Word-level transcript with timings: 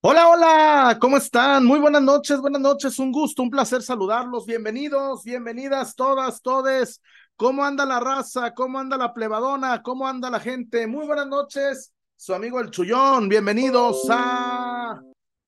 Hola, 0.00 0.28
hola, 0.28 0.98
¿cómo 1.00 1.16
están? 1.16 1.64
Muy 1.64 1.80
buenas 1.80 2.02
noches, 2.02 2.40
buenas 2.40 2.60
noches, 2.60 3.00
un 3.00 3.10
gusto, 3.10 3.42
un 3.42 3.50
placer 3.50 3.82
saludarlos. 3.82 4.46
Bienvenidos, 4.46 5.24
bienvenidas 5.24 5.96
todas, 5.96 6.40
todes. 6.40 7.02
¿Cómo 7.34 7.64
anda 7.64 7.84
la 7.84 7.98
raza? 7.98 8.54
¿Cómo 8.54 8.78
anda 8.78 8.96
la 8.96 9.12
plebadona? 9.12 9.82
¿Cómo 9.82 10.06
anda 10.06 10.30
la 10.30 10.38
gente? 10.38 10.86
Muy 10.86 11.04
buenas 11.04 11.26
noches, 11.26 11.92
su 12.14 12.32
amigo 12.32 12.60
el 12.60 12.70
Chullón. 12.70 13.28
Bienvenidos 13.28 14.06
a 14.08 15.00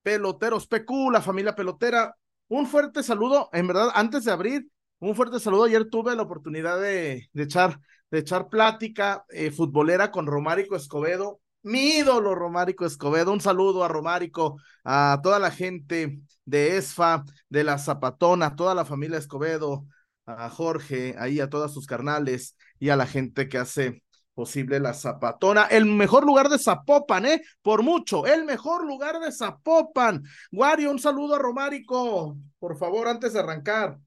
Peloteros 0.02 0.66
PQ, 0.66 1.12
la 1.12 1.22
familia 1.22 1.54
pelotera. 1.54 2.16
Un 2.48 2.66
fuerte 2.66 3.04
saludo, 3.04 3.50
en 3.52 3.68
verdad, 3.68 3.90
antes 3.94 4.24
de 4.24 4.32
abrir, 4.32 4.66
un 4.98 5.14
fuerte 5.14 5.38
saludo. 5.38 5.64
Ayer 5.64 5.88
tuve 5.88 6.16
la 6.16 6.22
oportunidad 6.22 6.80
de, 6.80 7.28
de 7.32 7.42
echar, 7.44 7.78
de 8.10 8.18
echar 8.18 8.48
plática 8.48 9.24
eh, 9.28 9.52
futbolera 9.52 10.10
con 10.10 10.26
Romárico 10.26 10.74
Escobedo 10.74 11.39
mi 11.62 11.98
ídolo 11.98 12.34
Romárico 12.34 12.86
Escobedo. 12.86 13.32
Un 13.32 13.40
saludo 13.40 13.84
a 13.84 13.88
Romárico, 13.88 14.60
a 14.84 15.20
toda 15.22 15.38
la 15.38 15.50
gente 15.50 16.20
de 16.44 16.76
ESFA, 16.76 17.24
de 17.48 17.64
la 17.64 17.78
Zapatona, 17.78 18.46
a 18.46 18.56
toda 18.56 18.74
la 18.74 18.84
familia 18.84 19.18
Escobedo, 19.18 19.86
a 20.26 20.48
Jorge, 20.50 21.14
ahí 21.18 21.40
a 21.40 21.50
todas 21.50 21.72
sus 21.72 21.86
carnales 21.86 22.56
y 22.78 22.90
a 22.90 22.96
la 22.96 23.06
gente 23.06 23.48
que 23.48 23.58
hace 23.58 24.02
posible 24.34 24.80
la 24.80 24.94
Zapatona. 24.94 25.64
El 25.66 25.84
mejor 25.86 26.24
lugar 26.24 26.48
de 26.48 26.58
Zapopan, 26.58 27.26
¿eh? 27.26 27.42
Por 27.62 27.82
mucho, 27.82 28.26
el 28.26 28.44
mejor 28.44 28.86
lugar 28.86 29.20
de 29.20 29.32
Zapopan. 29.32 30.22
Wario, 30.52 30.90
un 30.90 30.98
saludo 30.98 31.34
a 31.34 31.38
Romárico, 31.38 32.36
por 32.58 32.78
favor, 32.78 33.08
antes 33.08 33.32
de 33.32 33.40
arrancar. 33.40 33.98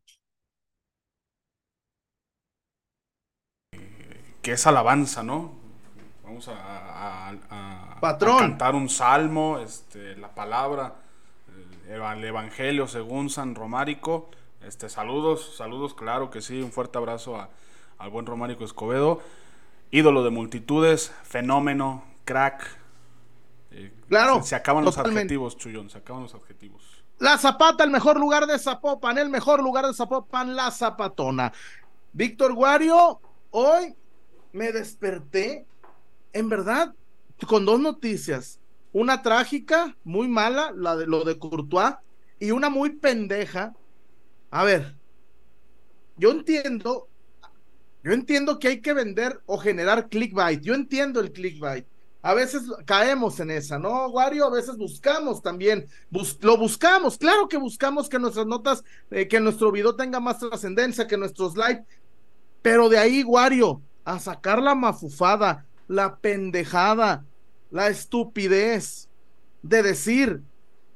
Que 4.42 4.54
es 4.54 4.68
alabanza, 4.68 5.24
¿no? 5.24 5.63
Vamos 6.24 6.50
a, 6.50 7.98
Patrón. 8.00 8.40
cantar 8.40 8.76
un 8.76 8.90
salmo, 8.90 9.60
este, 9.60 10.16
la 10.16 10.34
palabra, 10.34 10.96
el 11.88 12.24
Evangelio 12.24 12.88
según 12.88 13.30
San 13.30 13.56
Romárico. 13.56 14.30
Este, 14.62 14.88
saludos, 14.88 15.56
saludos, 15.58 15.94
claro 15.94 16.30
que 16.30 16.42
sí, 16.42 16.62
un 16.62 16.72
fuerte 16.72 16.98
abrazo 16.98 17.48
al 17.98 18.10
buen 18.10 18.26
Romárico 18.26 18.64
Escobedo, 18.64 19.22
ídolo 19.92 20.24
de 20.24 20.30
multitudes, 20.30 21.14
fenómeno, 21.24 22.04
crack. 22.24 22.78
Eh, 23.72 23.94
claro. 24.08 24.42
Se, 24.44 24.56
acaban 24.56 24.86
los 24.86 24.98
adjetivos, 24.98 25.58
Chullón, 25.58 25.90
se 25.90 25.98
acaban 25.98 26.24
los 26.24 26.34
adjetivos. 26.34 27.04
La 27.20 27.38
Zapata, 27.38 27.84
el 27.84 27.90
mejor 27.90 28.18
lugar 28.18 28.48
de 28.48 28.58
Zapopan, 28.58 29.18
el 29.18 29.30
mejor 29.30 29.62
lugar 29.62 29.86
de 29.86 29.94
Zapopan, 29.94 30.56
la 30.56 30.72
Zapatona. 30.72 31.52
Víctor 32.14 32.54
Guario, 32.54 33.20
hoy 33.52 33.94
me 34.54 34.72
desperté 34.72 35.66
en 36.34 36.50
verdad, 36.50 36.94
con 37.48 37.66
dos 37.66 37.80
noticias. 37.80 38.60
Una 38.92 39.22
trágica, 39.22 39.96
muy 40.04 40.28
mala, 40.28 40.72
la 40.76 40.96
de 40.96 41.08
lo 41.08 41.24
de 41.24 41.40
Courtois, 41.40 41.96
y 42.40 42.52
una 42.52 42.70
muy 42.70 42.92
pendeja. 42.92 43.74
A 44.52 44.64
ver, 44.64 44.96
yo 46.18 46.32
entiendo, 46.32 47.08
yo 48.04 48.12
entiendo 48.12 48.60
que 48.60 48.68
hay 48.68 48.82
que 48.82 48.94
vender 48.94 49.42
o 49.46 49.58
generar 49.58 50.10
clickbait. 50.10 50.62
Yo 50.62 50.74
entiendo 50.74 51.20
el 51.20 51.32
clickbait. 51.32 51.88
A 52.22 52.34
veces 52.34 52.64
caemos 52.86 53.40
en 53.42 53.52
esa, 53.52 53.78
¿no, 53.78 54.08
Wario? 54.08 54.46
A 54.46 54.50
veces 54.50 54.78
buscamos 54.78 55.42
también, 55.42 55.88
lo 56.40 56.58
buscamos, 56.58 57.18
claro 57.18 57.50
que 57.50 57.58
buscamos 57.58 58.08
que 58.08 58.18
nuestras 58.18 58.46
notas, 58.46 58.82
eh, 59.12 59.28
que 59.28 59.42
nuestro 59.42 59.74
video 59.74 59.98
tenga 59.98 60.22
más 60.22 60.40
trascendencia, 60.40 61.06
que 61.06 61.18
nuestros 61.18 61.58
likes, 61.58 61.84
pero 62.62 62.88
de 62.88 62.98
ahí, 62.98 63.24
Wario, 63.24 63.82
a 64.06 64.20
sacar 64.20 64.62
la 64.62 64.74
mafufada, 64.74 65.66
la 65.88 66.18
pendejada, 66.18 67.26
la 67.72 67.88
estupidez 67.88 69.08
de 69.62 69.84
decir 69.84 70.42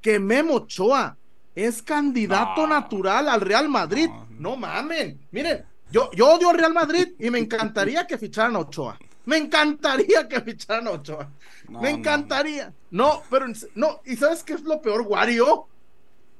que 0.01 0.19
Memo 0.19 0.55
Ochoa 0.55 1.17
es 1.55 1.81
candidato 1.81 2.67
natural 2.67 3.29
al 3.29 3.41
Real 3.41 3.67
Madrid. 3.67 4.09
No, 4.29 4.55
mamen. 4.55 5.19
Miren, 5.31 5.65
yo, 5.91 6.11
yo 6.11 6.33
odio 6.33 6.49
al 6.49 6.57
Real 6.57 6.73
Madrid 6.73 7.09
y 7.17 7.29
me 7.29 7.39
encantaría 7.39 8.05
que 8.05 8.17
ficharan 8.17 8.55
a 8.55 8.59
Ochoa. 8.59 8.99
Me 9.25 9.37
encantaría 9.37 10.27
que 10.27 10.39
ficharan 10.41 10.87
a 10.87 10.91
Ochoa. 10.91 11.29
me 11.67 11.89
encantaría. 11.89 12.73
No, 12.91 13.23
pero 13.29 13.47
no, 13.75 14.01
¿y 14.05 14.15
sabes 14.15 14.43
qué 14.43 14.53
es 14.53 14.61
lo 14.61 14.81
peor, 14.81 15.01
Wario? 15.01 15.67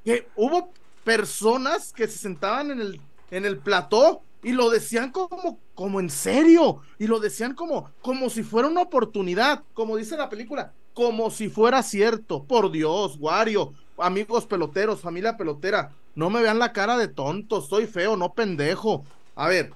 Que 0.06 0.28
hubo 0.36 0.72
personas 1.03 1.91
que 1.94 2.07
se 2.07 2.18
sentaban 2.18 2.72
en 2.72 2.80
el, 2.80 3.02
en 3.31 3.46
el 3.46 3.57
plató 3.57 4.22
y 4.47 4.53
lo 4.53 4.69
decían 4.69 5.12
como, 5.12 5.59
como 5.75 6.00
en 6.00 6.09
serio, 6.09 6.80
y 6.97 7.08
lo 7.08 7.19
decían 7.19 7.53
como, 7.53 7.91
como 8.02 8.30
si 8.30 8.44
fuera 8.44 8.69
una 8.69 8.84
oportunidad, 8.84 9.62
como 9.74 9.97
dice 9.97 10.16
la 10.16 10.30
película, 10.30 10.72
como 10.94 11.30
si 11.30 11.50
fuera 11.50 11.84
cierto. 11.84 12.46
Por 12.46 12.72
Dios, 12.72 13.18
Wario, 13.19 13.74
amigos 13.97 14.46
peloteros, 14.46 15.02
familia 15.02 15.36
pelotera, 15.36 15.91
no 16.16 16.30
me 16.30 16.41
vean 16.41 16.59
la 16.59 16.72
cara 16.72 16.97
de 16.97 17.09
tonto, 17.09 17.59
soy 17.59 17.88
feo, 17.88 18.16
no 18.16 18.31
pendejo. 18.31 19.03
A 19.36 19.50
ver. 19.50 19.74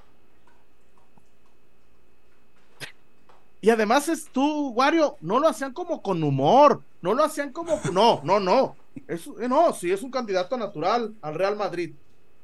Y 3.59 3.71
además 3.71 4.07
es 4.07 4.29
tú, 4.31 4.69
Wario, 4.69 5.17
no 5.19 5.41
lo 5.41 5.49
hacían 5.49 5.73
como 5.73 6.01
con 6.01 6.23
humor, 6.23 6.81
no 7.01 7.13
lo 7.13 7.25
hacían 7.25 7.51
como, 7.51 7.77
no, 7.91 8.21
no, 8.23 8.39
no. 8.39 8.77
Es, 9.09 9.27
no, 9.27 9.73
sí 9.73 9.91
es 9.91 10.01
un 10.01 10.11
candidato 10.11 10.55
natural 10.55 11.13
al 11.21 11.35
Real 11.35 11.57
Madrid. 11.57 11.93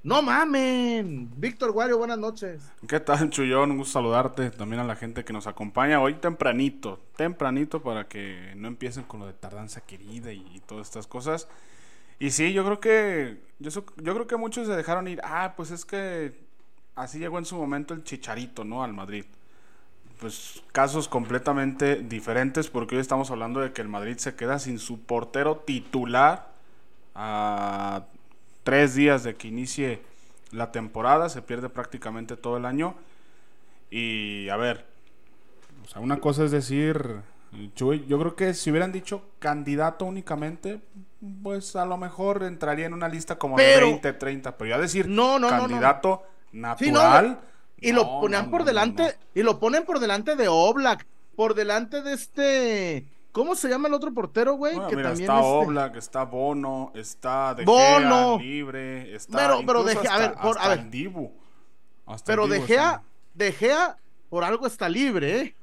No 0.08 0.22
mamen. 0.22 1.30
Víctor 1.36 1.74
Guario, 1.74 1.98
buenas 1.98 2.18
noches. 2.18 2.64
¿Qué 2.88 3.02
tal, 3.02 3.30
Chullón? 3.30 3.72
Un 3.72 3.78
gusto 3.80 4.00
saludarte. 4.00 4.52
También 4.52 4.80
a 4.80 4.86
la 4.86 4.96
gente 4.96 5.26
que 5.26 5.34
nos 5.34 5.48
acompaña 5.48 6.00
hoy 6.00 6.14
tempranito. 6.14 7.02
Tempranito 7.18 7.84
para 7.84 8.08
que 8.08 8.54
no 8.56 8.70
empiecen 8.70 9.04
con 9.04 9.20
lo 9.20 9.26
de 9.26 9.34
tardanza 9.34 9.82
querida 9.82 10.32
y, 10.32 10.62
todas 10.66 10.88
estas 10.88 11.08
cosas. 11.08 11.50
Y 12.20 12.30
sí, 12.30 12.54
yo 12.54 12.64
creo 12.64 12.80
que. 12.80 13.42
Yo, 13.60 13.70
yo 13.98 14.14
creo 14.14 14.28
que 14.28 14.38
muchos 14.38 14.66
se 14.68 14.78
dejaron 14.78 15.10
ir. 15.10 15.20
Ah, 15.26 15.56
pues 15.58 15.72
es 15.72 15.84
que 15.84 16.40
así 16.96 17.20
llegó 17.20 17.38
en 17.38 17.44
su 17.44 17.58
momento 17.58 17.94
el 17.94 18.06
chicharito, 18.06 18.64
¿no? 18.64 18.86
Al 18.86 18.94
Madrid. 18.94 19.26
Pues 20.22 20.64
casos 20.72 21.10
completamente 21.10 21.98
diferentes 21.98 22.70
porque 22.70 22.96
hoy 22.96 23.02
estamos 23.02 23.30
hablando 23.30 23.60
de 23.60 23.74
que 23.74 23.82
el 23.82 23.90
Madrid 23.90 24.16
se 24.16 24.36
queda 24.38 24.58
sin 24.58 24.80
su 24.80 25.02
portero 25.02 25.58
titular 25.58 26.54
a 27.14 28.06
tres 28.68 28.96
días 28.96 29.24
de 29.24 29.38
que 29.38 29.48
inicie 29.48 30.02
la 30.52 30.74
temporada, 30.74 31.30
se 31.30 31.42
pierde 31.42 31.70
prácticamente 31.70 32.36
todo 32.36 32.58
el 32.58 32.66
año. 32.66 32.96
Y 33.90 34.50
a 34.50 34.58
ver, 34.58 34.86
o 35.86 35.88
sea, 35.88 36.02
una 36.02 36.20
cosa 36.20 36.44
es 36.44 36.52
decir, 36.52 37.22
Chuy, 37.76 38.06
yo 38.08 38.20
creo 38.20 38.36
que 38.36 38.54
si 38.54 38.70
hubieran 38.70 38.92
dicho 38.92 39.24
candidato 39.40 40.04
únicamente, 40.04 40.82
pues 41.44 41.78
a 41.78 41.86
lo 41.86 41.96
mejor 41.96 42.44
entraría 42.44 42.88
en 42.88 42.94
una 42.94 43.08
lista 43.08 43.38
como 43.38 43.56
de 43.56 43.80
20, 43.80 44.12
30, 44.12 44.58
pero 44.58 44.72
ya 44.72 44.78
decir 44.78 45.08
no, 45.08 45.40
no, 45.40 45.48
candidato 45.48 46.24
natural. 46.52 47.40
y 47.80 47.94
lo 47.94 48.20
ponen 48.20 48.52
por 48.52 48.66
delante, 48.66 49.16
y 49.34 49.44
lo 49.44 49.62
ponen 49.62 49.86
por 49.86 50.00
delante 50.00 50.36
de 50.36 50.50
Oblak, 50.50 51.08
por 51.38 51.54
delante 51.54 52.02
de 52.02 52.12
este 52.12 53.08
¿Cómo 53.38 53.56
se 53.56 53.70
llama 53.70 53.88
el 53.88 53.94
otro 53.94 54.12
portero, 54.12 54.56
güey? 54.56 54.74
que 54.74 54.96
también 54.96 55.12
está 55.12 55.36
este... 55.36 55.48
Oblak, 55.48 55.96
está 55.96 56.24
Bono, 56.24 56.92
está 56.96 57.54
De 57.54 57.66
Bono. 57.66 58.40
libre, 58.40 59.14
está 59.14 59.38
pero, 59.38 59.62
pero 59.64 59.84
De 59.84 59.96
Gea, 59.96 60.16
a 60.16 60.18
ver, 60.18 60.34
por, 60.42 60.58
a 60.58 60.70
ver. 60.70 60.90
Dibu. 60.90 61.32
pero 62.26 62.48
De 62.48 62.62
Gea, 62.62 63.04
De 63.36 63.52
Gea 63.52 63.96
por 64.28 64.44
algo 64.44 64.66
está 64.66 64.90
libre, 64.90 65.40
¿eh? 65.40 65.56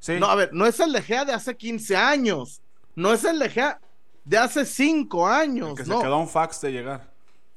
Sí. 0.00 0.18
No, 0.18 0.26
a 0.26 0.34
ver, 0.34 0.50
no 0.52 0.66
es 0.66 0.80
el 0.80 0.92
De 0.92 1.02
Gea 1.02 1.24
de 1.24 1.32
hace 1.32 1.56
15 1.56 1.96
años. 1.96 2.62
No 2.96 3.12
es 3.12 3.22
el 3.22 3.38
De 3.38 3.48
Gea 3.48 3.80
de 4.24 4.36
hace 4.36 4.66
5 4.66 5.28
años. 5.28 5.76
que 5.76 5.84
no. 5.84 5.98
se 5.98 6.02
quedó 6.02 6.18
un 6.18 6.28
fax 6.28 6.60
de 6.62 6.72
llegar. 6.72 7.12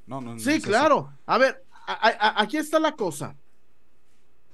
No, 0.06 0.20
no, 0.20 0.38
sí, 0.38 0.60
claro. 0.60 1.12
A 1.26 1.36
ver, 1.36 1.64
aquí 1.84 2.58
está 2.58 2.78
la 2.78 2.92
cosa. 2.92 3.34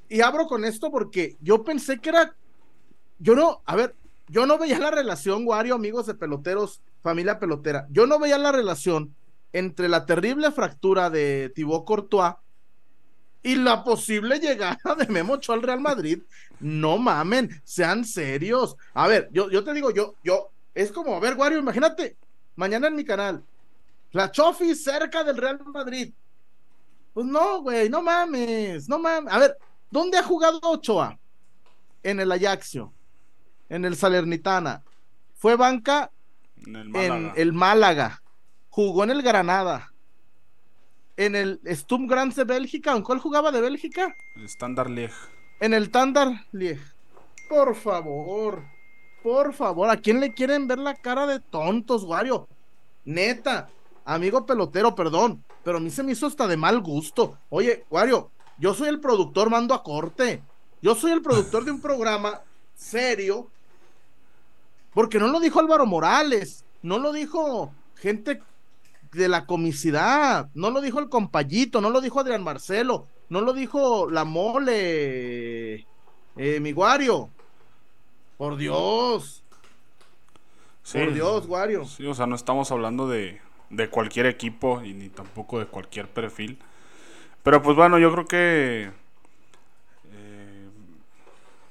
Y 0.08 0.22
abro 0.22 0.46
con 0.46 0.64
esto 0.64 0.90
porque 0.90 1.36
yo 1.42 1.62
pensé 1.62 1.98
que 1.98 2.08
era. 2.08 2.34
Yo 3.18 3.34
no, 3.34 3.60
a 3.66 3.76
ver, 3.76 3.94
yo 4.30 4.46
no 4.46 4.58
veía 4.58 4.78
la 4.78 4.92
relación, 4.92 5.42
Wario, 5.44 5.74
amigos 5.74 6.06
de 6.06 6.14
peloteros, 6.14 6.80
familia 7.02 7.40
pelotera. 7.40 7.86
Yo 7.90 8.06
no 8.06 8.20
veía 8.20 8.38
la 8.38 8.52
relación 8.52 9.14
entre 9.52 9.88
la 9.88 10.06
terrible 10.06 10.52
fractura 10.52 11.10
de 11.10 11.50
Thibaut 11.52 11.84
Courtois 11.84 12.34
y 13.42 13.56
la 13.56 13.82
posible 13.82 14.38
llegada 14.38 14.94
de 14.96 15.06
Memo 15.08 15.34
Ochoa 15.34 15.56
al 15.56 15.62
Real 15.62 15.80
Madrid. 15.80 16.22
No 16.60 16.96
mamen, 16.96 17.60
sean 17.64 18.04
serios. 18.04 18.76
A 18.94 19.08
ver, 19.08 19.28
yo, 19.32 19.50
yo 19.50 19.64
te 19.64 19.74
digo, 19.74 19.90
yo, 19.90 20.14
yo, 20.22 20.50
es 20.74 20.92
como, 20.92 21.16
a 21.16 21.20
ver, 21.20 21.34
Wario, 21.36 21.58
imagínate, 21.58 22.16
mañana 22.54 22.86
en 22.86 22.94
mi 22.94 23.04
canal, 23.04 23.42
la 24.12 24.30
Chofi 24.30 24.76
cerca 24.76 25.24
del 25.24 25.38
Real 25.38 25.60
Madrid. 25.64 26.12
Pues 27.12 27.26
no, 27.26 27.62
güey, 27.62 27.88
no 27.88 28.00
mames, 28.00 28.88
no 28.88 29.00
mames. 29.00 29.32
A 29.32 29.38
ver, 29.40 29.58
¿dónde 29.90 30.18
ha 30.18 30.22
jugado 30.22 30.60
Ochoa? 30.62 31.18
En 32.04 32.20
el 32.20 32.30
Ajaxio 32.30 32.92
en 33.70 33.86
el 33.86 33.96
Salernitana. 33.96 34.82
Fue 35.34 35.56
banca 35.56 36.10
en 36.66 37.32
el 37.34 37.52
Málaga. 37.54 38.22
Jugó 38.68 39.04
en 39.04 39.10
el 39.10 39.22
Granada. 39.22 39.92
En 41.16 41.34
el 41.34 41.60
Stum 41.66 42.06
Grants 42.06 42.36
de 42.36 42.44
Bélgica. 42.44 42.94
¿En 42.94 43.02
cuál 43.02 43.18
jugaba 43.18 43.50
de 43.50 43.62
Bélgica? 43.62 44.14
El 44.36 44.44
Standard 44.44 44.90
Liege. 44.90 45.16
En 45.60 45.72
el 45.72 45.84
Standard 45.84 46.32
Liege. 46.52 46.84
Por 47.48 47.74
favor. 47.74 48.62
Por 49.22 49.54
favor. 49.54 49.88
¿A 49.88 49.96
quién 49.96 50.20
le 50.20 50.34
quieren 50.34 50.66
ver 50.68 50.78
la 50.78 50.94
cara 50.94 51.26
de 51.26 51.40
tontos, 51.40 52.04
Wario? 52.04 52.46
neta, 53.04 53.68
amigo 54.04 54.46
pelotero, 54.46 54.94
perdón, 54.94 55.44
pero 55.64 55.78
a 55.78 55.80
mí 55.80 55.90
se 55.90 56.02
me 56.02 56.12
hizo 56.12 56.26
hasta 56.26 56.46
de 56.46 56.56
mal 56.56 56.80
gusto. 56.80 57.38
Oye, 57.48 57.84
Wario, 57.90 58.30
yo 58.58 58.74
soy 58.74 58.88
el 58.88 59.00
productor, 59.00 59.50
mando 59.50 59.74
a 59.74 59.82
corte. 59.82 60.42
Yo 60.82 60.94
soy 60.94 61.12
el 61.12 61.22
productor 61.22 61.64
de 61.64 61.72
un 61.72 61.80
programa 61.80 62.40
serio, 62.74 63.48
porque 64.92 65.18
no 65.18 65.28
lo 65.28 65.40
dijo 65.40 65.60
Álvaro 65.60 65.86
Morales, 65.86 66.64
no 66.82 66.98
lo 66.98 67.12
dijo 67.12 67.72
gente 67.96 68.42
de 69.12 69.28
la 69.28 69.46
comicidad, 69.46 70.48
no 70.54 70.70
lo 70.70 70.80
dijo 70.80 71.00
el 71.00 71.08
compayito, 71.08 71.80
no 71.80 71.90
lo 71.90 72.00
dijo 72.00 72.20
Adrián 72.20 72.42
Marcelo, 72.44 73.06
no 73.28 73.40
lo 73.40 73.52
dijo 73.52 74.10
la 74.10 74.24
mole, 74.24 75.86
eh, 76.36 76.60
mi 76.60 76.72
Guario. 76.72 77.30
Por 78.36 78.56
Dios. 78.56 79.42
Por 80.92 81.12
Dios, 81.12 81.46
Wario. 81.46 81.84
Sí, 81.84 82.06
o 82.06 82.14
sea, 82.14 82.26
no 82.26 82.34
estamos 82.34 82.72
hablando 82.72 83.08
de, 83.08 83.40
de 83.68 83.88
cualquier 83.88 84.26
equipo 84.26 84.82
y 84.82 84.94
ni 84.94 85.08
tampoco 85.08 85.58
de 85.58 85.66
cualquier 85.66 86.08
perfil. 86.08 86.58
Pero 87.42 87.62
pues 87.62 87.76
bueno, 87.76 87.98
yo 87.98 88.12
creo 88.12 88.26
que 88.26 88.90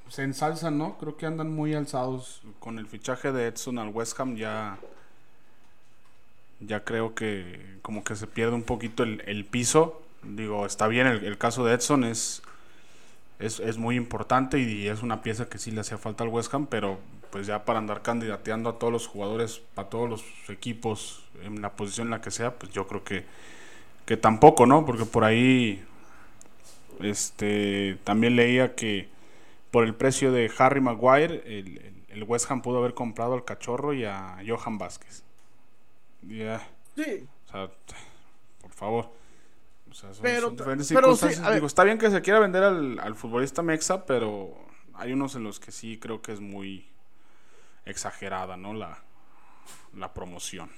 se 0.10 0.24
ensalzan, 0.24 0.78
¿no? 0.78 0.98
Creo 0.98 1.18
que 1.18 1.26
andan 1.26 1.54
muy 1.54 1.74
alzados 1.74 2.42
con 2.60 2.80
el 2.80 2.88
fichaje 2.88 3.32
de 3.32 3.48
Edson 3.48 3.80
al 3.80 3.90
West 3.90 4.20
Ham 4.20 4.36
ya 4.36 4.78
ya 6.60 6.84
creo 6.84 7.16
que 7.16 7.78
como 7.82 8.04
que 8.04 8.16
se 8.16 8.28
pierde 8.28 8.54
un 8.54 8.64
poquito 8.64 9.04
el, 9.04 9.46
piso. 9.46 10.02
Digo, 10.24 10.66
está 10.66 10.88
bien, 10.88 11.08
el, 11.08 11.38
caso 11.38 11.66
de 11.66 11.74
Edson 11.74 12.04
es, 12.04 12.42
es, 13.40 13.60
es, 13.60 13.78
muy 13.78 13.96
importante 13.96 14.60
y 14.60 14.88
es 14.88 15.02
una 15.02 15.22
pieza 15.22 15.48
que 15.48 15.58
sí 15.58 15.72
le 15.72 15.82
hacía 15.82 15.98
falta 15.98 16.24
al 16.24 16.30
West 16.30 16.54
Ham, 16.54 16.68
pero 16.68 17.00
pues 17.32 17.48
ya 17.48 17.64
para 17.64 17.80
andar 17.80 18.02
candidateando 18.02 18.70
a 18.70 18.80
todos 18.80 18.92
los 18.92 19.08
jugadores, 19.08 19.62
para 19.76 19.90
todos 19.90 20.10
los 20.10 20.24
equipos, 20.50 21.24
en 21.44 21.62
la 21.62 21.72
posición 21.72 22.08
en 22.08 22.12
la 22.12 22.22
que 22.22 22.32
sea, 22.32 22.56
pues 22.56 22.74
yo 22.74 22.88
creo 22.88 23.04
que, 23.04 23.24
que 24.06 24.18
tampoco, 24.18 24.66
¿no? 24.66 24.86
Porque 24.86 25.06
por 25.06 25.24
ahí 25.24 25.84
este 27.00 27.98
también 28.04 28.36
leía 28.36 28.76
que 28.76 29.08
por 29.72 29.84
el 29.84 29.96
precio 29.96 30.32
de 30.32 30.52
Harry 30.58 30.82
Maguire, 30.82 31.44
el, 31.46 32.04
el 32.10 32.24
West 32.24 32.50
Ham 32.50 32.62
pudo 32.62 32.80
haber 32.80 32.94
comprado 32.94 33.34
al 33.34 33.46
cachorro 33.46 33.94
y 33.94 34.06
a 34.06 34.38
Johan 34.46 34.78
Vázquez. 34.78 35.24
Ya. 36.22 36.68
Sí. 36.96 37.28
O 37.48 37.52
sea, 37.52 37.72
por 38.62 38.72
favor. 38.72 39.12
O 39.90 39.94
sea, 39.94 40.14
son, 40.14 40.22
pero, 40.22 40.50
diferentes 40.52 40.90
Digo, 40.90 41.66
está 41.68 41.84
bien 41.84 41.98
que 41.98 42.12
se 42.12 42.22
quiera 42.22 42.40
vender 42.40 42.64
al, 42.64 43.00
al 43.00 43.16
futbolista 43.16 43.62
Mexa, 43.64 44.06
pero 44.06 44.54
hay 44.94 45.14
unos 45.14 45.36
en 45.36 45.44
los 45.44 45.60
que 45.60 45.72
sí 45.72 45.98
creo 45.98 46.22
que 46.22 46.32
es 46.32 46.40
muy 46.40 46.86
exagerada, 47.86 48.58
¿no? 48.58 48.74
La, 48.74 49.02
la 49.96 50.14
promoción. 50.14 50.70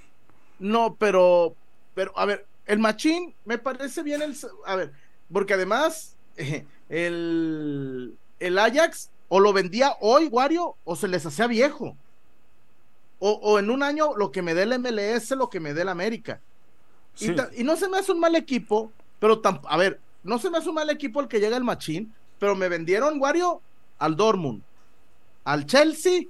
No, 0.59 0.95
pero, 0.95 1.55
pero, 1.93 2.17
a 2.17 2.25
ver, 2.25 2.45
el 2.65 2.79
machín 2.79 3.33
me 3.45 3.57
parece 3.57 4.03
bien 4.03 4.21
el, 4.21 4.35
a 4.65 4.75
ver, 4.75 4.93
porque 5.31 5.55
además 5.55 6.15
el, 6.89 8.17
el 8.41 8.59
Ajax 8.59 9.09
o 9.29 9.39
lo 9.39 9.53
vendía 9.53 9.95
hoy, 10.01 10.27
Wario, 10.27 10.75
o 10.83 10.95
se 10.95 11.07
les 11.07 11.25
hacía 11.25 11.47
viejo. 11.47 11.95
O, 13.19 13.31
o, 13.31 13.59
en 13.59 13.69
un 13.69 13.83
año 13.83 14.15
lo 14.17 14.31
que 14.31 14.41
me 14.41 14.53
dé 14.53 14.63
el 14.63 14.79
MLS, 14.79 15.31
lo 15.31 15.49
que 15.49 15.59
me 15.59 15.73
dé 15.73 15.83
el 15.83 15.89
América. 15.89 16.41
Y, 17.19 17.31
y, 17.59 17.63
no 17.63 17.75
se 17.75 17.87
me 17.87 17.99
hace 17.99 18.11
un 18.11 18.19
mal 18.19 18.35
equipo, 18.35 18.91
pero 19.19 19.41
a 19.43 19.77
ver, 19.77 19.99
no 20.23 20.39
se 20.39 20.49
me 20.49 20.57
hace 20.57 20.69
un 20.69 20.75
mal 20.75 20.89
equipo 20.89 21.21
el 21.21 21.27
que 21.27 21.39
llega 21.39 21.55
el 21.55 21.63
machín, 21.63 22.13
pero 22.39 22.55
me 22.55 22.67
vendieron, 22.67 23.21
Wario, 23.21 23.61
al 23.99 24.15
Dortmund, 24.15 24.63
al 25.43 25.65
Chelsea 25.65 26.23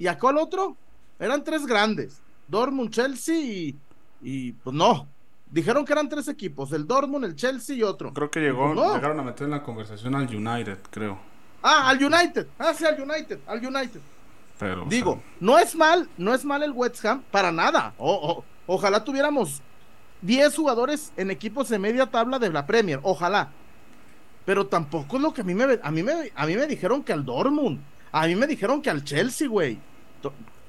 ¿Y 0.00 0.06
a 0.06 0.18
cuál 0.18 0.38
otro? 0.38 0.76
Eran 1.18 1.44
tres 1.44 1.66
grandes. 1.66 2.22
Dortmund, 2.48 2.90
Chelsea 2.90 3.36
y, 3.36 3.78
y 4.22 4.52
pues 4.52 4.74
no. 4.74 5.06
Dijeron 5.50 5.84
que 5.84 5.92
eran 5.92 6.08
tres 6.08 6.26
equipos, 6.26 6.72
el 6.72 6.86
Dortmund, 6.86 7.26
el 7.26 7.36
Chelsea 7.36 7.76
y 7.76 7.82
otro. 7.82 8.14
Creo 8.14 8.30
que 8.30 8.40
llegó, 8.40 8.72
pues 8.72 8.94
llegaron 8.94 9.20
a 9.20 9.22
meter 9.22 9.44
en 9.44 9.50
la 9.50 9.62
conversación 9.62 10.14
al 10.14 10.34
United, 10.34 10.78
creo. 10.90 11.18
Ah, 11.62 11.88
al 11.88 12.02
United. 12.02 12.46
Ah, 12.58 12.72
sí, 12.74 12.84
al 12.84 13.00
United, 13.00 13.38
al 13.46 13.64
United. 13.64 14.00
Pero, 14.58 14.84
Digo, 14.86 15.22
no 15.40 15.58
es 15.58 15.74
mal, 15.74 16.08
no 16.18 16.34
es 16.34 16.44
mal 16.44 16.62
el 16.62 16.72
West 16.72 17.04
Ham 17.04 17.22
para 17.30 17.50
nada. 17.50 17.94
ojalá 18.66 19.02
tuviéramos 19.02 19.62
10 20.22 20.54
jugadores 20.54 21.12
en 21.16 21.30
equipos 21.30 21.68
de 21.68 21.78
media 21.78 22.06
tabla 22.06 22.38
de 22.38 22.50
la 22.50 22.66
Premier, 22.66 23.00
ojalá. 23.02 23.50
Pero 24.44 24.66
tampoco 24.66 25.16
es 25.16 25.22
lo 25.22 25.32
que 25.32 25.42
a 25.42 25.44
mí 25.44 25.54
me 25.54 25.78
a 25.82 25.90
mí 25.90 26.02
me 26.02 26.32
a 26.34 26.46
mí 26.46 26.56
me 26.56 26.66
dijeron 26.66 27.02
que 27.02 27.12
al 27.12 27.24
Dortmund, 27.24 27.80
a 28.12 28.26
mí 28.26 28.34
me 28.34 28.46
dijeron 28.46 28.82
que 28.82 28.90
al 28.90 29.04
Chelsea, 29.04 29.48
güey 29.48 29.78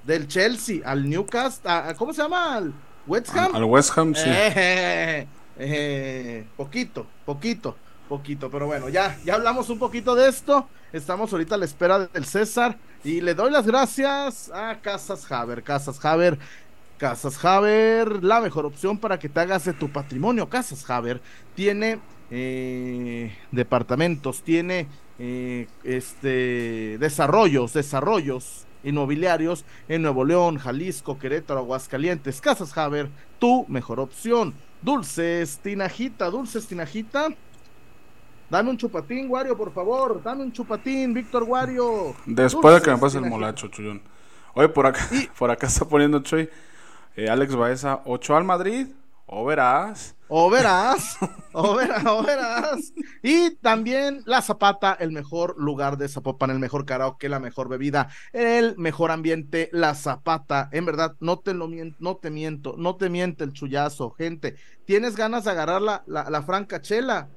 del 0.04 0.28
Chelsea 0.28 0.82
al 0.84 1.08
Newcastle, 1.08 1.96
¿cómo 1.98 2.14
se 2.14 2.22
llama? 2.22 2.56
Al 2.56 2.74
West 3.08 3.36
Ham. 3.36 3.56
Al, 3.56 3.64
West 3.66 3.98
Ham, 3.98 4.16
sí. 4.16 4.24
Eh, 4.26 5.28
eh, 5.58 6.46
poquito, 6.58 7.06
poquito, 7.26 7.76
poquito, 8.12 8.52
pero 8.52 8.68
bueno, 8.68 8.90
ya, 8.90 9.18
ya 9.24 9.36
hablamos 9.36 9.70
un 9.70 9.80
poquito 9.80 10.16
de 10.16 10.28
esto. 10.28 10.68
Estamos 10.92 11.32
ahorita 11.32 11.56
a 11.56 11.58
la 11.58 11.64
espera 11.64 12.08
del 12.08 12.26
César 12.26 12.78
y 13.06 13.22
le 13.22 13.34
doy 13.34 13.50
las 13.50 13.66
gracias 13.66 14.52
a 14.54 14.82
Casas 14.82 15.32
Haber. 15.32 15.64
Casas 15.64 16.04
Haber, 16.04 16.38
Casas 16.98 17.44
Haber, 17.46 18.22
la 18.22 18.42
mejor 18.42 18.66
opción 18.66 18.98
para 18.98 19.18
que 19.18 19.30
te 19.30 19.40
hagas 19.40 19.64
de 19.64 19.72
tu 19.72 19.90
patrimonio. 19.90 20.50
Casas 20.50 20.90
Haber 20.90 21.22
tiene 21.56 22.02
eh, 22.30 23.34
departamentos, 23.50 24.44
tiene 24.44 24.90
este 25.18 26.98
desarrollos, 27.00 27.72
desarrollos 27.72 28.66
inmobiliarios 28.84 29.64
en 29.88 30.02
Nuevo 30.02 30.26
León, 30.26 30.58
Jalisco, 30.58 31.18
Querétaro, 31.18 31.62
Aguascalientes, 31.62 32.42
Casas 32.42 32.78
Haber, 32.78 33.10
tu 33.40 33.66
mejor 33.70 34.02
opción. 34.02 34.54
Dulces 34.82 35.60
Tinajita, 35.60 36.30
Dulces 36.30 36.68
Tinajita. 36.68 37.30
Dame 38.52 38.70
un 38.70 38.78
chupatín, 38.78 39.30
Wario, 39.30 39.56
por 39.56 39.72
favor. 39.72 40.22
Dame 40.22 40.44
un 40.44 40.52
chupatín, 40.52 41.14
Víctor 41.14 41.44
Wario. 41.44 42.14
Después 42.26 42.76
de 42.76 42.82
que 42.82 42.92
me 42.92 42.98
pase 42.98 43.18
el 43.18 43.26
molacho, 43.26 43.70
Chuyón. 43.70 44.02
Oye, 44.54 44.68
por 44.68 44.86
acá, 44.86 45.08
por 45.40 45.50
acá 45.50 45.68
está 45.68 45.86
poniendo 45.86 46.20
Chuy. 46.20 46.50
Eh, 47.16 47.30
Alex 47.30 47.56
Baeza, 47.56 48.02
8 48.04 48.36
al 48.36 48.44
Madrid, 48.44 48.88
o 49.26 49.46
verás. 49.46 50.18
O 50.28 50.50
verás, 50.50 51.18
o 51.54 51.76
verás, 51.76 52.06
o 52.06 52.24
verás. 52.24 52.94
Y 53.24 53.52
también 53.56 54.22
La 54.26 54.42
Zapata, 54.42 54.98
el 55.00 55.14
mejor 55.14 55.56
lugar 55.58 55.98
de 55.98 56.10
Zapopan, 56.10 56.50
el 56.50 56.60
mejor 56.60 56.86
karaoke, 56.86 57.30
la 57.30 57.40
mejor 57.40 57.70
bebida, 57.70 58.10
el 58.34 58.78
mejor 58.78 59.12
ambiente, 59.12 59.70
La 59.72 59.96
Zapata. 59.96 60.68
En 60.74 60.86
verdad, 60.86 61.16
no 61.22 61.40
te 61.40 61.54
lo 61.54 61.70
miento, 61.70 61.96
no 62.02 62.18
te 62.18 62.30
miento, 62.30 62.76
no 62.78 62.98
te 62.98 63.10
miente 63.10 63.46
el 63.46 63.54
chullazo, 63.54 64.12
gente. 64.12 64.58
¿Tienes 64.84 65.16
ganas 65.16 65.46
de 65.46 65.52
agarrar 65.52 65.82
la, 65.82 66.04
la, 66.06 66.42
franca 66.44 66.82
chela? 66.82 67.30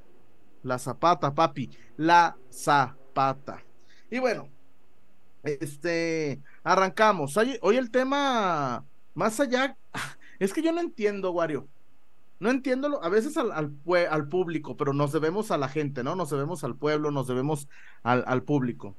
La 0.64 0.78
Zapata, 0.78 1.32
papi, 1.34 1.70
La 1.96 2.36
Zapata. 2.50 3.62
Y 4.10 4.18
bueno, 4.18 4.48
este, 5.44 6.42
arrancamos. 6.64 7.36
Hoy, 7.36 7.76
el 7.76 7.90
tema, 7.90 8.84
más 9.14 9.38
allá, 9.38 9.76
es 10.38 10.52
que 10.52 10.62
yo 10.62 10.72
no 10.72 10.80
entiendo, 10.80 11.30
Wario 11.30 11.68
no 12.40 12.50
entiendo, 12.50 13.02
a 13.02 13.08
veces 13.08 13.38
al, 13.38 13.52
al, 13.52 14.28
público, 14.28 14.76
pero 14.76 14.92
nos 14.92 15.12
debemos 15.12 15.50
a 15.50 15.56
la 15.56 15.68
gente, 15.68 16.02
¿no? 16.02 16.14
Nos 16.14 16.28
debemos 16.28 16.62
al 16.62 16.76
pueblo, 16.76 17.10
nos 17.10 17.26
debemos 17.26 17.68
al, 18.02 18.22
al 18.26 18.42
público. 18.42 18.96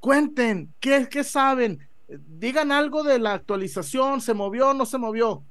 Cuenten, 0.00 0.72
¿qué, 0.80 1.06
¿qué, 1.10 1.22
saben? 1.22 1.86
Digan 2.08 2.72
algo 2.72 3.02
de 3.02 3.18
la 3.18 3.34
actualización, 3.34 4.22
¿se 4.22 4.32
movió 4.32 4.72
no 4.72 4.86
se 4.86 4.96
movió? 4.96 5.44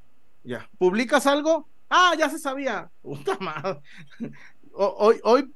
Ya, 0.44 0.68
¿publicas 0.80 1.28
algo? 1.28 1.68
Ah, 1.96 2.16
ya 2.18 2.28
se 2.28 2.40
sabía. 2.40 2.90
Puta 3.04 3.38
madre. 3.40 3.80
Hoy, 4.74 5.20
hoy 5.24 5.54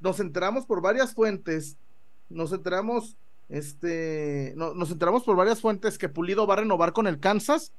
nos 0.00 0.18
enteramos 0.18 0.66
por 0.66 0.82
varias 0.82 1.14
fuentes, 1.14 1.76
nos 2.28 2.52
enteramos, 2.52 3.16
este, 3.48 4.52
nos 4.56 4.90
enteramos 4.90 5.22
por 5.22 5.36
varias 5.36 5.60
fuentes 5.60 5.96
que 5.96 6.08
Pulido 6.08 6.44
va 6.44 6.54
a 6.54 6.56
renovar 6.58 6.92
con 6.92 7.06
el 7.06 7.20
Kansas. 7.20 7.72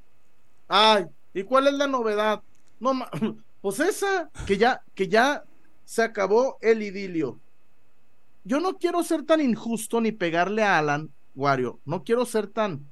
Ay, 0.70 1.06
¿Y 1.34 1.44
cuál 1.44 1.68
es 1.68 1.74
la 1.74 1.88
novedad? 1.88 2.42
No, 2.80 2.94
pues 3.62 3.80
esa, 3.82 4.30
que 4.46 4.58
ya, 4.58 4.84
que 4.96 5.08
ya 5.08 5.44
se 5.84 6.02
acabó 6.02 6.58
el 6.62 6.84
idilio. 6.84 7.40
Yo 8.46 8.62
no 8.62 8.78
quiero 8.78 9.04
ser 9.04 9.24
tan 9.24 9.42
injusto 9.42 10.00
ni 10.00 10.14
pegarle 10.14 10.64
a 10.64 10.78
Alan, 10.78 11.12
Wario. 11.36 11.80
No 11.84 12.04
quiero 12.04 12.26
ser 12.26 12.48
tan, 12.48 12.86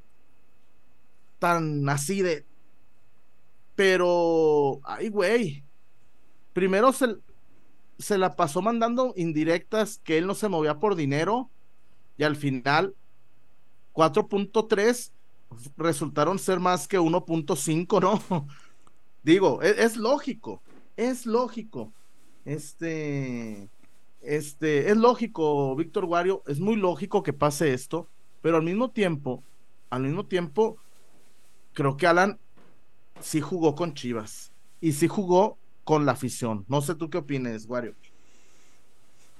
tan 1.39 1.87
así 1.87 2.21
de. 2.21 2.45
Pero, 3.79 4.81
ay, 4.83 5.07
güey. 5.07 5.63
Primero 6.51 6.91
se, 6.91 7.15
se 7.97 8.17
la 8.17 8.35
pasó 8.35 8.61
mandando 8.61 9.13
indirectas 9.15 10.01
que 10.03 10.17
él 10.17 10.27
no 10.27 10.35
se 10.35 10.49
movía 10.49 10.79
por 10.79 10.97
dinero. 10.97 11.49
Y 12.17 12.23
al 12.23 12.35
final, 12.35 12.93
4.3 13.93 15.11
resultaron 15.77 16.39
ser 16.39 16.59
más 16.59 16.89
que 16.89 16.99
1.5, 16.99 18.01
¿no? 18.01 18.47
Digo, 19.23 19.61
es, 19.61 19.79
es, 19.79 19.95
lógico, 19.95 20.61
es 20.97 21.25
lógico. 21.25 21.93
Este, 22.43 23.69
este, 24.19 24.91
es 24.91 24.97
lógico, 24.97 25.73
Víctor 25.77 26.03
Wario, 26.03 26.43
es 26.47 26.59
muy 26.59 26.75
lógico 26.75 27.23
que 27.23 27.31
pase 27.31 27.73
esto, 27.73 28.09
pero 28.41 28.57
al 28.57 28.63
mismo 28.63 28.91
tiempo, 28.91 29.41
al 29.89 30.01
mismo 30.01 30.25
tiempo, 30.25 30.75
creo 31.71 31.95
que 31.95 32.07
Alan 32.07 32.39
sí 33.21 33.41
jugó 33.41 33.75
con 33.75 33.93
Chivas 33.93 34.51
y 34.81 34.93
sí 34.93 35.07
jugó 35.07 35.57
con 35.83 36.05
la 36.05 36.13
afición. 36.13 36.65
No 36.67 36.81
sé 36.81 36.95
tú 36.95 37.09
qué 37.09 37.17
opinas, 37.19 37.65
Wario. 37.67 37.95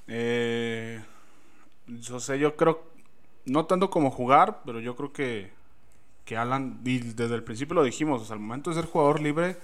Eh, 0.07 1.01
yo 1.87 2.19
sé, 2.19 2.39
yo 2.39 2.55
creo, 2.55 2.83
no 3.45 3.65
tanto 3.65 3.89
como 3.89 4.11
jugar, 4.11 4.61
pero 4.65 4.79
yo 4.79 4.95
creo 4.95 5.13
que, 5.13 5.51
que 6.25 6.37
Alan, 6.37 6.79
desde 6.83 7.35
el 7.35 7.43
principio 7.43 7.75
lo 7.75 7.83
dijimos, 7.83 8.31
al 8.31 8.39
momento 8.39 8.71
de 8.71 8.77
ser 8.77 8.85
jugador 8.85 9.21
libre, 9.21 9.57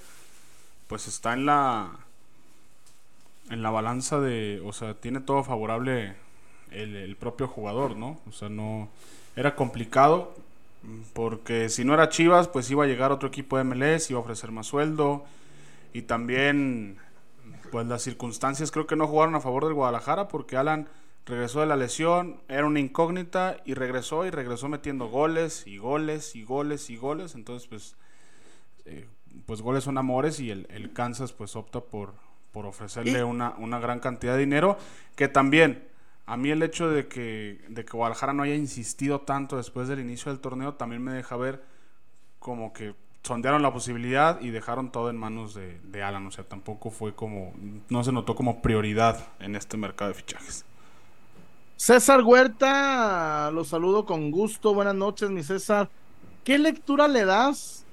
pues 0.87 1.07
está 1.07 1.33
en 1.33 1.45
la 1.45 1.99
en 3.49 3.61
la 3.61 3.69
balanza 3.69 4.19
de, 4.19 4.61
o 4.65 4.73
sea, 4.73 4.95
tiene 4.95 5.19
todo 5.19 5.43
favorable 5.43 6.15
el, 6.71 6.95
el 6.95 7.15
propio 7.15 7.47
jugador, 7.47 7.95
¿no? 7.95 8.19
O 8.27 8.31
sea, 8.31 8.49
no 8.49 8.89
era 9.35 9.55
complicado 9.55 10.35
porque 11.13 11.69
si 11.69 11.83
no 11.83 11.93
era 11.93 12.09
Chivas, 12.09 12.47
pues 12.47 12.69
iba 12.71 12.83
a 12.83 12.87
llegar 12.87 13.11
otro 13.11 13.29
equipo 13.29 13.57
de 13.57 13.63
MLS, 13.63 14.09
iba 14.09 14.19
a 14.19 14.23
ofrecer 14.23 14.51
más 14.51 14.67
sueldo. 14.67 15.25
Y 15.93 16.03
también 16.03 16.97
pues 17.71 17.87
las 17.87 18.01
circunstancias 18.01 18.71
creo 18.71 18.87
que 18.87 18.95
no 18.95 19.07
jugaron 19.07 19.35
a 19.35 19.41
favor 19.41 19.65
del 19.65 19.73
Guadalajara 19.73 20.27
porque 20.27 20.57
Alan 20.57 20.87
regresó 21.25 21.61
de 21.61 21.65
la 21.65 21.75
lesión, 21.75 22.41
era 22.47 22.65
una 22.65 22.79
incógnita 22.79 23.57
y 23.65 23.73
regresó 23.73 24.25
y 24.25 24.29
regresó 24.29 24.69
metiendo 24.69 25.07
goles 25.07 25.65
y 25.65 25.77
goles 25.77 26.35
y 26.35 26.43
goles 26.43 26.89
y 26.89 26.97
goles, 26.97 27.35
entonces 27.35 27.67
pues 27.67 27.95
eh, 28.85 29.07
pues 29.45 29.61
goles 29.61 29.83
son 29.83 29.97
amores 29.97 30.39
y 30.39 30.51
el, 30.51 30.67
el 30.69 30.93
Kansas 30.93 31.33
pues 31.33 31.55
opta 31.55 31.81
por, 31.81 32.13
por 32.51 32.65
ofrecerle 32.65 33.23
una, 33.23 33.55
una 33.57 33.79
gran 33.79 33.99
cantidad 33.99 34.33
de 34.33 34.39
dinero 34.39 34.77
que 35.15 35.27
también 35.27 35.87
a 36.25 36.37
mí 36.37 36.49
el 36.49 36.63
hecho 36.63 36.89
de 36.89 37.07
que, 37.07 37.63
de 37.69 37.85
que 37.85 37.95
Guadalajara 37.95 38.33
no 38.33 38.43
haya 38.43 38.55
insistido 38.55 39.21
tanto 39.21 39.57
después 39.57 39.87
del 39.87 39.99
inicio 39.99 40.31
del 40.31 40.41
torneo 40.41 40.73
también 40.73 41.03
me 41.03 41.11
deja 41.11 41.37
ver 41.37 41.63
como 42.39 42.73
que 42.73 42.95
sondearon 43.23 43.61
la 43.61 43.73
posibilidad 43.73 44.39
y 44.41 44.49
dejaron 44.49 44.91
todo 44.91 45.09
en 45.09 45.17
manos 45.17 45.53
de, 45.53 45.79
de 45.83 46.03
Alan. 46.03 46.25
O 46.27 46.31
sea, 46.31 46.43
tampoco 46.43 46.91
fue 46.91 47.13
como, 47.13 47.53
no 47.89 48.03
se 48.03 48.11
notó 48.11 48.35
como 48.35 48.61
prioridad 48.61 49.27
en 49.39 49.55
este 49.55 49.77
mercado 49.77 50.09
de 50.09 50.15
fichajes. 50.15 50.65
César 51.75 52.23
Huerta, 52.23 53.51
los 53.51 53.67
saludo 53.67 54.05
con 54.05 54.31
gusto. 54.31 54.73
Buenas 54.73 54.95
noches, 54.95 55.29
mi 55.29 55.43
César. 55.43 55.89
¿Qué 56.43 56.57
lectura 56.57 57.07
le 57.07 57.25
das 57.25 57.85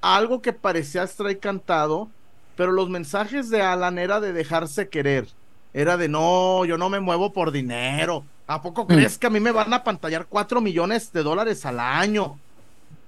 a 0.00 0.16
algo 0.16 0.42
que 0.42 0.52
parecía 0.52 1.04
extra 1.04 1.34
cantado, 1.36 2.10
pero 2.56 2.72
los 2.72 2.90
mensajes 2.90 3.48
de 3.50 3.62
Alan 3.62 3.98
era 3.98 4.20
de 4.20 4.32
dejarse 4.32 4.88
querer? 4.88 5.28
Era 5.72 5.96
de 5.96 6.08
no, 6.08 6.64
yo 6.64 6.76
no 6.76 6.88
me 6.88 7.00
muevo 7.00 7.32
por 7.32 7.52
dinero. 7.52 8.24
¿A 8.46 8.60
poco 8.60 8.86
crees 8.86 9.16
que 9.16 9.28
a 9.28 9.30
mí 9.30 9.38
me 9.38 9.52
van 9.52 9.72
a 9.72 9.84
pantallar 9.84 10.26
cuatro 10.26 10.60
millones 10.60 11.12
de 11.12 11.22
dólares 11.22 11.64
al 11.64 11.78
año? 11.78 12.38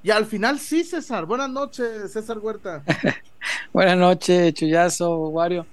Y 0.03 0.11
al 0.11 0.27
final 0.27 0.59
sí, 0.59 0.85
César. 0.85 1.27
Buenas 1.27 1.51
noches, 1.51 2.13
César 2.13 2.39
Huerta. 2.39 2.83
Buenas 3.73 3.97
noches, 3.97 4.55
Chuyazo, 4.55 5.29
Wario. 5.29 5.67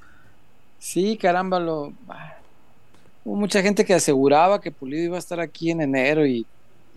Sí, 0.79 1.17
caramba, 1.17 1.59
lo... 1.59 1.93
Hubo 3.23 3.35
mucha 3.35 3.61
gente 3.61 3.85
que 3.85 3.93
aseguraba 3.93 4.61
que 4.61 4.71
Pulido 4.71 5.03
iba 5.03 5.15
a 5.17 5.19
estar 5.19 5.39
aquí 5.39 5.69
en 5.69 5.81
enero 5.81 6.25
y 6.25 6.45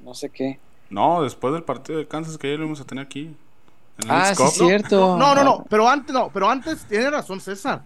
no 0.05 0.15
sé 0.15 0.31
qué. 0.31 0.59
No, 0.89 1.23
después 1.23 1.53
del 1.53 1.65
partido 1.65 1.99
de 1.99 2.07
Kansas 2.07 2.39
que 2.39 2.51
ya 2.51 2.57
lo 2.57 2.63
íbamos 2.63 2.81
a 2.81 2.85
tener 2.85 3.05
aquí. 3.05 3.35
ah, 4.09 4.35
sí, 4.35 4.45
cierto. 4.51 5.17
No, 5.19 5.35
no, 5.35 5.43
no, 5.43 5.67
pero 5.69 5.89
antes 5.89 6.15
no, 6.15 6.31
pero 6.33 6.49
antes 6.49 6.85
tiene 6.85 7.11
razón 7.11 7.41
César. 7.41 7.83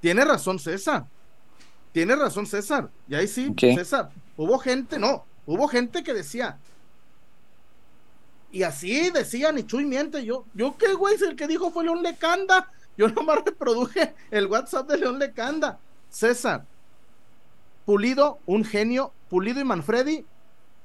Tiene 0.00 0.24
razón 0.24 0.58
César. 0.58 1.04
Tiene 1.98 2.14
razón 2.14 2.46
César. 2.46 2.88
Y 3.08 3.16
ahí 3.16 3.26
sí, 3.26 3.52
César. 3.58 4.10
Hubo 4.36 4.56
gente, 4.60 5.00
no, 5.00 5.24
hubo 5.46 5.66
gente 5.66 6.04
que 6.04 6.14
decía. 6.14 6.56
Y 8.52 8.62
así 8.62 9.10
decían, 9.10 9.58
y 9.58 9.64
Chuy 9.64 9.84
miente. 9.84 10.24
Yo, 10.24 10.44
yo 10.54 10.76
qué 10.78 10.94
güey, 10.94 11.16
el 11.20 11.34
que 11.34 11.48
dijo 11.48 11.72
fue 11.72 11.82
León 11.82 12.04
Lecanda. 12.04 12.70
Yo 12.96 13.08
nomás 13.08 13.38
reproduje 13.44 14.14
el 14.30 14.46
WhatsApp 14.46 14.88
de 14.88 14.98
León 14.98 15.18
Lecanda. 15.18 15.80
César, 16.08 16.64
Pulido, 17.84 18.38
un 18.46 18.64
genio. 18.64 19.10
Pulido 19.28 19.60
y 19.60 19.64
Manfredi, 19.64 20.24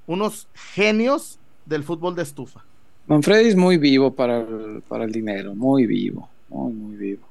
unos 0.08 0.48
genios 0.74 1.38
del 1.68 1.84
fútbol 1.84 2.16
de 2.16 2.24
estufa. 2.24 2.66
Manfredi 3.06 3.50
es 3.50 3.56
muy 3.56 3.78
vivo 3.78 4.16
para 4.16 4.40
el, 4.40 4.82
para 4.88 5.04
el 5.04 5.12
dinero, 5.12 5.54
muy 5.54 5.86
vivo, 5.86 6.28
muy, 6.50 6.74
muy 6.74 6.96
vivo. 6.96 7.28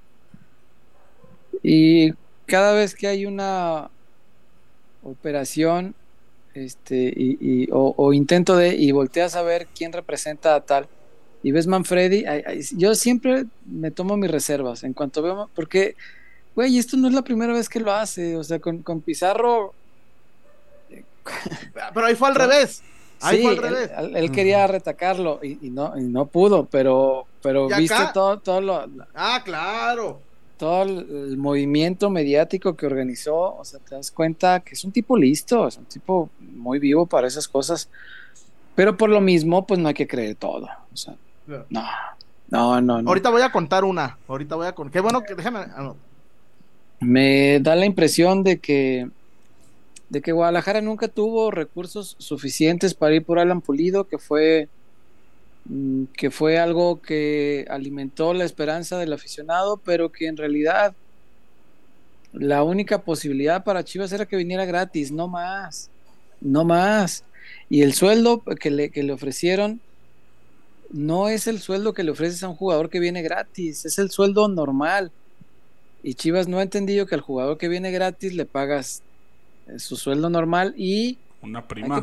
Y 1.65 2.13
cada 2.53 2.75
vez 2.75 2.95
que 2.95 3.07
hay 3.07 3.25
una 3.25 3.89
operación 5.03 5.95
este, 6.53 7.11
y, 7.17 7.67
o, 7.73 8.13
intento 8.13 8.57
de, 8.57 8.77
y 8.77 8.93
volteas 8.93 9.37
a 9.37 9.43
ver 9.43 9.69
quién 9.75 9.91
representa 9.91 10.55
a 10.55 10.61
tal, 10.61 10.87
y 11.43 11.51
ves 11.51 11.67
Manfredi, 11.67 12.27
yo 12.77 12.95
siempre 12.95 13.47
me 13.65 13.91
tomo 13.91 14.19
mis 14.19 14.31
reservas 14.31 14.85
en 14.85 14.93
cuanto 14.93 15.23
veo, 15.23 15.49
porque, 15.55 15.97
güey, 16.55 16.77
esto 16.77 16.99
no 16.99 17.09
es 17.09 17.15
la 17.15 17.23
primera 17.23 17.55
vez 17.55 17.71
que 17.71 17.81
lo 17.81 17.91
hace, 17.91 18.37
o 18.37 18.45
sea, 18.45 18.59
con, 18.59 19.01
Pizarro... 19.01 19.73
Pero 21.95 22.05
ahí 22.05 22.15
fue 22.15 22.29
al 22.29 22.35
revés. 22.35 22.83
Ahí 23.23 23.41
fue 23.41 23.53
al 23.53 23.57
revés. 23.57 23.91
Él, 24.15 24.31
quería 24.31 24.67
retacarlo 24.67 25.41
y, 25.43 25.71
no, 25.71 25.97
y 25.97 26.03
no 26.03 26.27
pudo, 26.27 26.67
pero, 26.67 27.27
pero 27.41 27.67
viste 27.69 27.97
todo, 28.13 28.41
todo 28.41 28.61
lo... 28.61 28.87
Ah, 29.15 29.41
claro 29.43 30.21
todo 30.63 30.85
el, 30.85 31.37
movimiento 31.37 32.09
mediático 32.09 32.77
que 32.77 32.87
organizó, 32.87 33.57
o 33.57 33.65
sea, 33.65 33.81
te 33.81 33.97
das 33.97 34.13
cuenta 34.13 34.61
que 34.61 34.75
es 34.75 34.85
un 34.85 34.93
tipo 34.93 35.17
listo, 35.17 35.67
es 35.67 35.77
un 35.77 35.87
tipo 35.87 36.31
muy 36.39 36.79
vivo 36.79 37.05
para 37.05 37.27
esas 37.27 37.49
cosas, 37.49 37.89
pero 38.77 38.97
por 38.97 39.11
lo 39.11 39.21
mismo, 39.21 39.67
pues 39.67 39.81
no 39.81 39.89
hay 39.89 39.95
que 39.95 40.07
creer 40.07 40.37
todo, 40.37 40.69
o 40.93 40.97
sea, 40.97 41.17
no, 41.69 42.81
no, 42.81 42.81
no. 42.81 43.09
Ahorita 43.09 43.31
voy 43.31 43.43
a 43.43 43.51
contar 43.51 43.83
una, 43.83 44.17
ahorita 44.29 44.55
voy 44.55 44.69
a 44.69 44.73
contar, 44.73 44.93
qué 44.93 45.01
bueno 45.01 45.25
que 45.25 45.35
déjame... 45.35 45.59
Ah, 45.59 45.95
Me 47.01 47.59
da 47.59 47.75
la 47.75 47.85
impresión 47.85 48.45
de 48.45 48.61
que 48.61 49.09
de 50.11 50.23
que 50.23 50.31
Guadalajara 50.31 50.81
nunca 50.81 51.09
tuvo 51.09 51.51
recursos 51.51 52.15
suficientes 52.21 52.95
para 52.95 53.17
ir 53.17 53.25
por 53.25 53.41
Alan 53.41 53.63
Pulido, 53.63 54.05
que 54.05 54.19
fue 54.19 54.69
que 56.17 56.31
fue 56.31 56.59
algo 56.59 57.01
que 57.01 57.67
alimentó 57.71 58.35
la 58.35 58.45
esperanza 58.45 58.99
del 58.99 59.13
aficionado, 59.13 59.77
pero 59.77 60.11
que 60.11 60.27
en 60.27 60.37
realidad 60.37 60.95
la 62.33 62.63
única 62.63 63.03
posibilidad 63.03 63.63
para 63.63 63.85
Chivas 63.85 64.13
era 64.13 64.27
que 64.27 64.37
viniera 64.37 64.65
gratis, 64.65 65.13
no 65.13 65.29
más, 65.29 65.91
no 66.41 66.65
más. 66.65 67.25
Y 67.69 67.83
el 67.83 67.95
sueldo 67.95 68.43
que 68.43 68.71
le, 68.71 68.91
que 68.91 69.03
le 69.03 69.13
ofrecieron 69.13 69.81
no 70.91 71.29
es 71.29 71.47
el 71.47 71.59
sueldo 71.61 71.95
que 71.95 72.03
le 72.03 72.11
ofreces 72.11 72.43
a 72.43 72.49
un 72.49 72.57
jugador 72.57 72.91
que 72.91 73.01
viene 73.01 73.23
gratis, 73.23 73.85
es 73.85 73.99
el 73.99 74.11
sueldo 74.11 74.49
normal. 74.49 75.11
Y 76.03 76.15
Chivas 76.15 76.49
no 76.49 76.59
ha 76.59 76.63
entendido 76.63 77.07
que 77.07 77.15
al 77.15 77.21
jugador 77.21 77.59
que 77.59 77.69
viene 77.69 77.93
gratis 77.93 78.35
le 78.35 78.45
pagas 78.45 79.03
eh, 79.69 79.79
su 79.79 79.97
sueldo 79.97 80.29
normal 80.31 80.75
y 80.77 81.19
una 81.43 81.67
prima. 81.67 81.97
un 81.97 82.03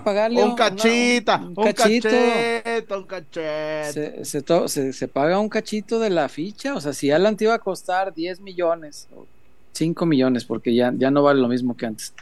cachita, 0.55 1.38
un, 1.38 1.55
cachito. 1.55 2.10
un 2.10 3.03
cachito. 3.05 4.67
Se, 4.67 5.08
paga 5.08 5.39
un 5.39 5.48
cachito 5.48 6.00
de 6.00 6.10
la 6.10 6.27
ficha. 6.27 6.75
O 6.75 6.81
sea, 6.81 6.91
si 6.93 7.10
Alan 7.10 7.38
te 7.38 7.46
iba 7.46 7.53
a 7.53 7.60
costar 7.60 8.13
10 8.13 8.41
millones 8.41 9.08
o 9.15 9.25
5 9.74 10.05
millones, 10.05 10.43
porque 10.43 10.75
ya, 10.75 10.93
ya 10.96 11.10
no 11.10 11.24
vale 11.24 11.39
lo 11.39 11.48
mismo 11.48 11.77
que 11.77 11.86
antes. 11.86 12.13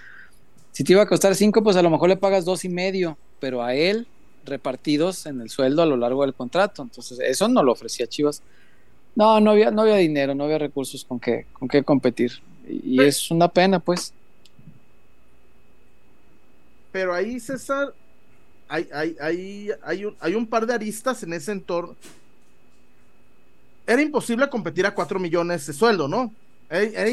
Si 0.72 0.84
te 0.84 0.94
iba 0.94 1.02
a 1.02 1.08
costar 1.08 1.34
5, 1.34 1.64
pues 1.64 1.76
a 1.76 1.82
lo 1.82 1.90
mejor 1.90 2.10
le 2.10 2.18
pagas 2.18 2.46
dos 2.46 2.64
y 2.64 2.70
medio, 2.70 3.18
pero 3.40 3.64
a 3.64 3.74
él 3.74 4.08
repartidos 4.46 5.26
en 5.26 5.42
el 5.42 5.50
sueldo 5.50 5.82
a 5.82 5.88
lo 5.88 5.98
largo 5.98 6.22
del 6.22 6.36
contrato. 6.36 6.84
Entonces, 6.84 7.20
eso 7.20 7.48
no 7.48 7.64
lo 7.64 7.72
ofrecía 7.72 8.06
Chivas. 8.06 8.44
No, 9.16 9.40
no 9.40 9.52
había, 9.52 9.72
no 9.72 9.82
había 9.82 9.96
dinero, 9.96 10.36
no 10.36 10.44
había 10.44 10.60
recursos 10.60 11.04
con 11.04 11.20
qué, 11.20 11.48
con 11.54 11.68
qué 11.68 11.84
competir. 11.84 12.34
Y, 12.70 13.02
y 13.02 13.04
es 13.04 13.32
una 13.32 13.48
pena, 13.48 13.80
pues 13.80 14.14
pero 16.98 17.14
ahí, 17.14 17.40
César, 17.40 17.94
hay, 18.68 18.90
hay, 18.92 19.16
hay, 19.22 19.70
hay, 19.84 20.06
un, 20.06 20.18
hay 20.20 20.34
un 20.34 20.48
par 20.48 20.66
de 20.66 20.74
aristas 20.74 21.22
en 21.22 21.32
ese 21.32 21.52
entorno. 21.52 21.96
Era 23.86 24.02
imposible 24.02 24.50
competir 24.50 24.84
a 24.88 24.96
cuatro 24.96 25.20
millones 25.20 25.68
de 25.68 25.74
sueldo, 25.74 26.08
¿no? 26.08 26.34
Era, 26.68 27.08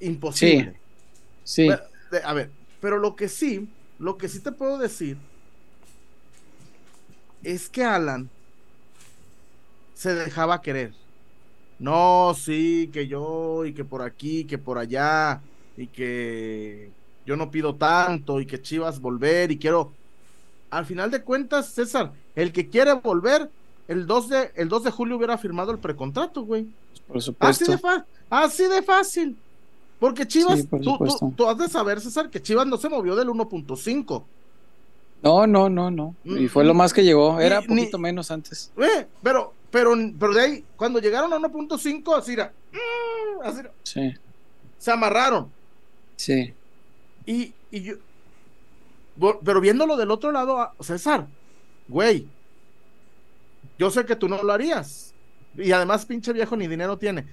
imposible. 0.00 0.76
Sí. 1.44 1.66
a 2.22 2.34
ver, 2.34 2.50
pero 2.78 2.98
lo 2.98 3.16
que 3.16 3.30
sí, 3.30 3.66
lo 3.98 4.18
que 4.18 4.28
sí 4.28 4.40
te 4.40 4.52
puedo 4.52 4.76
decir 4.76 5.16
es 7.42 7.70
que 7.70 7.82
Alan 7.82 8.28
se 9.94 10.14
dejaba 10.14 10.60
querer. 10.60 10.92
No, 11.78 12.36
sí, 12.38 12.90
que 12.92 13.06
yo 13.06 13.64
y 13.64 13.72
que 13.72 13.82
por 13.86 14.02
aquí, 14.02 14.44
que 14.44 14.58
por 14.58 14.76
allá 14.76 15.40
y 15.78 15.86
que 15.86 16.99
yo 17.30 17.36
no 17.36 17.48
pido 17.52 17.76
tanto 17.76 18.40
y 18.40 18.46
que 18.46 18.60
Chivas 18.60 19.00
volver 19.00 19.52
y 19.52 19.56
quiero. 19.56 19.92
Al 20.68 20.84
final 20.84 21.12
de 21.12 21.22
cuentas, 21.22 21.68
César, 21.68 22.10
el 22.34 22.50
que 22.52 22.68
quiere 22.68 22.92
volver, 22.94 23.48
el 23.86 24.04
2 24.08 24.28
de, 24.28 24.50
el 24.56 24.68
2 24.68 24.82
de 24.82 24.90
julio 24.90 25.16
hubiera 25.16 25.38
firmado 25.38 25.70
el 25.70 25.78
precontrato, 25.78 26.42
güey. 26.42 26.66
Por 27.06 27.22
supuesto. 27.22 27.72
Así 27.72 27.82
de, 27.82 28.02
así 28.30 28.64
de 28.64 28.82
fácil. 28.82 29.36
Porque 30.00 30.26
Chivas, 30.26 30.66
tú, 30.68 31.32
tú, 31.36 31.46
has 31.48 31.56
de 31.58 31.68
saber, 31.68 32.00
César, 32.00 32.30
que 32.30 32.42
Chivas 32.42 32.66
no 32.66 32.76
se 32.78 32.88
movió 32.88 33.14
del 33.14 33.28
1.5. 33.28 34.24
No, 35.22 35.46
no, 35.46 35.68
no, 35.68 35.88
no. 35.90 36.16
Y 36.24 36.48
fue 36.48 36.64
lo 36.64 36.74
más 36.74 36.92
que 36.92 37.04
llegó. 37.04 37.38
Era 37.38 37.60
Ni- 37.60 37.66
poquito 37.68 37.96
ni- 37.98 38.02
menos 38.02 38.30
antes. 38.32 38.72
Eh, 38.76 39.06
pero, 39.22 39.52
pero, 39.70 39.92
pero 40.18 40.32
de 40.34 40.40
ahí, 40.40 40.64
cuando 40.76 40.98
llegaron 40.98 41.32
a 41.32 41.36
1.5, 41.38 42.16
así 42.16 42.32
era. 42.32 42.52
mm, 42.72 43.46
así 43.46 43.60
era, 43.60 43.70
Sí, 43.84 44.14
se 44.78 44.90
amarraron. 44.90 45.48
sí. 46.16 46.54
Y, 47.26 47.52
y 47.70 47.82
yo. 47.82 47.94
Pero 49.44 49.60
viéndolo 49.60 49.96
del 49.96 50.10
otro 50.10 50.32
lado, 50.32 50.58
a- 50.58 50.74
César, 50.80 51.26
güey. 51.88 52.26
Yo 53.78 53.90
sé 53.90 54.04
que 54.04 54.16
tú 54.16 54.28
no 54.28 54.42
lo 54.42 54.52
harías. 54.52 55.12
Y 55.56 55.72
además, 55.72 56.06
pinche 56.06 56.32
viejo 56.32 56.56
ni 56.56 56.66
dinero 56.68 56.96
tiene. 56.96 57.26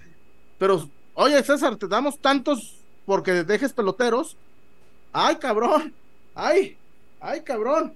Pero, 0.58 0.90
oye, 1.14 1.42
César, 1.44 1.76
te 1.76 1.88
damos 1.88 2.20
tantos 2.20 2.76
porque 3.06 3.44
dejes 3.44 3.74
peloteros. 3.74 4.36
Ay, 5.14 5.36
cabrón. 5.38 5.94
Ay, 6.36 6.78
ay, 7.20 7.42
cabrón. 7.42 7.94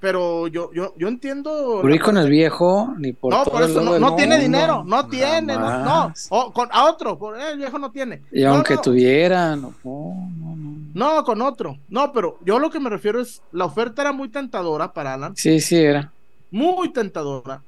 Pero 0.00 0.46
yo, 0.46 0.72
yo, 0.72 0.94
yo 0.96 1.08
entiendo. 1.08 1.82
Ir 1.88 2.00
con 2.00 2.16
el 2.16 2.28
viejo, 2.30 2.94
ni 2.98 3.12
por 3.12 3.32
no, 3.32 3.42
todo 3.42 3.52
por 3.54 3.62
el 3.64 3.70
eso 3.70 3.80
lado 3.82 3.98
no, 3.98 4.10
no 4.10 4.16
tiene 4.16 4.36
mundo, 4.36 4.42
dinero, 4.44 4.84
no 4.84 5.08
tiene, 5.08 5.54
no, 5.54 5.84
no. 5.84 6.12
O 6.30 6.52
con, 6.52 6.68
a 6.70 6.84
otro, 6.84 7.18
por, 7.18 7.36
eh, 7.36 7.50
el 7.52 7.58
viejo 7.58 7.78
no 7.80 7.90
tiene. 7.90 8.22
Y 8.30 8.42
No, 8.42 8.54
aunque 8.54 8.74
no, 8.76 8.80
tuviera, 8.80 9.56
no, 9.56 9.74
no, 9.82 10.28
no, 10.38 10.77
no. 10.98 11.24
Con 11.24 11.40
otro. 11.42 11.78
No, 11.88 12.12
pero 12.12 12.38
yo 12.44 12.58
lo 12.58 12.70
que 12.70 12.80
me 12.80 12.90
refiero 12.90 13.20
es, 13.20 13.42
la 13.52 13.64
oferta 13.66 14.02
era 14.02 14.12
muy 14.12 14.28
tentadora 14.28 14.92
para 14.92 15.14
Alan, 15.14 15.36
Sí, 15.36 15.60
sí 15.60 15.76
era. 15.76 16.12
muy 16.50 16.92
tentadora. 16.92 17.62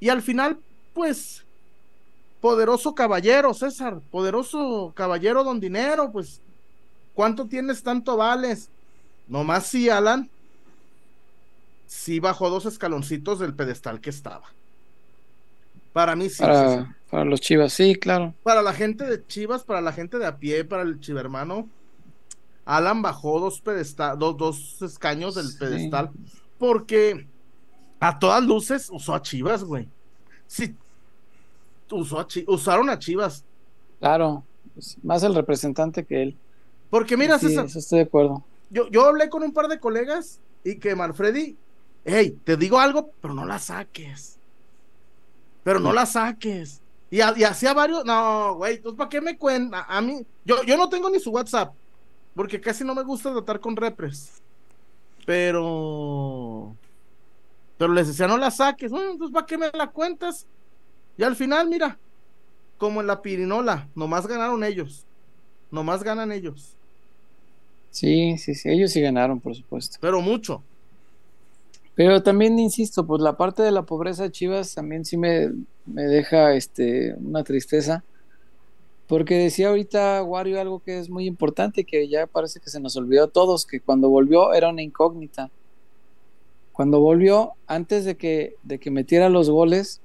Y 0.00 0.08
al 0.10 0.22
final, 0.22 0.58
pues, 0.92 1.44
poderoso 2.40 2.94
caballero, 2.94 3.54
César, 3.54 4.00
poderoso 4.10 4.92
caballero 4.94 5.42
don 5.44 5.58
dinero, 5.60 6.10
pues, 6.12 6.40
¿cuánto 7.14 7.46
tienes, 7.46 7.82
tanto 7.82 8.16
vales? 8.16 8.70
Nomás 9.26 9.66
sí, 9.66 9.88
Alan, 9.88 10.30
sí 11.86 12.20
bajó 12.20 12.50
dos 12.50 12.66
escaloncitos 12.66 13.38
del 13.38 13.54
pedestal 13.54 14.00
que 14.00 14.10
estaba. 14.10 14.52
Para 15.92 16.14
mí 16.16 16.28
sí. 16.28 16.36
César. 16.36 16.84
Para, 16.84 16.96
para 17.10 17.24
los 17.24 17.40
chivas, 17.40 17.72
sí, 17.72 17.94
claro. 17.96 18.34
para 18.42 18.62
la 18.62 18.72
gente 18.74 19.04
de 19.04 19.24
Chivas, 19.26 19.64
para 19.64 19.80
la 19.80 19.92
gente 19.92 20.18
de 20.18 20.26
a 20.26 20.36
pie, 20.38 20.64
para 20.64 20.82
el 20.82 21.00
chivermano, 21.00 21.68
Alan 22.66 23.00
bajó 23.00 23.40
dos, 23.40 23.60
pedestal, 23.62 24.18
dos, 24.18 24.36
dos 24.36 24.82
escaños 24.82 25.34
del 25.36 25.46
Sí. 25.46 25.56
pedestal 25.58 26.10
porque 26.58 27.26
a 28.00 28.18
todas 28.18 28.44
luces 28.44 28.88
usó 28.92 29.14
a 29.14 29.22
Chivas, 29.22 29.64
güey. 29.64 29.88
Sí, 30.46 30.74
usó 31.90 32.20
a 32.20 32.26
Chi- 32.26 32.44
usaron 32.48 32.90
a 32.90 32.98
Chivas. 32.98 33.44
Claro. 34.00 34.42
Más 35.02 35.22
el 35.22 35.34
representante 35.34 36.04
que 36.04 36.22
él. 36.22 36.36
Porque 36.90 37.16
mira, 37.16 37.38
Sí, 37.38 37.48
César, 37.48 37.66
eso 37.66 37.78
estoy 37.78 38.00
de 38.00 38.04
acuerdo. 38.04 38.44
yo, 38.70 38.88
yo 38.90 39.04
hablé 39.06 39.28
con 39.30 39.42
un 39.42 39.52
par 39.52 39.68
de 39.68 39.78
colegas 39.80 40.40
y 40.64 40.76
que 40.76 40.94
Manfredi, 40.94 41.56
hey, 42.04 42.36
te 42.44 42.56
digo 42.56 42.78
algo, 42.78 43.10
pero 43.22 43.32
no 43.32 43.46
la 43.46 43.58
saques. 43.58 44.38
Pero 45.64 45.80
no 45.80 45.92
la 45.92 46.04
saques. 46.06 46.80
Y, 47.10 47.18
y 47.18 47.44
hacía 47.44 47.72
varios, 47.72 48.04
no, 48.04 48.54
güey, 48.56 48.76
entonces 48.76 48.98
¿para 48.98 49.08
qué 49.08 49.20
me 49.20 49.36
cuenta? 49.38 49.84
A 49.88 50.00
mí, 50.00 50.24
yo, 50.44 50.62
yo 50.64 50.76
no 50.76 50.88
tengo 50.88 51.08
ni 51.08 51.18
su 51.20 51.30
WhatsApp, 51.30 51.72
porque 52.36 52.60
casi 52.60 52.84
no 52.84 52.94
me 52.94 53.02
gusta 53.02 53.32
tratar 53.32 53.58
con 53.58 53.74
repres. 53.74 54.30
Pero, 55.24 56.76
pero 57.78 57.92
les 57.92 58.06
decía, 58.06 58.28
no 58.28 58.36
la 58.38 58.52
saques, 58.52 58.92
"Mm, 58.92 59.12
entonces 59.12 59.34
¿para 59.34 59.46
qué 59.46 59.58
me 59.58 59.70
la 59.74 59.88
cuentas? 59.88 60.46
Y 61.18 61.24
al 61.24 61.34
final, 61.34 61.68
mira, 61.68 61.98
como 62.78 63.00
en 63.00 63.08
la 63.08 63.22
pirinola, 63.22 63.88
nomás 63.96 64.26
ganaron 64.28 64.62
ellos, 64.62 65.04
nomás 65.72 66.04
ganan 66.04 66.30
ellos, 66.30 66.72
Sí, 67.90 68.36
sí, 68.36 68.54
sí. 68.54 68.68
Ellos 68.68 68.92
sí 68.92 69.00
ganaron, 69.00 69.40
por 69.40 69.54
supuesto. 69.54 69.96
pero 70.02 70.20
mucho. 70.20 70.62
Pero 71.94 72.22
también 72.22 72.58
insisto, 72.58 73.06
pues 73.06 73.22
la 73.22 73.38
parte 73.38 73.62
de 73.62 73.70
la 73.70 73.84
pobreza 73.84 74.24
de 74.24 74.30
Chivas 74.30 74.74
también 74.74 75.06
sí 75.06 75.16
me, 75.16 75.50
me 75.86 76.02
deja 76.02 76.52
este, 76.52 77.14
una 77.14 77.42
tristeza. 77.42 78.04
Porque 79.06 79.36
decía 79.36 79.68
ahorita 79.68 80.22
Wario 80.22 80.60
algo 80.60 80.80
que 80.80 80.98
es 80.98 81.08
muy 81.08 81.26
importante, 81.26 81.84
que 81.84 82.08
ya 82.08 82.26
parece 82.26 82.58
que 82.60 82.70
se 82.70 82.80
nos 82.80 82.96
olvidó 82.96 83.24
a 83.24 83.28
todos, 83.28 83.64
que 83.64 83.80
cuando 83.80 84.08
volvió 84.08 84.52
era 84.52 84.68
una 84.68 84.82
incógnita. 84.82 85.50
Cuando 86.72 87.00
volvió, 87.00 87.52
antes 87.66 88.04
de 88.04 88.16
que, 88.16 88.56
de 88.64 88.78
que 88.78 88.90
metiera 88.90 89.28
los 89.28 89.48
goles, 89.48 90.00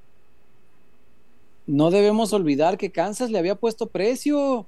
no 1.66 1.90
debemos 1.90 2.34
olvidar 2.34 2.78
que 2.78 2.92
Kansas 2.92 3.32
le 3.32 3.40
había 3.40 3.56
puesto 3.56 3.88
precio. 3.88 4.68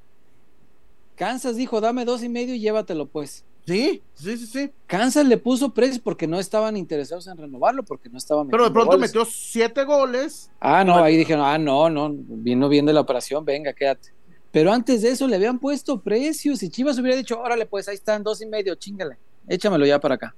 Kansas 1.15 1.56
dijo, 1.56 1.80
dame 1.80 2.06
dos 2.06 2.24
y 2.24 2.30
medio 2.30 2.56
y 2.56 2.60
llévatelo 2.60 3.06
pues. 3.06 3.43
Sí, 3.65 4.02
sí, 4.15 4.38
sí, 4.38 4.46
sí. 4.46 4.72
Kansas 4.88 5.26
le 5.26 5.38
puso 5.38 5.74
precio 5.74 6.02
porque 6.04 6.28
no 6.28 6.39
estaban 6.39 6.76
interesados 6.76 7.28
en 7.28 7.38
renovarlo, 7.38 7.84
porque 7.84 8.10
no 8.10 8.17
estaba 8.17 8.43
Pero 8.46 8.65
de 8.65 8.72
pronto 8.72 8.91
goles. 8.91 9.10
metió 9.10 9.24
siete 9.26 9.86
goles. 9.86 10.52
Ah, 10.60 10.84
no, 10.84 10.96
ahí 10.98 11.15
dijeron, 11.15 11.46
ah, 11.46 11.58
no, 11.58 11.89
no, 11.89 12.12
vino 12.13 12.67
bien 12.67 12.86
de 12.86 12.93
la 12.93 13.02
operación, 13.02 13.46
venga, 13.46 13.72
quédate. 13.72 14.12
Pero 14.54 14.72
antes 14.72 15.02
de 15.02 15.10
eso 15.10 15.28
le 15.28 15.36
habían 15.36 15.58
puesto 15.60 16.00
precios 16.00 16.62
y 16.63 16.70
Chivas 16.70 16.98
hubiera 17.00 17.18
dicho, 17.18 17.38
órale, 17.39 17.66
pues 17.66 17.88
ahí 17.89 17.96
están, 17.96 18.22
dos 18.24 18.39
y 18.42 18.46
medio, 18.46 18.76
chingale, 18.76 19.18
échamelo 19.48 19.84
ya 19.86 20.00
para 20.00 20.16
acá. 20.16 20.36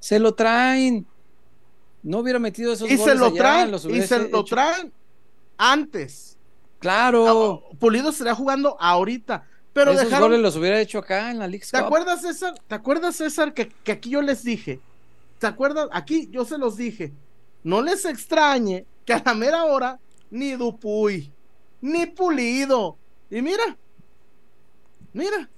Se 0.00 0.18
lo 0.18 0.34
traen. 0.34 1.06
No 2.02 2.18
hubiera 2.18 2.38
metido 2.40 2.72
esos 2.72 2.90
Y 2.90 2.96
se 2.96 3.02
goles 3.02 3.18
lo 3.20 3.26
allá, 3.26 3.36
traen, 3.38 3.70
los 3.70 3.84
y 3.84 4.02
se 4.02 4.28
lo 4.28 4.44
traen 4.44 4.92
antes. 5.56 6.36
Claro, 6.80 7.62
Ah, 7.70 7.76
Pulido 7.78 8.10
estaría 8.10 8.34
jugando 8.34 8.76
ahorita. 8.80 9.46
Pero 9.72 9.92
esos 9.92 10.04
dejaron. 10.06 10.30
goles 10.30 10.40
los 10.42 10.56
hubiera 10.56 10.80
hecho 10.80 10.98
acá 10.98 11.30
en 11.30 11.38
la 11.38 11.46
League 11.46 11.64
¿Te 11.70 11.78
Cup. 11.78 11.86
acuerdas, 11.86 12.22
César? 12.22 12.54
¿Te 12.66 12.74
acuerdas, 12.74 13.14
César, 13.16 13.54
que, 13.54 13.68
que 13.84 13.92
aquí 13.92 14.10
yo 14.10 14.22
les 14.22 14.42
dije? 14.42 14.80
¿Te 15.38 15.46
acuerdas? 15.46 15.88
Aquí 15.92 16.28
yo 16.32 16.44
se 16.44 16.58
los 16.58 16.76
dije. 16.76 17.12
No 17.62 17.80
les 17.80 18.04
extrañe 18.06 18.84
que 19.04 19.12
a 19.12 19.22
la 19.24 19.34
mera 19.34 19.64
hora 19.66 20.00
ni 20.30 20.52
Dupuy, 20.52 21.30
ni 21.80 22.06
Pulido. 22.06 22.96
Y 23.30 23.42
mira, 23.42 23.76
mira, 25.12 25.48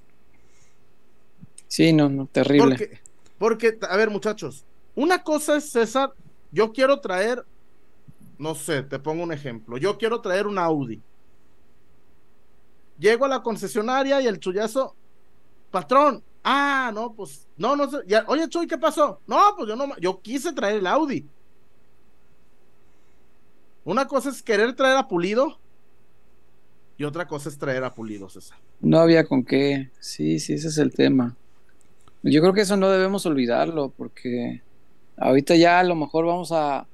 Sí, 1.69 1.91
no, 1.93 2.11
no, 2.11 2.27
terrible. 2.27 2.77
porque, 2.77 3.01
porque, 3.39 3.79
a 3.89 3.97
ver, 3.97 4.11
muchachos, 4.11 4.63
una 4.95 5.23
cosa 5.23 5.57
es, 5.57 5.71
César, 5.71 6.13
yo 6.51 6.71
quiero 6.71 7.01
traer, 7.01 7.47
no 8.37 8.55
sé, 8.55 8.83
te 8.83 8.99
pongo 8.99 9.23
un 9.23 9.33
ejemplo. 9.33 9.79
Yo 9.79 9.97
quiero 9.97 10.21
traer 10.21 10.47
un 10.47 10.59
Audi. 10.59 11.01
Llego 12.99 13.25
a 13.25 13.29
la 13.29 13.43
concesionaria 13.43 14.21
y 14.21 14.27
el 14.27 14.39
chullazo, 14.39 14.95
patrón, 15.71 16.23
ah, 16.45 16.91
no, 16.93 17.15
pues, 17.15 17.49
no, 17.57 17.75
no 17.75 17.91
sé, 17.91 17.99
ya, 18.07 18.25
oye, 18.29 18.47
Chuy, 18.51 18.67
¿qué 18.67 18.77
pasó? 18.77 19.21
No, 19.27 19.41
pues 19.57 19.67
yo 19.71 19.75
no, 19.75 19.97
yo 19.99 20.21
quise 20.21 20.53
traer 20.53 20.77
el 20.77 20.87
Audi. 20.87 21.27
Una 23.85 24.07
cosa 24.07 24.29
es 24.29 24.43
querer 24.43 24.77
traer 24.77 24.99
a 24.99 25.09
Pulido 25.09 25.59
y 26.97 27.05
otra 27.05 27.27
cosa 27.27 27.49
es 27.49 27.59
traer 27.59 27.85
a 27.85 27.95
Pulido, 27.95 28.29
César. 28.29 28.59
No 28.81 28.99
había 28.99 29.25
con 29.25 29.45
qué. 29.45 29.91
Sí, 29.99 30.39
sí, 30.39 30.55
ese 30.55 30.69
es 30.69 30.79
el 30.79 30.93
tema. 30.93 31.37
Yo 32.23 32.41
creo 32.41 32.53
que 32.53 32.61
eso 32.61 32.77
no 32.77 32.91
debemos 32.91 33.27
olvidarlo 33.27 33.93
porque 33.97 34.63
ahorita 35.17 35.57
ya 35.57 35.81
a 35.81 35.85
lo 35.85 35.97
mejor 35.97 36.27
vamos 36.27 36.53
a, 36.53 36.87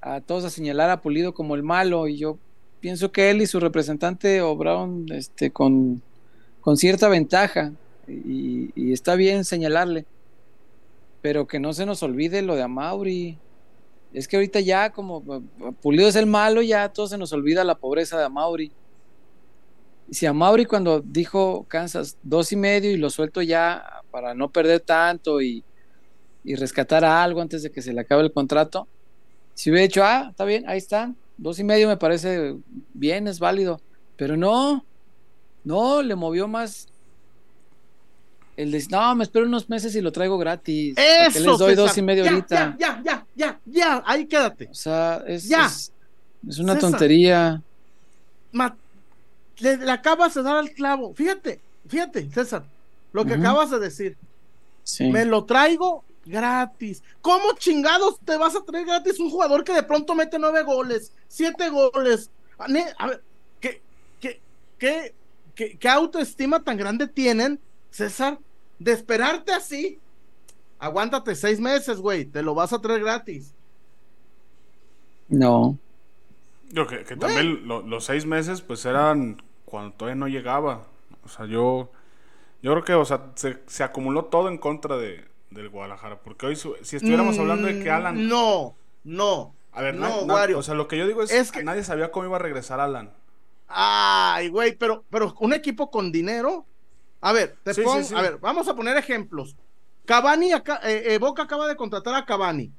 a 0.00 0.20
todos 0.20 0.44
a 0.44 0.50
señalar 0.50 0.90
a 0.90 1.00
Pulido 1.00 1.32
como 1.32 1.54
el 1.54 1.62
malo 1.62 2.06
y 2.06 2.18
yo 2.18 2.38
pienso 2.80 3.12
que 3.12 3.30
él 3.30 3.40
y 3.40 3.46
su 3.46 3.60
representante 3.60 4.42
obraron 4.42 5.06
este, 5.12 5.50
con, 5.50 6.02
con 6.60 6.76
cierta 6.76 7.08
ventaja 7.08 7.72
y, 8.06 8.70
y 8.74 8.92
está 8.92 9.14
bien 9.14 9.44
señalarle, 9.44 10.04
pero 11.22 11.46
que 11.46 11.60
no 11.60 11.72
se 11.72 11.86
nos 11.86 12.02
olvide 12.02 12.42
lo 12.42 12.56
de 12.56 12.62
Amauri. 12.62 13.38
Es 14.12 14.26
que 14.26 14.36
ahorita 14.36 14.60
ya 14.60 14.90
como 14.90 15.22
Pulido 15.80 16.08
es 16.08 16.16
el 16.16 16.26
malo, 16.26 16.62
ya 16.62 16.88
todo 16.90 17.06
se 17.06 17.16
nos 17.16 17.32
olvida 17.32 17.64
la 17.64 17.76
pobreza 17.76 18.18
de 18.18 18.24
Amauri. 18.24 18.72
Si 20.10 20.26
Amauri 20.26 20.64
cuando 20.66 21.00
dijo 21.00 21.64
Kansas 21.68 22.16
dos 22.22 22.50
y 22.52 22.56
medio 22.56 22.90
y 22.90 22.96
lo 22.96 23.10
suelto 23.10 23.42
ya 23.42 24.02
para 24.10 24.34
no 24.34 24.50
perder 24.50 24.80
tanto 24.80 25.40
y, 25.40 25.62
y 26.44 26.54
rescatar 26.56 27.04
algo 27.04 27.40
antes 27.40 27.62
de 27.62 27.70
que 27.70 27.80
se 27.82 27.92
le 27.92 28.00
acabe 28.00 28.22
el 28.22 28.32
contrato, 28.32 28.88
si 29.54 29.70
hubiera 29.70 29.82
dicho, 29.86 30.02
ah, 30.04 30.28
está 30.30 30.44
bien, 30.44 30.68
ahí 30.68 30.78
están, 30.78 31.16
dos 31.36 31.58
y 31.58 31.64
medio 31.64 31.86
me 31.86 31.96
parece 31.96 32.56
bien, 32.94 33.28
es 33.28 33.38
válido, 33.38 33.80
pero 34.16 34.36
no, 34.36 34.84
no, 35.64 36.02
le 36.02 36.14
movió 36.16 36.48
más 36.48 36.88
el 38.56 38.72
de, 38.72 38.84
no, 38.90 39.14
me 39.14 39.24
espero 39.24 39.46
unos 39.46 39.70
meses 39.70 39.94
y 39.94 40.00
lo 40.00 40.12
traigo 40.12 40.36
gratis. 40.36 40.94
¿para 40.94 41.06
qué 41.30 41.38
Eso, 41.38 41.50
les 41.50 41.58
doy 41.58 41.74
dos 41.74 41.96
y 41.96 42.02
medio 42.02 42.24
ya, 42.24 42.30
ahorita. 42.30 42.76
Ya, 42.78 43.00
ya, 43.02 43.02
ya, 43.02 43.26
ya, 43.34 43.60
ya, 43.64 44.02
ahí 44.04 44.26
quédate. 44.26 44.68
O 44.70 44.74
sea, 44.74 45.22
es, 45.26 45.48
Ya. 45.48 45.64
es, 45.66 45.92
es 46.46 46.58
una 46.58 46.74
César. 46.74 46.90
tontería. 46.90 47.62
Ma- 48.52 48.76
le, 49.60 49.76
le 49.76 49.90
acabas 49.90 50.34
de 50.34 50.42
dar 50.42 50.56
al 50.56 50.70
clavo. 50.72 51.14
Fíjate, 51.14 51.60
fíjate, 51.88 52.28
César, 52.30 52.64
lo 53.12 53.24
que 53.24 53.34
acabas 53.34 53.70
de 53.70 53.78
decir. 53.78 54.16
Sí. 54.82 55.10
Me 55.10 55.24
lo 55.24 55.44
traigo 55.44 56.04
gratis. 56.26 57.02
¿Cómo 57.22 57.52
chingados 57.58 58.18
te 58.24 58.36
vas 58.36 58.56
a 58.56 58.62
traer 58.64 58.86
gratis 58.86 59.18
un 59.20 59.30
jugador 59.30 59.62
que 59.64 59.72
de 59.72 59.82
pronto 59.82 60.14
mete 60.14 60.38
nueve 60.38 60.62
goles, 60.62 61.12
siete 61.28 61.68
goles? 61.70 62.30
A 62.58 63.06
ver, 63.06 63.22
¿qué, 63.60 63.80
qué, 64.20 64.40
qué, 64.78 65.14
qué- 65.54 65.76
qué 65.78 65.88
autoestima 65.88 66.62
tan 66.62 66.76
grande 66.76 67.06
tienen, 67.08 67.58
César, 67.90 68.38
de 68.78 68.92
esperarte 68.92 69.52
así? 69.52 69.98
aguántate 70.82 71.34
seis 71.34 71.60
meses, 71.60 71.98
güey, 71.98 72.24
te 72.24 72.42
lo 72.42 72.54
vas 72.54 72.72
a 72.72 72.80
traer 72.80 73.00
gratis. 73.00 73.52
No. 75.28 75.76
Yo 76.72 76.86
que, 76.86 77.04
que 77.04 77.16
también 77.16 77.66
lo- 77.68 77.82
los 77.82 78.04
seis 78.06 78.24
meses, 78.26 78.60
pues 78.62 78.84
eran 78.86 79.42
cuando 79.70 79.92
todavía 79.94 80.16
no 80.16 80.28
llegaba. 80.28 80.82
O 81.24 81.28
sea, 81.28 81.46
yo, 81.46 81.90
yo 82.62 82.72
creo 82.72 82.84
que, 82.84 82.94
o 82.94 83.04
sea, 83.04 83.30
se, 83.36 83.62
se 83.66 83.82
acumuló 83.84 84.26
todo 84.26 84.48
en 84.48 84.58
contra 84.58 84.96
de, 84.96 85.26
del 85.50 85.68
Guadalajara. 85.70 86.20
Porque 86.20 86.46
hoy, 86.46 86.56
su- 86.56 86.76
si 86.82 86.96
estuviéramos 86.96 87.38
hablando 87.38 87.66
de 87.68 87.82
que 87.82 87.90
Mm, 87.90 87.94
Alan. 87.94 88.28
No, 88.28 88.74
no. 89.04 89.54
A 89.72 89.82
ver, 89.82 89.94
no, 89.94 90.26
na- 90.26 90.56
o 90.56 90.62
sea, 90.62 90.74
lo 90.74 90.88
que 90.88 90.98
yo 90.98 91.06
digo 91.06 91.22
es, 91.22 91.30
Es 91.30 91.52
que- 91.52 91.62
nadie 91.62 91.84
sabía 91.84 92.10
cómo 92.10 92.26
iba 92.26 92.36
a 92.36 92.40
regresar 92.40 92.80
Alan. 92.80 93.12
Ay, 93.68 94.48
güey, 94.48 94.76
pero, 94.76 95.04
pero 95.10 95.34
un 95.38 95.52
equipo 95.52 95.90
con 95.90 96.10
dinero. 96.10 96.66
A 97.20 97.32
ver, 97.32 97.56
te 97.62 97.72
Sí, 97.74 97.82
pongo, 97.82 97.98
sí, 97.98 98.08
sí. 98.08 98.14
a 98.16 98.22
ver, 98.22 98.38
vamos 98.38 98.66
a 98.66 98.74
poner 98.74 98.96
ejemplos. 98.96 99.54
Cavani, 100.06 100.52
acá, 100.52 100.80
eh, 100.82 101.14
eh, 101.14 101.18
Boca 101.18 101.42
acaba 101.44 101.68
de 101.68 101.76
contratar 101.76 102.14
a 102.14 102.24
Cavani. 102.24 102.72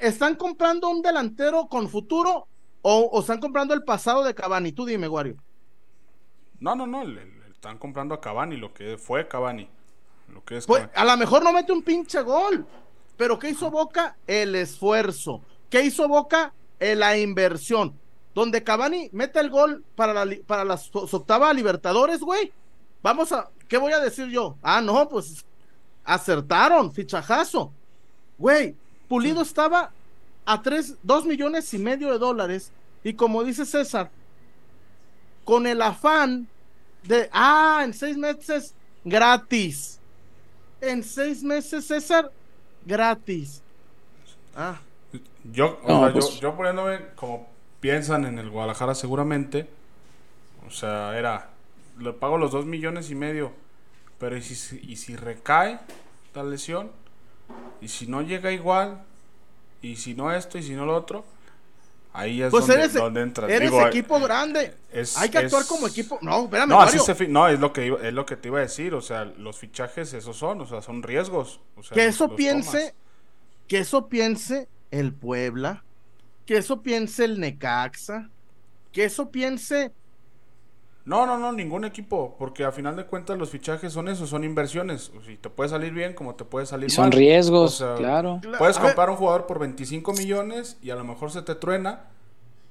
¿Están 0.00 0.34
comprando 0.34 0.88
un 0.88 1.02
delantero 1.02 1.68
con 1.68 1.88
futuro 1.88 2.48
o, 2.82 2.98
o 3.12 3.20
están 3.20 3.38
comprando 3.40 3.74
el 3.74 3.84
pasado 3.84 4.24
de 4.24 4.34
Cavani? 4.34 4.72
Tú 4.72 4.84
dime, 4.86 5.06
Wario. 5.08 5.36
No, 6.64 6.74
no, 6.74 6.86
no, 6.86 7.04
le, 7.04 7.26
le 7.26 7.48
están 7.50 7.76
comprando 7.78 8.14
a 8.14 8.20
Cavani, 8.22 8.56
lo 8.56 8.72
que 8.72 8.96
fue 8.96 9.28
Cavani. 9.28 9.68
Lo 10.32 10.42
que 10.44 10.56
es 10.56 10.66
Pues, 10.66 10.86
Cavani. 10.88 10.98
a 11.10 11.12
lo 11.12 11.18
mejor 11.18 11.44
no 11.44 11.52
mete 11.52 11.72
un 11.72 11.82
pinche 11.82 12.22
gol, 12.22 12.66
pero 13.18 13.38
¿qué 13.38 13.50
hizo 13.50 13.70
Boca? 13.70 14.16
El 14.26 14.54
esfuerzo. 14.54 15.42
¿Qué 15.68 15.82
hizo 15.82 16.08
Boca? 16.08 16.54
Eh, 16.80 16.94
la 16.96 17.18
inversión. 17.18 17.94
Donde 18.34 18.64
Cavani 18.64 19.10
mete 19.12 19.40
el 19.40 19.50
gol 19.50 19.84
para 19.94 20.24
la, 20.24 20.36
para 20.46 20.64
la 20.64 20.76
so- 20.78 21.06
su 21.06 21.16
octava 21.16 21.52
Libertadores, 21.52 22.20
güey. 22.20 22.50
Vamos 23.02 23.30
a, 23.32 23.50
¿qué 23.68 23.76
voy 23.76 23.92
a 23.92 24.00
decir 24.00 24.26
yo? 24.28 24.56
Ah, 24.62 24.80
no, 24.80 25.06
pues 25.08 25.44
acertaron, 26.04 26.92
fichajazo. 26.92 27.72
Güey, 28.38 28.74
Pulido 29.06 29.42
estaba 29.42 29.92
a 30.46 30.62
tres, 30.62 30.96
dos 31.02 31.26
millones 31.26 31.72
y 31.74 31.78
medio 31.78 32.10
de 32.10 32.18
dólares. 32.18 32.72
Y 33.04 33.12
como 33.12 33.44
dice 33.44 33.66
César, 33.66 34.10
con 35.44 35.66
el 35.66 35.82
afán 35.82 36.48
de, 37.06 37.28
ah, 37.32 37.82
en 37.84 37.94
seis 37.94 38.16
meses 38.16 38.74
gratis. 39.04 39.98
En 40.80 41.02
seis 41.02 41.42
meses, 41.42 41.86
César, 41.86 42.30
gratis. 42.84 43.62
Ah, 44.56 44.80
Yo, 45.52 45.78
o 45.84 45.88
No, 45.88 46.00
sea, 46.04 46.12
pues- 46.12 46.30
yo, 46.36 46.40
yo 46.40 46.56
poniéndome 46.56 46.98
como 47.16 47.48
piensan 47.80 48.24
en 48.24 48.38
el 48.38 48.48
Guadalajara 48.50 48.94
seguramente, 48.94 49.68
o 50.66 50.70
sea, 50.70 51.16
era, 51.18 51.50
le 51.98 52.12
pago 52.14 52.38
los 52.38 52.50
dos 52.52 52.64
millones 52.64 53.10
y 53.10 53.14
medio, 53.14 53.52
pero 54.18 54.36
¿y 54.36 54.42
si, 54.42 54.80
y 54.82 54.96
si 54.96 55.16
recae 55.16 55.80
la 56.34 56.42
lesión? 56.44 56.90
¿Y 57.82 57.88
si 57.88 58.06
no 58.06 58.22
llega 58.22 58.52
igual? 58.52 59.02
¿Y 59.82 59.96
si 59.96 60.14
no 60.14 60.32
esto? 60.32 60.56
¿Y 60.56 60.62
si 60.62 60.72
no 60.74 60.86
lo 60.86 60.96
otro? 60.96 61.26
Ahí 62.16 62.40
es 62.42 62.50
pues 62.52 62.66
donde, 62.68 62.80
eres, 62.82 62.94
donde 62.94 63.20
entra. 63.22 63.46
eres 63.48 63.70
Digo, 63.72 63.84
equipo 63.88 64.20
grande. 64.20 64.72
es- 64.92 65.18
Hay 65.18 65.28
que 65.30 65.38
actuar 65.38 65.66
como 65.66 65.88
equipo. 65.88 66.16
No, 66.22 66.44
espérame, 66.44 66.68
No, 66.68 66.76
Mario. 66.76 67.02
se 67.02 67.14
fi- 67.16 67.26
no, 67.26 67.48
es 67.48 67.58
lo 67.58 67.72
que 67.72 67.86
iba- 67.86 67.98
es 68.00 68.14
lo 68.14 68.24
que 68.24 68.36
te 68.36 68.48
iba 68.48 68.58
a 68.58 68.62
decir, 68.62 68.94
o 68.94 69.00
sea, 69.00 69.24
los 69.24 69.58
fichajes 69.58 70.14
esos 70.14 70.36
son, 70.36 70.60
o 70.60 70.66
sea, 70.66 70.80
son 70.80 71.02
riesgos. 71.02 71.60
o 71.76 71.82
sea, 71.82 71.94
que 71.96 72.06
eso 72.06 72.36
piense, 72.36 72.78
tomas. 72.78 72.94
que 73.66 73.78
eso 73.78 74.08
piense 74.08 74.68
el 74.92 75.12
Puebla, 75.12 75.82
que 76.46 76.56
eso 76.58 76.82
piense 76.82 77.24
el 77.24 77.40
Necaxa, 77.40 78.30
que 78.92 79.04
eso 79.04 79.30
piense. 79.30 79.90
No, 81.06 81.26
no, 81.26 81.36
no, 81.36 81.52
ningún 81.52 81.84
equipo, 81.84 82.34
porque 82.38 82.64
a 82.64 82.72
final 82.72 82.96
de 82.96 83.04
cuentas 83.04 83.36
los 83.36 83.50
fichajes 83.50 83.92
son 83.92 84.08
eso, 84.08 84.26
son 84.26 84.42
inversiones. 84.42 85.12
O 85.16 85.20
si 85.22 85.36
te 85.36 85.50
puede 85.50 85.68
salir 85.68 85.92
bien, 85.92 86.14
como 86.14 86.34
te 86.34 86.44
puede 86.46 86.64
salir 86.64 86.86
Y 86.88 86.90
son 86.90 87.04
mal. 87.10 87.12
riesgos, 87.12 87.80
O 87.82 87.86
sea, 87.88 87.96
claro. 87.96 88.40
Puedes 88.58 88.78
comprar 88.78 89.10
un 89.10 89.16
jugador 89.16 89.46
por 89.46 89.58
25 89.58 90.12
millones 90.14 90.78
y 90.82 90.90
a 90.90 90.94
lo 90.96 91.04
mejor 91.04 91.30
se 91.30 91.42
te 91.42 91.54
truena 91.54 92.04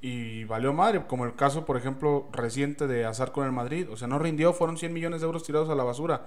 y 0.02 0.44
valió 0.46 0.74
madre, 0.74 1.04
como 1.08 1.26
el 1.26 1.36
caso, 1.36 1.64
por 1.66 1.78
ejemplo, 1.78 2.28
reciente 2.34 2.88
de 2.88 3.06
Azar 3.06 3.32
con 3.32 3.46
el 3.46 3.52
Madrid. 3.52 3.88
O 3.92 3.98
sea, 3.98 4.08
no 4.08 4.18
rindió, 4.18 4.52
fueron 4.54 4.78
100 4.78 4.92
millones 4.94 5.22
de 5.22 5.28
euros 5.28 5.44
tirados 5.44 5.70
a 5.70 5.76
la 5.76 5.84
basura. 5.84 6.26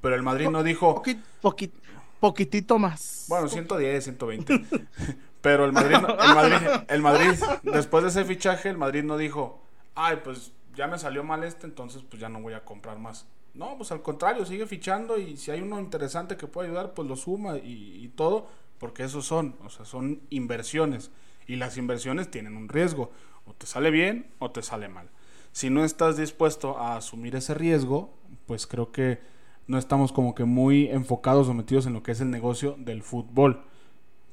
Pero 0.00 0.14
el 0.14 0.22
Madrid 0.22 0.48
no 0.48 0.62
dijo, 0.62 1.02
poqui- 1.02 1.20
poqui- 1.42 1.70
poquitito 2.18 2.78
más. 2.78 3.26
bueno, 3.28 3.46
110, 3.48 4.04
120. 4.04 4.64
Pero 5.42 5.64
el 5.66 5.72
Madrid, 5.72 5.96
no- 6.00 6.08
el 6.18 6.34
Madrid, 6.34 6.68
el 6.88 7.02
Madrid, 7.02 7.30
después 7.62 8.04
de 8.04 8.10
ese 8.10 8.24
fichaje, 8.24 8.68
el 8.70 8.78
Madrid 8.78 9.02
no 9.04 9.16
dijo, 9.18 9.60
ay, 9.94 10.18
pues 10.24 10.52
ya 10.74 10.86
me 10.86 10.98
salió 10.98 11.24
mal 11.24 11.44
este, 11.44 11.66
entonces 11.66 12.02
pues 12.08 12.20
ya 12.20 12.28
no 12.28 12.40
voy 12.40 12.54
a 12.54 12.64
comprar 12.64 12.98
más. 12.98 13.26
No, 13.54 13.76
pues 13.76 13.92
al 13.92 14.02
contrario, 14.02 14.46
sigue 14.46 14.66
fichando 14.66 15.18
y 15.18 15.36
si 15.36 15.50
hay 15.50 15.60
uno 15.60 15.78
interesante 15.78 16.36
que 16.36 16.46
puede 16.46 16.68
ayudar, 16.68 16.94
pues 16.94 17.06
lo 17.06 17.16
suma 17.16 17.58
y, 17.58 18.02
y 18.02 18.08
todo, 18.08 18.48
porque 18.78 19.04
esos 19.04 19.26
son, 19.26 19.56
o 19.64 19.68
sea, 19.68 19.84
son 19.84 20.22
inversiones. 20.30 21.10
Y 21.46 21.56
las 21.56 21.76
inversiones 21.76 22.30
tienen 22.30 22.56
un 22.56 22.68
riesgo, 22.68 23.10
o 23.44 23.54
te 23.54 23.66
sale 23.66 23.90
bien 23.90 24.30
o 24.38 24.50
te 24.50 24.62
sale 24.62 24.88
mal. 24.88 25.10
Si 25.52 25.68
no 25.68 25.84
estás 25.84 26.16
dispuesto 26.16 26.78
a 26.78 26.96
asumir 26.96 27.36
ese 27.36 27.54
riesgo, 27.54 28.14
pues 28.46 28.66
creo 28.66 28.90
que 28.90 29.20
no 29.66 29.78
estamos 29.78 30.12
como 30.12 30.34
que 30.34 30.44
muy 30.44 30.88
enfocados 30.88 31.48
o 31.48 31.54
metidos 31.54 31.86
en 31.86 31.92
lo 31.92 32.02
que 32.02 32.12
es 32.12 32.20
el 32.20 32.30
negocio 32.30 32.76
del 32.78 33.02
fútbol. 33.02 33.64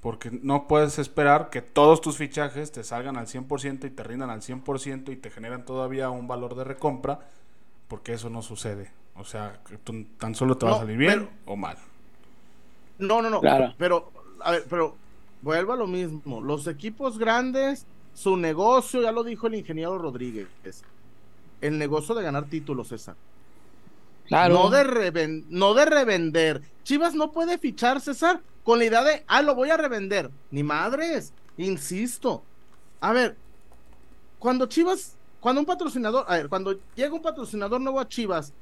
Porque 0.02 0.32
no 0.32 0.68
puedes 0.68 0.98
esperar 0.98 1.50
que 1.50 1.62
todos 1.62 2.00
tus 2.00 2.16
fichajes 2.18 2.72
te 2.72 2.84
salgan 2.86 3.18
al 3.18 3.28
100% 3.28 3.86
y 3.86 3.90
te 3.90 4.04
rindan 4.04 4.30
al 4.30 4.42
100% 4.42 5.12
y 5.12 5.18
te 5.18 5.30
generan 5.30 5.66
todavía 5.66 6.10
un 6.10 6.28
valor 6.28 6.56
de 6.56 6.64
recompra, 6.64 7.20
porque 7.90 8.14
eso 8.14 8.30
no 8.30 8.42
sucede. 8.42 8.92
O 9.16 9.26
sea, 9.26 9.60
que 9.68 9.78
tú 9.78 10.06
tan 10.18 10.36
solo 10.36 10.56
te 10.58 10.66
va 10.66 10.72
No, 10.72 10.78
a 10.78 10.80
salir 10.80 10.98
bien 10.98 11.12
pero- 11.28 11.30
o 11.46 11.56
mal. 11.58 11.78
No, 12.98 13.22
no, 13.22 13.30
no. 13.30 13.42
Claro. 13.42 13.74
Pero, 13.78 14.12
a 14.42 14.52
ver, 14.52 14.66
pero 14.70 14.96
vuelvo 15.42 15.74
a 15.74 15.76
lo 15.76 15.88
mismo. 15.88 16.40
Los 16.42 16.68
equipos 16.68 17.18
grandes, 17.18 17.86
su 18.14 18.38
negocio, 18.38 19.02
ya 19.02 19.12
lo 19.12 19.24
dijo 19.26 19.48
el 19.48 19.56
ingeniero 19.56 19.98
Rodríguez, 19.98 20.48
el 21.60 21.78
negocio 21.78 22.16
de 22.16 22.24
ganar 22.24 22.46
títulos, 22.46 22.88
César. 22.90 23.16
Claro. 24.28 24.54
No 24.54 24.70
de, 24.70 24.84
reven- 24.86 25.46
no 25.50 25.74
de 25.74 25.86
revender. 25.86 26.62
Chivas 26.84 27.16
no 27.16 27.32
puede 27.32 27.58
fichar, 27.58 28.00
César, 28.00 28.42
con 28.70 28.78
la 28.78 28.86
idea 28.86 29.04
de, 29.04 29.24
ah, 29.26 29.42
lo 29.42 29.56
voy 29.56 29.72
a 29.72 29.78
revender. 29.78 30.30
Ni 30.52 30.62
madres, 30.62 31.34
insisto. 31.58 32.44
A 33.02 33.12
ver, 33.14 33.36
cuando 34.38 34.68
Chivas, 34.68 35.16
cuando 35.40 35.62
un 35.62 35.66
patrocinador, 35.66 36.24
a 36.28 36.38
ver, 36.38 36.50
cuando 36.50 36.80
llega 36.94 37.16
un 37.16 37.24
patrocinador 37.24 37.82
nuevo 37.82 38.00
a 38.00 38.08
Chivas, 38.08 38.54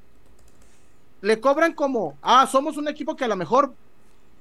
le 1.20 1.41
cobran 1.41 1.74
como, 1.74 2.17
ah, 2.22 2.48
somos 2.48 2.78
un 2.78 2.88
equipo 2.88 3.17
que 3.17 3.26
a 3.26 3.28
lo 3.28 3.36
mejor, 3.36 3.74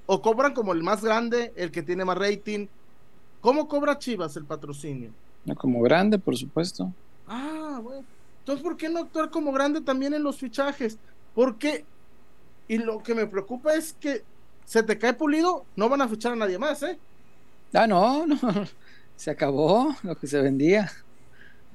o 0.07 0.23
cobran 0.23 0.55
como 0.55 0.73
el 0.73 0.85
más 0.85 1.03
grande, 1.03 1.53
el 1.57 1.73
que 1.73 1.83
tiene 1.83 2.05
más 2.05 2.17
rating. 2.17 2.69
¿Cómo 3.41 3.67
cobra 3.67 3.99
Chivas 3.99 4.37
el 4.37 4.45
patrocinio? 4.45 5.11
Como 5.57 5.83
grande, 5.83 6.17
por 6.17 6.37
supuesto. 6.37 6.93
Ah, 7.27 7.81
bueno. 7.83 8.05
Entonces, 8.39 8.63
¿por 8.63 8.77
qué 8.77 8.89
no 8.89 9.01
actuar 9.01 9.31
como 9.31 9.51
grande 9.51 9.81
también 9.81 10.15
en 10.15 10.23
los 10.23 10.37
fichajes? 10.37 10.97
Porque, 11.35 11.85
y 12.69 12.79
lo 12.79 13.03
que 13.03 13.17
me 13.17 13.27
preocupa 13.27 13.75
es 13.75 13.95
que 13.95 14.23
se 14.67 14.83
te 14.85 14.99
cae 14.99 15.15
pulido, 15.15 15.71
no 15.77 15.89
van 15.89 16.03
a 16.03 16.09
fichar 16.09 16.33
a 16.35 16.37
nadie 16.37 16.59
más, 16.59 16.83
¿eh? 16.85 17.01
Ah, 17.75 17.87
no, 17.87 18.27
no. 18.27 18.39
Se 19.17 19.31
acabó 19.31 19.95
lo 20.03 20.17
que 20.17 20.27
se 20.27 20.41
vendía. 20.43 20.91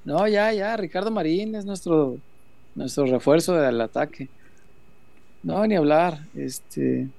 No, 0.04 0.28
ya, 0.28 0.54
ya. 0.54 0.78
Ricardo 0.78 1.12
Marín 1.12 1.56
es 1.56 1.66
nuestro, 1.66 2.22
nuestro 2.76 3.06
refuerzo 3.08 3.56
del 3.56 3.82
ataque. 3.82 4.32
No, 5.44 5.66
ni 5.68 5.76
hablar. 5.76 6.30
Este. 6.34 7.14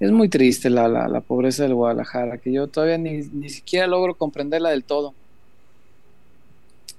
Es 0.00 0.10
muy 0.10 0.28
triste 0.28 0.70
la, 0.70 0.88
la, 0.88 1.06
la 1.08 1.20
pobreza 1.20 1.62
del 1.62 1.74
Guadalajara, 1.74 2.38
que 2.38 2.52
yo 2.52 2.68
todavía 2.68 2.98
ni, 2.98 3.18
ni 3.28 3.48
siquiera 3.50 3.86
logro 3.86 4.16
comprenderla 4.16 4.70
del 4.70 4.84
todo. 4.84 5.14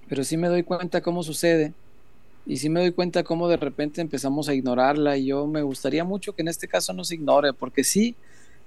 Pero 0.08 0.24
sí 0.24 0.38
me 0.38 0.48
doy 0.48 0.64
cuenta 0.64 1.02
cómo 1.02 1.24
sucede. 1.24 1.74
Y 2.46 2.58
sí 2.58 2.70
me 2.70 2.80
doy 2.82 2.92
cuenta 2.92 3.24
cómo 3.24 3.48
de 3.48 3.58
repente 3.58 4.02
empezamos 4.02 4.50
a 4.50 4.54
ignorarla. 4.54 5.18
Y 5.18 5.28
yo 5.28 5.48
me 5.48 5.62
gustaría 5.62 6.04
mucho 6.04 6.34
que 6.34 6.42
en 6.42 6.48
este 6.48 6.68
caso 6.68 6.94
no 6.94 7.04
se 7.04 7.16
ignore, 7.16 7.54
porque 7.54 7.84
sí, 7.84 8.16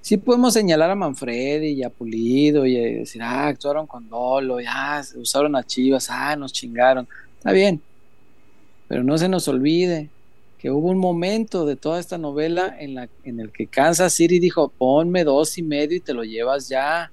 sí 0.01 0.17
podemos 0.17 0.55
señalar 0.55 0.91
a 0.91 0.95
Manfredi 0.95 1.69
y 1.69 1.83
a 1.83 1.91
Pulido 1.91 2.67
y 2.67 2.75
decir, 2.75 3.23
ah, 3.23 3.49
actuaron 3.49 3.87
con 3.87 4.09
dolo, 4.09 4.61
ya 4.61 5.03
usaron 5.17 5.57
a 5.57 5.65
Chivas, 5.65 6.09
ah, 6.11 6.37
nos 6.37 6.53
chingaron. 6.53 7.09
Está 7.39 7.53
bien, 7.53 7.81
pero 8.89 9.03
no 9.03 9.19
se 9.19 9.29
nos 9.29 9.49
olvide 9.49 10.11
que 10.59 10.71
hubo 10.71 10.89
un 10.89 10.99
momento 10.99 11.67
de 11.67 11.77
toda 11.77 12.01
esta 12.01 12.17
novela 12.17 12.75
en, 12.79 12.95
la, 12.95 13.09
en 13.25 13.41
el 13.41 13.53
que 13.53 13.67
Kansas 13.67 14.15
City 14.15 14.39
dijo, 14.39 14.69
ponme 14.69 15.25
dos 15.25 15.59
y 15.59 15.63
medio 15.63 15.97
y 15.97 16.01
te 16.01 16.15
lo 16.15 16.25
llevas 16.25 16.69
ya, 16.69 17.13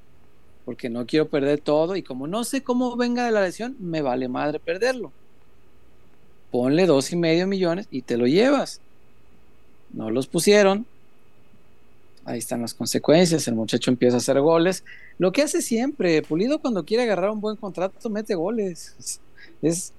porque 0.63 0.89
no 0.89 1.05
quiero 1.05 1.27
perder 1.27 1.59
todo 1.59 1.95
y 1.95 2.03
como 2.03 2.27
no 2.27 2.43
sé 2.43 2.63
cómo 2.63 2.95
venga 2.95 3.25
de 3.25 3.31
la 3.31 3.41
lesión, 3.41 3.75
me 3.79 4.01
vale 4.01 4.27
madre 4.27 4.59
perderlo. 4.59 5.11
Ponle 6.51 6.85
dos 6.85 7.11
y 7.11 7.15
medio 7.15 7.47
millones 7.47 7.87
y 7.91 8.01
te 8.01 8.17
lo 8.17 8.27
llevas. 8.27 8.81
No 9.93 10.09
los 10.09 10.27
pusieron, 10.27 10.85
Ahí 12.23 12.37
están 12.37 12.61
las 12.61 12.75
consecuencias. 12.75 13.47
El 13.47 13.55
muchacho 13.55 13.89
empieza 13.89 14.17
a 14.17 14.19
hacer 14.19 14.39
goles. 14.39 14.83
Lo 15.17 15.31
que 15.31 15.41
hace 15.41 15.59
siempre, 15.63 16.21
Pulido 16.21 16.59
cuando 16.59 16.85
quiere 16.85 17.01
agarrar 17.03 17.31
un 17.31 17.41
buen 17.41 17.55
contrato, 17.55 18.09
mete 18.11 18.35
goles. 18.35 19.19
Es, 19.63 19.91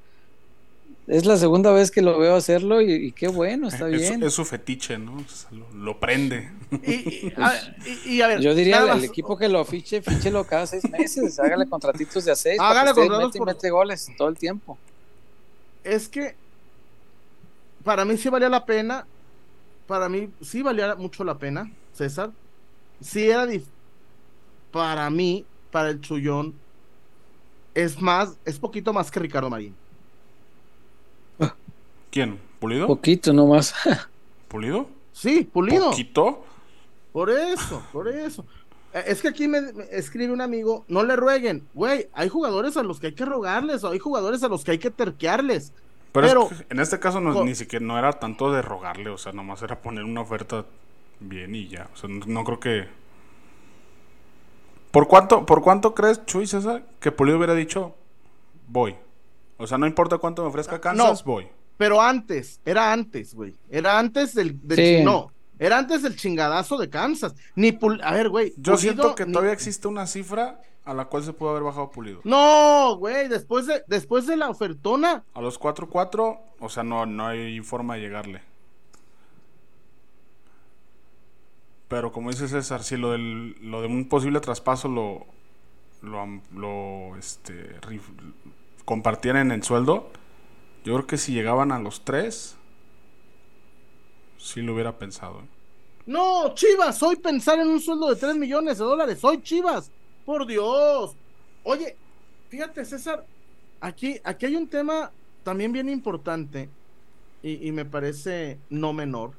Es 1.08 1.26
la 1.26 1.36
segunda 1.36 1.72
vez 1.72 1.90
que 1.90 2.00
lo 2.00 2.16
veo 2.20 2.36
hacerlo 2.36 2.80
y, 2.80 2.92
y 2.92 3.12
qué 3.12 3.26
bueno, 3.26 3.66
está 3.66 3.88
Es, 3.90 4.00
bien. 4.00 4.22
es 4.22 4.32
su 4.34 4.44
fetiche, 4.44 4.98
¿no? 4.98 5.16
O 5.16 5.24
sea, 5.28 5.50
lo, 5.50 5.68
lo 5.74 5.98
prende. 5.98 6.48
Y, 6.86 6.92
y- 6.92 7.32
a, 7.36 7.74
y- 8.06 8.14
y 8.14 8.22
a 8.22 8.28
ver, 8.28 8.40
Yo 8.40 8.54
diría 8.54 8.78
al 8.82 8.86
más- 8.86 9.02
equipo 9.02 9.36
que 9.36 9.48
lo 9.48 9.64
fiche, 9.64 10.00
fíchelo 10.00 10.44
cada 10.44 10.64
seis 10.68 10.88
meses, 10.88 11.40
hágale 11.40 11.66
contratitos 11.66 12.24
de 12.24 12.30
a 12.30 12.36
seis, 12.36 12.56
Hágale 12.60 12.92
para 12.92 12.94
que 12.94 13.00
contratos 13.00 13.26
mete 13.30 13.38
y 13.38 13.40
por- 13.40 13.48
mete 13.48 13.70
goles 13.70 14.08
todo 14.16 14.28
el 14.28 14.36
tiempo. 14.38 14.78
es 15.82 16.08
que 16.08 16.36
para 17.84 18.04
mí 18.04 18.16
sí 18.16 18.28
valía 18.28 18.48
la 18.48 18.64
pena. 18.66 19.06
Para 19.86 20.08
mí 20.08 20.30
sí 20.40 20.62
valía 20.62 20.94
mucho 20.96 21.24
la 21.24 21.38
pena, 21.38 21.70
César. 21.92 22.32
Sí 23.00 23.28
era 23.30 23.46
para 24.70 25.10
mí, 25.10 25.46
para 25.70 25.90
el 25.90 26.00
Chullón, 26.00 26.54
es 27.74 28.00
más, 28.00 28.38
es 28.44 28.58
poquito 28.58 28.92
más 28.92 29.10
que 29.10 29.20
Ricardo 29.20 29.50
Marín. 29.50 29.76
¿Quién? 32.10 32.38
¿Pulido? 32.58 32.86
Poquito 32.86 33.32
nomás. 33.32 33.74
¿Pulido? 34.48 34.88
Sí, 35.12 35.44
pulido. 35.44 35.90
¿Poquito? 35.90 36.44
Por 37.12 37.30
eso, 37.30 37.88
por 37.92 38.08
eso. 38.08 38.46
Eh, 38.92 39.04
Es 39.06 39.22
que 39.22 39.28
aquí 39.28 39.48
me, 39.48 39.60
me 39.72 39.84
escribe 39.90 40.32
un 40.32 40.40
amigo, 40.40 40.84
no 40.88 41.02
le 41.04 41.16
rueguen, 41.16 41.68
güey, 41.74 42.08
hay 42.12 42.28
jugadores 42.28 42.76
a 42.76 42.82
los 42.82 43.00
que 43.00 43.08
hay 43.08 43.14
que 43.14 43.24
rogarles, 43.24 43.84
o 43.84 43.90
hay 43.90 43.98
jugadores 43.98 44.42
a 44.42 44.48
los 44.48 44.64
que 44.64 44.72
hay 44.72 44.78
que 44.78 44.90
terquearles. 44.90 45.72
Pero, 46.12 46.26
Pero- 46.26 46.48
es 46.50 46.58
que 46.62 46.66
en 46.74 46.80
este 46.80 46.98
caso 47.00 47.20
no, 47.20 47.42
ni 47.44 47.54
siquiera 47.54 47.84
no 47.84 47.98
era 47.98 48.12
tanto 48.14 48.52
de 48.52 48.60
rogarle, 48.62 49.08
o 49.10 49.18
sea, 49.18 49.32
nomás 49.32 49.62
era 49.62 49.80
poner 49.80 50.04
una 50.04 50.20
oferta 50.20 50.66
bien 51.20 51.54
y 51.54 51.68
ya. 51.68 51.88
O 51.94 51.96
sea, 51.96 52.08
no, 52.10 52.24
no 52.26 52.44
creo 52.44 52.60
que. 52.60 52.88
¿Por 54.90 55.08
cuánto, 55.08 55.46
¿Por 55.46 55.62
cuánto 55.62 55.94
crees, 55.94 56.24
Chuy 56.26 56.46
César, 56.46 56.84
que 57.00 57.10
Pulido 57.12 57.38
hubiera 57.38 57.54
dicho 57.54 57.94
voy? 58.68 58.94
O 59.56 59.66
sea, 59.66 59.78
no 59.78 59.86
importa 59.86 60.18
cuánto 60.18 60.42
me 60.42 60.48
ofrezca 60.48 60.80
Kansas, 60.80 61.24
voy. 61.24 61.48
Pero 61.78 62.00
antes, 62.02 62.60
era 62.66 62.92
antes, 62.92 63.34
güey. 63.34 63.54
Era 63.70 63.98
antes 63.98 64.34
del, 64.34 64.58
del 64.66 64.76
Sí. 64.78 64.84
chi- 64.98 65.04
no, 65.04 65.32
era 65.58 65.78
antes 65.78 66.02
del 66.02 66.16
chingadazo 66.16 66.76
de 66.76 66.90
Kansas. 66.90 67.34
Ni 67.56 67.72
Pul- 67.72 68.00
a 68.04 68.12
ver, 68.12 68.28
güey. 68.28 68.50
Yo 68.56 68.74
Pulido 68.74 68.76
siento 68.78 69.14
que 69.14 69.24
ni- 69.24 69.32
todavía 69.32 69.52
existe 69.54 69.88
una 69.88 70.06
cifra 70.06 70.60
a 70.84 70.94
la 70.94 71.04
cual 71.06 71.22
se 71.22 71.32
puede 71.32 71.52
haber 71.52 71.62
bajado 71.62 71.90
Pulido. 71.90 72.20
No, 72.24 72.96
güey, 72.96 73.28
después 73.28 73.66
de, 73.66 73.82
después 73.86 74.26
de 74.26 74.36
la 74.36 74.50
ofertona, 74.50 75.24
A 75.34 75.40
los 75.40 75.58
4-4, 75.60 76.38
o 76.60 76.68
sea, 76.68 76.82
no, 76.82 77.06
no 77.06 77.26
hay 77.26 77.60
forma 77.60 77.94
de 77.94 78.00
llegarle. 78.00 78.42
Pero 81.88 82.10
como 82.12 82.30
dice 82.30 82.48
César, 82.48 82.82
si 82.82 82.96
lo, 82.96 83.12
del, 83.12 83.56
lo 83.60 83.82
de 83.82 83.86
un 83.86 84.08
posible 84.08 84.40
traspaso 84.40 84.88
lo, 84.88 85.26
lo, 86.00 86.26
lo, 86.54 87.16
este, 87.18 87.78
rif- 87.82 88.34
compartían 88.84 89.36
en 89.36 89.50
el 89.52 89.62
sueldo, 89.62 90.10
yo 90.84 90.94
creo 90.94 91.06
que 91.06 91.18
si 91.18 91.32
llegaban 91.34 91.70
a 91.70 91.78
los 91.78 92.02
3, 92.04 92.56
sí 94.38 94.62
lo 94.62 94.72
hubiera 94.74 94.98
pensado. 94.98 95.40
¿eh? 95.40 95.48
no, 96.06 96.54
Chivas, 96.54 97.02
hoy 97.02 97.16
pensar 97.16 97.60
en 97.60 97.68
un 97.68 97.80
sueldo 97.80 98.08
de 98.08 98.16
3 98.16 98.36
millones 98.36 98.78
de 98.78 98.84
dólares, 98.84 99.22
hoy 99.22 99.42
Chivas, 99.42 99.90
por 100.24 100.46
Dios. 100.46 101.14
Oye, 101.64 101.96
fíjate, 102.48 102.84
César, 102.84 103.24
aquí, 103.80 104.20
aquí 104.24 104.46
hay 104.46 104.56
un 104.56 104.68
tema 104.68 105.10
también 105.42 105.72
bien 105.72 105.88
importante 105.88 106.68
y, 107.42 107.66
y 107.68 107.72
me 107.72 107.84
parece 107.84 108.58
no 108.70 108.92
menor. 108.92 109.32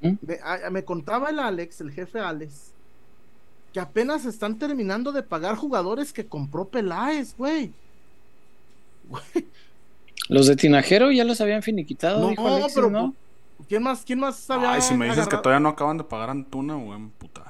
¿Mm? 0.00 0.12
Me, 0.22 0.38
a- 0.42 0.70
me 0.70 0.84
contaba 0.84 1.30
el 1.30 1.38
Alex, 1.38 1.80
el 1.82 1.92
jefe 1.92 2.18
Alex, 2.20 2.72
que 3.72 3.80
apenas 3.80 4.24
están 4.24 4.58
terminando 4.58 5.12
de 5.12 5.22
pagar 5.22 5.56
jugadores 5.56 6.12
que 6.12 6.26
compró 6.26 6.66
Peláez, 6.66 7.36
güey. 7.36 7.72
Güey, 9.08 9.46
Los 10.28 10.46
de 10.46 10.56
Tinajero 10.56 11.10
ya 11.10 11.24
los 11.24 11.40
habían 11.40 11.62
finiquitado, 11.62 12.20
No, 12.20 12.28
dijo 12.30 12.46
Alexis, 12.46 12.74
pero 12.74 12.90
¿no? 12.90 13.14
¿Quién 13.68 13.82
más, 13.82 14.02
quién 14.04 14.18
más 14.20 14.36
sabía? 14.36 14.72
Ay, 14.72 14.80
si 14.80 14.94
me 14.94 15.06
dices 15.06 15.28
que 15.28 15.36
todavía 15.36 15.60
no 15.60 15.68
acaban 15.68 15.98
de 15.98 16.04
pagar 16.04 16.30
Antuna, 16.30 16.76
me 16.76 16.84
voy 16.84 16.92
a 16.94 16.96
emputar. 16.96 17.49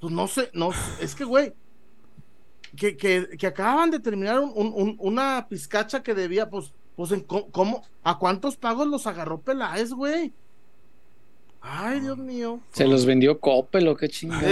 Pues 0.00 0.12
no 0.12 0.26
sé, 0.28 0.50
no, 0.54 0.70
es 1.00 1.14
que, 1.14 1.24
güey, 1.24 1.52
que, 2.76 2.96
que, 2.96 3.28
que 3.38 3.46
acaban 3.46 3.90
de 3.90 4.00
terminar 4.00 4.40
un- 4.40 4.52
un- 4.54 4.72
un- 4.74 4.96
una 4.98 5.46
pizcacha 5.48 6.02
que 6.02 6.14
debía, 6.14 6.48
pues, 6.48 6.72
pues, 6.96 7.12
en 7.12 7.20
co- 7.20 7.48
¿cómo, 7.50 7.82
¿a 8.02 8.18
cuántos 8.18 8.56
pagos 8.56 8.86
los 8.86 9.06
agarró 9.06 9.40
Peláez, 9.40 9.92
güey? 9.92 10.32
Ay, 11.60 12.00
Dios 12.00 12.16
mío. 12.16 12.60
Se 12.72 12.86
los 12.86 13.04
vendió 13.04 13.38
Coppel 13.38 13.86
o 13.88 13.96
qué 13.96 14.08
chingados. 14.08 14.42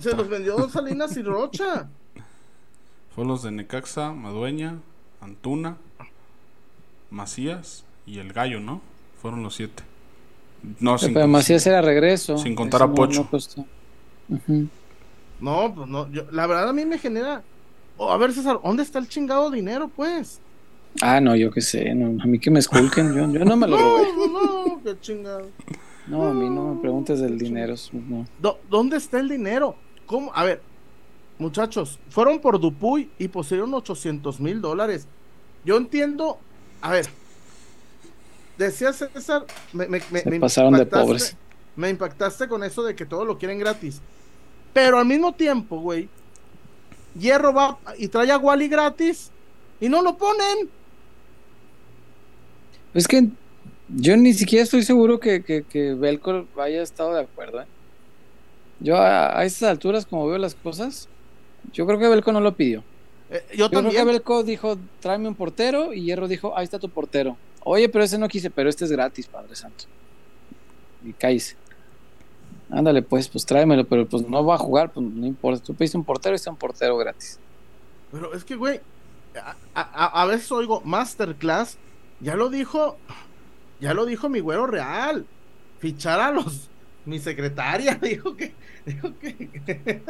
Se 0.00 0.14
los 0.16 0.28
vendió 0.28 0.68
Salinas 0.68 1.16
y 1.16 1.22
Rocha. 1.22 1.88
Fueron 3.14 3.28
los 3.32 3.42
de 3.42 3.50
Necaxa, 3.50 4.12
Madueña, 4.12 4.78
Antuna, 5.20 5.78
Macías 7.10 7.84
y 8.06 8.18
el 8.18 8.32
Gallo, 8.32 8.60
¿no? 8.60 8.80
Fueron 9.20 9.42
los 9.42 9.56
siete. 9.56 9.82
No, 10.78 10.96
sin, 10.98 11.12
Pero 11.12 11.26
Macías 11.28 11.66
era 11.66 11.82
regreso. 11.82 12.38
sin 12.38 12.54
contar 12.54 12.78
Eso 12.78 12.84
a 12.84 12.88
no- 12.88 12.94
Pocho. 12.94 13.20
no 13.22 13.30
No, 15.40 15.74
pues 15.74 15.88
no, 15.88 16.10
yo, 16.10 16.24
la 16.30 16.46
verdad 16.46 16.68
a 16.68 16.72
mí 16.72 16.84
me 16.84 16.98
genera. 16.98 17.42
oh, 17.96 18.10
a 18.10 18.16
ver, 18.16 18.32
César, 18.32 18.60
¿dónde 18.62 18.82
está 18.82 18.98
el 18.98 19.08
chingado 19.08 19.50
dinero, 19.50 19.88
pues? 19.94 20.40
Ah, 21.00 21.20
no, 21.20 21.34
yo 21.34 21.50
qué 21.50 21.60
sé, 21.60 21.94
no, 21.94 22.22
a 22.22 22.26
mí 22.26 22.38
que 22.38 22.50
me 22.50 22.58
esculquen, 22.60 23.14
yo, 23.14 23.30
yo 23.32 23.44
no 23.44 23.56
me 23.56 23.66
lo 23.66 23.76
robé. 23.78 24.06
no, 24.16 24.26
no, 24.66 24.82
qué 24.84 24.98
chingado. 25.00 25.48
No, 26.06 26.26
a 26.28 26.34
mí 26.34 26.48
no 26.50 26.74
me 26.74 26.80
preguntes 26.80 27.20
del 27.20 27.38
dinero, 27.38 27.74
no. 27.92 28.26
¿Dó- 28.40 28.58
¿Dónde 28.68 28.96
está 28.98 29.18
el 29.20 29.28
dinero? 29.28 29.76
¿Cómo? 30.06 30.32
A 30.34 30.44
ver, 30.44 30.60
muchachos, 31.38 31.98
fueron 32.10 32.40
por 32.40 32.60
Dupuy 32.60 33.10
y 33.18 33.28
pusieron 33.28 33.72
800 33.72 34.40
mil 34.40 34.60
dólares. 34.60 35.06
Yo 35.64 35.76
entiendo, 35.76 36.38
a 36.80 36.90
ver, 36.90 37.06
decía 38.58 38.92
César, 38.92 39.46
me, 39.72 39.86
me- 39.88 40.02
me- 40.10 40.22
me 40.24 40.40
pasaron 40.40 40.74
de 40.74 40.86
pobres. 40.86 41.36
Me 41.76 41.88
impactaste 41.88 42.48
con 42.48 42.62
eso 42.64 42.82
de 42.82 42.94
que 42.94 43.06
todo 43.06 43.24
lo 43.24 43.38
quieren 43.38 43.58
gratis. 43.58 44.00
Pero 44.72 44.98
al 44.98 45.06
mismo 45.06 45.32
tiempo, 45.32 45.80
güey, 45.80 46.08
Hierro 47.18 47.52
va 47.52 47.78
y 47.98 48.08
trae 48.08 48.30
a 48.30 48.38
Wally 48.38 48.68
gratis 48.68 49.30
y 49.80 49.88
no 49.88 50.02
lo 50.02 50.16
ponen. 50.16 50.70
Es 52.94 53.06
que 53.08 53.28
yo 53.88 54.16
ni 54.16 54.32
siquiera 54.32 54.62
estoy 54.62 54.82
seguro 54.82 55.20
que, 55.20 55.42
que, 55.42 55.64
que 55.64 55.94
Belco 55.94 56.46
haya 56.58 56.82
estado 56.82 57.14
de 57.14 57.22
acuerdo. 57.22 57.62
¿eh? 57.62 57.66
Yo 58.80 58.96
a, 58.96 59.38
a 59.38 59.44
estas 59.44 59.70
alturas, 59.70 60.06
como 60.06 60.26
veo 60.26 60.38
las 60.38 60.54
cosas, 60.54 61.08
yo 61.72 61.86
creo 61.86 61.98
que 61.98 62.08
Belco 62.08 62.32
no 62.32 62.40
lo 62.40 62.54
pidió. 62.56 62.82
Eh, 63.30 63.44
yo 63.50 63.68
Yo 63.68 63.70
creo 63.70 63.82
también. 63.82 64.04
que 64.04 64.04
Belco 64.04 64.42
dijo, 64.42 64.78
tráeme 65.00 65.28
un 65.28 65.34
portero, 65.34 65.92
y 65.92 66.02
Hierro 66.04 66.28
dijo, 66.28 66.56
ahí 66.56 66.64
está 66.64 66.78
tu 66.78 66.88
portero. 66.90 67.36
Oye, 67.64 67.88
pero 67.88 68.04
ese 68.04 68.18
no 68.18 68.28
quise, 68.28 68.50
pero 68.50 68.68
este 68.68 68.84
es 68.84 68.92
gratis, 68.92 69.26
Padre 69.28 69.54
Santo. 69.56 69.84
Y 71.04 71.12
cállese. 71.12 71.56
Ándale, 72.72 73.02
pues, 73.02 73.28
pues 73.28 73.44
tráemelo, 73.44 73.86
pero 73.86 74.08
pues 74.08 74.26
no 74.26 74.44
va 74.44 74.54
a 74.54 74.58
jugar, 74.58 74.90
pues 74.92 75.06
no 75.06 75.26
importa. 75.26 75.62
Tú 75.62 75.74
pediste 75.74 75.98
un 75.98 76.04
portero, 76.04 76.34
está 76.34 76.50
un 76.50 76.56
portero 76.56 76.96
gratis. 76.96 77.38
Pero 78.10 78.32
es 78.32 78.44
que, 78.44 78.56
güey, 78.56 78.80
a, 79.74 80.24
veces 80.26 80.50
oigo 80.52 80.80
Masterclass, 80.82 81.76
ya 82.20 82.34
lo 82.34 82.48
dijo, 82.48 82.96
ya 83.80 83.92
lo 83.92 84.06
dijo 84.06 84.28
mi 84.28 84.40
güero 84.40 84.66
real, 84.66 85.26
fichar 85.80 86.20
a 86.20 86.30
los, 86.30 86.70
mi 87.04 87.18
secretaria 87.18 87.94
dijo 88.02 88.36
que, 88.36 88.54
dijo 88.86 89.18
que, 89.18 90.02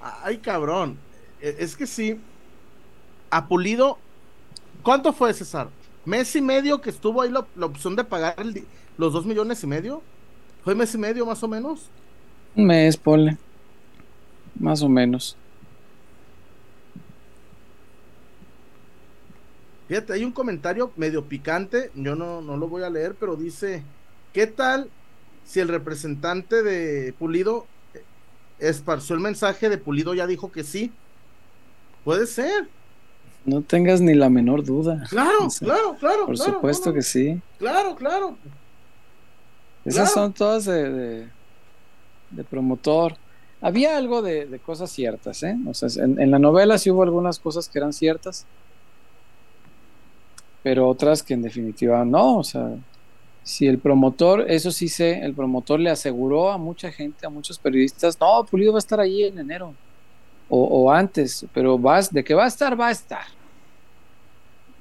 ay 0.00 0.38
cabrón, 0.38 0.98
E- 1.40 1.56
es 1.58 1.76
que 1.76 1.86
sí, 1.86 2.20
a 3.30 3.46
Pulido, 3.48 3.98
¿cuánto 4.82 5.12
fue 5.12 5.32
César? 5.34 5.68
¿Mes 6.04 6.34
y 6.36 6.40
medio 6.40 6.80
que 6.80 6.90
estuvo 6.90 7.22
ahí 7.22 7.30
la, 7.30 7.46
opción 7.64 7.96
de 7.96 8.04
pagar 8.04 8.36
los 8.98 9.12
dos 9.12 9.26
millones 9.26 9.62
y 9.62 9.66
medio? 9.66 10.02
¿Fue 10.64 10.74
mes 10.74 10.92
y 10.94 10.98
medio 10.98 11.24
más 11.26 11.42
o 11.44 11.48
menos? 11.48 11.92
Un 12.56 12.66
mes, 12.66 12.96
ponle. 12.96 13.38
Más 14.54 14.82
o 14.82 14.88
menos. 14.88 15.38
Fíjate, 19.88 20.14
hay 20.14 20.24
un 20.24 20.32
comentario 20.32 20.92
medio 20.96 21.28
picante, 21.28 21.90
yo 21.94 22.16
no, 22.16 22.40
no 22.40 22.56
lo 22.56 22.68
voy 22.68 22.82
a 22.82 22.90
leer, 22.90 23.16
pero 23.18 23.36
dice, 23.36 23.90
¿qué 24.32 24.46
tal 24.46 24.94
si 25.42 25.60
el 25.60 25.68
representante 25.68 26.62
de 26.62 27.12
Pulido 27.12 27.70
esparció 28.58 29.14
el 29.16 29.22
mensaje 29.22 29.68
de 29.68 29.78
Pulido 29.78 30.14
ya 30.14 30.26
dijo 30.26 30.52
que 30.52 30.64
sí? 30.64 30.98
Puede 32.04 32.26
ser, 32.26 32.70
No 33.44 33.62
tengas 33.62 34.00
ni 34.00 34.14
la 34.14 34.30
menor 34.30 34.64
duda. 34.64 35.06
claro, 35.08 35.54
claro, 35.62 35.96
claro. 35.98 36.26
Por 36.26 36.36
claro, 36.36 36.54
supuesto 36.54 36.90
no, 36.90 36.92
no, 36.92 36.94
que 36.94 37.02
sí. 37.02 37.42
Claro, 37.58 37.96
claro. 37.96 38.38
Esas 39.84 40.12
Claro. 40.12 40.26
son 40.26 40.32
todas 40.34 40.64
de, 40.64 40.90
de, 40.90 41.32
de 42.30 42.44
promotor. 42.44 43.16
Había 43.60 43.96
algo 43.96 44.22
de, 44.22 44.46
de 44.46 44.60
cosas 44.60 44.90
ciertas, 44.90 45.42
¿eh? 45.42 45.56
O 45.66 45.74
sea, 45.74 45.88
en, 46.04 46.20
en 46.20 46.30
la 46.30 46.38
novela 46.38 46.78
sí 46.78 46.90
hubo 46.90 47.02
algunas 47.02 47.38
cosas 47.38 47.68
que 47.68 47.78
eran 47.78 47.92
ciertas, 47.92 48.48
pero 50.62 50.88
otras 50.88 51.22
que 51.22 51.34
en 51.34 51.42
definitiva 51.42 52.04
no. 52.04 52.38
O 52.38 52.44
sea, 52.44 52.70
si 53.42 53.66
el 53.66 53.80
promotor, 53.80 54.50
eso 54.50 54.70
sí 54.72 54.88
sé, 54.88 55.20
el 55.24 55.34
promotor 55.34 55.80
le 55.80 55.90
aseguró 55.90 56.50
a 56.52 56.58
mucha 56.58 56.92
gente, 56.92 57.26
a 57.26 57.30
muchos 57.30 57.58
periodistas, 57.58 58.18
no, 58.20 58.46
Pulido 58.50 58.72
va 58.72 58.78
a 58.78 58.80
estar 58.80 59.00
ahí 59.00 59.24
en 59.24 59.38
enero 59.38 59.78
o, 60.48 60.64
o 60.64 60.90
antes, 60.92 61.46
pero 61.54 61.78
vas, 61.78 62.12
de 62.12 62.24
que 62.24 62.34
va 62.34 62.44
a 62.44 62.48
estar, 62.48 62.78
va 62.80 62.88
a 62.88 62.92
estar. 62.92 63.26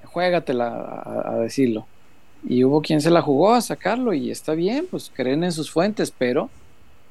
juégatela 0.03 0.67
a, 0.67 1.31
a 1.33 1.37
decirlo. 1.39 1.87
Y 2.45 2.63
hubo 2.63 2.81
quien 2.81 2.99
se 3.01 3.09
la 3.09 3.21
jugó 3.21 3.53
a 3.53 3.61
sacarlo 3.61 4.13
y 4.13 4.29
está 4.31 4.53
bien, 4.53 4.87
pues 4.91 5.11
creen 5.13 5.43
en 5.43 5.51
sus 5.51 5.71
fuentes, 5.71 6.11
pero 6.11 6.49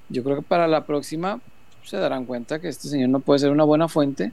yo 0.09 0.23
creo 0.23 0.37
que 0.37 0.43
para 0.43 0.69
la 0.69 0.85
próxima 0.85 1.41
se 1.85 1.97
darán 1.97 2.27
cuenta 2.27 2.61
que 2.61 2.69
este 2.69 2.89
señor 2.89 3.09
no 3.09 3.21
puede 3.21 3.41
ser 3.41 3.51
una 3.51 3.65
buena 3.65 3.89
fuente. 3.89 4.33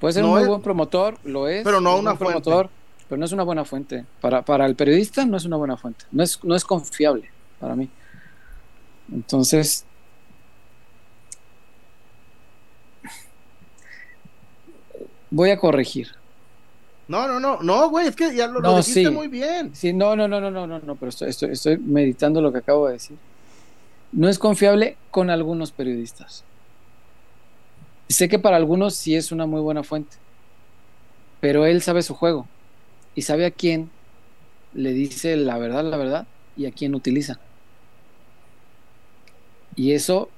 Puede 0.00 0.14
ser 0.14 0.22
No 0.22 0.28
un 0.30 0.34
muy 0.34 0.42
es- 0.42 0.48
buen 0.48 0.62
promotor, 0.62 1.16
lo 1.24 1.46
es. 1.48 1.62
Pero 1.62 1.80
no 1.80 1.90
es 1.90 1.94
un 1.94 2.00
una 2.00 2.16
fuente. 2.16 2.40
promotor, 2.42 2.70
pero 3.08 3.18
no 3.18 3.24
es 3.24 3.32
una 3.32 3.44
buena 3.44 3.64
fuente. 3.64 4.04
Para, 4.20 4.42
para 4.42 4.66
el 4.66 4.74
periodista 4.74 5.24
no 5.24 5.36
es 5.36 5.44
una 5.44 5.56
buena 5.56 5.76
fuente. 5.76 6.04
No 6.10 6.22
es, 6.24 6.42
no 6.42 6.56
es 6.56 6.64
confiable 6.64 7.30
para 7.60 7.76
mí. 7.76 7.88
Entonces, 9.12 9.84
voy 15.30 15.50
a 15.50 15.58
corregir. 15.58 16.08
No, 17.12 17.28
no, 17.28 17.38
no, 17.40 17.58
no, 17.62 17.90
güey, 17.90 18.06
es 18.08 18.16
que 18.16 18.34
ya 18.34 18.46
lo, 18.46 18.60
lo 18.60 18.60
No, 18.62 18.76
dijiste 18.78 19.10
sí. 19.10 19.10
muy 19.10 19.28
bien. 19.28 19.74
Sí, 19.74 19.92
no, 19.92 20.16
no, 20.16 20.28
no, 20.28 20.40
no, 20.40 20.50
no, 20.50 20.66
no, 20.66 20.78
no, 20.80 20.96
pero 20.96 21.10
estoy, 21.10 21.28
estoy, 21.30 21.50
estoy 21.52 21.78
meditando 21.78 22.40
lo 22.40 22.52
que 22.52 22.58
acabo 22.58 22.86
de 22.86 22.94
decir. 22.94 23.18
No 24.12 24.28
es 24.28 24.38
confiable 24.38 25.00
con 25.10 25.30
algunos 25.30 25.72
periodistas. 25.72 26.46
Sé 28.08 28.28
que 28.28 28.38
para 28.38 28.56
algunos 28.56 28.96
sí 28.96 29.16
es 29.16 29.32
una 29.32 29.46
muy 29.46 29.60
buena 29.60 29.82
fuente, 29.82 30.18
pero 31.40 31.66
él 31.66 31.82
sabe 31.82 32.02
su 32.02 32.14
juego 32.14 32.52
y 33.14 33.22
sabe 33.22 33.46
a 33.46 33.52
quién 33.52 33.94
le 34.72 34.92
dice 34.92 35.36
la 35.36 35.58
verdad, 35.58 35.84
la 35.84 35.96
verdad 35.98 36.28
y 36.54 36.66
a 36.66 36.72
quién 36.72 36.94
utiliza. 36.94 37.42
Y 39.74 39.92
eso 39.92 40.36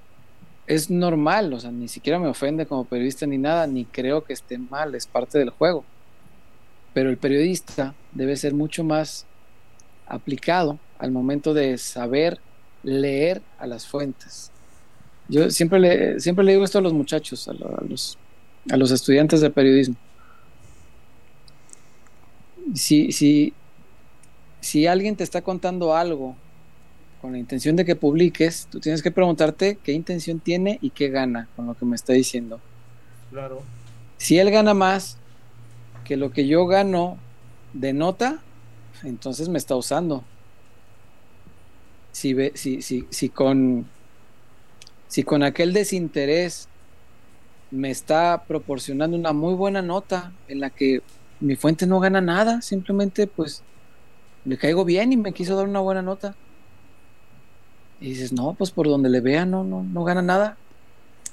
es 0.66 0.90
normal, 0.90 1.52
o 1.54 1.60
sea, 1.60 1.72
ni 1.72 1.88
siquiera 1.88 2.18
me 2.20 2.28
ofende 2.28 2.66
como 2.66 2.88
periodista 2.88 3.26
ni 3.26 3.38
nada, 3.38 3.66
ni 3.66 3.90
creo 3.90 4.24
que 4.24 4.32
esté 4.34 4.58
mal, 4.58 4.94
es 4.94 5.06
parte 5.08 5.38
del 5.38 5.50
juego. 5.50 5.93
Pero 6.94 7.10
el 7.10 7.16
periodista 7.18 7.94
debe 8.12 8.36
ser 8.36 8.54
mucho 8.54 8.84
más 8.84 9.26
aplicado 10.06 10.78
al 10.98 11.10
momento 11.10 11.52
de 11.52 11.76
saber 11.76 12.38
leer 12.82 13.42
a 13.58 13.66
las 13.66 13.86
fuentes. 13.86 14.50
Yo 15.28 15.50
siempre 15.50 15.80
le, 15.80 16.20
siempre 16.20 16.44
le 16.44 16.52
digo 16.52 16.64
esto 16.64 16.78
a 16.78 16.82
los 16.82 16.92
muchachos, 16.92 17.48
a, 17.48 17.52
lo- 17.52 17.78
a 17.78 17.82
los, 17.88 18.16
a 18.70 18.76
los 18.76 18.90
estudiantes 18.90 19.40
de 19.40 19.50
periodismo. 19.50 19.96
Si, 22.74 23.12
si, 23.12 23.52
si 24.60 24.86
alguien 24.86 25.16
te 25.16 25.24
está 25.24 25.42
contando 25.42 25.94
algo 25.94 26.36
con 27.20 27.32
la 27.32 27.38
intención 27.38 27.76
de 27.76 27.84
que 27.84 27.96
publiques, 27.96 28.68
tú 28.70 28.80
tienes 28.80 29.02
que 29.02 29.10
preguntarte 29.10 29.78
qué 29.82 29.92
intención 29.92 30.40
tiene 30.40 30.78
y 30.82 30.90
qué 30.90 31.08
gana 31.08 31.48
con 31.56 31.66
lo 31.66 31.74
que 31.74 31.84
me 31.86 31.96
está 31.96 32.12
diciendo. 32.12 32.60
Claro. 33.30 33.62
Si 34.18 34.38
él 34.38 34.50
gana 34.50 34.74
más 34.74 35.16
que 36.04 36.16
lo 36.16 36.30
que 36.30 36.46
yo 36.46 36.66
gano 36.66 37.18
de 37.72 37.92
nota, 37.92 38.42
entonces 39.02 39.48
me 39.48 39.58
está 39.58 39.74
usando. 39.74 40.22
Si, 42.12 42.32
ve, 42.34 42.52
si, 42.54 42.82
si, 42.82 43.06
si, 43.10 43.28
con, 43.28 43.86
si 45.08 45.24
con 45.24 45.42
aquel 45.42 45.72
desinterés 45.72 46.68
me 47.70 47.90
está 47.90 48.44
proporcionando 48.46 49.16
una 49.16 49.32
muy 49.32 49.54
buena 49.54 49.82
nota 49.82 50.32
en 50.46 50.60
la 50.60 50.70
que 50.70 51.02
mi 51.40 51.56
fuente 51.56 51.86
no 51.86 51.98
gana 51.98 52.20
nada, 52.20 52.62
simplemente 52.62 53.26
pues 53.26 53.64
le 54.44 54.56
caigo 54.56 54.84
bien 54.84 55.12
y 55.12 55.16
me 55.16 55.32
quiso 55.32 55.56
dar 55.56 55.66
una 55.66 55.80
buena 55.80 56.02
nota. 56.02 56.36
Y 58.00 58.10
dices, 58.10 58.32
no, 58.32 58.54
pues 58.54 58.70
por 58.70 58.86
donde 58.86 59.08
le 59.08 59.20
vea 59.20 59.44
no, 59.44 59.64
no, 59.64 59.82
no 59.82 60.04
gana 60.04 60.22
nada. 60.22 60.56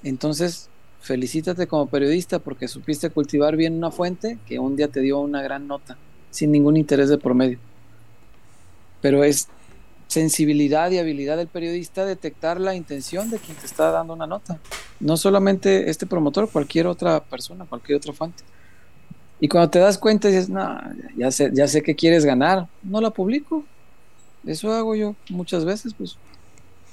Entonces, 0.03 0.70
felicítate 1.02 1.68
como 1.68 1.88
periodista 1.88 2.40
porque 2.40 2.68
supiste 2.68 3.10
cultivar 3.10 3.58
bien 3.58 3.74
una 3.74 3.92
fuente 3.92 4.38
que 4.48 4.60
un 4.60 4.76
día 4.76 4.88
te 4.88 5.02
dio 5.02 5.20
una 5.20 5.42
gran 5.42 5.68
nota, 5.68 5.98
sin 6.30 6.52
ningún 6.52 6.78
interés 6.78 7.10
de 7.10 7.18
por 7.18 7.34
medio. 7.34 7.60
Pero 9.02 9.24
es 9.24 9.48
sensibilidad 10.08 10.92
y 10.92 11.00
habilidad 11.00 11.38
del 11.38 11.48
periodista 11.48 12.06
detectar 12.06 12.60
la 12.60 12.76
intención 12.76 13.30
de 13.30 13.40
quien 13.40 13.58
te 13.58 13.66
está 13.66 13.92
dando 13.92 14.14
una 14.14 14.28
nota. 14.28 14.60
No 15.00 15.18
solamente 15.18 15.90
este 15.90 16.06
promotor, 16.06 16.50
cualquier 16.50 16.86
otra 16.86 17.20
persona, 17.24 17.66
cualquier 17.66 17.98
otra 17.98 18.14
fuente. 18.14 18.44
Y 19.40 19.48
cuando 19.48 19.72
te 19.72 19.80
das 19.80 19.98
cuenta 19.98 20.28
dices, 20.28 20.50
no, 20.50 20.80
ya 21.18 21.32
sé, 21.32 21.50
ya 21.54 21.68
sé 21.68 21.82
que 21.82 21.96
quieres 21.96 22.26
ganar, 22.26 22.68
no 22.84 23.02
la 23.02 23.10
publico. 23.10 23.64
Eso 24.46 24.72
hago 24.72 24.96
yo 24.96 25.16
muchas 25.30 25.66
veces, 25.66 25.96
pues 25.96 26.18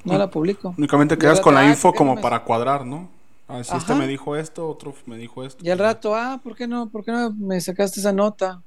no 0.04 0.16
la 0.16 0.30
publico. 0.30 0.74
Únicamente 0.78 1.18
quedas 1.18 1.40
con 1.40 1.54
la 1.54 1.60
rato, 1.60 1.72
info 1.72 1.88
ah, 1.88 1.94
como 1.94 2.20
para 2.20 2.44
cuadrar, 2.44 2.86
¿no? 2.86 3.17
Ah, 3.48 3.64
si 3.64 3.76
este 3.76 3.92
Ajá. 3.92 4.00
me 4.02 4.06
dijo 4.06 4.36
esto, 4.36 4.68
otro 4.68 4.94
me 5.06 5.16
dijo 5.16 5.42
esto. 5.42 5.64
Y 5.64 5.70
al 5.70 5.78
rato, 5.78 6.14
ah, 6.14 6.40
¿por 6.42 6.54
qué 6.54 6.66
no? 6.66 6.90
¿Por 6.90 7.04
qué 7.04 7.12
no 7.12 7.32
me 7.32 7.60
sacaste 7.60 8.00
esa 8.00 8.12
nota? 8.12 8.62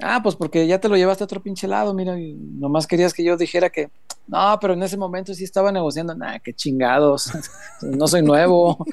Ah, 0.00 0.20
pues 0.22 0.34
porque 0.34 0.66
ya 0.66 0.80
te 0.80 0.88
lo 0.88 0.96
llevaste 0.96 1.22
a 1.22 1.26
otro 1.26 1.42
pinche 1.42 1.68
lado, 1.68 1.94
mira, 1.94 2.18
y 2.18 2.32
nomás 2.34 2.86
querías 2.86 3.12
que 3.12 3.22
yo 3.22 3.36
dijera 3.36 3.70
que, 3.70 3.90
no, 4.26 4.58
pero 4.60 4.72
en 4.74 4.82
ese 4.82 4.96
momento 4.96 5.34
sí 5.34 5.44
estaba 5.44 5.70
negociando, 5.70 6.14
nah, 6.14 6.38
qué 6.38 6.52
chingados, 6.54 7.30
no 7.82 8.06
soy 8.08 8.22
nuevo. 8.22 8.84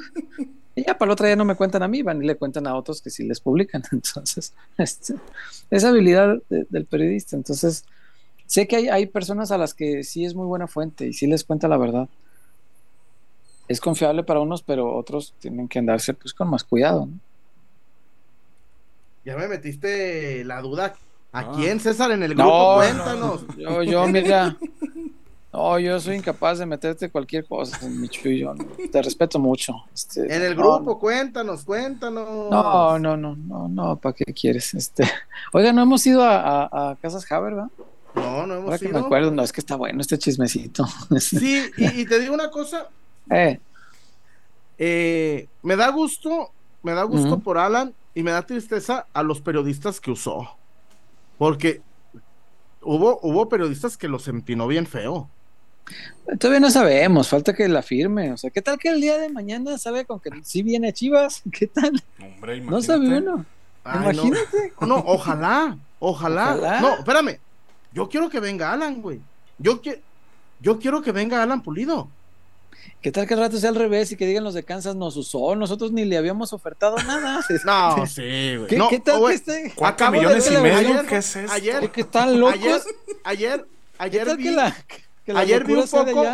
Y 0.76 0.84
ya 0.86 0.98
para 0.98 1.08
la 1.08 1.14
otra 1.14 1.30
ya 1.30 1.36
no 1.36 1.46
me 1.46 1.56
cuentan 1.56 1.82
a 1.82 1.88
mí, 1.88 2.04
van 2.04 2.22
y 2.22 2.28
le 2.28 2.36
cuentan 2.36 2.68
a 2.68 2.76
otros 2.76 3.02
que 3.02 3.10
sí 3.10 3.24
les 3.24 3.40
publican. 3.40 3.82
Entonces, 3.92 4.54
este, 4.78 5.16
esa 5.72 5.90
habilidad 5.90 6.38
de- 6.50 6.68
del 6.70 6.86
periodista. 6.86 7.36
Entonces, 7.36 7.86
sé 8.46 8.68
que 8.68 8.76
hay, 8.76 8.88
hay 8.90 9.06
personas 9.08 9.52
a 9.52 9.58
las 9.58 9.74
que 9.74 10.04
sí 10.04 10.26
es 10.26 10.36
muy 10.36 10.46
buena 10.46 10.68
fuente 10.68 11.08
y 11.08 11.14
sí 11.14 11.26
les 11.26 11.44
cuenta 11.44 11.68
la 11.68 11.78
verdad. 11.78 12.10
Es 13.68 13.82
confiable 13.82 14.24
para 14.24 14.40
unos, 14.40 14.62
pero 14.64 14.96
otros 14.96 15.34
tienen 15.40 15.68
que 15.68 15.80
andarse 15.80 16.14
pues 16.14 16.34
con 16.34 16.50
más 16.50 16.64
cuidado, 16.64 17.06
¿no? 17.08 17.20
Ya 19.26 19.36
me 19.36 19.48
metiste 19.48 20.44
la 20.46 20.62
duda. 20.62 20.94
¿A 21.34 21.40
Ah. 21.42 21.52
quién, 21.56 21.80
César, 21.80 22.12
en 22.12 22.24
el 22.24 22.34
grupo? 22.34 22.50
No, 22.50 22.76
Cuéntanos. 22.78 23.46
Yo, 23.58 23.84
yo, 23.84 24.08
mira, 24.08 24.56
no, 25.54 25.78
yo 25.80 26.00
soy 26.00 26.16
incapaz 26.16 26.60
de 26.60 26.66
meterte 26.66 27.10
cualquier 27.10 27.46
cosa, 27.46 27.86
mi 27.90 28.08
Chuy, 28.08 28.40
yo 28.40 28.54
no, 28.56 28.66
te 28.90 29.02
respeto 29.02 29.38
mucho. 29.38 29.74
este, 29.94 30.34
En 30.34 30.42
el 30.42 30.56
no, 30.56 30.78
grupo, 30.78 30.98
cuéntanos, 31.00 31.66
cuéntanos. 31.66 32.50
No, 32.50 32.98
no, 32.98 33.18
no, 33.18 33.36
no, 33.36 33.68
no, 33.68 33.96
¿para 33.98 34.14
qué 34.16 34.34
quieres? 34.34 34.74
Este, 34.74 35.04
oiga, 35.54 35.74
no 35.74 35.82
hemos 35.82 36.08
ido 36.08 36.24
a, 36.24 36.38
a, 36.66 36.92
a 36.92 36.96
Casas 36.96 37.30
Haber, 37.30 37.54
¿verdad? 37.56 37.70
No, 38.16 38.48
no 38.48 38.54
hemos 38.56 38.66
Ahora 38.66 38.78
que 38.80 38.86
me 38.86 38.92
ido. 38.92 39.06
acuerdo, 39.06 39.32
no, 39.32 39.44
es 39.44 39.52
que 39.52 39.60
está 39.60 39.76
bueno 39.76 40.00
este 40.00 40.18
chismecito. 40.18 40.86
Sí, 41.20 41.70
y, 41.78 42.02
y 42.02 42.06
te 42.06 42.20
digo 42.22 42.34
una 42.34 42.50
cosa, 42.50 42.88
Eh, 43.30 43.60
eh, 44.78 45.48
me 45.64 45.76
da 45.76 45.90
gusto, 45.90 46.52
me 46.84 46.94
da 46.94 47.04
gusto 47.04 47.40
por 47.40 47.58
Alan 47.58 47.94
y 48.14 48.24
me 48.24 48.32
da 48.32 48.46
tristeza 48.46 49.08
a 49.14 49.24
los 49.24 49.42
periodistas 49.42 50.00
que 50.00 50.12
usó. 50.12 50.50
Porque 51.38 51.82
hubo, 52.82 53.20
hubo 53.22 53.50
periodistas 53.50 53.98
que 53.98 54.08
los 54.08 54.28
empinó 54.28 54.68
bien 54.68 54.88
feo. 54.88 55.30
todavía 56.40 56.60
no 56.60 56.72
sabemos, 56.72 57.30
falta 57.30 57.54
que 57.54 57.68
la 57.68 57.82
firme. 57.82 58.32
O 58.32 58.38
sea, 58.38 58.50
¿qué 58.50 58.62
tal 58.62 58.78
que 58.78 58.90
el 58.90 59.02
día 59.02 59.18
de 59.18 59.30
mañana 59.30 59.78
sabe 59.78 60.06
con 60.06 60.20
que 60.20 60.30
sí 60.44 60.64
viene 60.64 60.94
Chivas? 60.94 61.44
¿Qué 61.52 61.68
tal? 61.68 62.02
Hombre, 62.22 62.62
No 62.62 62.82
sabe 62.82 63.18
uno. 63.18 63.46
Ay, 63.84 64.00
no. 64.00 64.12
Imagínate. 64.12 64.74
No, 64.82 64.98
ojalá, 65.06 65.78
ojalá, 66.00 66.56
Ojalá. 66.56 66.82
No, 66.82 66.96
espérame. 66.96 67.40
Yo 67.94 68.10
quiero 68.10 68.30
que 68.30 68.40
venga 68.40 68.74
Alan, 68.74 69.02
güey. 69.02 69.22
Yo, 69.58 69.82
que, 69.82 70.02
yo 70.60 70.78
quiero 70.78 71.02
que 71.02 71.12
venga 71.12 71.42
Alan 71.42 71.62
Pulido. 71.62 72.10
¿Qué 73.02 73.12
tal 73.12 73.28
que 73.28 73.34
al 73.36 73.40
rato 73.42 73.58
sea 73.58 73.70
al 73.70 73.76
revés 73.76 74.12
y 74.12 74.16
que 74.18 74.26
digan 74.26 74.44
los 74.44 74.54
de 74.54 74.64
Kansas 74.64 74.96
nos 74.96 75.16
usó? 75.18 75.56
Nosotros 75.56 75.92
ni 75.92 76.06
le 76.06 76.18
habíamos 76.18 76.54
ofertado 76.54 76.98
nada. 76.98 77.42
No, 77.66 78.06
sí, 78.08 78.56
güey. 78.58 78.68
¿Qué, 78.68 78.78
No, 78.78 78.90
qué 78.90 79.00
tal 79.00 79.20
güey, 79.20 79.40
que 79.40 79.52
este? 79.52 79.74
¿Cuatro 79.76 80.12
millones 80.12 80.50
y 80.52 80.58
medio? 80.58 80.78
ayer- 80.78 81.06
¿Qué 81.06 81.18
es 81.18 81.36
esto? 81.36 81.52
ayer- 81.54 81.92
¿Qué 81.92 82.02
están 82.02 82.40
locos? 82.40 82.56
Ayer, 82.56 82.82
ayer, 83.24 83.60
¿Qué 83.66 84.04
ayer 84.04 84.26
tal 84.28 84.38
vi, 84.38 84.44
que 84.44 84.52
la, 84.52 84.78
que 85.26 85.34
la 85.34 85.40
ayer 85.42 85.64
vi 85.64 85.74
un 85.74 85.88
poco- 85.88 86.26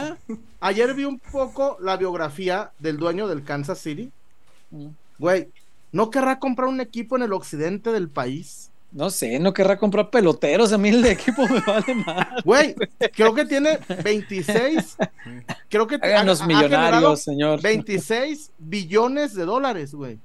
ayer 0.62 0.94
vi 0.94 1.06
un 1.06 1.20
poco 1.20 1.78
la 1.82 1.98
biografía 1.98 2.72
del 2.80 2.98
dueño 2.98 3.28
del 3.28 3.44
Kansas 3.44 3.80
City. 3.80 4.12
Mm. 4.72 4.88
Güey, 5.20 5.50
¿no 5.92 6.10
querrá 6.10 6.40
comprar 6.40 6.68
un 6.70 6.82
equipo 6.82 7.16
en 7.18 7.24
el 7.24 7.34
occidente 7.34 7.92
del 7.92 8.10
país? 8.10 8.70
No 8.94 9.10
sé, 9.10 9.40
no 9.40 9.54
querrá 9.54 9.78
comprar 9.78 10.10
peloteros. 10.12 10.72
A 10.72 10.78
mí 10.78 10.90
el 10.90 11.02
de 11.02 11.12
equipo 11.14 11.48
me 11.48 11.60
vale 11.62 11.96
más. 11.96 12.44
Güey, 12.46 12.76
creo 13.16 13.34
que 13.34 13.46
tiene 13.46 13.80
26, 14.04 14.98
creo 15.68 15.88
que 15.88 15.96
Háganos 15.96 16.42
ha- 16.42 16.44
ha 16.44 16.48
generado 16.48 16.68
millonarios, 16.92 17.22
señor. 17.24 17.62
26 17.62 18.52
billones 18.60 19.34
de 19.34 19.46
dólares, 19.46 19.96
güey. 19.96 20.20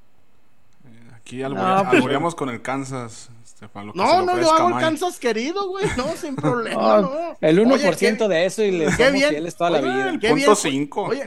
Aquí 1.16 1.38
No, 1.38 1.46
alburea- 1.46 2.20
pues- 2.20 2.34
con 2.34 2.50
el 2.50 2.60
Kansas. 2.62 3.30
este, 3.42 3.68
para 3.68 3.86
lo 3.86 3.92
que 3.94 3.98
se 4.00 4.04
No, 4.04 4.20
le 4.20 4.26
no, 4.26 4.40
yo 4.40 4.52
hago 4.52 4.68
el. 4.68 4.74
Kansas 4.84 5.18
querido, 5.18 5.68
güey. 5.68 5.86
No, 5.96 6.06
sin 6.16 6.36
problema, 6.36 6.80
No, 7.00 7.00
no. 7.02 7.36
El 7.40 7.58
1% 7.58 8.24
Oye, 8.26 8.28
qué- 8.28 8.28
de 8.28 8.44
eso 8.46 8.62
y 8.62 8.70
le 8.70 8.84
qué 8.86 8.92
somos 8.92 9.12
bien. 9.12 9.28
fieles 9.30 9.56
toda 9.56 9.70
la 9.70 9.78
Oye, 9.78 9.88
vida. 9.92 10.08
El 10.10 10.20
Qué 10.20 10.28
punto 10.28 10.44
bien, 10.44 10.56
5. 10.56 11.02
Oye, 11.04 11.24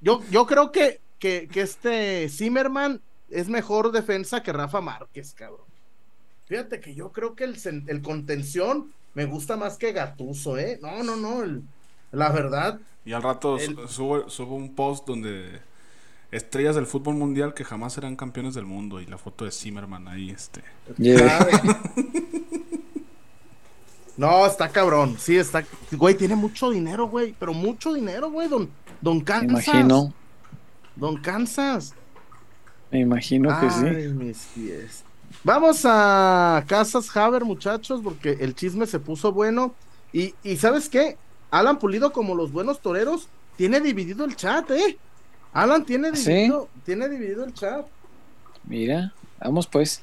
yo, 0.00 0.22
yo 0.30 0.46
creo 0.46 0.72
que, 0.72 1.00
que, 1.20 1.46
que 1.48 1.60
este 1.60 2.28
Zimmerman 2.28 3.00
es 3.30 3.48
mejor 3.48 3.92
defensa 3.92 4.42
que 4.42 4.52
Rafa 4.52 4.80
Márquez, 4.80 5.34
cabrón. 5.34 5.67
Fíjate 6.48 6.80
que 6.80 6.94
yo 6.94 7.12
creo 7.12 7.34
que 7.34 7.44
el, 7.44 7.56
el 7.86 8.02
contención 8.02 8.92
me 9.14 9.26
gusta 9.26 9.56
más 9.56 9.76
que 9.76 9.92
Gatuso, 9.92 10.58
¿eh? 10.58 10.78
No, 10.82 11.02
no, 11.02 11.16
no. 11.16 11.42
el- 11.42 11.62
la 12.10 12.30
verdad, 12.30 12.80
Y 13.04 13.12
al 13.12 13.22
rato 13.22 13.58
El- 13.58 13.76
su- 13.76 13.88
subo, 13.88 14.30
subo 14.30 14.54
un 14.56 14.74
post 14.74 15.06
donde 15.06 15.60
estrellas 16.32 16.74
del 16.74 16.86
fútbol 16.86 17.16
mundial 17.16 17.52
que 17.54 17.64
jamás 17.64 17.92
serán 17.92 18.16
campeones 18.16 18.54
del 18.54 18.64
mundo 18.64 19.00
y 19.00 19.06
la 19.06 19.18
foto 19.18 19.44
de 19.44 19.50
Zimmerman 19.50 20.08
ahí, 20.08 20.30
este. 20.30 20.62
Yeah. 20.96 21.48
No, 24.16 24.44
está 24.46 24.68
cabrón. 24.68 25.16
Sí, 25.18 25.36
está. 25.36 25.64
Güey, 25.92 26.16
tiene 26.16 26.34
mucho 26.34 26.70
dinero, 26.70 27.08
güey. 27.08 27.34
Pero 27.38 27.54
mucho 27.54 27.92
dinero, 27.94 28.30
güey. 28.30 28.48
Don, 28.48 28.68
don 29.00 29.20
Kansas. 29.20 29.46
Me 29.46 29.52
imagino. 29.80 30.12
Don 30.96 31.16
Kansas. 31.22 31.94
Me 32.90 32.98
imagino 33.00 33.48
que 33.60 33.66
Ay, 33.66 33.70
sí. 34.08 34.08
mis 34.14 34.38
pies. 34.56 35.04
Vamos 35.44 35.82
a 35.84 36.64
Casas 36.66 37.14
Haber, 37.16 37.44
muchachos, 37.44 38.00
porque 38.02 38.36
el 38.40 38.54
chisme 38.54 38.86
se 38.86 38.98
puso 38.98 39.32
bueno. 39.32 39.74
Y, 40.12 40.34
y 40.42 40.56
¿sabes 40.56 40.88
qué? 40.88 41.16
Alan 41.50 41.78
Pulido, 41.78 42.12
como 42.12 42.34
los 42.34 42.52
buenos 42.52 42.80
toreros, 42.80 43.28
tiene 43.56 43.80
dividido 43.80 44.24
el 44.24 44.36
chat, 44.36 44.70
¿eh? 44.70 44.98
Alan 45.52 45.84
tiene 45.84 46.14
¿Sí? 46.16 46.32
dividido, 46.32 46.68
tiene 46.84 47.08
dividido 47.08 47.44
el 47.44 47.54
chat. 47.54 47.86
Mira, 48.64 49.12
vamos 49.40 49.66
pues. 49.66 50.02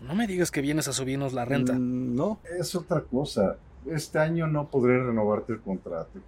No 0.00 0.14
me 0.14 0.26
digas 0.26 0.50
que 0.50 0.60
vienes 0.60 0.88
a 0.88 0.92
subirnos 0.92 1.32
la 1.32 1.44
renta. 1.44 1.74
Mm, 1.74 2.14
No, 2.14 2.38
es 2.58 2.74
otra 2.74 3.02
cosa. 3.02 3.56
Este 3.86 4.18
año 4.18 4.46
no 4.46 4.68
podré 4.68 5.02
renovarte 5.02 5.52
el 5.52 5.60
contrato. 5.60 6.20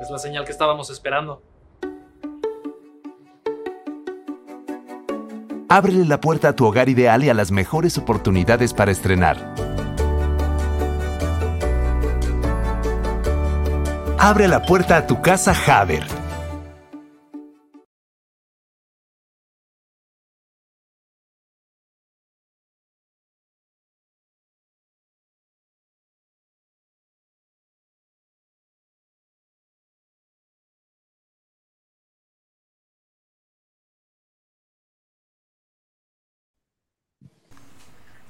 Es 0.00 0.10
la 0.10 0.18
señal 0.18 0.44
que 0.46 0.52
estábamos 0.52 0.88
esperando. 0.90 1.42
Ábrele 5.68 6.04
la 6.04 6.20
puerta 6.20 6.48
a 6.48 6.56
tu 6.56 6.66
hogar 6.66 6.88
ideal 6.88 7.22
y 7.22 7.28
a 7.28 7.34
las 7.34 7.52
mejores 7.52 7.98
oportunidades 7.98 8.72
para 8.72 8.90
estrenar. 8.90 9.54
Abre 14.18 14.48
la 14.48 14.62
puerta 14.62 14.96
a 14.96 15.06
tu 15.06 15.20
casa 15.22 15.54
Haber. 15.66 16.19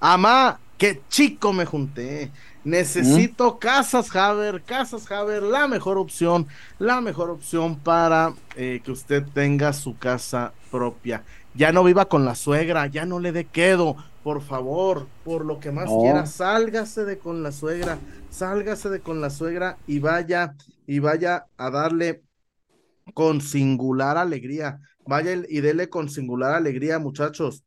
Amá, 0.01 0.63
qué 0.79 1.05
chico 1.09 1.53
me 1.53 1.67
junté. 1.67 2.33
Necesito 2.65 3.59
Casas 3.59 4.15
Haber, 4.17 4.65
Casas 4.65 5.11
Haber, 5.11 5.43
la 5.43 5.69
mejor 5.69 5.99
opción, 5.99 6.49
la 6.79 7.01
mejor 7.01 7.31
opción 7.31 7.83
para 7.83 8.35
eh, 8.57 8.81
que 8.85 8.91
usted 8.93 9.25
tenga 9.33 9.73
su 9.75 9.99
casa 9.99 10.55
propia. 10.71 11.25
Ya 11.53 11.73
no 11.73 11.85
viva 11.85 12.07
con 12.09 12.25
la 12.25 12.35
suegra, 12.35 12.87
ya 12.87 13.05
no 13.07 13.19
le 13.21 13.33
dé 13.33 13.51
quedo, 13.51 13.97
por 14.23 14.43
favor, 14.43 15.13
por 15.23 15.45
lo 15.45 15.59
que 15.61 15.73
más 15.73 15.91
No. 15.91 15.99
quiera, 15.99 16.27
sálgase 16.27 17.05
de 17.05 17.19
con 17.19 17.43
la 17.43 17.53
suegra, 17.53 17.99
sálgase 18.31 18.89
de 18.91 19.03
con 19.03 19.21
la 19.21 19.31
suegra 19.31 19.81
y 19.87 19.99
vaya, 19.99 20.55
y 20.87 20.99
vaya 21.01 21.47
a 21.59 21.71
darle 21.71 22.23
con 23.15 23.41
singular 23.41 24.17
alegría. 24.17 24.81
Vaya 25.07 25.33
y 25.49 25.61
dele 25.61 25.89
con 25.91 26.09
singular 26.09 26.55
alegría, 26.55 26.99
muchachos. 26.99 27.65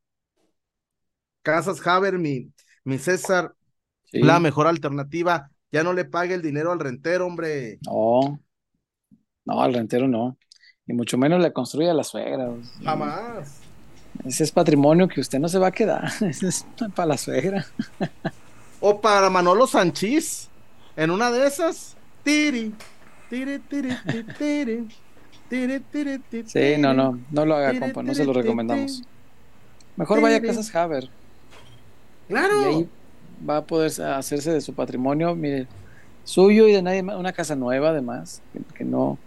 Casas 1.43 1.85
Haber, 1.85 2.17
mi, 2.17 2.51
mi 2.83 2.97
César, 2.97 3.53
Sí. 4.05 4.19
la 4.19 4.39
mejor 4.39 4.67
alternativa. 4.67 5.49
Ya 5.71 5.83
no 5.83 5.93
le 5.93 6.05
pague 6.05 6.35
el 6.35 6.41
dinero 6.41 6.71
al 6.71 6.79
rentero, 6.79 7.25
hombre. 7.25 7.79
No, 7.85 8.39
no, 9.45 9.61
al 9.61 9.73
rentero 9.73 10.07
no. 10.07 10.37
Y 10.85 10.93
mucho 10.93 11.17
menos 11.17 11.41
le 11.41 11.51
construye 11.53 11.89
a 11.89 11.93
la 11.93 12.03
suegra. 12.03 12.49
Jamás. 12.83 13.59
Ese 14.25 14.43
es 14.43 14.51
patrimonio 14.51 15.07
que 15.07 15.21
usted 15.21 15.39
no 15.39 15.47
se 15.49 15.57
va 15.57 15.67
a 15.67 15.71
quedar. 15.71 16.05
Ese 16.21 16.47
es 16.47 16.65
para 16.95 17.07
la 17.07 17.17
suegra. 17.17 17.65
O 18.79 19.01
para 19.01 19.29
Manolo 19.29 19.65
Sanchís. 19.65 20.49
En 20.95 21.09
una 21.09 21.31
de 21.31 21.47
esas. 21.47 21.97
Tiri. 22.23 22.73
Tiri, 23.29 23.59
tiri, 23.59 23.97
tiri, 24.05 24.23
tiri. 24.37 24.87
Tiri, 25.49 25.79
tiri, 25.79 26.19
tiri, 26.19 26.49
Sí, 26.49 26.75
no, 26.77 26.93
no, 26.93 27.19
no 27.31 27.45
lo 27.45 27.55
haga, 27.55 27.79
compa, 27.79 28.01
no 28.03 28.13
se 28.13 28.25
lo 28.25 28.33
recomendamos. 28.33 29.03
Mejor 29.95 30.21
vaya 30.21 30.37
a. 30.37 30.41
Casas 30.41 30.73
Haber. 30.75 31.09
Claro. 32.27 32.61
Y 32.61 32.65
ahí 32.65 32.89
va 33.47 33.57
a 33.57 33.65
poder 33.65 33.91
hacerse 34.01 34.51
de 34.51 34.61
su 34.61 34.73
patrimonio, 34.73 35.35
mire, 35.35 35.67
suyo 36.23 36.67
y 36.67 36.71
de 36.73 36.81
nadie 36.81 37.03
más, 37.03 37.17
una 37.17 37.33
casa 37.33 37.55
nueva 37.55 37.89
además, 37.89 38.41
que, 38.53 38.59
que 38.75 38.83
no 38.85 39.17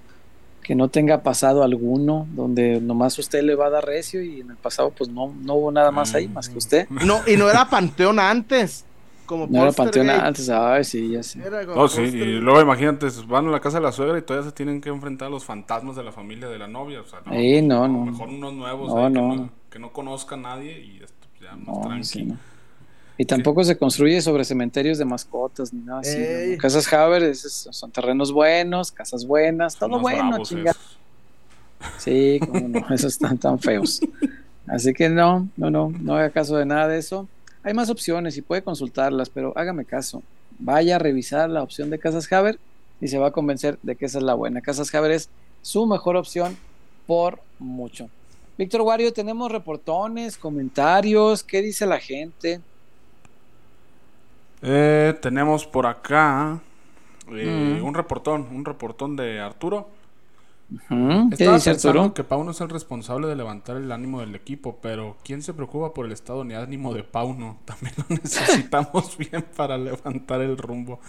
que 0.62 0.74
no 0.74 0.88
tenga 0.88 1.22
pasado 1.22 1.62
alguno, 1.62 2.26
donde 2.32 2.80
nomás 2.80 3.16
usted 3.20 3.40
le 3.44 3.54
va 3.54 3.66
a 3.66 3.70
dar 3.70 3.84
recio 3.86 4.20
y 4.20 4.40
en 4.40 4.50
el 4.50 4.56
pasado 4.56 4.90
pues 4.90 5.08
no, 5.08 5.32
no 5.42 5.54
hubo 5.54 5.70
nada 5.70 5.92
más 5.92 6.12
ahí, 6.16 6.26
más 6.26 6.48
que 6.48 6.58
usted. 6.58 6.88
No, 6.90 7.20
y 7.24 7.36
no 7.36 7.48
era 7.48 7.70
Panteón 7.70 8.18
antes. 8.18 8.84
Como 9.26 9.46
No 9.48 9.62
era 9.62 9.70
panteón 9.72 10.10
antes, 10.10 10.48
ay, 10.50 10.82
sí, 10.84 11.10
ya 11.10 11.22
sé. 11.22 11.40
No, 11.66 11.86
sí, 11.88 12.02
y 12.02 12.40
luego 12.40 12.60
imagínate, 12.60 13.06
van 13.28 13.46
a 13.46 13.50
la 13.50 13.60
casa 13.60 13.78
de 13.78 13.84
la 13.84 13.92
suegra 13.92 14.18
y 14.18 14.22
todavía 14.22 14.48
se 14.50 14.54
tienen 14.56 14.80
que 14.80 14.88
enfrentar 14.88 15.28
a 15.28 15.30
los 15.30 15.44
fantasmas 15.44 15.94
de 15.94 16.02
la 16.02 16.10
familia 16.12 16.48
de 16.48 16.58
la 16.58 16.66
novia. 16.68 17.00
O 17.00 17.06
sea, 17.06 17.20
no, 17.24 17.32
Eh, 17.32 17.62
no, 17.62 17.86
no. 17.86 18.04
Mejor 18.06 18.28
unos 18.28 18.52
nuevos 18.52 18.88
No, 18.92 18.98
ahí 19.06 19.12
que, 19.12 19.18
no, 19.20 19.28
no, 19.28 19.36
no. 19.36 19.50
que 19.70 19.78
no 19.78 19.92
conozca 19.92 20.34
a 20.34 20.38
nadie 20.38 20.80
y 20.80 21.00
esto 21.02 21.28
ya 21.40 21.54
más 21.56 21.66
No, 21.76 21.80
tranqui. 21.82 22.04
sí, 22.04 22.24
no. 22.24 22.36
Y 23.18 23.24
tampoco 23.24 23.64
se 23.64 23.78
construye 23.78 24.20
sobre 24.20 24.44
cementerios 24.44 24.98
de 24.98 25.04
mascotas 25.06 25.72
ni 25.72 25.80
nada 25.80 26.00
así. 26.00 26.56
Casas 26.58 26.92
Haber 26.92 27.22
es- 27.22 27.66
son 27.70 27.90
terrenos 27.90 28.30
buenos, 28.32 28.92
casas 28.92 29.26
buenas, 29.26 29.76
todo 29.76 29.98
bueno, 30.00 30.28
bravos 30.28 30.48
chinga. 30.48 30.72
esos. 30.72 30.98
Sí, 31.98 32.40
cómo 32.46 32.68
no, 32.68 32.78
esos 32.94 33.12
están 33.14 33.38
tan 33.38 33.58
feos. 33.58 34.00
Así 34.66 34.92
que 34.92 35.08
no, 35.08 35.48
no, 35.56 35.70
no, 35.70 35.90
no 35.98 36.14
haga 36.16 36.30
caso 36.30 36.56
de 36.56 36.66
nada 36.66 36.88
de 36.88 36.98
eso. 36.98 37.28
Hay 37.62 37.72
más 37.74 37.88
opciones 37.90 38.36
y 38.36 38.42
puede 38.42 38.62
consultarlas, 38.62 39.30
pero 39.30 39.52
hágame 39.56 39.84
caso. 39.84 40.22
Vaya 40.58 40.96
a 40.96 40.98
revisar 40.98 41.48
la 41.50 41.62
opción 41.62 41.90
de 41.90 41.98
Casas 41.98 42.30
Haber 42.32 42.58
y 43.00 43.08
se 43.08 43.18
va 43.18 43.28
a 43.28 43.32
convencer 43.32 43.78
de 43.82 43.96
que 43.96 44.06
esa 44.06 44.18
es 44.18 44.24
la 44.24 44.34
buena. 44.34 44.60
Casas 44.60 44.94
Haber 44.94 45.10
es 45.12 45.28
su 45.62 45.86
mejor 45.86 46.16
opción 46.16 46.56
por 47.06 47.40
mucho. 47.58 48.08
Víctor 48.58 48.82
Wario, 48.82 49.12
tenemos 49.12 49.50
reportones, 49.52 50.36
comentarios, 50.36 51.42
¿qué 51.42 51.60
dice 51.62 51.86
la 51.86 51.98
gente? 51.98 52.60
Eh, 54.62 55.16
tenemos 55.20 55.66
por 55.66 55.86
acá 55.86 56.60
eh, 57.32 57.80
Mm. 57.80 57.84
un 57.84 57.94
reportón, 57.94 58.48
un 58.52 58.64
reportón 58.64 59.16
de 59.16 59.40
Arturo. 59.40 59.88
¿Qué 61.36 61.44
Estaba 61.44 61.56
dice 61.56 61.70
Arturo? 61.70 62.14
que 62.14 62.24
Pauno 62.24 62.50
es 62.52 62.60
el 62.60 62.68
responsable 62.68 63.28
de 63.28 63.36
levantar 63.36 63.76
el 63.76 63.92
ánimo 63.92 64.20
del 64.20 64.34
equipo, 64.34 64.78
pero 64.82 65.16
¿quién 65.24 65.42
se 65.42 65.54
preocupa 65.54 65.92
por 65.94 66.06
el 66.06 66.12
estado 66.12 66.44
ni 66.44 66.54
ánimo 66.54 66.94
de 66.94 67.04
Pauno? 67.04 67.58
También 67.64 67.94
lo 67.98 68.04
necesitamos 68.16 69.16
bien 69.18 69.44
para 69.56 69.78
levantar 69.78 70.40
el 70.40 70.56
rumbo. 70.58 71.00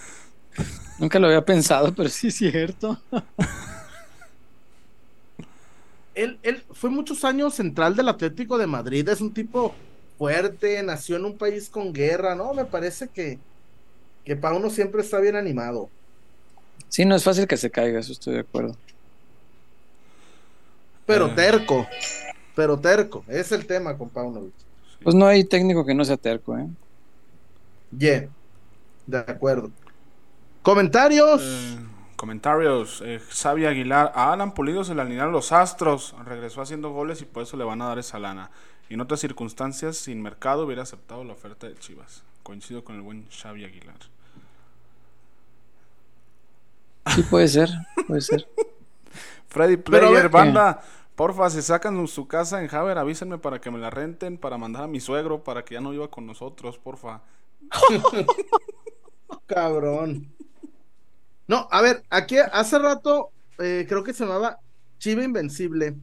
Nunca 0.99 1.19
lo 1.19 1.27
había 1.27 1.45
pensado, 1.45 1.93
pero 1.95 2.09
sí 2.09 2.27
es 2.27 2.35
cierto. 2.35 2.99
Él, 6.15 6.39
él 6.43 6.63
fue 6.71 6.89
muchos 6.89 7.23
años 7.23 7.53
central 7.53 7.95
del 7.95 8.09
Atlético 8.09 8.57
de 8.57 8.67
Madrid. 8.67 9.07
Es 9.07 9.21
un 9.21 9.33
tipo 9.33 9.73
fuerte, 10.17 10.81
nació 10.83 11.17
en 11.17 11.25
un 11.25 11.37
país 11.37 11.69
con 11.69 11.93
guerra, 11.93 12.35
¿no? 12.35 12.53
Me 12.53 12.65
parece 12.65 13.09
que, 13.09 13.39
que 14.25 14.35
Pauno 14.35 14.69
siempre 14.69 15.01
está 15.01 15.19
bien 15.19 15.35
animado. 15.35 15.89
Sí, 16.89 17.05
no 17.05 17.15
es 17.15 17.23
fácil 17.23 17.47
que 17.47 17.57
se 17.57 17.71
caiga, 17.71 17.99
eso 17.99 18.11
estoy 18.13 18.35
de 18.35 18.39
acuerdo. 18.41 18.75
Pero 21.05 21.27
Eh. 21.27 21.33
terco, 21.35 21.87
pero 22.55 22.79
terco. 22.79 23.23
Es 23.27 23.51
el 23.51 23.65
tema 23.65 23.97
con 23.97 24.09
Paunovic. 24.09 24.53
Pues 25.03 25.15
no 25.15 25.25
hay 25.27 25.43
técnico 25.45 25.85
que 25.85 25.93
no 25.93 26.03
sea 26.05 26.17
terco, 26.17 26.57
¿eh? 26.57 26.67
Yeah, 27.97 28.27
de 29.05 29.17
acuerdo. 29.19 29.71
Comentarios. 30.61 31.41
Eh, 31.43 31.77
comentarios. 32.15 33.01
Eh, 33.05 33.19
Xavi 33.29 33.65
Aguilar. 33.65 34.11
A 34.15 34.33
Alan 34.33 34.53
Pulido 34.53 34.83
se 34.83 34.95
le 34.95 35.01
alinearon 35.01 35.31
los 35.31 35.51
astros. 35.51 36.15
Regresó 36.25 36.61
haciendo 36.61 36.91
goles 36.91 37.21
y 37.21 37.25
por 37.25 37.43
eso 37.43 37.55
le 37.57 37.63
van 37.63 37.81
a 37.81 37.87
dar 37.87 37.99
esa 37.99 38.19
lana. 38.19 38.51
Y 38.89 38.93
en 38.93 39.01
otras 39.01 39.19
circunstancias, 39.19 39.97
sin 39.97 40.21
mercado, 40.21 40.65
hubiera 40.65 40.83
aceptado 40.83 41.23
la 41.23 41.33
oferta 41.33 41.67
de 41.67 41.75
Chivas. 41.77 42.23
Coincido 42.43 42.83
con 42.83 42.95
el 42.95 43.01
buen 43.01 43.27
Xavi 43.29 43.65
Aguilar. 43.65 43.97
Sí, 47.15 47.23
puede 47.23 47.47
ser, 47.47 47.69
puede 48.07 48.21
ser. 48.21 48.47
Freddy 49.47 49.77
Player, 49.77 50.09
ver- 50.11 50.29
banda. 50.29 50.81
Porfa, 51.15 51.49
si 51.49 51.61
sacan 51.63 52.07
su 52.07 52.27
casa 52.27 52.63
en 52.63 52.73
Haber, 52.73 52.97
avísenme 52.99 53.39
para 53.39 53.59
que 53.59 53.71
me 53.71 53.79
la 53.79 53.89
renten, 53.89 54.37
para 54.37 54.57
mandar 54.59 54.83
a 54.83 54.87
mi 54.87 54.99
suegro, 54.99 55.43
para 55.43 55.65
que 55.65 55.73
ya 55.73 55.81
no 55.81 55.89
viva 55.89 56.09
con 56.09 56.27
nosotros, 56.27 56.77
porfa. 56.77 57.21
Cabrón. 59.47 60.31
No, 61.47 61.67
a 61.71 61.81
ver, 61.81 62.03
aquí 62.09 62.37
hace 62.37 62.77
rato 62.77 63.31
eh, 63.57 63.85
creo 63.89 64.03
que 64.03 64.13
se 64.13 64.25
llamaba 64.25 64.59
Chiva 64.99 65.23
Invencible. 65.23 65.95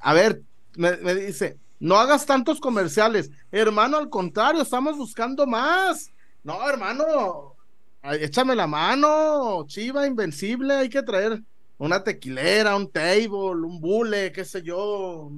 A 0.00 0.14
ver, 0.14 0.42
me, 0.76 0.96
me 0.96 1.14
dice, 1.14 1.56
no 1.80 1.96
hagas 1.96 2.26
tantos 2.26 2.60
comerciales. 2.60 3.30
Hermano, 3.50 3.96
al 3.96 4.10
contrario, 4.10 4.62
estamos 4.62 4.96
buscando 4.98 5.46
más. 5.46 6.12
No, 6.44 6.68
hermano, 6.68 7.56
échame 8.02 8.54
la 8.54 8.66
mano. 8.66 9.64
Chiva 9.66 10.06
Invencible, 10.06 10.74
hay 10.74 10.88
que 10.90 11.02
traer 11.02 11.42
una 11.78 12.04
tequilera, 12.04 12.76
un 12.76 12.90
table, 12.90 13.66
un 13.66 13.80
bule, 13.80 14.30
qué 14.30 14.44
sé 14.44 14.62
yo. 14.62 15.30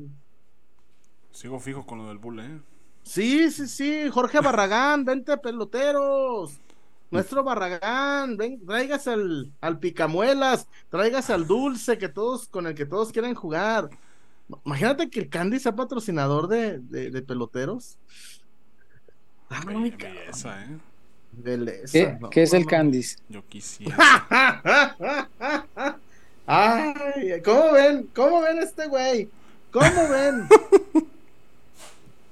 Sigo 1.31 1.61
fijo 1.61 1.87
con 1.87 1.99
lo 1.99 2.09
del 2.09 2.19
bule, 2.19 2.45
¿eh? 2.45 2.61
Sí, 3.05 3.51
sí, 3.51 3.67
sí, 3.69 4.09
Jorge 4.11 4.41
Barragán, 4.41 5.05
vente 5.07 5.37
peloteros. 5.39 6.59
Nuestro 7.11 7.45
Barragán, 7.45 8.37
ven, 8.37 8.65
tráigase 8.65 9.11
al, 9.11 9.53
al 9.61 9.79
picamuelas, 9.79 10.67
tráigase 10.89 11.33
al 11.33 11.47
dulce 11.47 11.99
que 11.99 12.09
todos, 12.09 12.49
con 12.49 12.67
el 12.67 12.75
que 12.75 12.87
todos 12.87 13.13
quieren 13.13 13.35
jugar. 13.35 13.91
Imagínate 14.65 15.11
que 15.11 15.21
el 15.21 15.29
Candy 15.29 15.59
sea 15.59 15.75
patrocinador 15.75 16.49
de, 16.49 16.79
de, 16.79 17.11
de 17.11 17.23
peloteros. 17.23 17.99
Belleza, 19.67 20.65
¿eh? 20.65 20.79
¿Qué, 21.91 22.17
no, 22.21 22.31
qué 22.31 22.43
es 22.43 22.53
el 22.53 22.63
no. 22.63 22.69
Candice? 22.69 23.17
Yo 23.29 23.45
quisiera. 23.47 23.97
Ay, 26.47 27.41
¿cómo 27.45 27.73
ven? 27.73 28.09
¿Cómo 28.15 28.43
ven 28.43 28.59
este 28.59 28.87
güey? 28.87 29.31
¿Cómo 29.71 30.09
ven? 30.09 30.47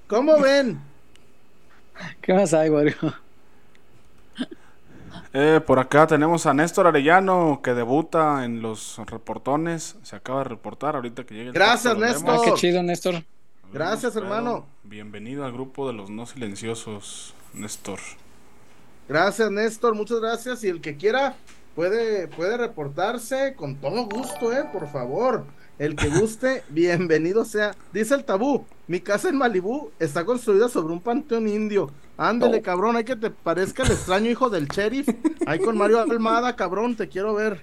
¿Cómo 0.08 0.40
ven? 0.40 0.80
¿Qué 2.20 2.34
más 2.34 2.52
hay, 2.52 2.68
Wario? 2.68 2.96
Eh, 5.32 5.60
por 5.64 5.78
acá 5.78 6.08
tenemos 6.08 6.46
a 6.46 6.54
Néstor 6.54 6.88
Arellano 6.88 7.60
que 7.62 7.72
debuta 7.72 8.44
en 8.44 8.62
los 8.62 8.98
reportones. 9.06 9.96
Se 10.02 10.16
acaba 10.16 10.38
de 10.38 10.48
reportar 10.48 10.96
ahorita 10.96 11.24
que 11.24 11.34
llegue 11.34 11.46
el 11.48 11.52
Gracias, 11.52 11.94
lo 11.94 12.00
Néstor. 12.00 12.34
Ah, 12.34 12.40
qué 12.44 12.54
chido, 12.54 12.82
Néstor. 12.82 13.22
Gracias, 13.72 14.16
hermano. 14.16 14.66
Bienvenido 14.82 15.44
al 15.44 15.52
grupo 15.52 15.86
de 15.86 15.92
los 15.92 16.10
no 16.10 16.26
silenciosos, 16.26 17.34
Néstor. 17.54 18.00
Gracias, 19.08 19.50
Néstor, 19.52 19.94
muchas 19.94 20.18
gracias. 20.18 20.64
Y 20.64 20.68
el 20.68 20.80
que 20.80 20.96
quiera 20.96 21.36
puede, 21.76 22.26
puede 22.26 22.56
reportarse 22.56 23.54
con 23.54 23.76
todo 23.76 24.06
gusto, 24.06 24.52
eh, 24.52 24.64
por 24.72 24.88
favor. 24.88 25.44
El 25.80 25.96
que 25.96 26.08
guste, 26.10 26.62
bienvenido 26.68 27.46
sea. 27.46 27.74
Dice 27.90 28.14
el 28.14 28.24
tabú, 28.24 28.66
mi 28.86 29.00
casa 29.00 29.30
en 29.30 29.38
Malibú 29.38 29.90
está 29.98 30.26
construida 30.26 30.68
sobre 30.68 30.92
un 30.92 31.00
panteón 31.00 31.48
indio. 31.48 31.90
Ándele, 32.18 32.58
No. 32.58 32.62
cabrón, 32.62 32.96
hay 32.96 33.04
que 33.04 33.16
te 33.16 33.30
parezca 33.30 33.82
el 33.84 33.92
extraño 33.92 34.30
hijo 34.30 34.50
del 34.50 34.68
sheriff. 34.68 35.08
Ahí 35.46 35.58
con 35.58 35.78
Mario 35.78 36.00
Almada, 36.00 36.54
cabrón, 36.54 36.96
te 36.96 37.08
quiero 37.08 37.32
ver. 37.32 37.62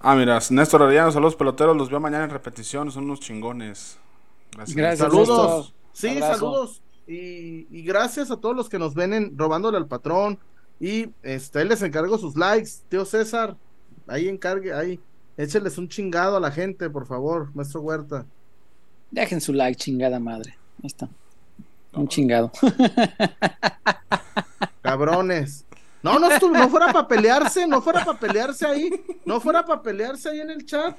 Ah, 0.00 0.16
mira, 0.16 0.38
Néstor 0.48 0.82
Arellano, 0.84 1.12
saludos 1.12 1.36
peloteros, 1.36 1.76
los 1.76 1.90
veo 1.90 2.00
mañana 2.00 2.24
en 2.24 2.30
repetición, 2.30 2.90
son 2.90 3.04
unos 3.04 3.20
chingones. 3.20 3.98
Gracias. 4.52 4.74
Gracias, 4.76 4.98
Saludos. 5.12 5.28
Néstor. 5.28 5.74
Sí, 5.92 6.08
Abrazo. 6.08 6.32
saludos. 6.34 6.82
Y, 7.06 7.66
y 7.70 7.82
gracias 7.82 8.30
a 8.30 8.38
todos 8.38 8.56
los 8.56 8.70
que 8.70 8.78
nos 8.78 8.94
ven 8.94 9.12
en- 9.12 9.36
robándole 9.36 9.76
al 9.76 9.86
patrón. 9.86 10.38
Y 10.80 11.10
este, 11.22 11.62
les 11.66 11.82
encargo 11.82 12.16
sus 12.16 12.36
likes, 12.36 12.70
tío 12.88 13.04
César. 13.04 13.54
Ahí 14.06 14.28
encargue, 14.28 14.72
ahí. 14.72 14.98
Écheles 15.42 15.78
un 15.78 15.88
chingado 15.88 16.36
a 16.36 16.40
la 16.40 16.50
gente, 16.50 16.90
por 16.90 17.06
favor, 17.06 17.50
maestro 17.54 17.80
Huerta. 17.80 18.26
Dejen 19.10 19.40
su 19.40 19.52
like, 19.52 19.78
chingada 19.80 20.18
madre. 20.20 20.56
Ahí 20.82 20.86
está. 20.86 21.08
Un 21.92 22.06
chingado. 22.08 22.50
Cabrones. 24.82 25.64
No, 26.02 26.18
no, 26.18 26.30
estuvo, 26.30 26.54
no 26.56 26.68
fuera 26.68 26.92
para 26.92 27.06
pelearse, 27.06 27.66
no 27.66 27.82
fuera 27.82 28.04
para 28.04 28.18
pelearse 28.18 28.66
ahí, 28.66 28.90
no 29.26 29.38
fuera 29.40 29.64
para 29.64 29.82
pelearse 29.82 30.30
ahí 30.30 30.40
en 30.40 30.50
el 30.50 30.64
chat. 30.64 30.96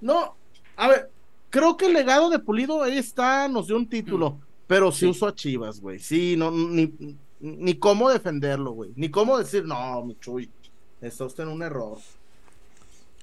No, 0.00 0.36
a 0.76 0.88
ver, 0.88 1.10
creo 1.48 1.76
que 1.76 1.86
el 1.86 1.94
legado 1.94 2.28
de 2.28 2.38
Pulido 2.38 2.82
ahí 2.82 2.98
está, 2.98 3.48
nos 3.48 3.66
dio 3.66 3.76
un 3.76 3.88
título, 3.88 4.38
pero 4.66 4.92
sí, 4.92 5.00
Sí. 5.00 5.06
usó 5.06 5.26
a 5.28 5.34
Chivas, 5.34 5.80
güey. 5.80 5.98
Sí, 5.98 6.34
no, 6.36 6.50
ni, 6.50 6.92
ni 7.40 7.74
cómo 7.78 8.10
defenderlo, 8.10 8.72
güey. 8.72 8.92
Ni 8.94 9.10
cómo 9.10 9.38
decir, 9.38 9.64
no, 9.64 10.04
mi 10.04 10.14
Chuy, 10.18 10.50
está 11.00 11.24
usted 11.24 11.44
en 11.44 11.50
un 11.50 11.62
error. 11.62 11.96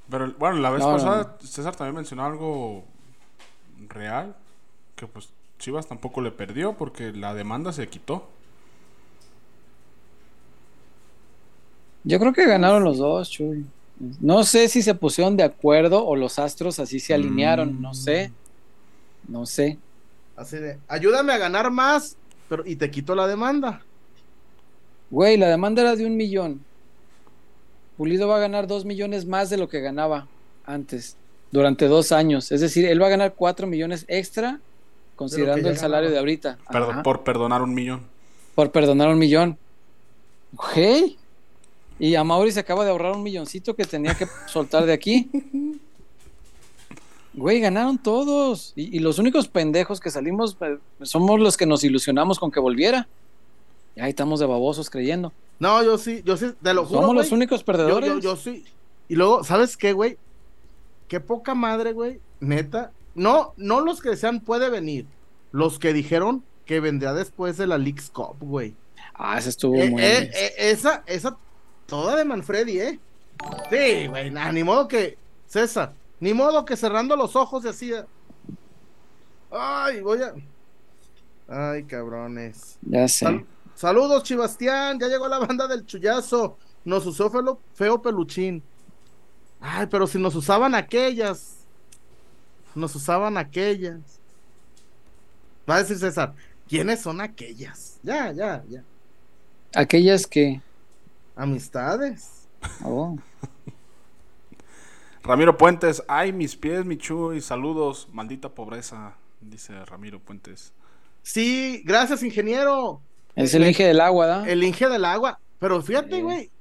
Pero 0.10 0.34
bueno, 0.40 0.58
la 0.60 0.70
vez 0.70 0.80
No, 0.80 0.92
no, 0.92 0.94
pasada 0.98 1.38
César 1.42 1.76
también 1.76 1.96
mencionó 1.96 2.26
algo 2.26 2.86
real, 3.90 4.36
que 4.96 5.08
pues 5.08 5.30
Chivas 5.60 5.88
tampoco 5.88 6.22
le 6.22 6.32
perdió 6.32 6.74
porque 6.74 7.12
la 7.12 7.34
demanda 7.34 7.74
se 7.74 7.88
quitó. 7.88 8.28
Yo 12.04 12.20
creo 12.20 12.32
que 12.32 12.46
ganaron 12.46 12.84
los 12.84 13.00
dos, 13.00 13.30
Chuy. 13.30 13.66
No 14.22 14.44
sé 14.44 14.70
si 14.70 14.82
se 14.82 14.94
pusieron 14.94 15.36
de 15.36 15.44
acuerdo 15.44 16.06
o 16.06 16.16
los 16.16 16.40
astros 16.40 16.80
así 16.80 17.00
se 17.00 17.14
alinearon, 17.14 17.82
no 17.82 17.94
sé. 17.94 18.32
No 19.28 19.46
sé. 19.46 19.78
Así 20.36 20.58
de, 20.58 20.78
ayúdame 20.88 21.34
a 21.34 21.38
ganar 21.38 21.72
más, 21.72 22.16
pero 22.48 22.64
y 22.66 22.76
te 22.76 22.92
quito 22.92 23.16
la 23.16 23.28
demanda. 23.28 23.82
Güey, 25.10 25.38
la 25.38 25.48
demanda 25.48 25.82
era 25.82 25.96
de 25.96 26.06
un 26.06 26.16
millón. 26.16 26.62
Pulido 27.98 28.28
va 28.28 28.38
a 28.38 28.40
ganar 28.40 28.68
dos 28.68 28.86
millones 28.86 29.26
más 29.26 29.50
de 29.50 29.58
lo 29.58 29.68
que 29.68 29.82
ganaba 29.82 30.28
antes, 30.66 31.18
durante 31.52 31.88
dos 31.88 32.12
años. 32.12 32.52
Es 32.52 32.62
decir, 32.62 32.86
él 32.86 33.02
va 33.02 33.08
a 33.08 33.10
ganar 33.10 33.34
cuatro 33.34 33.66
millones 33.66 34.06
extra, 34.08 34.60
considerando 35.16 35.68
el 35.70 35.78
salario 35.78 36.10
ganaba. 36.10 36.14
de 36.14 36.20
ahorita. 36.20 36.58
Perdón, 36.72 37.04
por 37.04 37.24
perdonar 37.24 37.64
un 37.64 37.74
millón. 37.74 38.02
por 38.54 38.72
perdonar 38.72 39.10
un 39.10 39.18
millón. 39.18 39.58
Güey. 40.52 41.18
Y 42.00 42.14
a 42.14 42.24
Mauri 42.24 42.52
se 42.52 42.60
acaba 42.60 42.86
de 42.86 42.92
ahorrar 42.92 43.14
un 43.14 43.24
milloncito 43.24 43.76
que 43.76 43.84
tenía 43.84 44.14
que 44.14 44.28
soltar 44.48 44.86
de 44.86 44.94
aquí. 44.94 45.30
Güey, 47.34 47.60
ganaron 47.60 47.98
todos. 47.98 48.74
Y, 48.76 48.96
y 48.96 49.00
los 49.00 49.18
únicos 49.18 49.48
pendejos 49.48 50.00
que 50.00 50.12
salimos 50.12 50.56
eh, 50.62 50.78
somos 51.02 51.40
los 51.40 51.58
que 51.58 51.66
nos 51.66 51.84
ilusionamos 51.84 52.38
con 52.38 52.52
que 52.52 52.60
volviera. 52.60 53.08
Y 53.96 54.02
ahí 54.02 54.10
estamos 54.10 54.40
de 54.40 54.46
babosos 54.46 54.92
creyendo. 54.92 55.34
No, 55.60 55.84
yo 55.84 55.98
sí, 55.98 56.22
yo 56.26 56.38
sí, 56.38 56.54
te 56.62 56.74
lo 56.74 56.86
juro. 56.86 57.02
Somos 57.02 57.16
los 57.16 57.32
únicos 57.32 57.64
perdedores. 57.64 58.10
yo, 58.10 58.20
yo 58.20 58.36
sí. 58.36 58.64
Y 59.10 59.16
luego, 59.16 59.44
¿sabes 59.44 59.76
qué, 59.78 59.94
güey? 59.94 60.18
Qué 61.08 61.20
poca 61.20 61.56
madre, 61.56 61.94
güey. 61.94 62.20
Neta. 62.40 62.92
No, 63.16 63.54
no 63.58 63.82
los 63.82 64.02
que 64.02 64.10
decían 64.10 64.40
puede 64.42 64.70
venir. 64.70 65.06
Los 65.52 65.80
que 65.80 65.94
dijeron 65.94 66.44
que 66.66 66.80
vendría 66.80 67.14
después 67.14 67.58
de 67.58 67.66
la 67.68 67.78
Leagues 67.78 68.10
Cup, 68.12 68.36
güey. 68.40 68.76
Ah, 69.16 69.38
ese 69.40 69.50
estuvo 69.50 69.76
Eh, 69.76 69.90
muy 69.90 70.04
eh, 70.04 70.30
eh, 70.34 70.54
esa, 70.58 71.04
esa, 71.08 71.38
toda 71.88 72.16
de 72.16 72.26
Manfredi, 72.26 72.80
¿eh? 72.82 73.00
Sí, 73.72 74.08
güey, 74.08 74.30
nah, 74.30 74.52
ni 74.52 74.64
modo 74.64 74.88
que, 74.88 75.18
César, 75.48 75.94
ni 76.20 76.34
modo 76.34 76.66
que 76.66 76.76
cerrando 76.76 77.16
los 77.16 77.36
ojos 77.36 77.64
y 77.66 77.68
así. 77.70 77.94
eh. 77.94 78.04
Ay, 79.52 80.02
voy 80.02 80.20
a. 80.22 80.34
Ay, 81.48 81.84
cabrones. 81.86 82.78
Ya 82.82 83.08
sé. 83.08 83.26
Sal- 83.26 83.46
saludos, 83.78 84.24
Chibastián. 84.24 85.00
Ya 85.00 85.08
llegó 85.08 85.28
la 85.28 85.40
banda 85.40 85.68
del 85.68 85.86
chullazo. 85.86 86.58
Nos 86.84 87.06
usó 87.06 87.30
feo, 87.30 87.60
feo 87.74 88.02
peluchín. 88.02 88.64
Ay, 89.62 89.88
pero 89.88 90.08
si 90.08 90.20
nos 90.20 90.36
usaban 90.36 90.76
aquellas. 90.76 91.60
Nos 92.76 92.96
usaban 92.96 93.38
aquellas. 93.38 94.20
Va 95.70 95.76
a 95.76 95.80
decir 95.80 95.98
César, 95.98 96.34
¿quiénes 96.68 97.02
son 97.02 97.22
aquellas? 97.22 98.00
Ya, 98.04 98.32
ya, 98.32 98.64
ya. 98.68 98.84
Aquellas 99.74 100.26
que. 100.26 100.62
Amistades. 101.36 102.48
oh, 102.84 103.18
Ramiro 105.24 105.58
Puentes, 105.58 106.02
ay, 106.08 106.32
mis 106.32 106.56
pies, 106.56 106.86
mi 106.86 106.98
chuy, 106.98 107.42
saludos, 107.42 108.08
maldita 108.14 108.48
pobreza, 108.48 109.16
dice 109.42 109.84
Ramiro 109.86 110.20
Puentes. 110.20 110.72
Sí, 111.22 111.84
gracias, 111.86 112.24
ingeniero. 112.24 113.02
Es 113.46 113.54
el 113.54 113.66
Inge 113.68 113.86
del 113.86 114.00
agua, 114.02 114.28
¿da? 114.28 114.48
El 114.50 114.64
Inge 114.64 114.88
del 114.90 115.06
agua. 115.06 115.40
Pero 115.60 115.82
fíjate, 115.82 116.18
Sí. 116.18 116.22
güey. 116.22 116.52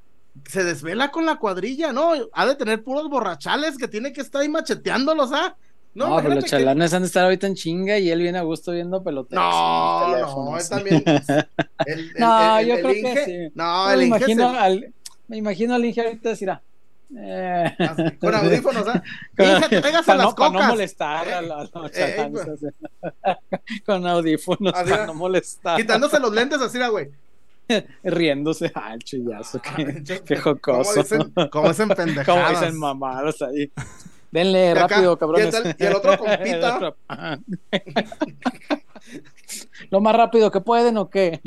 Se 0.48 0.62
desvela 0.64 1.10
con 1.10 1.24
la 1.24 1.36
cuadrilla, 1.36 1.92
¿no? 1.92 2.12
Ha 2.32 2.46
de 2.46 2.54
tener 2.56 2.84
puros 2.84 3.08
borrachales 3.08 3.78
que 3.78 3.88
tiene 3.88 4.12
que 4.12 4.20
estar 4.20 4.42
ahí 4.42 4.48
macheteándolos, 4.48 5.30
¿ah? 5.32 5.56
No, 5.94 6.14
pero 6.18 6.34
los 6.34 6.44
que- 6.44 6.50
chalanes 6.50 6.92
han 6.92 7.00
de 7.02 7.06
estar 7.06 7.24
ahorita 7.24 7.46
en 7.46 7.54
chinga 7.54 7.98
y 7.98 8.10
él 8.10 8.20
viene 8.20 8.36
a 8.38 8.42
gusto 8.42 8.72
viendo 8.72 9.02
pelotas. 9.02 9.34
No, 9.34 10.18
no, 10.18 10.58
él 10.58 10.68
también. 10.68 11.02
el- 11.86 11.86
el- 11.86 12.12
No, 12.18 12.58
el- 12.58 12.66
yo 12.68 12.74
creo 12.74 13.14
que 13.14 13.24
sí. 13.24 13.52
No, 13.54 13.86
me, 13.86 13.92
el 13.94 14.02
Inge 14.02 14.06
imagino 14.18 14.50
se- 14.52 14.58
al, 14.58 14.94
me 15.28 15.36
imagino 15.38 15.74
al 15.74 15.84
Inge 15.86 16.00
ahorita 16.02 16.28
decir, 16.28 16.50
ah, 16.50 16.62
eh, 17.16 17.76
con 18.20 18.34
audífonos, 18.34 18.86
¿ah? 18.88 19.02
Inge, 19.38 19.80
tráigase 19.80 20.04
para, 20.06 20.18
las 20.18 20.26
no, 20.28 20.34
para 20.34 20.50
no 20.50 20.62
molestar 20.68 21.28
a, 21.28 21.38
Eh, 21.38 21.46
la- 21.46 21.54
a 21.56 21.78
los 21.78 21.90
eh, 21.96 22.30
pues. 22.32 22.46
con 23.86 24.06
audífonos 24.06 24.74
Así, 24.74 24.90
para 24.90 25.04
ah, 25.04 25.06
no 25.06 25.14
molestar, 25.14 25.76
Quitándose 25.76 26.18
los 26.20 26.32
lentes 26.32 26.60
así, 26.60 26.78
ah, 26.82 26.88
güey. 26.88 27.10
riéndose, 28.04 28.70
ah, 28.74 28.94
el 28.94 29.00
chillazo, 29.02 29.60
Ah, 29.64 29.74
qué, 29.76 30.00
yo- 30.02 30.24
qué 30.24 30.36
jocoso. 30.36 30.90
Como 30.92 31.02
dicen, 31.02 31.32
como 31.50 31.68
dicen 31.68 31.88
Como 31.88 31.96
pendejadas. 31.96 32.60
dicen 32.60 32.78
mamadas 32.78 33.42
ahí. 33.42 33.70
Denle 34.36 34.70
acá, 34.72 34.80
rápido, 34.88 35.14
y 35.14 35.16
cabrones. 35.16 35.54
el- 35.54 35.76
y 35.78 35.84
el 35.84 35.94
otro 35.94 36.18
compita. 36.18 36.44
El 36.44 36.64
otro. 36.64 36.96
Lo 39.90 40.00
más 40.00 40.14
rápido 40.14 40.50
que 40.50 40.60
pueden 40.60 40.98
o 40.98 41.08
qué? 41.08 41.40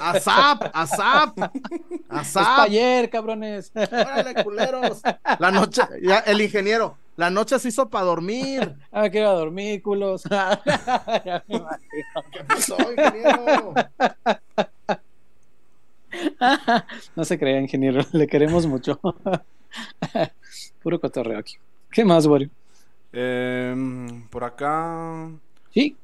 Asap, 0.00 0.64
asap, 0.74 1.38
Es 1.38 1.50
pa' 2.08 2.18
asap. 2.18 2.58
ayer, 2.60 3.08
cabrones. 3.08 3.72
Órale, 3.74 4.42
culeros. 4.44 5.00
La 5.38 5.50
noche, 5.50 5.82
ya, 6.02 6.18
el 6.20 6.40
ingeniero, 6.42 6.98
la 7.16 7.30
noche 7.30 7.58
se 7.58 7.68
hizo 7.68 7.88
para 7.88 8.04
dormir. 8.04 8.74
Ah, 8.92 9.00
me 9.02 9.10
quiero 9.10 9.32
dormir, 9.38 9.82
culos. 9.82 10.24
Ya 10.28 11.42
me 11.48 11.56
imagino. 11.56 12.24
¿Qué 12.32 12.44
pasó, 12.44 12.76
ingeniero? 12.90 13.74
no 17.16 17.24
se 17.24 17.38
crea, 17.38 17.60
ingeniero. 17.60 18.02
Le 18.12 18.26
queremos 18.26 18.66
mucho. 18.66 19.00
Puro 20.82 21.00
cotorreo 21.00 21.38
aquí. 21.38 21.54
¿Qué 21.96 22.04
más, 22.04 22.26
Wario? 22.26 22.50
Em, 23.12 24.28
por 24.28 24.44
acá, 24.44 25.30
Sí, 25.70 25.96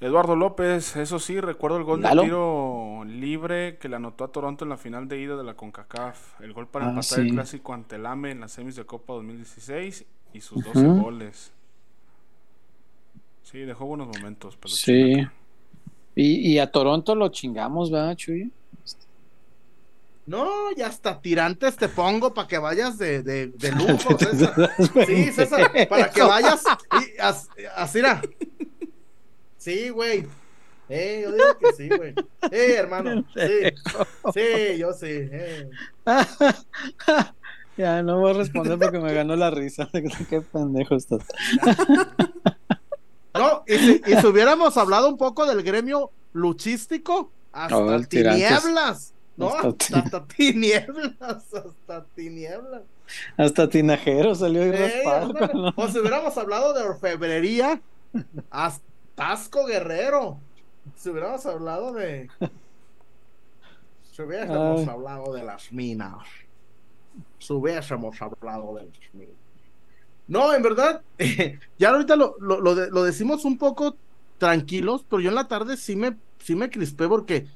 Eduardo 0.00 0.36
López, 0.36 0.96
eso 0.96 1.18
sí, 1.18 1.40
recuerdo 1.40 1.76
el 1.78 1.84
gol 1.84 2.02
Dalo. 2.02 2.22
de 2.22 2.26
tiro 2.26 3.04
libre 3.04 3.78
que 3.78 3.88
le 3.88 3.96
anotó 3.96 4.24
a 4.24 4.32
Toronto 4.32 4.64
en 4.64 4.68
la 4.70 4.76
final 4.76 5.08
de 5.08 5.20
ida 5.20 5.36
de 5.36 5.42
la 5.44 5.54
CONCACAF. 5.56 6.40
El 6.40 6.52
gol 6.52 6.68
para 6.68 6.84
Ah, 6.84 6.86
empatar 6.86 7.18
el 7.18 7.26
clásico 7.26 7.74
ante 7.74 7.96
el 7.96 8.06
AME 8.06 8.30
en 8.30 8.40
las 8.40 8.52
semis 8.52 8.76
de 8.76 8.86
Copa 8.86 9.14
2016 9.14 10.04
y 10.32 10.40
sus 10.40 10.62
12 10.62 10.88
Ujú. 10.88 10.90
goles. 10.90 11.52
Sí, 13.42 13.60
dejó 13.60 13.86
buenos 13.86 14.06
momentos. 14.08 14.56
Pero 14.56 14.76
sí. 14.76 15.26
Y, 16.14 16.52
y 16.54 16.58
a 16.58 16.70
Toronto 16.70 17.14
lo 17.14 17.28
chingamos, 17.30 17.90
¿verdad, 17.90 18.16
Chuy? 18.16 18.52
No, 20.28 20.70
ya 20.76 20.88
hasta 20.88 21.20
tirantes 21.22 21.76
te 21.76 21.88
pongo 21.88 22.34
para 22.34 22.46
que 22.46 22.58
vayas 22.58 22.98
de, 22.98 23.22
de, 23.22 23.46
de 23.46 23.72
lujo, 23.72 24.18
César. 24.18 24.70
Sí, 25.06 25.32
César, 25.32 25.72
para 25.88 26.10
que 26.10 26.22
vayas 26.22 26.62
y 26.92 27.18
as- 27.18 27.48
así 27.74 28.00
era. 28.00 28.20
Sí, 29.56 29.88
güey. 29.88 30.26
Eh, 30.90 31.20
yo 31.22 31.32
digo 31.32 31.58
que 31.58 31.72
sí, 31.72 31.88
güey. 31.88 32.14
Eh, 32.50 32.74
hermano. 32.76 33.24
Sí, 33.34 34.32
sí, 34.34 34.78
yo 34.78 34.92
sí. 34.92 35.06
eh. 35.10 35.70
ya, 37.78 38.02
no 38.02 38.20
voy 38.20 38.32
a 38.32 38.34
responder 38.34 38.78
porque 38.78 38.98
me 38.98 39.14
ganó 39.14 39.34
la 39.34 39.50
risa. 39.50 39.88
Qué 40.28 40.40
pendejo 40.42 40.94
estás. 40.94 41.22
No, 43.34 43.62
y 43.66 43.76
si, 43.78 44.02
y 44.06 44.16
si 44.16 44.26
hubiéramos 44.26 44.76
hablado 44.76 45.08
un 45.08 45.16
poco 45.16 45.46
del 45.46 45.62
gremio 45.62 46.10
luchístico, 46.32 47.32
hasta 47.52 47.78
No, 47.80 48.02
tinieblas. 48.04 49.14
No, 49.38 49.48
Hasta 49.48 49.68
hasta, 49.68 49.72
ti- 49.86 49.94
hasta 49.94 50.26
tinieblas, 50.26 51.54
hasta 51.54 52.04
tinieblas. 52.14 52.82
Hasta 53.36 53.68
tinajero 53.68 54.34
salió 54.34 54.62
Ey, 54.64 54.72
raspado. 54.72 55.72
O 55.76 55.88
si 55.88 55.98
hubiéramos 55.98 56.36
hablado 56.36 56.74
de 56.74 56.82
orfebrería, 56.82 57.80
hasta 58.50 58.84
Tasco 59.14 59.64
Guerrero. 59.64 60.38
Si 60.96 61.08
hubiéramos 61.10 61.46
hablado 61.46 61.92
de. 61.92 62.28
Si 64.12 64.22
hubiésemos 64.22 64.80
Ay. 64.80 64.88
hablado 64.88 65.32
de 65.32 65.44
las 65.44 65.72
minas. 65.72 66.26
Si 67.38 67.52
hubiésemos 67.52 68.20
hablado 68.20 68.74
de 68.74 68.84
las 68.86 69.14
minas. 69.14 69.34
No, 70.26 70.52
en 70.52 70.62
verdad, 70.62 71.02
ya 71.78 71.90
ahorita 71.90 72.16
lo, 72.16 72.36
lo, 72.40 72.60
lo 72.60 72.74
de- 72.74 72.90
lo 72.90 73.02
decimos 73.04 73.44
un 73.44 73.56
poco 73.56 73.96
tranquilos, 74.38 75.04
pero 75.08 75.20
yo 75.20 75.28
en 75.30 75.34
la 75.36 75.48
tarde 75.48 75.76
sí 75.76 75.96
me, 75.96 76.16
sí 76.40 76.54
me 76.54 76.68
crispé 76.70 77.08
porque, 77.08 77.46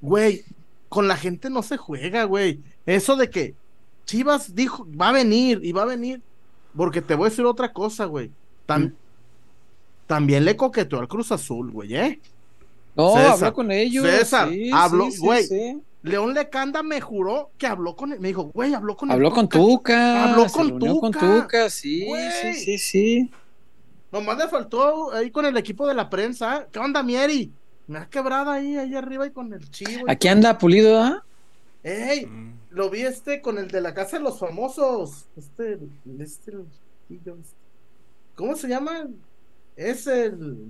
güey, 0.00 0.44
con 0.90 1.08
la 1.08 1.16
gente 1.16 1.48
no 1.48 1.62
se 1.62 1.78
juega, 1.78 2.24
güey. 2.24 2.60
Eso 2.84 3.16
de 3.16 3.30
que 3.30 3.54
Chivas 4.04 4.54
dijo, 4.54 4.86
va 5.00 5.08
a 5.08 5.12
venir 5.12 5.60
y 5.62 5.72
va 5.72 5.82
a 5.82 5.86
venir, 5.86 6.20
porque 6.76 7.00
te 7.00 7.14
voy 7.14 7.28
a 7.28 7.30
decir 7.30 7.46
otra 7.46 7.72
cosa, 7.72 8.04
güey. 8.04 8.30
Mm. 8.68 8.88
También 10.06 10.44
le 10.44 10.56
coqueteó 10.56 10.98
al 10.98 11.08
Cruz 11.08 11.32
Azul, 11.32 11.70
güey, 11.70 11.94
¿eh? 11.94 12.20
No, 12.96 13.14
César, 13.14 13.32
habló 13.32 13.54
con 13.54 13.70
ellos. 13.70 14.04
César, 14.04 14.48
sí, 14.48 14.70
habló, 14.74 15.10
sí, 15.10 15.18
güey. 15.18 15.44
sí. 15.44 15.80
León 16.02 16.34
Lecanda 16.34 16.82
me 16.82 17.00
juró 17.00 17.50
que 17.56 17.66
habló 17.66 17.94
con 17.94 18.12
él. 18.12 18.20
Me 18.20 18.28
dijo, 18.28 18.44
güey, 18.44 18.74
habló 18.74 18.96
con 18.96 19.10
el 19.10 19.14
Habló 19.14 19.30
con 19.30 19.48
Tuca. 19.48 19.60
Tuca. 19.60 20.24
Habló 20.30 20.48
se 20.48 20.54
con 20.54 20.68
reunió 20.68 20.98
con 20.98 21.12
Tuca. 21.12 21.42
Tuca, 21.42 21.70
sí, 21.70 22.04
Güey. 22.06 22.32
sí, 22.42 22.54
sí, 22.54 22.78
sí. 22.78 23.30
Nomás 24.10 24.38
le 24.38 24.48
faltó 24.48 25.12
ahí 25.12 25.30
con 25.30 25.44
el 25.44 25.56
equipo 25.56 25.86
de 25.86 25.94
la 25.94 26.10
prensa. 26.10 26.66
¿Qué 26.72 26.78
onda, 26.80 27.02
Mieri? 27.02 27.52
Me 27.90 27.98
ha 27.98 28.06
quebrado 28.08 28.52
ahí, 28.52 28.76
ahí 28.76 28.94
arriba 28.94 29.26
y 29.26 29.32
con 29.32 29.52
el 29.52 29.68
chivo. 29.68 30.04
Aquí 30.08 30.28
con- 30.28 30.36
anda 30.36 30.58
Pulido, 30.58 31.02
¿ah? 31.02 31.24
¡Ey! 31.82 32.24
Mm. 32.24 32.52
Lo 32.70 32.88
vi 32.88 33.00
este 33.00 33.42
con 33.42 33.58
el 33.58 33.66
de 33.66 33.80
la 33.80 33.94
casa 33.94 34.18
de 34.18 34.22
los 34.22 34.38
famosos. 34.38 35.26
Este, 35.36 35.76
este, 36.20 36.52
¿cómo 38.36 38.54
se 38.54 38.68
llama? 38.68 39.08
Es 39.74 40.06
el. 40.06 40.68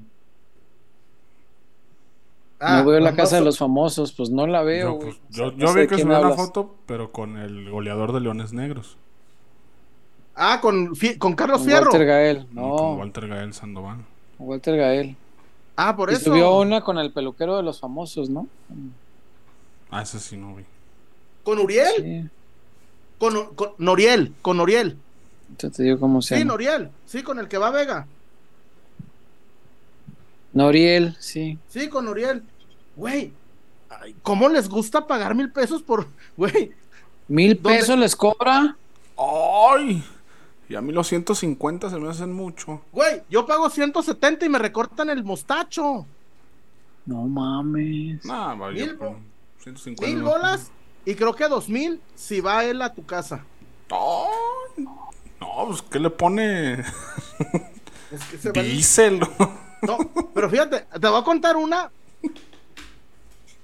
no 2.59 2.85
veo 2.87 3.01
la 3.01 3.11
famoso. 3.11 3.17
casa 3.17 3.37
de 3.37 3.43
los 3.43 3.59
famosos, 3.59 4.13
pues 4.13 4.31
no 4.31 4.47
la 4.47 4.63
veo. 4.63 4.93
Yo, 4.95 4.99
pues, 5.01 5.21
yo, 5.29 5.53
no 5.53 5.75
vi 5.75 5.87
que 5.87 5.99
subió 5.99 6.21
una 6.21 6.31
foto, 6.31 6.75
pero 6.87 7.13
con 7.13 7.37
el 7.37 7.69
goleador 7.69 8.15
de 8.15 8.21
Leones 8.21 8.55
Negros. 8.55 8.97
Ah, 10.35 10.59
con, 10.63 10.95
con 11.19 11.35
Carlos 11.35 11.59
Con 11.59 11.67
Fierro. 11.69 11.91
Walter 11.91 12.07
Gael, 12.07 12.47
Con 12.47 12.55
no, 12.55 12.95
Walter 12.95 13.29
Gael 13.29 13.53
Sandoval. 13.53 14.07
Walter 14.39 14.75
Gael. 14.79 15.17
Ah, 15.83 15.97
por 15.97 16.11
Y 16.11 16.15
eso. 16.15 16.25
subió 16.27 16.59
una 16.59 16.83
con 16.83 16.99
el 16.99 17.11
peluquero 17.13 17.57
de 17.57 17.63
los 17.63 17.81
famosos, 17.81 18.29
¿no? 18.29 18.47
Ah, 19.91 20.03
ese 20.03 20.21
sí 20.21 20.37
no 20.37 20.55
vi. 20.57 20.65
Con 21.43 21.59
Uriel. 21.59 21.89
Sí, 21.97 22.29
Con, 23.19 23.55
con 23.55 23.71
Noriel. 23.79 24.35
Con 24.43 24.59
Noriel. 24.59 24.97
yo 25.59 25.71
te 25.71 25.83
digo 25.83 25.99
cómo 25.99 26.21
se 26.23 26.35
Sí, 26.35 26.41
llama. 26.41 26.53
Noriel. 26.53 26.91
Sí, 27.07 27.23
con 27.23 27.39
el 27.39 27.49
que 27.49 27.59
va 27.59 27.69
a 27.69 27.71
Vega. 27.71 28.07
Noriel, 30.53 31.17
sí. 31.21 31.59
Sí, 31.69 31.89
con 31.89 32.05
Noriel. 32.07 32.43
Güey. 32.97 33.33
¿Cómo 34.23 34.49
les 34.49 34.69
gusta 34.69 35.07
pagar 35.07 35.35
mil 35.35 35.51
pesos 35.51 35.83
por. 35.83 36.07
Güey. 36.37 36.73
¿Mil 37.29 37.55
¿Dónde? 37.61 37.79
pesos 37.79 37.99
les 37.99 38.17
cobra? 38.17 38.77
¡Ay! 39.17 40.03
Y 40.71 40.77
a 40.77 40.81
mí 40.81 40.93
los 40.93 41.09
150 41.09 41.91
se 41.91 41.99
me 41.99 42.09
hacen 42.09 42.33
mucho. 42.33 42.81
Güey, 42.93 43.23
yo 43.29 43.45
pago 43.45 43.69
170 43.69 44.47
y 44.47 44.49
me 44.49 44.59
recortan 44.59 45.11
el 45.11 45.25
mostacho. 45.25 46.07
No 47.07 47.25
mames. 47.27 48.25
Nah, 48.25 48.55
Mil 48.55 48.97
con 48.97 49.09
bo- 49.15 49.21
150. 49.59 50.07
Mil 50.07 50.23
no. 50.25 50.31
bolas 50.31 50.71
y 51.05 51.15
creo 51.17 51.35
que 51.35 51.49
dos 51.49 51.69
mil 51.69 52.01
si 52.15 52.41
va 52.41 52.65
él 52.65 52.81
a 52.83 52.95
tu 52.95 53.05
casa. 53.05 53.45
¡Ay! 53.91 54.85
No, 55.41 55.67
pues, 55.67 55.83
¿qué 55.83 55.99
le 55.99 56.11
pone? 56.11 56.85
Es 58.13 58.25
que 58.31 58.39
se 58.39 58.53
va- 58.53 58.63
Díselo. 58.63 59.29
No, 59.83 59.99
pero 60.35 60.51
fíjate, 60.51 60.81
te 61.01 61.09
voy 61.09 61.21
a 61.21 61.25
contar 61.25 61.57
una. 61.57 61.91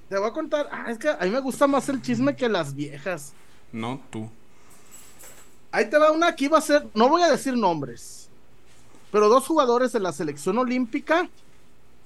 Te 0.08 0.18
voy 0.18 0.28
a 0.28 0.32
contar. 0.32 0.68
Ah, 0.72 0.86
es 0.88 0.98
que 0.98 1.08
a 1.08 1.18
mí 1.22 1.30
me 1.30 1.40
gusta 1.40 1.66
más 1.66 1.88
el 1.88 2.00
chisme 2.00 2.34
que 2.36 2.48
las 2.48 2.74
viejas. 2.74 3.32
No, 3.72 4.00
tú. 4.10 4.30
Ahí 5.76 5.90
te 5.90 5.98
va 5.98 6.10
una 6.10 6.34
que 6.34 6.46
iba 6.46 6.56
a 6.56 6.60
ser. 6.62 6.86
No 6.94 7.10
voy 7.10 7.20
a 7.20 7.30
decir 7.30 7.54
nombres. 7.54 8.30
Pero 9.12 9.28
dos 9.28 9.46
jugadores 9.46 9.92
de 9.92 10.00
la 10.00 10.10
selección 10.12 10.56
olímpica 10.56 11.28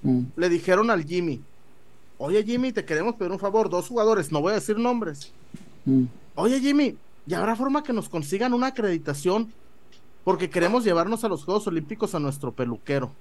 Mm. 0.02 0.22
le 0.34 0.48
dijeron 0.48 0.90
al 0.90 1.04
Jimmy: 1.04 1.40
Oye, 2.18 2.42
Jimmy, 2.42 2.72
te 2.72 2.84
queremos 2.84 3.14
pedir 3.14 3.30
un 3.30 3.38
favor. 3.38 3.70
Dos 3.70 3.86
jugadores, 3.86 4.32
no 4.32 4.40
voy 4.40 4.52
a 4.52 4.54
decir 4.56 4.76
nombres. 4.76 5.30
Mm. 5.84 6.04
Oye, 6.34 6.58
Jimmy, 6.58 6.96
¿y 7.28 7.34
habrá 7.34 7.54
forma 7.54 7.84
que 7.84 7.92
nos 7.92 8.08
consigan 8.08 8.52
una 8.54 8.66
acreditación? 8.68 9.52
Porque 10.24 10.50
queremos 10.50 10.82
llevarnos 10.84 11.22
a 11.22 11.28
los 11.28 11.44
Juegos 11.44 11.66
Olímpicos 11.68 12.14
a 12.16 12.18
nuestro 12.18 12.50
peluquero. 12.50 13.12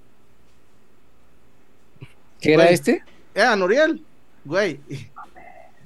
¿Qué 2.40 2.54
era 2.54 2.64
Güey. 2.64 2.74
este? 2.74 3.04
Eh, 3.34 3.42
a 3.42 3.54
Noriel, 3.54 4.02
güey. 4.44 4.80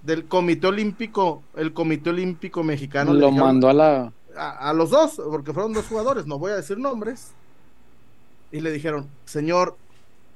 Del 0.03 0.25
Comité 0.27 0.69
Olímpico, 0.69 1.43
el 1.57 1.73
Comité 1.73 2.11
Olímpico 2.11 2.63
Mexicano. 2.63 3.13
Lo 3.13 3.27
dijeron 3.29 3.47
mandó 3.47 3.69
a 3.69 3.73
la. 3.75 4.13
A, 4.37 4.71
a 4.71 4.73
los 4.73 4.91
dos, 4.91 5.21
porque 5.31 5.53
fueron 5.53 5.73
dos 5.73 5.87
jugadores, 5.87 6.27
no 6.27 6.39
voy 6.39 6.53
a 6.53 6.57
decir 6.57 6.79
nombres. 6.79 7.33
Y 8.53 8.61
le 8.61 8.71
dijeron, 8.71 9.09
señor, 9.25 9.77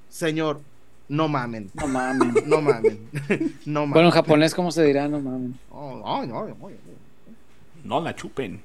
señor, 0.08 0.60
no 1.08 1.26
mamen, 1.26 1.70
No 1.74 1.86
mames. 1.86 2.46
no 2.46 2.60
mamen, 2.60 3.08
no 3.64 3.80
mamen. 3.80 3.92
Bueno, 3.92 4.08
en 4.08 4.14
japonés, 4.14 4.54
¿cómo 4.54 4.70
se 4.70 4.84
dirá? 4.84 5.08
No 5.08 5.20
mames. 5.20 5.52
Oh, 5.70 5.96
no, 5.96 6.26
no, 6.26 6.46
no, 6.46 6.54
no. 6.54 6.70
No 7.84 8.00
la 8.00 8.14
chupen. 8.14 8.62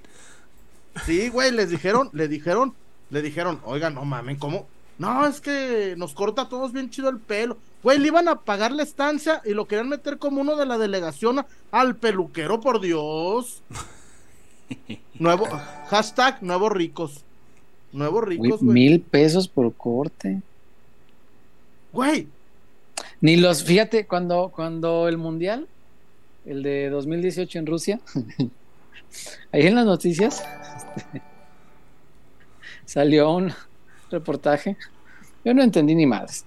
Sí, 1.06 1.30
güey, 1.30 1.52
les 1.52 1.70
dijeron, 1.70 2.10
le 2.12 2.28
dijeron, 2.28 2.74
le 3.10 3.22
dijeron, 3.22 3.60
oiga, 3.64 3.90
no 3.90 4.04
mamen, 4.06 4.38
¿cómo? 4.38 4.68
No, 4.98 5.26
es 5.26 5.42
que 5.42 5.96
nos 5.98 6.14
corta 6.14 6.44
a 6.44 6.50
todos 6.50 6.72
bien 6.74 6.90
chido 6.90 7.10
el 7.10 7.20
pelo. 7.20 7.58
Güey, 7.82 8.00
le 8.00 8.08
iban 8.08 8.28
a 8.28 8.36
pagar 8.42 8.72
la 8.72 8.84
estancia 8.84 9.42
y 9.46 9.54
lo 9.54 9.66
querían 9.66 9.90
meter 9.90 10.18
como 10.18 10.42
uno 10.42 10.56
de 10.56 10.66
la 10.66 10.78
delegación 10.78 11.46
al 11.72 11.96
peluquero, 11.96 12.60
por 12.60 12.82
Dios. 12.82 13.64
Nuevo, 15.20 15.46
hashtag 15.88 16.42
nuevos 16.42 16.72
ricos. 16.72 17.24
Nuevos 17.92 18.24
ricos, 18.24 18.62
güey. 18.62 18.74
mil 18.74 19.02
pesos 19.02 19.48
por 19.48 19.74
corte. 19.74 20.42
Güey, 21.92 22.28
Ni 23.22 23.36
los, 23.36 23.64
fíjate, 23.64 24.08
cuando, 24.08 24.52
cuando 24.54 25.08
el 25.08 25.18
mundial, 25.18 25.68
el 26.46 26.64
de 26.64 26.90
2018 26.90 27.60
en 27.60 27.66
Rusia, 27.68 28.00
ahí 29.52 29.68
en 29.68 29.76
las 29.76 29.86
noticias 29.86 30.44
salió 32.86 33.32
un 33.32 33.54
reportaje. 34.10 34.76
Yo 35.46 35.54
no 35.54 35.62
entendí 35.62 35.94
ni 35.94 36.06
madres. 36.06 36.46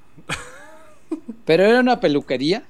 Pero 1.44 1.64
era 1.64 1.80
una 1.80 2.00
peluquería 2.00 2.64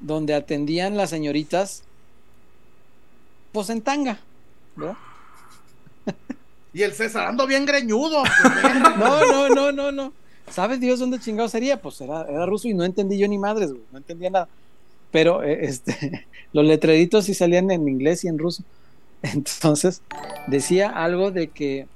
donde 0.00 0.34
atendían 0.34 0.96
las 0.96 1.10
señoritas, 1.10 1.82
pues 3.52 3.70
en 3.70 3.80
tanga, 3.80 4.18
¿verdad? 4.76 4.96
y 6.72 6.82
el 6.82 6.92
César 6.92 7.28
ando 7.28 7.46
bien 7.46 7.64
greñudo. 7.66 8.22
No, 8.98 9.24
no, 9.26 9.48
no, 9.48 9.72
no, 9.72 9.92
no. 9.92 10.12
¿Sabes 10.50 10.80
Dios 10.80 10.98
dónde 11.00 11.18
chingado 11.20 11.48
sería? 11.48 11.80
Pues 11.80 12.00
era, 12.00 12.22
era 12.28 12.46
ruso 12.46 12.68
y 12.68 12.74
no 12.74 12.84
entendí 12.84 13.18
yo 13.18 13.26
ni 13.28 13.38
madres, 13.38 13.70
güey. 13.70 13.84
No 13.92 13.98
entendía 13.98 14.30
nada. 14.30 14.48
Pero 15.10 15.42
eh, 15.42 15.58
este, 15.66 16.26
los 16.52 16.64
letreritos 16.64 17.24
sí 17.24 17.34
salían 17.34 17.70
en 17.70 17.88
inglés 17.88 18.24
y 18.24 18.28
en 18.28 18.38
ruso. 18.38 18.62
Entonces, 19.22 20.02
decía 20.48 20.90
algo 20.90 21.30
de 21.30 21.48
que, 21.50 21.86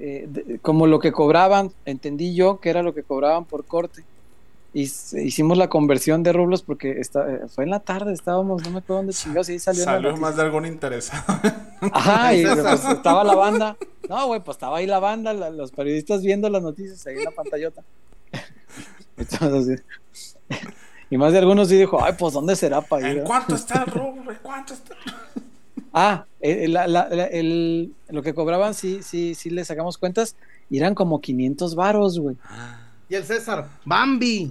eh, 0.00 0.26
de- 0.28 0.58
como 0.60 0.86
lo 0.86 0.98
que 0.98 1.12
cobraban, 1.12 1.72
entendí 1.84 2.34
yo 2.34 2.60
que 2.60 2.70
era 2.70 2.82
lo 2.82 2.94
que 2.94 3.02
cobraban 3.04 3.44
por 3.44 3.64
corte. 3.64 4.04
Y 4.72 4.82
hicimos 4.82 5.58
la 5.58 5.68
conversión 5.68 6.22
de 6.22 6.32
rublos 6.32 6.62
porque 6.62 7.00
está, 7.00 7.28
eh, 7.28 7.40
fue 7.48 7.64
en 7.64 7.70
la 7.70 7.80
tarde, 7.80 8.12
estábamos, 8.12 8.62
no 8.62 8.70
me 8.70 8.78
acuerdo 8.78 8.98
dónde 8.98 9.12
chingados, 9.12 9.48
y 9.48 9.52
ahí 9.52 9.58
salió. 9.58 9.82
Salió 9.82 10.16
más 10.16 10.36
de 10.36 10.42
algún 10.42 10.64
interesado. 10.64 11.24
Ajá, 11.92 12.34
y 12.34 12.44
pues, 12.62 12.84
estaba 12.84 13.24
la 13.24 13.34
banda. 13.34 13.76
No, 14.08 14.26
güey, 14.28 14.40
pues 14.40 14.54
estaba 14.56 14.78
ahí 14.78 14.86
la 14.86 15.00
banda, 15.00 15.32
la- 15.34 15.50
los 15.50 15.72
periodistas 15.72 16.22
viendo 16.22 16.48
las 16.48 16.62
noticias 16.62 17.04
ahí 17.06 17.16
en 17.16 17.24
la 17.24 17.30
pantallota. 17.32 17.82
Entonces, 19.16 19.82
y 21.10 21.18
más 21.18 21.32
de 21.32 21.38
algunos 21.40 21.68
sí 21.68 21.76
dijo, 21.76 22.02
ay, 22.02 22.14
pues 22.18 22.32
¿dónde 22.34 22.54
será 22.56 22.80
para 22.80 23.02
ir? 23.02 23.08
¿En 23.08 23.14
verdad?" 23.16 23.26
cuánto 23.28 23.54
está 23.56 23.82
el 23.82 23.86
rublo? 23.90 24.30
¿En 24.30 24.38
cuánto 24.40 24.74
está? 24.74 24.94
Ah, 25.92 26.24
eh, 26.40 26.68
la- 26.68 26.86
la- 26.86 27.08
la- 27.08 27.26
el- 27.26 27.92
lo 28.08 28.22
que 28.22 28.34
cobraban, 28.34 28.74
sí, 28.74 29.00
sí, 29.02 29.34
sí 29.34 29.50
le 29.50 29.64
sacamos 29.64 29.98
cuentas, 29.98 30.36
y 30.70 30.78
eran 30.78 30.94
como 30.94 31.20
500 31.20 31.74
varos, 31.74 32.20
güey. 32.20 32.36
Y 33.10 33.14
el 33.16 33.24
César, 33.24 33.68
Bambi. 33.84 34.50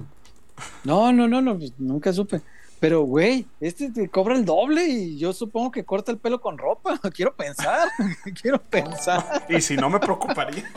No, 0.84 1.12
no, 1.12 1.28
no, 1.28 1.42
no, 1.42 1.58
pues, 1.58 1.72
nunca 1.80 2.12
supe. 2.14 2.42
Pero, 2.80 3.02
güey, 3.02 3.46
este 3.60 3.90
te 3.92 4.08
cobra 4.10 4.36
el 4.36 4.46
doble 4.46 4.86
y 4.88 5.18
yo 5.18 5.34
supongo 5.34 5.72
que 5.72 5.84
corta 5.84 6.12
el 6.12 6.18
pelo 6.18 6.40
con 6.40 6.58
ropa. 6.58 7.00
Quiero 7.16 7.34
pensar, 7.36 7.90
quiero 8.42 8.62
pensar. 8.62 9.46
Y 9.50 9.60
si 9.62 9.76
no 9.76 9.90
me 9.90 10.00
preocuparía. 10.00 10.70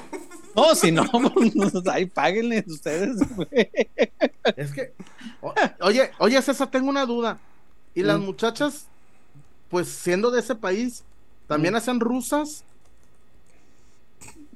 No, 0.54 0.74
si 0.74 0.90
no, 0.92 1.04
pues, 1.34 1.52
ahí 1.90 2.06
páguenle 2.06 2.64
ustedes, 2.66 3.18
güey. 3.36 3.70
Es 4.56 4.72
que, 4.72 4.92
o- 5.40 5.54
oye, 5.80 6.10
oye, 6.18 6.40
César, 6.42 6.70
tengo 6.70 6.88
una 6.88 7.06
duda. 7.06 7.38
¿Y 7.94 8.02
las 8.02 8.18
Mm. 8.18 8.24
muchachas, 8.24 8.86
pues 9.70 9.88
siendo 9.88 10.30
de 10.30 10.40
ese 10.40 10.54
país, 10.54 11.04
también 11.46 11.74
Mm. 11.74 11.76
hacen 11.78 12.00
rusas? 12.00 12.64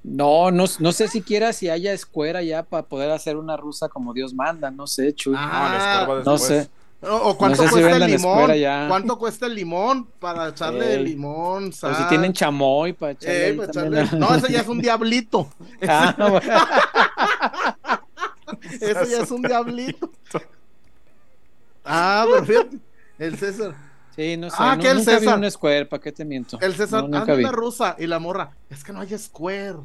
No, 0.08 0.52
no, 0.52 0.66
no 0.78 0.92
sé 0.92 1.08
siquiera 1.08 1.52
si 1.52 1.68
haya 1.68 1.92
escuela 1.92 2.40
ya 2.40 2.62
para 2.62 2.84
poder 2.84 3.10
hacer 3.10 3.36
una 3.36 3.56
rusa 3.56 3.88
como 3.88 4.14
Dios 4.14 4.32
manda, 4.34 4.70
no 4.70 4.86
sé, 4.86 5.12
Chuy. 5.12 5.32
No, 5.34 5.40
la 5.40 6.02
Ah, 6.02 6.06
no 6.06 6.14
después. 6.32 6.42
sé. 6.42 6.70
O, 7.02 7.14
o 7.14 7.36
cuánto 7.36 7.58
sé 7.58 7.64
si 7.64 7.70
cuesta 7.72 7.90
el 7.90 8.00
vendan 8.00 8.10
limón. 8.10 8.54
ya. 8.54 8.86
¿Cuánto 8.88 9.18
cuesta 9.18 9.46
el 9.46 9.54
limón 9.56 10.06
para 10.18 10.48
echarle 10.48 10.94
Ey. 10.94 11.04
limón? 11.04 11.64
O 11.68 11.72
si 11.72 11.78
sal? 11.78 12.08
tienen 12.08 12.32
chamoy 12.32 12.92
para 12.92 13.12
echarle. 13.12 13.44
Ahí 13.46 13.52
para 13.56 13.70
también 13.72 14.04
echarle- 14.06 14.12
a- 14.12 14.16
No, 14.18 14.34
ese 14.36 14.52
ya 14.52 14.60
es 14.60 14.68
un 14.68 14.78
diablito. 14.80 15.48
Ah, 15.88 16.14
bueno. 16.16 16.40
Ese 18.80 19.10
ya 19.10 19.22
es 19.22 19.30
un 19.30 19.42
diablito. 19.42 20.10
Ah, 21.84 22.26
pero 22.30 22.44
fíjate, 22.44 22.78
el 23.18 23.38
César. 23.38 23.74
Sí, 24.14 24.36
no 24.36 24.50
sé. 24.50 24.56
Ah, 24.58 24.76
nu- 24.76 24.82
que 24.82 24.90
el 24.90 24.96
nunca 24.98 25.12
vi 25.12 25.18
César. 25.18 25.38
un 25.38 25.50
square, 25.50 25.86
¿para 25.86 26.02
qué 26.02 26.12
te 26.12 26.24
miento? 26.24 26.58
El 26.60 26.74
César, 26.74 27.08
No, 27.08 27.24
vi. 27.26 27.32
una 27.32 27.52
rusa. 27.52 27.96
Y 27.98 28.06
la 28.06 28.18
morra, 28.18 28.52
es 28.70 28.82
que 28.82 28.92
no 28.92 29.00
hay 29.00 29.16
square. 29.18 29.76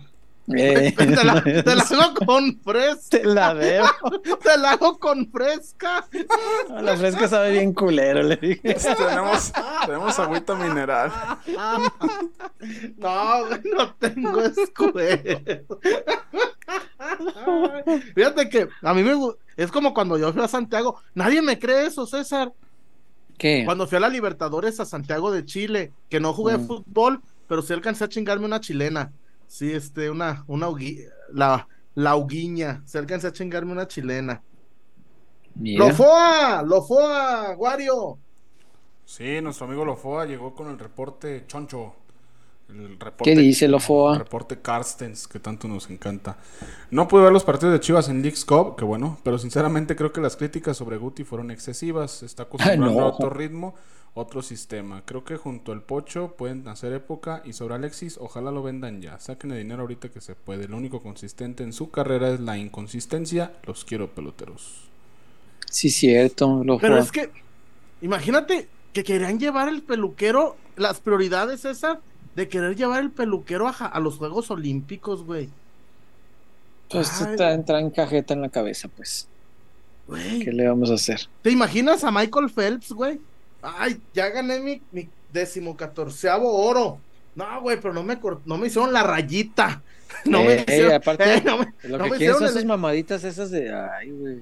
Eh, 0.57 0.93
Te 0.97 1.05
la, 1.23 1.41
te 1.43 1.75
la 1.75 1.83
hago 1.83 2.13
con 2.25 2.59
fresca. 2.63 3.09
te 3.17 3.25
la 3.25 3.53
debo. 3.53 3.87
Te 4.43 4.57
la 4.57 4.71
hago 4.71 4.97
con 4.99 5.29
fresca. 5.31 6.05
La 6.81 6.95
fresca 6.97 7.27
sabe 7.27 7.51
bien 7.51 7.73
culero, 7.73 8.23
le 8.23 8.35
dije. 8.37 8.75
tenemos, 8.97 9.51
tenemos 9.85 10.19
agüita 10.19 10.55
mineral. 10.55 11.11
No, 12.97 13.45
güey, 13.47 13.61
no 13.75 13.93
tengo 13.95 14.41
square. 14.65 15.65
Fíjate 18.15 18.49
que 18.49 18.67
a 18.81 18.93
mí 18.93 19.03
me 19.03 19.13
es 19.57 19.71
como 19.71 19.93
cuando 19.93 20.17
yo 20.17 20.31
fui 20.33 20.41
a 20.41 20.47
Santiago. 20.47 21.01
Nadie 21.13 21.41
me 21.41 21.59
cree 21.59 21.85
eso, 21.87 22.05
César. 22.05 22.51
¿Qué? 23.37 23.63
Cuando 23.65 23.87
fui 23.87 23.97
a 23.97 24.01
la 24.01 24.09
Libertadores 24.09 24.79
a 24.79 24.85
Santiago 24.85 25.31
de 25.31 25.45
Chile, 25.45 25.91
que 26.09 26.19
no 26.19 26.33
jugué 26.33 26.57
Mm. 26.57 26.67
fútbol, 26.67 27.21
pero 27.47 27.61
sí 27.61 27.73
alcancé 27.73 28.03
a 28.03 28.09
chingarme 28.09 28.45
una 28.45 28.59
chilena. 28.59 29.11
Sí, 29.51 29.73
este, 29.73 30.09
una, 30.09 30.45
una 30.47 30.69
la, 31.33 31.67
la 31.95 32.15
huguiña. 32.15 32.81
Sí 32.85 32.97
alcancé 32.97 33.27
a 33.27 33.33
chingarme 33.33 33.73
una 33.73 33.85
chilena. 33.85 34.41
¡Lofoa! 35.55 36.63
¡Lofoa! 36.65 37.53
¡Wario! 37.57 38.17
Sí, 39.03 39.41
nuestro 39.41 39.67
amigo 39.67 39.83
Lofoa 39.83 40.25
llegó 40.25 40.55
con 40.55 40.69
el 40.69 40.79
reporte 40.79 41.43
choncho. 41.47 41.93
El 42.69 42.97
reporte, 42.97 43.25
¿Qué 43.25 43.35
dice 43.35 43.67
Lofoa? 43.67 44.13
El 44.13 44.19
reporte 44.19 44.61
Carstens, 44.61 45.27
que 45.27 45.41
tanto 45.41 45.67
nos 45.67 45.89
encanta. 45.89 46.37
No 46.89 47.09
pude 47.09 47.23
ver 47.23 47.33
los 47.33 47.43
partidos 47.43 47.73
de 47.73 47.81
Chivas 47.81 48.07
en 48.07 48.21
Leagues 48.21 48.45
Cup, 48.45 48.77
que 48.77 48.85
bueno, 48.85 49.19
pero 49.21 49.37
sinceramente 49.37 49.97
creo 49.97 50.13
que 50.13 50.21
las 50.21 50.37
críticas 50.37 50.77
sobre 50.77 50.95
Guti 50.95 51.25
fueron 51.25 51.51
excesivas. 51.51 52.23
Está 52.23 52.43
acostumbrando 52.43 53.01
no. 53.01 53.05
a 53.05 53.09
otro 53.09 53.29
ritmo, 53.29 53.75
otro 54.13 54.41
sistema. 54.41 55.03
Creo 55.05 55.23
que 55.23 55.37
junto 55.37 55.71
al 55.71 55.81
Pocho 55.81 56.35
pueden 56.37 56.67
hacer 56.67 56.93
época 56.93 57.41
y 57.45 57.53
sobre 57.53 57.75
Alexis, 57.75 58.17
ojalá 58.19 58.51
lo 58.51 58.63
vendan 58.63 59.01
ya. 59.01 59.19
Saquen 59.19 59.51
el 59.51 59.59
dinero 59.59 59.81
ahorita 59.81 60.09
que 60.09 60.21
se 60.21 60.35
puede. 60.35 60.67
Lo 60.67 60.77
único 60.77 61.01
consistente 61.01 61.63
en 61.63 61.73
su 61.73 61.91
carrera 61.91 62.29
es 62.29 62.39
la 62.39 62.57
inconsistencia. 62.57 63.53
Los 63.65 63.85
quiero 63.85 64.09
peloteros. 64.09 64.81
Sí, 65.69 65.89
cierto. 65.89 66.63
Lofoa. 66.63 66.81
Pero 66.81 66.97
es 66.97 67.11
que, 67.11 67.29
imagínate 68.01 68.67
que 68.93 69.03
querían 69.03 69.39
llevar 69.39 69.69
el 69.69 69.81
peluquero, 69.81 70.57
las 70.75 70.99
prioridades 70.99 71.63
esas 71.63 71.97
de 72.35 72.47
querer 72.49 72.75
llevar 72.75 73.01
el 73.01 73.11
peluquero 73.11 73.67
a, 73.67 73.71
a 73.71 73.99
los 73.99 74.17
Juegos 74.17 74.51
Olímpicos, 74.51 75.23
güey. 75.23 75.49
Pues 76.89 77.21
está, 77.21 77.53
entra 77.53 77.79
en 77.79 77.89
cajeta 77.89 78.33
en 78.33 78.41
la 78.41 78.49
cabeza, 78.49 78.89
pues. 78.89 79.27
Güey, 80.07 80.39
¿Qué 80.39 80.51
le 80.51 80.67
vamos 80.67 80.91
a 80.91 80.95
hacer? 80.95 81.21
¿Te 81.41 81.51
imaginas 81.51 82.03
a 82.03 82.11
Michael 82.11 82.49
Phelps, 82.49 82.91
güey? 82.91 83.21
Ay, 83.61 84.01
ya 84.13 84.29
gané 84.29 84.59
mi, 84.59 84.81
mi 84.91 85.09
decimocatorceavo 85.31 86.51
oro. 86.65 86.99
No, 87.35 87.61
güey, 87.61 87.79
pero 87.79 87.93
no 87.93 88.03
me, 88.03 88.19
no 88.45 88.57
me 88.57 88.67
hicieron 88.67 88.91
la 88.93 89.03
rayita. 89.03 89.81
No 90.25 90.39
Eh, 90.39 90.45
me 90.45 90.53
eh, 90.55 90.65
hicieron, 90.67 90.93
aparte, 90.93 91.35
eh, 91.35 91.41
no 91.45 91.57
me- 91.59 91.73
Lo 91.83 91.97
no 91.97 92.03
que 92.03 92.09
me 92.11 92.17
quieren 92.17 92.35
son 92.35 92.43
hicieron 92.43 92.43
esas 92.49 92.65
mamaditas 92.65 93.23
esas 93.23 93.49
de. 93.49 93.73
Ay, 93.73 94.11
güey. 94.11 94.39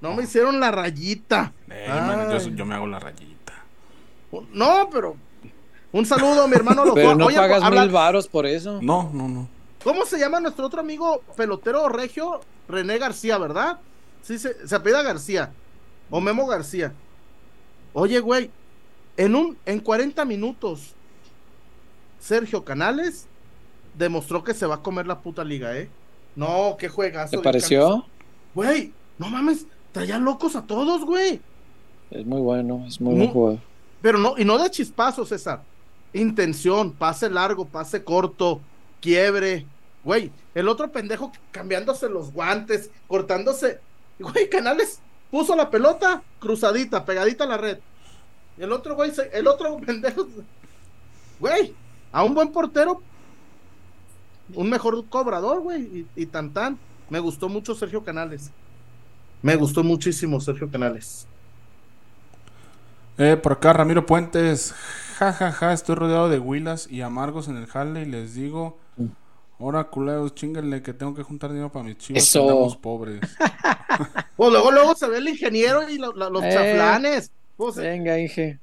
no 0.00 0.14
me 0.14 0.22
hicieron 0.24 0.58
la 0.58 0.70
rayita. 0.70 1.52
Eh, 1.68 1.86
yo, 1.86 2.50
me, 2.50 2.56
yo- 2.56 2.64
me 2.66 2.74
hago 2.74 2.86
la 2.86 2.98
rayita. 2.98 3.52
No, 4.54 4.88
pero 4.90 5.14
un 5.92 6.06
saludo, 6.06 6.48
mi 6.48 6.54
hermano. 6.56 6.84
Lofoa. 6.86 6.94
Pero 7.02 7.14
no 7.16 7.26
Oye, 7.26 7.36
pagas 7.36 7.62
habla- 7.62 7.82
mil 7.82 7.90
varos 7.90 8.28
por 8.28 8.46
eso. 8.46 8.80
No, 8.80 9.10
no, 9.12 9.28
no. 9.28 9.46
¿Cómo 9.84 10.06
se 10.06 10.18
llama 10.18 10.40
nuestro 10.40 10.66
otro 10.66 10.80
amigo 10.80 11.22
pelotero 11.36 11.88
regio? 11.90 12.40
René 12.68 12.96
García, 12.98 13.36
¿verdad? 13.38 13.78
Sí, 14.22 14.38
se, 14.38 14.66
se 14.66 14.74
apellida 14.74 15.02
García. 15.02 15.50
O 16.08 16.20
Memo 16.20 16.46
García. 16.46 16.92
Oye, 17.92 18.20
güey, 18.20 18.50
en 19.16 19.34
un, 19.34 19.56
en 19.66 19.80
40 19.80 20.24
minutos, 20.24 20.94
Sergio 22.18 22.64
Canales 22.64 23.26
demostró 23.96 24.44
que 24.44 24.54
se 24.54 24.66
va 24.66 24.76
a 24.76 24.82
comer 24.82 25.06
la 25.06 25.20
puta 25.20 25.44
liga, 25.44 25.76
¿eh? 25.76 25.88
No, 26.36 26.76
qué 26.78 26.88
juegazo. 26.88 27.36
¿Te 27.36 27.42
pareció? 27.42 28.06
Güey, 28.54 28.92
no 29.18 29.28
mames, 29.28 29.66
traía 29.92 30.18
locos 30.18 30.54
a 30.56 30.62
todos, 30.66 31.04
güey. 31.04 31.40
Es 32.10 32.24
muy 32.26 32.40
bueno, 32.40 32.84
es 32.86 33.00
muy 33.00 33.12
Mu- 33.14 33.18
buen 33.20 33.30
jugador. 33.32 33.58
Pero 34.02 34.18
no, 34.18 34.34
y 34.38 34.44
no 34.44 34.58
de 34.58 34.70
chispazos, 34.70 35.28
César. 35.28 35.62
Intención, 36.12 36.92
pase 36.92 37.28
largo, 37.30 37.64
pase 37.66 38.02
corto, 38.02 38.60
quiebre. 39.00 39.66
Güey, 40.04 40.30
el 40.54 40.68
otro 40.68 40.90
pendejo 40.90 41.30
cambiándose 41.50 42.08
los 42.08 42.32
guantes, 42.32 42.90
cortándose. 43.06 43.80
Güey, 44.18 44.48
Canales 44.50 45.00
puso 45.30 45.54
la 45.56 45.70
pelota 45.70 46.22
cruzadita, 46.38 47.04
pegadita 47.04 47.44
a 47.44 47.48
la 47.48 47.56
red. 47.56 47.78
El 48.58 48.72
otro 48.72 48.94
güey, 48.94 49.12
el 49.32 49.46
otro 49.46 49.76
pendejo. 49.86 50.26
Güey, 51.38 51.74
a 52.12 52.24
un 52.24 52.34
buen 52.34 52.52
portero, 52.52 53.00
un 54.54 54.68
mejor 54.68 55.04
cobrador, 55.08 55.60
güey, 55.60 55.82
y, 55.82 56.06
y 56.16 56.26
tan 56.26 56.52
tan. 56.52 56.78
Me 57.08 57.18
gustó 57.18 57.48
mucho 57.48 57.74
Sergio 57.74 58.04
Canales. 58.04 58.50
Me 59.42 59.56
gustó 59.56 59.82
muchísimo 59.82 60.40
Sergio 60.40 60.70
Canales. 60.70 61.26
Eh, 63.18 63.36
por 63.36 63.52
acá 63.52 63.72
Ramiro 63.72 64.06
Puentes. 64.06 64.72
Ja, 65.18 65.34
ja, 65.34 65.52
ja, 65.52 65.72
estoy 65.74 65.94
rodeado 65.94 66.30
de 66.30 66.38
huilas 66.38 66.90
y 66.90 67.02
amargos 67.02 67.48
en 67.48 67.58
el 67.58 67.66
jale 67.66 68.00
y 68.00 68.06
les 68.06 68.34
digo, 68.34 68.78
ahora 69.60 69.84
culeros, 69.84 70.34
chinguenle 70.34 70.82
que 70.82 70.92
tengo 70.94 71.14
que 71.14 71.22
juntar 71.22 71.50
dinero 71.50 71.70
para 71.70 71.84
mis 71.84 71.98
chivas, 71.98 72.22
Eso. 72.22 72.40
que 72.44 72.48
andamos 72.50 72.76
pobres. 72.76 73.20
Pues 74.36 74.50
luego, 74.50 74.70
luego 74.72 74.94
se 74.94 75.06
ve 75.06 75.18
el 75.18 75.28
ingeniero 75.28 75.86
y 75.90 75.98
lo- 75.98 76.12
lo- 76.12 76.30
los 76.30 76.42
Eh. 76.42 76.50
chaflanes. 76.52 77.30
Pues, 77.58 77.76
Venga, 77.76 78.18
Inge. 78.18 78.58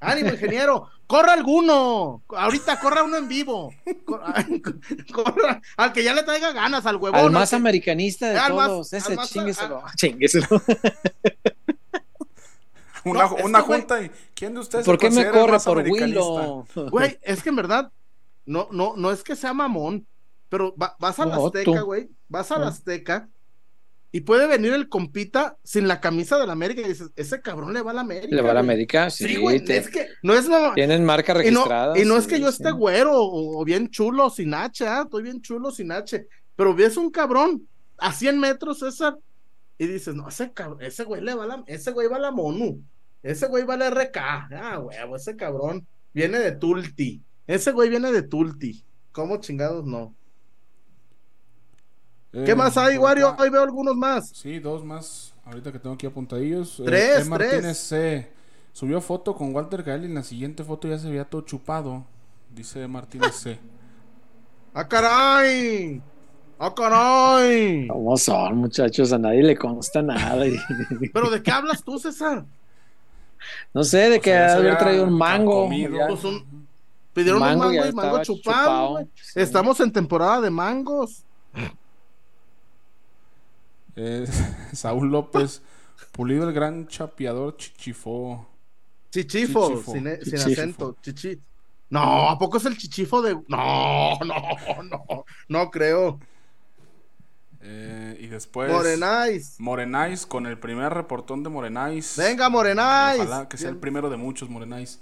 ánimo, 0.00 0.28
ingeniero. 0.30 0.88
Corra 1.06 1.32
alguno. 1.32 2.22
Ahorita 2.28 2.78
corra 2.80 3.02
uno 3.02 3.16
en 3.16 3.28
vivo. 3.28 3.72
Cor- 4.04 4.22
corra, 5.12 5.62
al 5.78 5.92
que 5.94 6.04
ya 6.04 6.12
le 6.12 6.22
traiga 6.22 6.52
ganas, 6.52 6.84
al 6.84 6.96
huevón. 6.96 7.18
Al 7.18 7.26
al 7.26 7.32
más 7.32 7.50
que- 7.50 7.56
americanista 7.56 8.28
de 8.30 8.38
al 8.38 8.52
más- 8.52 8.66
todos. 8.68 8.92
Ese 8.92 9.12
al 9.12 9.16
más- 9.16 9.30
chingueselo. 9.30 9.86
al- 9.86 9.92
Chingueselo. 9.96 10.46
Una, 13.04 13.24
es 13.24 13.44
una 13.44 13.60
güey, 13.62 13.80
junta 13.80 14.02
y 14.02 14.10
¿quién 14.34 14.54
de 14.54 14.60
ustedes 14.60 14.84
¿Por 14.84 14.94
se 14.96 15.00
qué 15.00 15.10
me 15.10 15.28
corre 15.30 15.58
por? 15.58 15.78
Willow? 15.78 16.66
Güey, 16.90 17.18
es 17.22 17.42
que 17.42 17.48
en 17.48 17.56
verdad, 17.56 17.90
no, 18.46 18.68
no, 18.70 18.94
no 18.96 19.10
es 19.10 19.22
que 19.24 19.34
sea 19.34 19.52
mamón, 19.52 20.06
pero 20.52 20.74
va- 20.76 20.94
vas 21.00 21.18
a 21.18 21.24
la 21.24 21.36
Azteca, 21.36 21.80
güey. 21.80 22.10
Vas 22.28 22.52
a 22.52 22.58
la 22.58 22.66
Ah. 22.66 22.68
Azteca 22.68 23.28
Y 24.14 24.20
puede 24.20 24.46
venir 24.46 24.74
el 24.74 24.90
compita 24.90 25.56
sin 25.64 25.88
la 25.88 25.98
camisa 25.98 26.36
de 26.38 26.46
la 26.46 26.52
América 26.52 26.82
y 26.82 26.88
dices, 26.88 27.10
ese 27.16 27.40
cabrón 27.40 27.72
le 27.72 27.80
va 27.80 27.92
a 27.92 27.94
la 27.94 28.02
América. 28.02 28.36
Le 28.36 28.42
va 28.42 28.50
a 28.50 28.54
la 28.54 28.60
güey". 28.60 28.70
América, 28.74 29.08
sí. 29.08 29.26
Sí, 29.26 29.36
güey, 29.36 29.64
te- 29.64 29.78
es 29.78 29.88
que 29.88 30.06
no 30.22 30.34
es 30.34 30.46
la... 30.48 30.74
Tienen 30.74 31.02
marca 31.06 31.32
Y 31.32 31.50
no, 31.50 31.60
registrada. 31.64 31.98
y 31.98 32.04
no 32.04 32.18
es 32.18 32.26
que 32.26 32.38
yo 32.38 32.48
sí. 32.52 32.56
esté 32.62 32.72
güero 32.72 33.12
o, 33.14 33.64
bien 33.64 33.88
chulo 33.88 34.28
sin 34.28 34.52
H, 34.52 34.86
¿ah? 34.86 35.02
estoy 35.06 35.22
bien 35.22 35.40
chulo 35.40 35.70
sin 35.70 35.90
H, 35.92 36.26
pero 36.54 36.74
ves 36.74 36.98
un 36.98 37.10
cabrón 37.10 37.66
a 37.96 38.12
100 38.12 38.38
metros, 38.38 38.80
César, 38.80 39.16
y 39.78 39.86
dices, 39.86 40.14
no, 40.14 40.28
ese 40.28 40.52
cabrón, 40.52 40.82
ese 40.82 41.04
güey 41.04 41.22
le 41.22 41.32
va 41.34 41.44
a 41.44 41.46
la, 41.46 41.64
ese 41.66 41.90
güey 41.92 42.06
va 42.08 42.16
a 42.16 42.20
la 42.20 42.30
MONU, 42.32 42.82
ese 43.22 43.46
güey 43.46 43.64
va 43.64 43.74
a 43.74 43.76
la 43.78 43.86
RK, 43.88 44.16
ah, 44.18 44.78
huevo, 44.78 45.16
ese 45.16 45.36
cabrón 45.36 45.86
viene 46.12 46.38
de 46.38 46.52
Tulti, 46.52 47.22
ese 47.46 47.72
güey 47.72 47.88
viene 47.88 48.12
de 48.12 48.20
Tulti, 48.24 48.84
¿cómo 49.10 49.38
chingados 49.38 49.86
no? 49.86 50.14
¿Qué 52.32 52.50
Eh, 52.52 52.54
más 52.54 52.76
hay, 52.78 52.96
Wario? 52.98 53.34
Ahí 53.38 53.50
veo 53.50 53.62
algunos 53.62 53.94
más. 53.94 54.28
Sí, 54.30 54.58
dos 54.58 54.84
más. 54.84 55.34
Ahorita 55.44 55.70
que 55.72 55.78
tengo 55.78 55.94
aquí 55.94 56.06
apuntadillos. 56.06 56.80
Eh, 56.80 56.84
Tres, 56.86 57.26
E. 57.26 57.28
Martínez 57.30 57.62
tres. 57.62 57.78
C. 57.78 58.32
Subió 58.72 59.00
foto 59.02 59.34
con 59.34 59.54
Walter 59.54 59.82
Gael 59.82 60.02
y 60.04 60.06
en 60.06 60.14
la 60.14 60.22
siguiente 60.22 60.64
foto 60.64 60.88
ya 60.88 60.98
se 60.98 61.10
veía 61.10 61.24
todo 61.24 61.42
chupado. 61.42 62.04
Dice 62.54 62.86
Martínez 62.88 63.34
C. 63.34 63.58
¡Ah, 64.74 64.88
caray! 64.88 66.00
¡Ah, 66.58 66.72
caray! 66.74 67.88
¿Cómo 67.88 68.16
son, 68.16 68.56
muchachos? 68.56 69.12
A 69.12 69.18
nadie 69.18 69.42
le 69.42 69.56
consta 69.56 70.00
nada. 70.00 70.46
y- 70.46 70.56
¿Pero 71.12 71.28
de 71.28 71.42
qué 71.42 71.50
hablas 71.50 71.82
tú, 71.84 71.98
César? 71.98 72.44
no 73.74 73.82
sé, 73.84 74.08
de 74.08 74.18
O 74.18 74.20
que 74.22 74.30
sea, 74.30 74.54
había 74.54 74.78
traído 74.78 75.04
un 75.04 75.12
mango. 75.18 75.68
Pues 75.68 76.24
un- 76.24 76.62
Pidieron 77.12 77.40
Mango 77.40 77.66
un 77.68 77.74
mango 77.76 77.86
y 77.86 77.92
mango 77.92 78.22
chupado, 78.22 78.24
chupado, 78.24 78.90
güey. 78.92 79.04
sí. 79.16 79.40
Estamos 79.40 79.78
en 79.80 79.92
temporada 79.92 80.40
de 80.40 80.48
mangos. 80.50 81.24
Eh, 83.96 84.26
Saúl 84.72 85.10
López. 85.10 85.62
Pulido 86.12 86.48
el 86.48 86.54
gran 86.54 86.86
chapeador 86.88 87.56
chichifó. 87.56 88.46
Chichifo, 89.10 89.68
Chichifo. 89.70 89.92
sin, 89.92 90.04
sin 90.04 90.20
Chichifo. 90.20 90.50
acento. 90.50 90.96
Chichi. 91.02 91.40
No, 91.90 92.28
¿a 92.30 92.38
poco 92.38 92.56
es 92.56 92.64
el 92.64 92.76
chichifo 92.76 93.20
de.? 93.22 93.34
No, 93.48 94.18
no, 94.24 94.82
no, 94.84 95.24
no 95.48 95.70
creo. 95.70 96.18
Eh, 97.60 98.16
y 98.20 98.26
después. 98.26 98.72
Morenais. 98.72 99.54
Morenais 99.58 100.26
con 100.26 100.46
el 100.46 100.58
primer 100.58 100.92
reportón 100.92 101.42
de 101.42 101.50
Morenais. 101.50 102.14
Venga, 102.16 102.48
Morenais. 102.48 103.20
Ojalá 103.20 103.48
que 103.48 103.56
sea 103.56 103.70
el 103.70 103.76
primero 103.76 104.10
de 104.10 104.16
muchos 104.16 104.48
Morenais. 104.48 104.98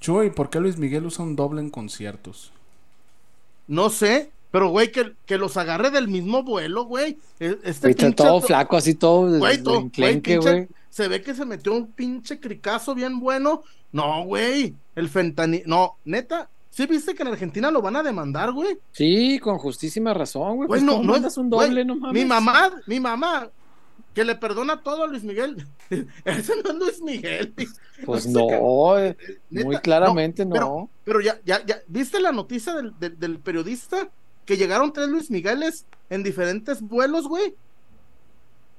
Chuy, 0.00 0.30
¿por 0.30 0.50
qué 0.50 0.60
Luis 0.60 0.76
Miguel 0.76 1.06
usa 1.06 1.24
un 1.24 1.34
doble 1.36 1.60
en 1.60 1.70
conciertos? 1.70 2.52
No 3.66 3.90
sé, 3.90 4.30
pero 4.56 4.70
güey, 4.70 4.90
que, 4.90 5.12
que 5.26 5.36
los 5.36 5.54
agarre 5.58 5.90
del 5.90 6.08
mismo 6.08 6.42
vuelo, 6.42 6.86
güey. 6.86 7.18
E- 7.38 7.58
Este 7.62 7.88
pinche 7.88 8.12
todo 8.12 8.40
to- 8.40 8.46
flaco, 8.46 8.78
así 8.78 8.94
todo 8.94 9.38
Güey, 9.38 9.62
todo- 9.62 9.74
güey, 9.74 9.84
enclenque, 9.84 10.38
pinche- 10.38 10.40
güey. 10.50 10.68
Se 10.88 11.08
ve 11.08 11.20
que 11.20 11.34
se 11.34 11.44
metió 11.44 11.74
un 11.74 11.92
pinche 11.92 12.40
cricazo 12.40 12.94
bien 12.94 13.20
bueno. 13.20 13.62
No, 13.92 14.24
güey. 14.24 14.74
El 14.94 15.10
fentanil. 15.10 15.62
No, 15.66 15.96
neta. 16.06 16.48
¿Sí 16.70 16.86
viste 16.86 17.14
que 17.14 17.22
en 17.22 17.28
Argentina 17.28 17.70
lo 17.70 17.82
van 17.82 17.96
a 17.96 18.02
demandar, 18.02 18.50
güey? 18.52 18.78
Sí, 18.92 19.38
con 19.40 19.58
justísima 19.58 20.14
razón, 20.14 20.56
güey. 20.56 20.68
Pues, 20.68 20.82
no, 20.82 20.96
¿cómo 20.96 21.18
no 21.18 21.26
es 21.28 21.36
un 21.36 21.50
doble, 21.50 21.68
güey, 21.72 21.84
no 21.84 21.96
mames. 21.96 22.14
Mi 22.22 22.26
mamá, 22.26 22.70
mi 22.86 22.98
mamá, 22.98 23.50
que 24.14 24.24
le 24.24 24.36
perdona 24.36 24.82
todo 24.82 25.04
a 25.04 25.06
Luis 25.06 25.22
Miguel. 25.22 25.66
Ese 26.24 26.52
no 26.64 26.70
es 26.70 26.76
Luis 26.76 27.02
Miguel. 27.02 27.52
Pues 28.06 28.26
No 28.26 28.98
eh, 28.98 29.16
Neta, 29.50 29.66
muy 29.66 29.76
claramente 29.80 30.46
no. 30.46 30.52
pero- 30.54 30.88
Pero 31.04 31.20
ya, 31.20 31.38
ya, 31.44 31.62
ya, 31.66 31.76
¿viste 31.88 32.20
la 32.20 32.32
noticia 32.32 32.74
del, 32.74 32.98
del- 32.98 33.18
del 33.18 33.38
periodista? 33.38 34.08
Que 34.46 34.56
llegaron 34.56 34.92
tres 34.92 35.08
Luis 35.08 35.30
Migueles 35.30 35.84
en 36.08 36.22
diferentes 36.22 36.80
vuelos, 36.80 37.26
güey. 37.28 37.54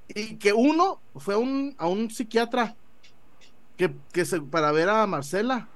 Y 0.10 0.38
que 0.38 0.54
uno 0.54 1.00
fue 1.16 1.36
a 1.36 1.38
un, 1.38 1.76
a 1.78 1.88
un 1.88 2.10
psiquiatra 2.10 2.76
que, 3.76 3.94
que 4.14 4.26
se, 4.26 4.42
para 4.42 4.72
ver 4.72 4.90
a 4.90 5.06
Marcela. 5.06 5.68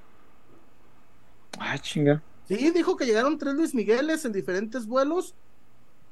Ah, 1.59 1.77
chinga. 1.77 2.23
Sí, 2.47 2.71
dijo 2.71 2.95
que 2.97 3.05
llegaron 3.05 3.37
tres 3.37 3.53
Luis 3.55 3.75
Migueles 3.75 4.23
en 4.25 4.31
diferentes 4.31 4.85
vuelos. 4.87 5.35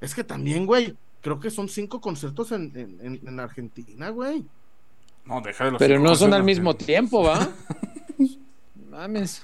Es 0.02 0.14
que 0.14 0.24
también, 0.24 0.66
güey, 0.66 0.96
creo 1.22 1.40
que 1.40 1.50
son 1.50 1.68
cinco 1.70 2.00
conciertos 2.02 2.52
en, 2.52 2.72
en, 2.76 3.00
en- 3.02 3.28
en 3.28 3.40
Argentina, 3.40 4.10
güey. 4.10 4.46
No, 5.26 5.42
deja 5.42 5.66
de 5.66 5.72
los 5.72 5.80
Pero 5.80 6.00
no 6.00 6.16
son 6.16 6.34
al 6.34 6.44
mismo 6.44 6.76
tiempo, 6.76 7.24
¿va? 7.24 7.50
mames. 8.90 9.42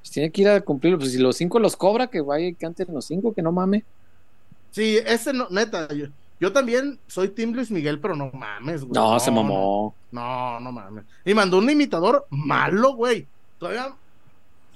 Pues 0.00 0.10
tiene 0.10 0.30
que 0.30 0.42
ir 0.42 0.48
a 0.48 0.60
cumplirlo. 0.60 0.98
Pues 0.98 1.12
si 1.12 1.18
los 1.18 1.36
cinco 1.36 1.58
los 1.58 1.76
cobra, 1.76 2.06
que 2.08 2.20
vaya 2.20 2.46
y 2.46 2.54
cante 2.54 2.84
los 2.86 3.04
cinco, 3.04 3.32
que 3.32 3.42
no 3.42 3.52
mame. 3.52 3.84
Sí, 4.70 4.98
ese 5.04 5.32
no, 5.32 5.48
neta, 5.50 5.88
yo, 5.92 6.06
yo 6.40 6.52
también 6.52 6.98
soy 7.06 7.28
Team 7.28 7.52
Luis 7.52 7.70
Miguel, 7.70 7.98
pero 8.00 8.14
no 8.16 8.30
mames, 8.32 8.82
güey. 8.82 8.92
No, 8.92 9.18
se 9.20 9.30
mamó. 9.30 9.94
No, 10.12 10.60
no 10.60 10.72
mames. 10.72 11.04
Y 11.24 11.34
mandó 11.34 11.58
un 11.58 11.68
imitador 11.68 12.26
malo, 12.30 12.94
güey. 12.94 13.26
Todavía. 13.58 13.92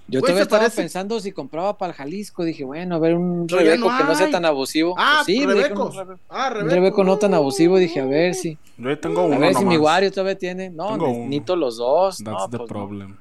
Yo 0.07 0.21
Güey, 0.21 0.33
todavía 0.33 0.43
estaba 0.43 0.61
parece- 0.65 0.83
pensando 0.83 1.19
si 1.19 1.33
compraba 1.33 1.79
para 1.79 1.93
el 1.93 1.97
Jalisco. 1.97 2.45
Dije, 2.45 2.63
bueno, 2.65 2.97
a 2.97 2.99
ver, 2.99 3.15
un 3.17 3.47
Pero 3.47 3.61
Rebeco 3.61 3.91
no 3.91 3.97
que 3.97 4.05
no 4.05 4.15
sea 4.15 4.31
tan 4.31 4.45
abusivo. 4.45 4.95
Ah, 4.99 5.23
Pues 5.25 5.39
sí, 5.39 5.47
Rebecos. 5.47 5.97
un 5.97 6.19
Ah, 6.29 6.49
un 6.49 6.55
Rebeco. 6.57 6.75
Rebeco 6.75 7.05
no 7.05 7.17
tan 7.17 7.33
abusivo. 7.33 7.79
Dije, 7.79 8.01
a 8.01 8.05
ver 8.05 8.35
si. 8.35 8.59
Yo 8.77 8.99
tengo 8.99 9.25
uno 9.25 9.37
A 9.37 9.39
ver 9.39 9.55
si 9.55 9.65
mi. 9.65 9.79
Wario 9.79 10.11
todavía 10.13 10.37
tiene. 10.37 10.69
No, 10.69 10.99
necesito 10.99 11.57
los 11.57 11.79
dos. 11.79 12.19
That's 12.19 12.39
No, 12.39 12.51
the 12.51 12.59
pues 12.59 12.71
no. 12.71 13.17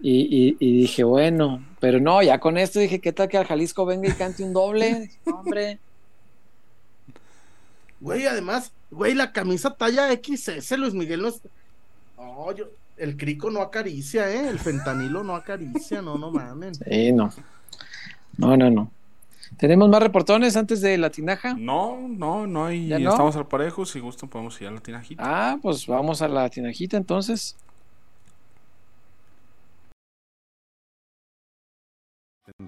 Y, 0.00 0.22
y, 0.22 0.56
y 0.60 0.76
dije, 0.82 1.02
bueno, 1.04 1.64
pero 1.80 1.98
no, 2.00 2.22
ya 2.22 2.38
con 2.40 2.58
esto 2.58 2.78
dije, 2.78 3.00
¿qué 3.00 3.12
tal 3.12 3.28
que 3.28 3.38
al 3.38 3.46
Jalisco 3.46 3.86
venga 3.86 4.08
y 4.08 4.12
cante 4.12 4.42
un 4.44 4.52
doble? 4.52 5.00
Dije, 5.00 5.18
"No, 5.26 5.36
hombre, 5.40 5.78
Güey, 8.00 8.26
además, 8.26 8.70
güey, 8.90 9.14
la 9.14 9.32
camisa 9.32 9.70
talla 9.74 10.08
XS, 10.12 10.72
Luis 10.76 10.92
Miguel 10.94 11.22
no 11.22 11.28
es. 11.28 11.40
No, 12.18 12.52
yo. 12.52 12.66
El 12.96 13.16
crico 13.16 13.50
no 13.50 13.60
acaricia, 13.60 14.30
¿eh? 14.30 14.48
El 14.48 14.58
fentanilo 14.60 15.24
no 15.24 15.34
acaricia, 15.34 16.00
no, 16.00 16.16
no 16.16 16.30
mames. 16.30 16.78
sí, 16.88 17.12
no. 17.12 17.32
No, 18.36 18.56
no, 18.56 18.70
no. 18.70 18.90
¿Tenemos 19.56 19.88
más 19.88 20.02
reportones 20.02 20.56
antes 20.56 20.80
de 20.80 20.96
la 20.98 21.10
tinaja? 21.10 21.54
No, 21.54 21.98
no, 22.08 22.46
no 22.46 22.66
hay. 22.66 22.88
¿Ya 22.88 22.98
no? 22.98 23.10
Estamos 23.10 23.36
al 23.36 23.46
parejo. 23.46 23.84
Si 23.86 24.00
gustan, 24.00 24.28
podemos 24.28 24.60
ir 24.60 24.68
a 24.68 24.70
la 24.70 24.80
tinajita. 24.80 25.22
Ah, 25.24 25.58
pues 25.60 25.86
vamos 25.86 26.22
a 26.22 26.28
la 26.28 26.48
tinajita 26.50 26.96
entonces. 26.96 27.56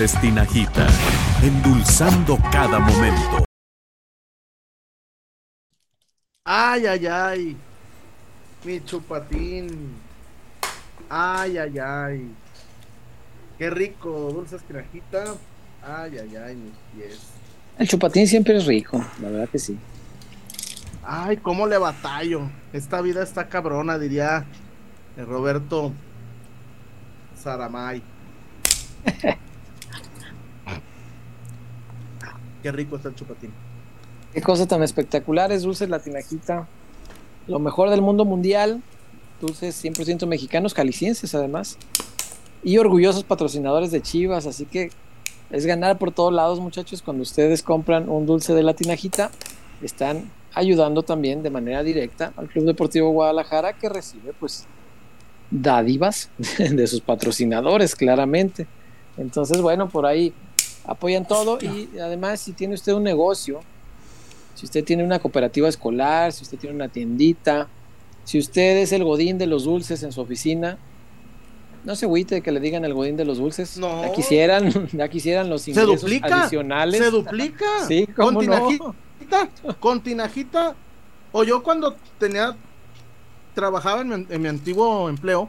Dulces 0.00 0.18
Tinajita, 0.22 0.86
endulzando 1.42 2.38
cada 2.50 2.78
momento. 2.78 3.44
Ay, 6.42 6.86
ay, 6.86 7.06
ay. 7.06 7.56
Mi 8.64 8.82
chupatín. 8.82 9.92
Ay, 11.10 11.58
ay, 11.58 11.78
ay. 11.78 12.30
Qué 13.58 13.68
rico, 13.68 14.30
dulces 14.32 14.62
tinajita. 14.62 15.34
Ay, 15.82 16.16
ay, 16.16 16.34
ay, 16.34 16.56
mis 16.56 16.72
pies. 16.94 17.20
El 17.76 17.86
chupatín 17.86 18.26
siempre 18.26 18.56
es 18.56 18.64
rico, 18.64 19.04
la 19.20 19.28
verdad 19.28 19.50
que 19.50 19.58
sí. 19.58 19.78
Ay, 21.04 21.36
cómo 21.36 21.66
le 21.66 21.76
batallo. 21.76 22.48
Esta 22.72 23.02
vida 23.02 23.22
está 23.22 23.50
cabrona, 23.50 23.98
diría 23.98 24.46
el 25.18 25.26
Roberto 25.26 25.92
Saramay. 27.36 28.02
Qué 32.62 32.72
rico 32.72 32.96
está 32.96 33.08
el 33.08 33.14
chupatín. 33.14 33.50
Qué 34.32 34.42
cosa 34.42 34.66
tan 34.66 34.82
espectacular 34.82 35.50
es 35.52 35.62
Dulces 35.62 35.88
La 35.88 35.98
Tinajita. 35.98 36.68
Lo 37.46 37.58
mejor 37.58 37.90
del 37.90 38.02
mundo 38.02 38.24
mundial. 38.24 38.82
Dulces 39.40 39.82
100% 39.82 40.26
mexicanos, 40.26 40.74
calicienses 40.74 41.34
además. 41.34 41.78
Y 42.62 42.78
orgullosos 42.78 43.24
patrocinadores 43.24 43.90
de 43.90 44.02
Chivas. 44.02 44.46
Así 44.46 44.66
que 44.66 44.90
es 45.50 45.66
ganar 45.66 45.98
por 45.98 46.12
todos 46.12 46.32
lados, 46.32 46.60
muchachos. 46.60 47.02
Cuando 47.02 47.22
ustedes 47.22 47.62
compran 47.62 48.08
un 48.08 48.26
dulce 48.26 48.54
de 48.54 48.62
La 48.62 48.74
Tinajita, 48.74 49.30
están 49.82 50.30
ayudando 50.54 51.02
también 51.02 51.42
de 51.42 51.50
manera 51.50 51.82
directa 51.82 52.32
al 52.36 52.48
Club 52.48 52.66
Deportivo 52.66 53.10
Guadalajara 53.10 53.72
que 53.74 53.88
recibe 53.88 54.32
pues 54.38 54.66
dádivas 55.50 56.30
de 56.58 56.86
sus 56.86 57.00
patrocinadores, 57.00 57.96
claramente. 57.96 58.66
Entonces, 59.16 59.60
bueno, 59.60 59.88
por 59.88 60.06
ahí 60.06 60.32
apoyan 60.84 61.26
todo 61.26 61.58
y 61.60 61.98
además 61.98 62.40
si 62.40 62.52
tiene 62.52 62.74
usted 62.74 62.92
un 62.92 63.02
negocio, 63.02 63.60
si 64.54 64.66
usted 64.66 64.84
tiene 64.84 65.04
una 65.04 65.18
cooperativa 65.18 65.68
escolar, 65.68 66.32
si 66.32 66.42
usted 66.42 66.58
tiene 66.58 66.74
una 66.76 66.88
tiendita, 66.88 67.68
si 68.24 68.38
usted 68.38 68.78
es 68.78 68.92
el 68.92 69.04
godín 69.04 69.38
de 69.38 69.46
los 69.46 69.64
dulces 69.64 70.02
en 70.02 70.12
su 70.12 70.20
oficina, 70.20 70.78
no 71.84 71.96
se 71.96 72.04
agüite 72.04 72.42
que 72.42 72.52
le 72.52 72.60
digan 72.60 72.84
el 72.84 72.92
godín 72.92 73.16
de 73.16 73.24
los 73.24 73.38
dulces. 73.38 73.78
No. 73.78 74.02
Ya 74.02 74.12
quisieran, 74.12 74.88
ya 74.92 75.08
quisieran 75.08 75.48
los 75.48 75.62
Se 75.62 75.70
ingresos 75.70 76.02
duplica. 76.02 76.42
adicionales. 76.42 77.00
Se 77.00 77.10
duplica. 77.10 77.66
Sí, 77.88 78.06
cómo 78.06 78.26
con 78.26 78.34
no. 78.34 78.40
tinajita, 78.40 79.48
con 79.80 80.02
tinajita. 80.02 80.74
O 81.32 81.44
yo 81.44 81.62
cuando 81.62 81.96
tenía, 82.18 82.56
trabajaba 83.54 84.02
en 84.02 84.08
mi, 84.08 84.26
en 84.28 84.42
mi 84.42 84.48
antiguo 84.48 85.08
empleo, 85.08 85.48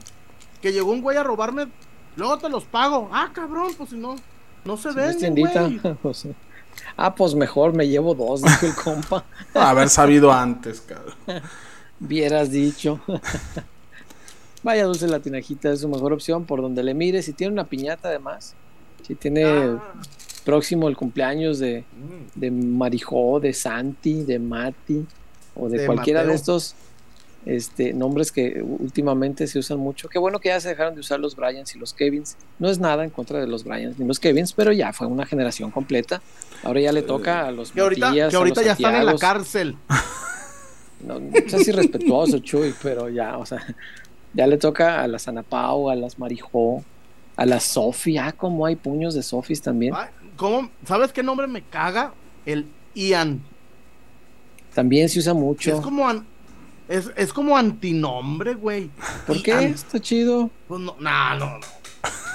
que 0.61 0.71
llegó 0.71 0.91
un 0.91 1.01
güey 1.01 1.17
a 1.17 1.23
robarme, 1.23 1.67
luego 2.15 2.37
te 2.37 2.49
los 2.49 2.63
pago. 2.63 3.09
Ah, 3.11 3.29
cabrón, 3.33 3.73
pues 3.77 3.89
si 3.89 3.97
no, 3.97 4.15
no 4.65 4.77
se 4.77 4.93
tiendita, 5.15 5.69
pues, 6.01 6.27
ah, 6.97 7.13
pues 7.15 7.35
mejor 7.35 7.73
me 7.73 7.87
llevo 7.87 8.13
dos, 8.15 8.41
dijo 8.61 8.65
el 8.65 8.75
compa. 8.75 9.25
Haber 9.53 9.89
sabido 9.89 10.31
antes, 10.31 10.81
cabrón. 10.81 11.15
Vieras 11.99 12.49
dicho. 12.51 12.99
Vaya 14.63 14.85
dulce 14.85 15.07
la 15.07 15.19
tinajita, 15.19 15.71
es 15.71 15.81
su 15.81 15.89
mejor 15.89 16.13
opción 16.13 16.45
por 16.45 16.61
donde 16.61 16.83
le 16.83 16.93
mire. 16.93 17.21
Si 17.21 17.33
tiene 17.33 17.53
una 17.53 17.65
piñata 17.65 18.09
además, 18.09 18.53
si 19.05 19.15
tiene 19.15 19.43
Ah. 19.45 19.81
próximo 20.45 20.87
el 20.87 20.95
cumpleaños 20.97 21.59
de, 21.59 21.83
Mm. 21.95 22.39
de 22.39 22.51
Marijó, 22.51 23.39
de 23.39 23.53
Santi, 23.53 24.23
de 24.23 24.39
Mati 24.39 25.05
o 25.55 25.67
de, 25.69 25.79
De 25.79 25.85
cualquiera 25.85 26.23
de 26.23 26.33
estos 26.33 26.75
este, 27.45 27.93
nombres 27.93 28.31
que 28.31 28.61
últimamente 28.61 29.47
se 29.47 29.59
usan 29.59 29.79
mucho. 29.79 30.09
Qué 30.09 30.19
bueno 30.19 30.39
que 30.39 30.49
ya 30.49 30.59
se 30.59 30.69
dejaron 30.69 30.93
de 30.95 31.01
usar 31.01 31.19
los 31.19 31.35
Bryans 31.35 31.75
y 31.75 31.79
los 31.79 31.93
Kevins. 31.93 32.37
No 32.59 32.69
es 32.69 32.79
nada 32.79 33.03
en 33.03 33.09
contra 33.09 33.39
de 33.39 33.47
los 33.47 33.63
Bryans 33.63 33.97
ni 33.99 34.05
los 34.05 34.19
Kevins, 34.19 34.53
pero 34.53 34.71
ya 34.71 34.93
fue 34.93 35.07
una 35.07 35.25
generación 35.25 35.71
completa. 35.71 36.21
Ahora 36.63 36.79
ya 36.81 36.91
le 36.91 37.01
toca 37.01 37.47
a 37.47 37.51
los 37.51 37.71
Que 37.71 37.81
ahorita, 37.81 38.07
Matías, 38.09 38.29
que 38.29 38.35
ahorita 38.35 38.63
ya 38.63 38.73
están 38.73 38.95
en 38.95 39.05
la 39.05 39.15
cárcel. 39.17 39.75
No, 41.03 41.19
no 41.19 41.31
irrespetuoso, 41.35 42.37
Chuy, 42.39 42.75
pero 42.81 43.09
ya, 43.09 43.37
o 43.39 43.45
sea, 43.45 43.59
ya 44.35 44.45
le 44.45 44.57
toca 44.57 45.01
a 45.01 45.07
las 45.07 45.27
Anapau, 45.27 45.89
a 45.89 45.95
las 45.95 46.19
Marijó, 46.19 46.83
a 47.35 47.45
las 47.45 47.63
Sofi. 47.63 48.19
Ah, 48.19 48.31
como 48.33 48.65
hay 48.67 48.75
puños 48.75 49.15
de 49.15 49.23
Sofis 49.23 49.61
también. 49.61 49.95
¿Cómo? 50.35 50.69
¿Sabes 50.85 51.11
qué 51.11 51.23
nombre 51.23 51.47
me 51.47 51.63
caga? 51.63 52.13
El 52.45 52.67
Ian. 52.93 53.41
También 54.73 55.09
se 55.09 55.19
usa 55.19 55.33
mucho. 55.33 55.73
Es 55.73 55.81
como 55.81 56.07
an- 56.07 56.25
es, 56.91 57.11
es 57.15 57.33
como 57.33 57.57
antinombre, 57.57 58.53
güey. 58.55 58.89
¿Por 59.25 59.41
qué? 59.41 59.51
Ian. 59.51 59.63
Está 59.63 59.99
chido. 59.99 60.49
Pues 60.67 60.79
no, 60.81 60.95
no, 60.99 61.35
no, 61.35 61.57
no. 61.57 61.65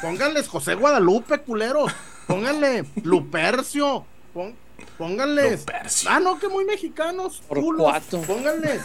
Pónganles 0.02 0.48
José 0.48 0.74
Guadalupe, 0.74 1.38
culeros. 1.40 1.92
Pónganle 2.26 2.84
Lupercio. 3.02 4.04
Pon- 4.34 4.54
pónganles. 4.98 5.60
Lupercio. 5.60 6.10
Ah, 6.10 6.20
no, 6.20 6.38
que 6.38 6.48
muy 6.48 6.64
mexicanos. 6.64 7.42
Torcuato. 7.48 8.20
Pónganles 8.22 8.82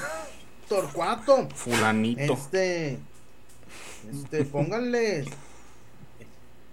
Torcuato. 0.70 1.48
Fulanito. 1.56 2.34
Este. 2.34 3.00
Este, 4.12 4.46
pónganles. 4.46 5.28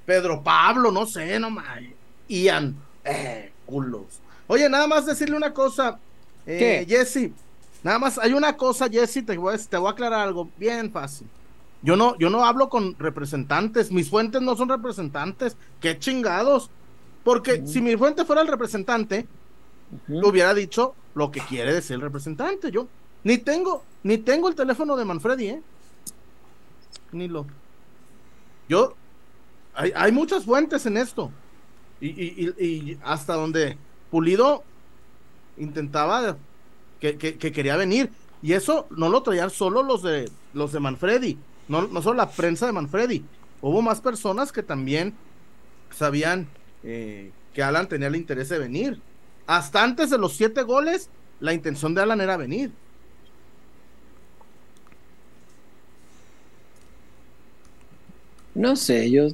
Pedro 0.06 0.42
Pablo, 0.42 0.90
no 0.90 1.06
sé, 1.06 1.38
no 1.38 1.50
más. 1.50 1.80
Ian. 2.28 2.76
Eh, 3.04 3.52
culos. 3.66 4.20
Oye, 4.46 4.68
nada 4.68 4.86
más 4.86 5.04
decirle 5.06 5.36
una 5.36 5.52
cosa. 5.52 5.98
Eh, 6.46 6.58
¿Qué? 6.58 6.86
Jesse. 6.88 7.30
Nada 7.82 7.98
más, 7.98 8.18
hay 8.18 8.32
una 8.32 8.56
cosa, 8.56 8.88
Jesse, 8.88 9.24
te 9.24 9.36
voy, 9.38 9.54
a, 9.54 9.58
te 9.58 9.76
voy 9.76 9.88
a 9.88 9.92
aclarar 9.92 10.20
algo 10.20 10.48
bien 10.58 10.90
fácil. 10.90 11.26
Yo 11.82 11.96
no, 11.96 12.16
yo 12.18 12.28
no 12.28 12.44
hablo 12.44 12.68
con 12.68 12.96
representantes. 12.98 13.92
Mis 13.92 14.10
fuentes 14.10 14.42
no 14.42 14.56
son 14.56 14.68
representantes. 14.68 15.56
Qué 15.80 15.98
chingados. 15.98 16.70
Porque 17.22 17.66
si 17.66 17.80
mi 17.80 17.96
fuente 17.96 18.24
fuera 18.24 18.42
el 18.42 18.48
representante, 18.48 19.26
Ujú. 20.08 20.28
hubiera 20.28 20.54
dicho 20.54 20.94
lo 21.14 21.30
que 21.30 21.40
quiere 21.40 21.72
decir 21.72 21.94
el 21.94 22.00
representante. 22.00 22.70
Yo 22.72 22.88
ni 23.22 23.38
tengo, 23.38 23.84
ni 24.02 24.18
tengo 24.18 24.48
el 24.48 24.54
teléfono 24.56 24.96
de 24.96 25.04
Manfredi, 25.04 25.48
¿eh? 25.48 25.62
Ni 27.12 27.28
lo. 27.28 27.46
Yo. 28.68 28.94
Hay, 29.74 29.92
hay 29.94 30.10
muchas 30.10 30.44
fuentes 30.44 30.84
en 30.86 30.96
esto. 30.96 31.30
Y, 32.00 32.08
y- 32.08 32.54
y- 32.58 32.64
y 32.92 32.98
hasta 33.04 33.34
donde 33.34 33.78
Pulido 34.10 34.64
intentaba 35.56 36.36
que, 37.00 37.16
que- 37.18 37.36
que 37.38 37.52
quería 37.52 37.76
venir. 37.76 38.10
Y 38.42 38.52
eso 38.52 38.86
no 38.90 39.08
lo 39.08 39.22
traían 39.22 39.50
solo 39.50 39.82
los 39.82 40.02
de 40.02 40.30
los 40.52 40.72
de 40.72 40.80
Manfredi. 40.80 41.38
No, 41.68 41.86
no 41.88 42.02
solo 42.02 42.16
la 42.16 42.30
prensa 42.30 42.66
de 42.66 42.72
Manfredi. 42.72 43.24
Hubo 43.60 43.82
más 43.82 44.00
personas 44.00 44.52
que 44.52 44.62
también 44.62 45.14
sabían 45.90 46.48
eh, 46.84 47.32
que 47.52 47.62
Alan 47.62 47.88
tenía 47.88 48.08
el 48.08 48.16
interés 48.16 48.48
de 48.48 48.58
venir. 48.58 49.00
Hasta 49.46 49.82
antes 49.82 50.10
de 50.10 50.18
los 50.18 50.34
siete 50.34 50.62
goles, 50.62 51.10
la 51.40 51.52
intención 51.54 51.94
de 51.94 52.02
Alan 52.02 52.20
era 52.20 52.36
venir. 52.36 52.70
No 58.54 58.76
sé, 58.76 59.10
yo. 59.10 59.28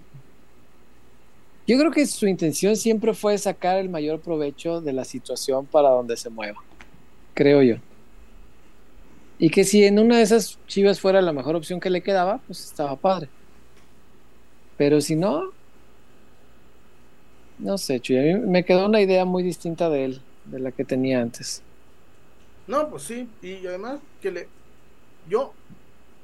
Yo 1.67 1.79
creo 1.79 1.91
que 1.91 2.07
su 2.07 2.27
intención 2.27 2.77
siempre 2.77 3.15
fue 3.15 3.37
sacar 3.39 3.79
el 3.79 3.89
mayor 3.89 4.21
provecho 4.21 4.81
de 4.81 4.93
la 4.93 5.05
situación 5.05 5.67
para 5.67 5.89
donde 5.91 6.17
se 6.17 6.31
mueva. 6.31 6.64
Creo 7.35 7.63
yo. 7.63 7.77
Y 9.39 9.51
que 9.51 9.65
si 9.65 9.85
en 9.85 9.99
una 9.99 10.17
de 10.19 10.23
esas 10.23 10.59
chivas 10.67 11.01
fuera 11.01 11.21
la 11.21 11.33
mejor 11.33 11.57
opción 11.57 11.81
que 11.81 11.91
le 11.91 12.03
quedaba, 12.03 12.39
pues 12.47 12.65
estaba 12.65 12.95
padre. 12.97 13.29
Pero 14.77 15.01
si 15.01 15.17
no. 15.17 15.51
No 17.59 17.79
sé, 17.79 18.01
Chuy. 18.01 18.19
A 18.19 18.23
mí 18.23 18.35
me 18.47 18.65
quedó 18.65 18.87
una 18.87 19.01
idea 19.01 19.25
muy 19.25 19.43
distinta 19.43 19.89
de 19.91 20.05
él, 20.05 20.21
de 20.45 20.59
la 20.61 20.73
que 20.73 20.85
tenía 20.85 21.21
antes. 21.21 21.63
No, 22.67 22.89
pues 22.89 23.05
sí. 23.05 23.29
Y 23.43 23.67
además 23.67 24.01
que 24.21 24.31
le. 24.31 24.49
Yo. 25.29 25.53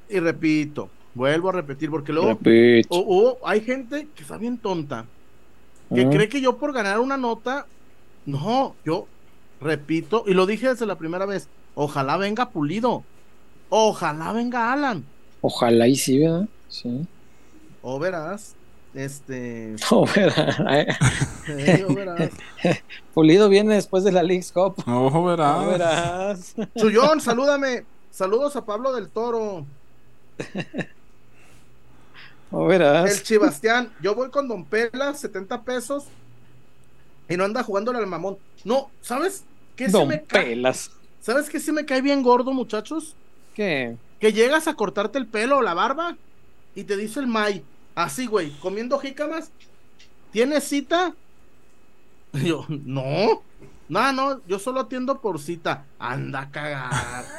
Y 0.09 0.19
repito. 0.19 0.89
Vuelvo 1.13 1.49
a 1.49 1.53
repetir 1.53 1.89
porque 1.89 2.13
luego. 2.13 2.29
Repito. 2.29 2.87
o- 2.95 3.37
o 3.41 3.47
hay 3.47 3.61
gente 3.61 4.07
que 4.15 4.23
está 4.23 4.37
bien 4.37 4.57
tonta. 4.57 5.05
Que 5.93 6.07
cree 6.07 6.29
que 6.29 6.39
yo 6.39 6.57
por 6.57 6.71
ganar 6.73 6.99
una 7.01 7.17
nota. 7.17 7.65
No, 8.25 8.75
yo 8.85 9.07
repito. 9.61 10.23
Y 10.27 10.33
lo 10.33 10.45
dije 10.45 10.69
desde 10.69 10.85
la 10.85 10.97
primera 10.97 11.25
vez. 11.25 11.47
Ojalá 11.75 12.17
venga 12.17 12.49
Pulido. 12.49 13.03
Ojalá 13.69 14.33
venga 14.33 14.73
Alan. 14.73 15.05
Ojalá 15.41 15.87
y 15.87 15.95
sí, 15.95 16.19
¿verdad? 16.19 16.47
Sí. 16.67 17.07
O 17.81 17.99
verás. 17.99 18.55
Este. 18.93 19.75
O 19.91 20.05
verá, 20.05 20.77
eh, 20.77 20.87
eh, 21.47 21.85
o 21.87 21.93
verás. 21.93 22.31
Pulido 23.13 23.47
viene 23.47 23.75
después 23.75 24.03
de 24.03 24.11
la 24.11 24.23
League's 24.23 24.51
Cup. 24.51 24.83
Ojo, 24.85 25.23
verás. 25.23 25.57
O 25.57 25.67
verás. 25.67 26.55
Chuyón, 26.75 27.21
salúdame. 27.21 27.85
Saludos 28.11 28.55
a 28.57 28.65
Pablo 28.65 28.93
del 28.93 29.07
Toro. 29.07 29.65
O 32.51 32.65
verás. 32.65 33.09
El 33.09 33.23
Chibastián. 33.23 33.93
Yo 34.01 34.13
voy 34.13 34.29
con 34.29 34.49
Don 34.49 34.65
Pela, 34.65 35.13
70 35.13 35.61
pesos. 35.61 36.05
Y 37.29 37.37
no 37.37 37.45
anda 37.45 37.63
jugándole 37.63 37.99
al 37.99 38.07
mamón. 38.07 38.37
No, 38.65 38.91
¿sabes 38.99 39.45
qué 39.85 39.91
se 39.91 39.97
Don 39.97 40.07
me 40.07 40.23
cae? 40.23 40.45
Pelas. 40.45 40.91
¿Sabes 41.21 41.49
qué 41.49 41.59
se 41.59 41.71
me 41.71 41.85
cae 41.85 42.01
bien 42.01 42.21
gordo, 42.21 42.53
muchachos? 42.53 43.15
¿Qué? 43.55 43.97
Que 44.19 44.33
llegas 44.33 44.67
a 44.67 44.75
cortarte 44.75 45.17
el 45.17 45.27
pelo 45.27 45.57
o 45.57 45.61
la 45.61 45.73
barba 45.73 46.17
y 46.75 46.83
te 46.83 46.97
dice 46.97 47.19
el 47.19 47.27
May, 47.27 47.63
así, 47.95 48.27
güey, 48.27 48.51
comiendo 48.59 48.99
jícamas. 48.99 49.51
¿Tienes 50.31 50.63
cita? 50.65 51.15
Y 52.33 52.45
yo, 52.47 52.65
no. 52.69 53.43
No, 53.89 54.13
no, 54.13 54.41
yo 54.47 54.57
solo 54.59 54.81
atiendo 54.81 55.19
por 55.19 55.39
cita. 55.39 55.85
Anda 55.99 56.41
a 56.41 56.51
cagar. 56.51 57.25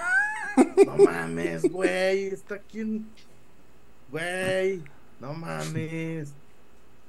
No 0.85 0.97
mames, 0.97 1.63
güey. 1.63 2.27
Está 2.27 2.57
aquí. 2.57 3.03
Güey. 4.11 4.83
No 5.19 5.33
mames. 5.33 6.35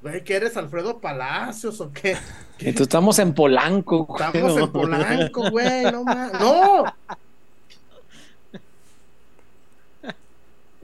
Güey, 0.04 0.22
¿qué 0.26 0.36
eres 0.36 0.58
Alfredo 0.58 1.00
Palacios 1.00 1.80
o 1.80 1.90
qué? 1.94 2.18
Entonces 2.60 2.82
estamos 2.82 3.18
en 3.20 3.34
Polanco. 3.34 4.04
güey. 4.04 4.22
Estamos 4.22 4.58
en 4.58 4.72
Polanco, 4.74 5.50
güey. 5.50 5.84
No 5.86 6.04
mames. 6.04 6.40
¡No! 6.42 6.84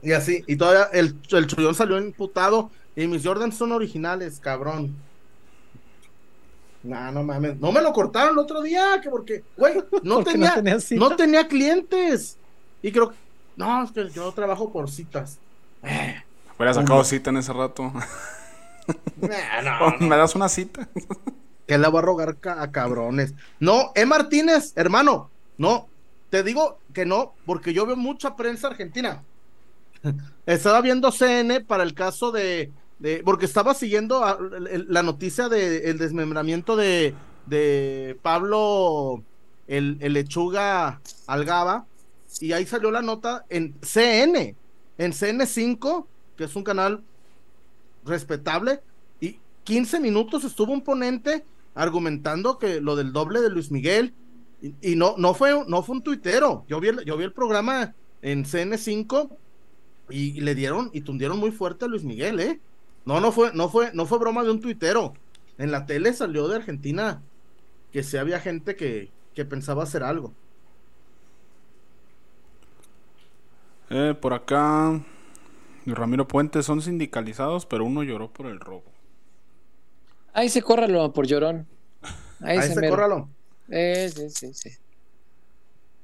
Y 0.02 0.12
así, 0.12 0.42
y 0.46 0.56
todavía 0.56 0.84
el, 0.98 1.14
el 1.32 1.46
chullón 1.46 1.74
salió 1.74 1.98
imputado. 1.98 2.70
Y 2.96 3.06
mis 3.06 3.22
Jordans 3.22 3.56
son 3.58 3.72
originales, 3.72 4.40
cabrón. 4.40 4.96
Nah, 6.82 7.10
no 7.10 7.22
mames. 7.22 7.60
No 7.60 7.72
me 7.72 7.82
lo 7.82 7.92
cortaron 7.92 8.32
el 8.32 8.38
otro 8.38 8.62
día, 8.62 9.00
que 9.02 9.10
porque, 9.10 9.44
güey, 9.54 9.74
no 10.02 10.14
Porque 10.16 10.32
tenía, 10.32 10.62
no 10.62 11.08
no 11.10 11.16
tenía 11.16 11.46
clientes. 11.46 12.38
Y 12.82 12.90
creo 12.90 13.10
que, 13.10 13.16
no, 13.56 13.84
es 13.84 13.92
que 13.92 14.08
yo 14.08 14.32
trabajo 14.32 14.72
por 14.72 14.90
citas. 14.90 15.38
Eh, 15.82 16.22
Hubiera 16.56 16.72
sacado 16.72 17.04
cita 17.04 17.28
en 17.28 17.36
ese 17.36 17.52
rato. 17.52 17.92
nah, 19.20 19.62
no, 19.62 19.96
no. 19.98 20.06
¿Me 20.08 20.16
das 20.16 20.34
una 20.34 20.48
cita? 20.48 20.88
que 21.66 21.78
la 21.78 21.88
voy 21.88 21.98
a 22.00 22.02
rogar 22.02 22.36
ca- 22.38 22.62
a 22.62 22.70
cabrones. 22.72 23.34
No, 23.60 23.92
E. 23.94 24.04
Martínez, 24.06 24.72
hermano, 24.76 25.30
no, 25.58 25.88
te 26.30 26.42
digo 26.42 26.78
que 26.92 27.06
no, 27.06 27.34
porque 27.46 27.72
yo 27.72 27.86
veo 27.86 27.96
mucha 27.96 28.36
prensa 28.36 28.68
argentina. 28.68 29.22
Estaba 30.46 30.80
viendo 30.80 31.10
CN 31.12 31.60
para 31.60 31.82
el 31.82 31.94
caso 31.94 32.32
de, 32.32 32.70
de- 32.98 33.22
porque 33.24 33.44
estaba 33.46 33.74
siguiendo 33.74 34.24
a- 34.24 34.38
el- 34.56 34.66
el- 34.66 34.86
la 34.88 35.02
noticia 35.02 35.48
del 35.48 35.98
desmembramiento 35.98 36.74
de, 36.76 37.14
de 37.46 38.18
Pablo, 38.22 39.22
el, 39.68 39.98
el 40.00 40.12
lechuga 40.14 41.00
Algaba, 41.26 41.84
y 42.40 42.52
ahí 42.52 42.64
salió 42.66 42.90
la 42.90 43.02
nota 43.02 43.44
en 43.48 43.74
CN, 43.82 44.54
en 44.98 45.12
CN5, 45.12 46.06
que 46.36 46.44
es 46.44 46.56
un 46.56 46.64
canal 46.64 47.02
respetable, 48.04 48.80
y 49.20 49.38
15 49.64 50.00
minutos 50.00 50.44
estuvo 50.44 50.72
un 50.72 50.82
ponente 50.82 51.44
argumentando 51.74 52.58
que 52.58 52.80
lo 52.80 52.96
del 52.96 53.12
doble 53.12 53.40
de 53.40 53.50
Luis 53.50 53.70
Miguel, 53.70 54.14
y, 54.82 54.94
no, 54.96 55.14
no, 55.16 55.32
fue, 55.32 55.64
no 55.66 55.82
fue 55.82 55.96
un 55.96 56.02
tuitero, 56.02 56.64
yo 56.68 56.80
vi, 56.80 56.88
el, 56.88 57.04
yo 57.04 57.16
vi 57.16 57.24
el 57.24 57.32
programa 57.32 57.94
en 58.20 58.44
CN5 58.44 59.30
y, 60.10 60.36
y 60.36 60.40
le 60.40 60.54
dieron 60.54 60.90
y 60.92 61.00
tundieron 61.00 61.38
muy 61.38 61.50
fuerte 61.50 61.86
a 61.86 61.88
Luis 61.88 62.04
Miguel, 62.04 62.40
¿eh? 62.40 62.60
No, 63.04 63.20
no 63.20 63.32
fue, 63.32 63.52
no 63.54 63.68
fue, 63.68 63.90
no 63.94 64.06
fue 64.06 64.18
broma 64.18 64.44
de 64.44 64.50
un 64.50 64.60
tuitero. 64.60 65.14
En 65.56 65.70
la 65.70 65.86
tele 65.86 66.12
salió 66.12 66.48
de 66.48 66.56
Argentina 66.56 67.22
que 67.92 68.02
sí 68.02 68.16
había 68.16 68.40
gente 68.40 68.76
que, 68.76 69.10
que 69.34 69.44
pensaba 69.44 69.82
hacer 69.82 70.02
algo. 70.02 70.32
Eh, 73.88 74.14
por 74.20 74.32
acá, 74.32 75.00
Ramiro 75.86 76.28
Puente 76.28 76.62
son 76.62 76.82
sindicalizados, 76.82 77.66
pero 77.66 77.84
uno 77.84 78.02
lloró 78.02 78.32
por 78.32 78.46
el 78.46 78.60
robo. 78.60 78.84
Ahí 80.32 80.48
se 80.48 80.62
córralo 80.62 81.12
por 81.12 81.26
llorón. 81.26 81.66
Ahí, 82.40 82.58
Ahí 82.58 82.68
se 82.68 82.74
se 82.74 82.88
córralo. 82.88 83.28
Eh, 83.68 84.10
sí, 84.14 84.30
sí, 84.30 84.54
sí. 84.54 84.70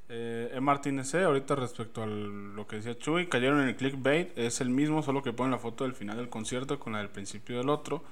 Eh, 0.08 0.52
E. 0.54 0.60
Martínez 0.60 1.08
C, 1.08 1.22
ahorita 1.22 1.56
respecto 1.56 2.02
a 2.02 2.06
lo 2.06 2.66
que 2.66 2.76
decía 2.76 2.96
Chuy, 2.96 3.28
cayeron 3.28 3.60
en 3.60 3.68
el 3.68 3.76
clickbait, 3.76 4.36
es 4.38 4.60
el 4.60 4.70
mismo, 4.70 5.02
solo 5.02 5.22
que 5.22 5.32
ponen 5.32 5.50
la 5.50 5.58
foto 5.58 5.84
del 5.84 5.94
final 5.94 6.16
del 6.16 6.28
concierto 6.28 6.78
con 6.78 6.92
la 6.92 7.00
del 7.00 7.08
principio 7.08 7.58
del 7.58 7.68
otro. 7.70 8.04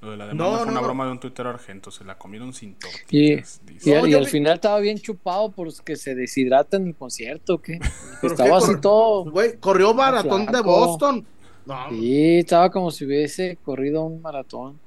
Lo 0.00 0.12
de 0.12 0.16
la 0.16 0.26
demanda 0.26 0.44
No, 0.44 0.56
fue 0.56 0.66
no, 0.66 0.72
una 0.72 0.80
no. 0.80 0.86
broma 0.86 1.04
de 1.06 1.10
un 1.12 1.20
tuitero 1.20 1.50
argento, 1.50 1.90
se 1.90 2.04
la 2.04 2.16
comieron 2.16 2.52
sin 2.52 2.70
Y, 2.70 2.74
tortillas. 2.74 3.60
dice. 3.64 3.90
y- 3.90 3.94
No, 3.94 4.06
y 4.06 4.10
yo 4.12 4.18
al 4.18 4.26
final 4.26 4.54
estaba 4.54 4.78
bien 4.78 4.98
chupado 4.98 5.50
porque 5.50 5.96
se 5.96 6.14
deshidrata 6.14 6.76
en 6.76 6.86
el 6.88 6.94
concierto, 6.94 7.54
¿o 7.54 7.58
¿qué? 7.58 7.78
¿Pero 8.20 8.32
Estaba 8.34 8.58
qué 8.58 8.64
así 8.64 8.80
todo. 8.80 9.30
Güey, 9.30 9.56
corrió 9.58 9.92
maratón 9.94 10.46
de. 10.46 10.60
Boston. 10.60 11.26
No, 11.66 11.90
Sí, 11.90 12.38
estaba 12.38 12.70
como 12.70 12.90
si 12.90 13.04
hubiese 13.04 13.58
corrido 13.64 14.02
un 14.04 14.22
maratón. 14.22 14.78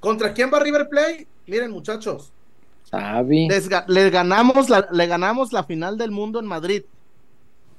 ¿Contra 0.00 0.32
quién 0.34 0.50
va 0.52 0.60
River 0.60 0.88
Play? 0.88 1.26
Miren, 1.46 1.70
muchachos. 1.72 2.30
Sabi. 2.84 3.48
Les, 3.48 3.68
ga- 3.68 3.84
les 3.88 4.12
ganamos 4.12 4.68
la, 4.68 4.86
le 4.92 5.06
ganamos 5.06 5.52
la 5.52 5.64
final 5.64 5.98
del 5.98 6.10
mundo 6.10 6.38
en 6.38 6.46
Madrid. 6.46 6.82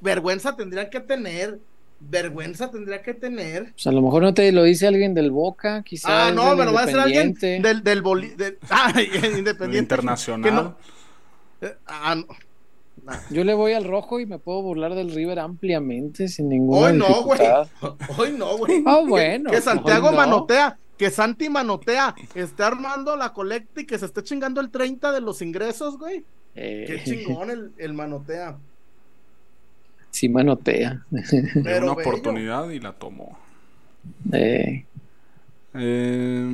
Vergüenza 0.01 0.55
tendría 0.55 0.89
que 0.89 0.99
tener. 0.99 1.59
Vergüenza 2.01 2.71
tendría 2.71 3.01
que 3.01 3.13
tener. 3.13 3.71
Pues 3.73 3.87
a 3.87 3.91
lo 3.91 4.01
mejor 4.01 4.23
no 4.23 4.33
te 4.33 4.51
lo 4.51 4.63
dice 4.63 4.87
alguien 4.87 5.13
del 5.13 5.31
Boca, 5.31 5.83
quizás. 5.83 6.09
Ah, 6.11 6.31
no, 6.33 6.55
me 6.55 6.65
lo 6.65 6.73
va 6.73 6.81
a 6.81 6.85
decir 6.85 6.99
alguien 6.99 7.27
Independiente. 7.29 7.67
del, 7.67 7.83
del, 7.83 8.01
boli- 8.03 8.35
de- 8.35 8.57
ah, 8.69 8.93
independiente. 9.37 9.77
Internacional. 9.79 10.53
no- 10.53 10.77
eh, 11.61 11.75
ah, 11.87 12.15
no. 12.15 12.25
Yo 13.31 13.43
le 13.43 13.53
voy 13.53 13.73
al 13.73 13.85
rojo 13.85 14.19
y 14.19 14.25
me 14.25 14.37
puedo 14.39 14.61
burlar 14.61 14.93
del 14.93 15.11
River 15.11 15.39
ampliamente 15.39 16.27
sin 16.27 16.47
ninguna 16.47 16.87
Hoy 16.91 16.97
no, 16.97 17.23
güey. 17.23 17.39
Hoy 18.17 18.31
no, 18.37 18.57
güey. 18.57 18.83
Ah, 18.85 19.01
bueno. 19.07 19.49
Que 19.49 19.61
Santiago 19.61 20.11
no. 20.11 20.17
manotea, 20.17 20.77
que 20.97 21.09
Santi 21.09 21.49
manotea, 21.49 22.13
esté 22.35 22.63
armando 22.63 23.15
la 23.15 23.33
colecta 23.33 23.81
y 23.81 23.85
que 23.85 23.97
se 23.97 24.05
esté 24.05 24.21
chingando 24.23 24.61
el 24.61 24.69
30 24.69 25.11
de 25.11 25.21
los 25.21 25.41
ingresos, 25.41 25.97
güey. 25.97 26.23
Eh, 26.55 26.83
Qué 26.87 27.03
chingón 27.03 27.49
el, 27.49 27.71
el 27.77 27.93
manotea. 27.93 28.57
Sí, 30.11 30.29
manotea. 30.29 31.07
Dio 31.09 31.23
Pero 31.63 31.81
una 31.81 31.93
bello. 31.93 31.93
oportunidad 31.93 32.69
y 32.71 32.79
la 32.79 32.97
tomó. 32.97 33.39
Eh, 34.31 34.87
Eh, 35.73 36.45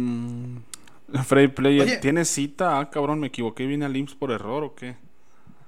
Freddy 1.26 1.47
Player, 1.49 1.88
Oye. 1.88 1.99
¿tiene 1.99 2.26
cita? 2.26 2.80
Ah, 2.80 2.89
cabrón, 2.89 3.20
me 3.20 3.28
equivoqué, 3.28 3.66
vine 3.66 3.86
al 3.86 3.95
IMSS 3.95 4.16
por 4.16 4.32
error 4.32 4.64
o 4.64 4.76
qué? 4.76 4.97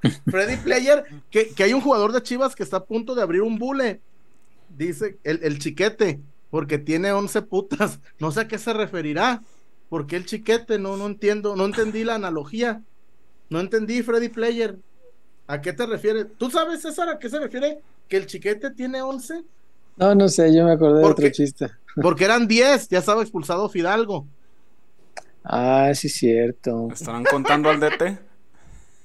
Freddy 0.30 0.58
Player, 0.58 1.06
que, 1.30 1.54
que 1.54 1.64
hay 1.64 1.74
un 1.74 1.82
jugador 1.82 2.12
de 2.12 2.22
Chivas 2.24 2.56
que 2.56 2.64
está 2.64 2.78
a 2.78 2.86
punto 2.86 3.16
de 3.16 3.22
abrir 3.22 3.42
un 3.42 3.58
bule. 3.58 4.04
Dice 4.68 5.20
el, 5.24 5.42
el 5.44 5.60
chiquete, 5.60 6.24
porque 6.50 6.80
tiene 6.80 7.12
11 7.14 7.42
putas. 7.44 8.02
No 8.20 8.32
sé 8.32 8.42
a 8.42 8.50
qué 8.50 8.60
se 8.60 8.74
referirá. 8.74 9.44
¿Por 9.90 10.08
qué 10.08 10.18
el 10.18 10.26
chiquete? 10.26 10.80
No, 10.80 10.98
no 10.98 11.08
entiendo, 11.08 11.56
no 11.56 11.66
entendí 11.66 12.04
la 12.04 12.16
analogía. 12.16 12.84
No 13.50 13.60
entendí, 13.62 14.04
Freddy 14.04 14.30
Player. 14.30 14.80
¿A 15.48 15.62
qué 15.62 15.74
te 15.74 15.86
refieres? 15.86 16.28
¿Tú 16.38 16.50
sabes, 16.52 16.82
César, 16.82 17.10
a 17.10 17.20
qué 17.20 17.30
se 17.30 17.40
refiere 17.40 17.80
que 18.08 18.18
el 18.18 18.26
chiquete 18.26 18.72
tiene 18.72 19.02
11? 19.02 19.44
No, 19.98 20.14
no 20.14 20.28
sé, 20.30 20.54
yo 20.54 20.64
me 20.66 20.74
acordé 20.74 20.98
de 20.98 21.02
¿Por 21.04 21.12
otro 21.14 21.30
chiste. 21.30 21.68
Porque 22.02 22.26
eran 22.26 22.48
10, 22.48 22.90
ya 22.90 23.00
estaba 23.00 23.22
expulsado 23.22 23.70
Fidalgo. 23.70 24.28
Ah, 25.44 25.92
sí, 25.96 26.10
cierto. 26.10 26.90
¿Estarán 26.92 27.24
contando 27.24 27.70
al 27.70 27.80
DT? 27.80 28.20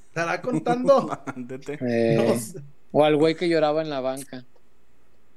Estará 0.08 0.42
contando. 0.42 1.08
Al 1.26 1.46
DT. 1.46 1.78
Eh, 1.80 2.26
No 2.28 2.38
sé. 2.38 2.60
O 2.90 3.02
al 3.04 3.16
güey 3.16 3.34
que 3.34 3.48
lloraba 3.48 3.80
en 3.80 3.88
la 3.88 4.00
banca. 4.00 4.44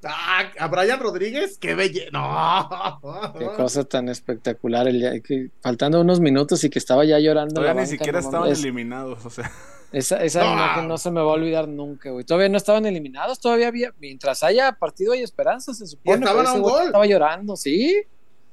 Ah, 0.04 0.52
a 0.60 0.68
Brian 0.68 1.00
Rodríguez, 1.00 1.58
qué 1.58 1.74
belleza. 1.74 2.10
No. 2.12 3.00
Qué 3.40 3.46
cosa 3.56 3.86
tan 3.86 4.10
espectacular. 4.10 4.88
El 4.90 5.00
día- 5.00 5.20
que, 5.22 5.52
faltando 5.62 6.02
unos 6.02 6.20
minutos 6.20 6.62
y 6.66 6.70
que 6.70 6.80
estaba 6.80 7.06
ya 7.06 7.18
llorando. 7.20 7.52
en 7.52 7.56
Todavía 7.56 7.74
la 7.74 7.82
ni 7.82 7.86
banca, 7.88 7.92
siquiera 7.98 8.20
no 8.20 8.26
estaban 8.28 8.50
eliminados, 8.52 9.26
o 9.26 9.30
sea. 9.30 9.50
Esa, 9.96 10.22
esa 10.24 10.44
No. 10.44 10.54
imagen 10.54 10.88
no 10.90 10.98
se 10.98 11.10
me 11.10 11.22
va 11.22 11.28
a 11.32 11.34
olvidar 11.36 11.68
nunca, 11.70 12.10
güey. 12.10 12.26
Todavía 12.26 12.50
no 12.50 12.58
estaban 12.58 12.86
eliminados, 12.86 13.40
todavía 13.40 13.70
había. 13.70 13.94
Mientras 14.00 14.44
haya 14.44 14.74
partido 14.74 15.14
hay 15.14 15.22
esperanza, 15.24 15.74
se 15.74 15.88
supone. 15.88 16.18
estaban 16.26 16.46
a 16.48 16.54
un 16.54 16.62
güey 16.62 16.74
gol. 16.74 16.86
Estaba 16.88 17.06
llorando, 17.06 17.56
¿sí? 17.56 18.04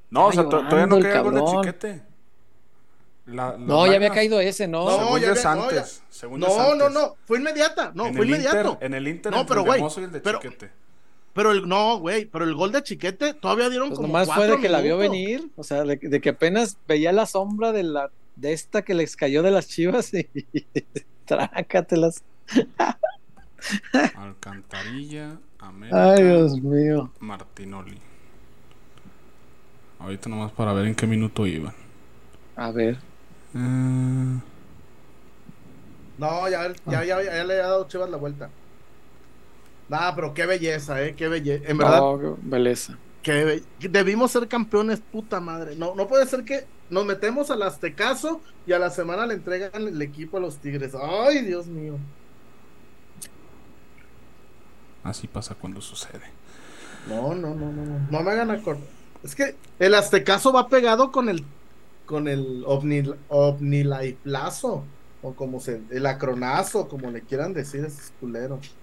No, 0.08 0.26
o 0.28 0.32
sea, 0.32 0.44
to- 0.44 0.50
todavía 0.50 0.86
no 0.86 0.96
el 0.98 1.22
gol 1.22 1.34
de 1.34 1.44
chiquete. 1.44 2.02
La- 3.26 3.56
No, 3.58 3.86
ya 3.86 3.94
había 3.96 4.10
caído 4.10 4.38
ese, 4.40 4.68
¿no? 4.68 4.84
No, 4.84 4.90
Según 4.98 5.20
ya 5.20 5.30
había- 5.30 5.42
no, 5.54 5.62
antes. 5.64 6.02
según 6.10 6.40
yo 6.40 6.46
es 6.48 6.56
No, 6.56 6.74
no, 6.74 6.88
no, 6.90 7.16
fue 7.24 7.38
inmediata, 7.38 7.92
no, 7.94 8.06
en 8.06 8.14
fue 8.16 8.26
inmediato. 8.26 8.70
Inter, 8.72 8.86
en 8.86 8.94
el 8.94 9.08
Inter 9.08 9.32
No, 9.32 9.46
pero, 9.46 9.60
el 9.62 9.66
güey, 9.66 9.82
el 9.96 10.12
de 10.12 10.20
pero- 10.20 10.40
Chiquete. 10.40 10.70
Pero 11.32 11.52
el, 11.52 11.66
no, 11.66 11.98
güey, 11.98 12.26
pero 12.26 12.44
el 12.44 12.54
gol 12.54 12.72
de 12.72 12.82
Chiquete 12.82 13.34
todavía 13.34 13.68
dieron 13.70 13.88
Pues 13.88 13.96
como 13.96 14.08
nomás 14.08 14.28
fue 14.32 14.46
de 14.48 14.60
que 14.60 14.68
la 14.68 14.80
vio 14.80 14.98
venir, 14.98 15.50
o 15.56 15.62
sea, 15.64 15.82
de, 15.82 15.96
de 15.96 16.20
que 16.20 16.28
apenas 16.30 16.76
veía 16.86 17.10
la 17.12 17.24
sombra 17.26 17.72
de 17.72 17.82
la 17.84 18.10
de 18.36 18.52
esta 18.52 18.82
que 18.82 18.94
les 18.94 19.14
cayó 19.16 19.42
de 19.42 19.50
las 19.50 19.66
chivas 19.68 20.12
y 20.14 20.26
trácatelas. 21.24 22.22
Alcantarilla, 24.14 25.40
América, 25.58 26.12
Ay, 26.14 26.22
Dios 26.24 26.60
mío. 26.60 27.12
Martinoli. 27.20 28.02
Ahorita 29.98 30.28
nomás 30.28 30.52
para 30.52 30.72
ver 30.74 30.86
en 30.86 30.94
qué 30.94 31.06
minuto 31.06 31.46
iban. 31.46 31.74
A 32.56 32.70
ver. 32.72 33.04
Eh, 33.54 34.40
No, 36.18 36.48
ya, 36.48 36.72
ya, 36.86 37.04
ya, 37.04 37.22
ya 37.22 37.44
le 37.44 37.54
ha 37.60 37.66
dado 37.68 37.86
Chivas 37.88 38.10
la 38.10 38.16
vuelta. 38.16 38.54
Nah, 39.88 40.12
pero 40.14 40.32
qué 40.34 40.46
belleza, 40.46 41.02
eh, 41.02 41.14
qué 41.14 41.28
belleza. 41.28 41.64
En 41.70 41.76
verdad, 41.78 42.00
No, 42.00 42.18
qué 42.18 42.34
belleza. 42.42 42.98
Qué 43.22 43.44
be- 43.44 43.88
debimos 43.88 44.30
ser 44.32 44.48
campeones, 44.48 45.00
puta 45.00 45.40
madre. 45.40 45.76
No, 45.76 45.94
no 45.94 46.08
puede 46.08 46.26
ser 46.26 46.44
que 46.44 46.66
nos 46.90 47.04
metemos 47.06 47.50
al 47.50 47.62
Aztecaso 47.62 48.40
y 48.66 48.72
a 48.72 48.78
la 48.78 48.90
semana 48.90 49.26
le 49.26 49.34
entregan 49.34 49.86
el 49.88 50.00
equipo 50.02 50.36
a 50.36 50.40
los 50.40 50.58
Tigres. 50.58 50.92
Ay, 50.94 51.42
Dios 51.42 51.66
mío. 51.66 51.98
así 55.04 55.26
pasa 55.26 55.54
cuando 55.54 55.80
sucede. 55.80 56.22
No, 57.08 57.34
no, 57.34 57.54
no, 57.54 57.72
no, 57.72 57.84
no. 57.84 57.98
No 58.10 58.22
me 58.22 58.30
hagan 58.30 58.50
acordar. 58.50 58.84
Es 59.24 59.34
que 59.34 59.56
el 59.78 59.94
Aztecaso 59.94 60.52
va 60.52 60.68
pegado 60.68 61.10
con 61.12 61.28
el 61.28 61.44
con 62.06 62.28
el 62.28 62.62
ovni, 62.66 63.02
ovnilaiplazo 63.28 64.84
o 65.22 65.34
como 65.34 65.60
se 65.60 65.80
el 65.90 66.06
acronazo, 66.06 66.88
como 66.88 67.10
le 67.10 67.22
quieran 67.22 67.52
decir 67.54 67.84
a 67.84 67.88
esos 67.88 68.12
culeros. 68.20 68.74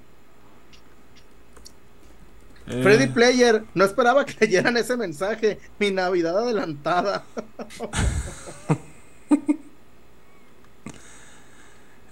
Eh, 2.69 2.83
Freddy 2.83 3.07
Player, 3.07 3.63
no 3.73 3.83
esperaba 3.83 4.25
que 4.25 4.35
leyeran 4.45 4.77
ese 4.77 4.95
mensaje. 4.95 5.59
Mi 5.79 5.89
Navidad 5.91 6.37
adelantada. 6.37 7.23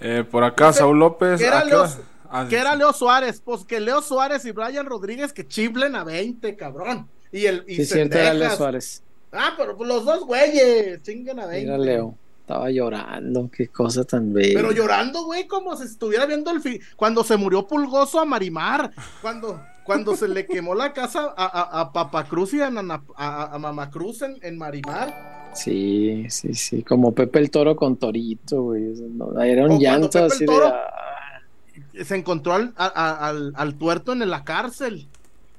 eh, 0.01 0.23
por 0.29 0.43
acá, 0.43 0.73
Saúl 0.73 0.97
López. 0.99 1.39
¿Qué 1.39 1.45
era 1.45 1.59
¿a 1.59 1.63
qué 1.63 1.69
Leo-? 1.69 1.87
Ah, 2.29 2.45
¿Qué 2.49 2.57
era 2.57 2.75
Leo 2.75 2.91
Suárez? 2.91 3.41
Pues 3.43 3.63
que 3.63 3.79
Leo 3.79 4.01
Suárez 4.01 4.43
y 4.45 4.51
Brian 4.51 4.85
Rodríguez 4.85 5.31
que 5.31 5.47
chiflen 5.47 5.95
a 5.95 6.03
20, 6.03 6.55
cabrón. 6.55 7.07
Y 7.31 7.45
el 7.45 7.63
y 7.67 7.75
Sí, 7.77 7.85
cierto, 7.85 8.17
era 8.17 8.33
Leo 8.33 8.33
Cendejas. 8.33 8.57
Suárez. 8.57 9.03
Ah, 9.31 9.53
pero 9.57 9.77
pues 9.77 9.87
los 9.87 10.03
dos 10.05 10.25
güeyes, 10.25 11.01
chinguen 11.03 11.39
a 11.39 11.45
20. 11.45 11.67
Era 11.67 11.77
Leo. 11.77 12.15
Estaba 12.47 12.71
llorando, 12.71 13.49
qué 13.51 13.67
cosa 13.67 14.05
tan 14.05 14.31
bella. 14.31 14.53
Pero 14.55 14.71
llorando, 14.71 15.25
güey, 15.25 15.47
como 15.47 15.75
si 15.75 15.83
estuviera 15.83 16.25
viendo 16.25 16.49
el 16.49 16.61
fin. 16.61 16.79
Cuando 16.95 17.21
se 17.25 17.35
murió 17.35 17.67
Pulgoso 17.67 18.21
a 18.21 18.25
Marimar. 18.25 18.93
Cuando, 19.21 19.61
cuando 19.83 20.15
se 20.15 20.29
le 20.29 20.45
quemó 20.45 20.73
la 20.73 20.93
casa 20.93 21.33
a, 21.35 21.45
a, 21.45 21.81
a 21.81 21.91
Papacruz 21.91 22.53
y 22.53 22.61
a, 22.61 22.69
Nana- 22.69 23.03
a, 23.17 23.53
a 23.53 23.59
Mamacruz 23.59 24.21
en, 24.21 24.37
en 24.41 24.57
Marimar. 24.57 25.49
Sí, 25.55 26.25
sí, 26.29 26.53
sí. 26.53 26.83
Como 26.83 27.13
Pepe 27.13 27.39
el 27.39 27.51
Toro 27.51 27.75
con 27.75 27.97
Torito, 27.97 28.61
güey. 28.63 28.93
No- 29.09 29.41
Era 29.41 29.65
un 29.65 29.77
llanto 29.77 30.17
el 30.17 30.31
así 30.31 30.45
Toro- 30.45 30.67
de. 30.67 30.71
ah, 30.73 32.05
Se 32.05 32.15
encontró 32.15 32.53
al, 32.53 32.73
al, 32.77 33.51
al 33.57 33.75
tuerto 33.75 34.13
en 34.13 34.19
la 34.29 34.45
cárcel. 34.45 35.05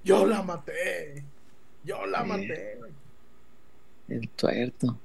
Yo 0.04 0.24
la 0.26 0.42
maté. 0.42 1.22
Yo 1.84 2.06
la 2.06 2.22
Sí. 2.22 2.28
maté. 2.30 2.78
el 4.08 4.28
tuerto. 4.30 4.96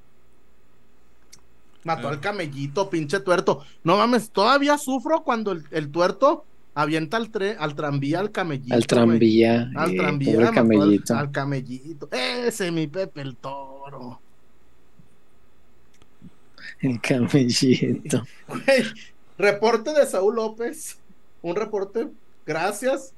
Mató 1.84 2.08
Ah. 2.08 2.12
al 2.12 2.20
camellito, 2.20 2.90
pinche 2.90 3.20
tuerto. 3.20 3.64
No 3.84 3.98
mames, 3.98 4.30
todavía 4.30 4.78
sufro 4.78 5.24
cuando 5.24 5.52
el, 5.52 5.64
el 5.72 5.90
tuerto 5.92 6.46
avienta 6.76 7.18
al, 7.18 7.32
tre- 7.32 7.56
al 7.60 7.76
tranvía 7.76 8.20
al 8.20 8.32
camellito. 8.32 8.74
Al 8.74 8.88
tranvía. 8.88 9.70
Al 9.76 9.92
eh, 9.92 9.98
tranvía, 9.98 10.32
mató 10.38 10.48
al- 10.48 10.54
camellito. 10.56 11.16
Al, 11.16 11.32
camellito. 11.32 12.10
Ese 12.12 12.72
mi 12.72 12.88
Pepe 12.88 13.22
el 13.22 13.36
toro. 13.36 14.20
El 16.80 17.00
camellito. 17.02 18.24
Güey, 18.48 18.84
reporte 19.38 19.94
de 19.94 20.06
Saúl 20.06 20.36
López. 20.36 20.98
Un 21.42 21.56
reporte. 21.56 22.08
Gracias. 22.46 23.14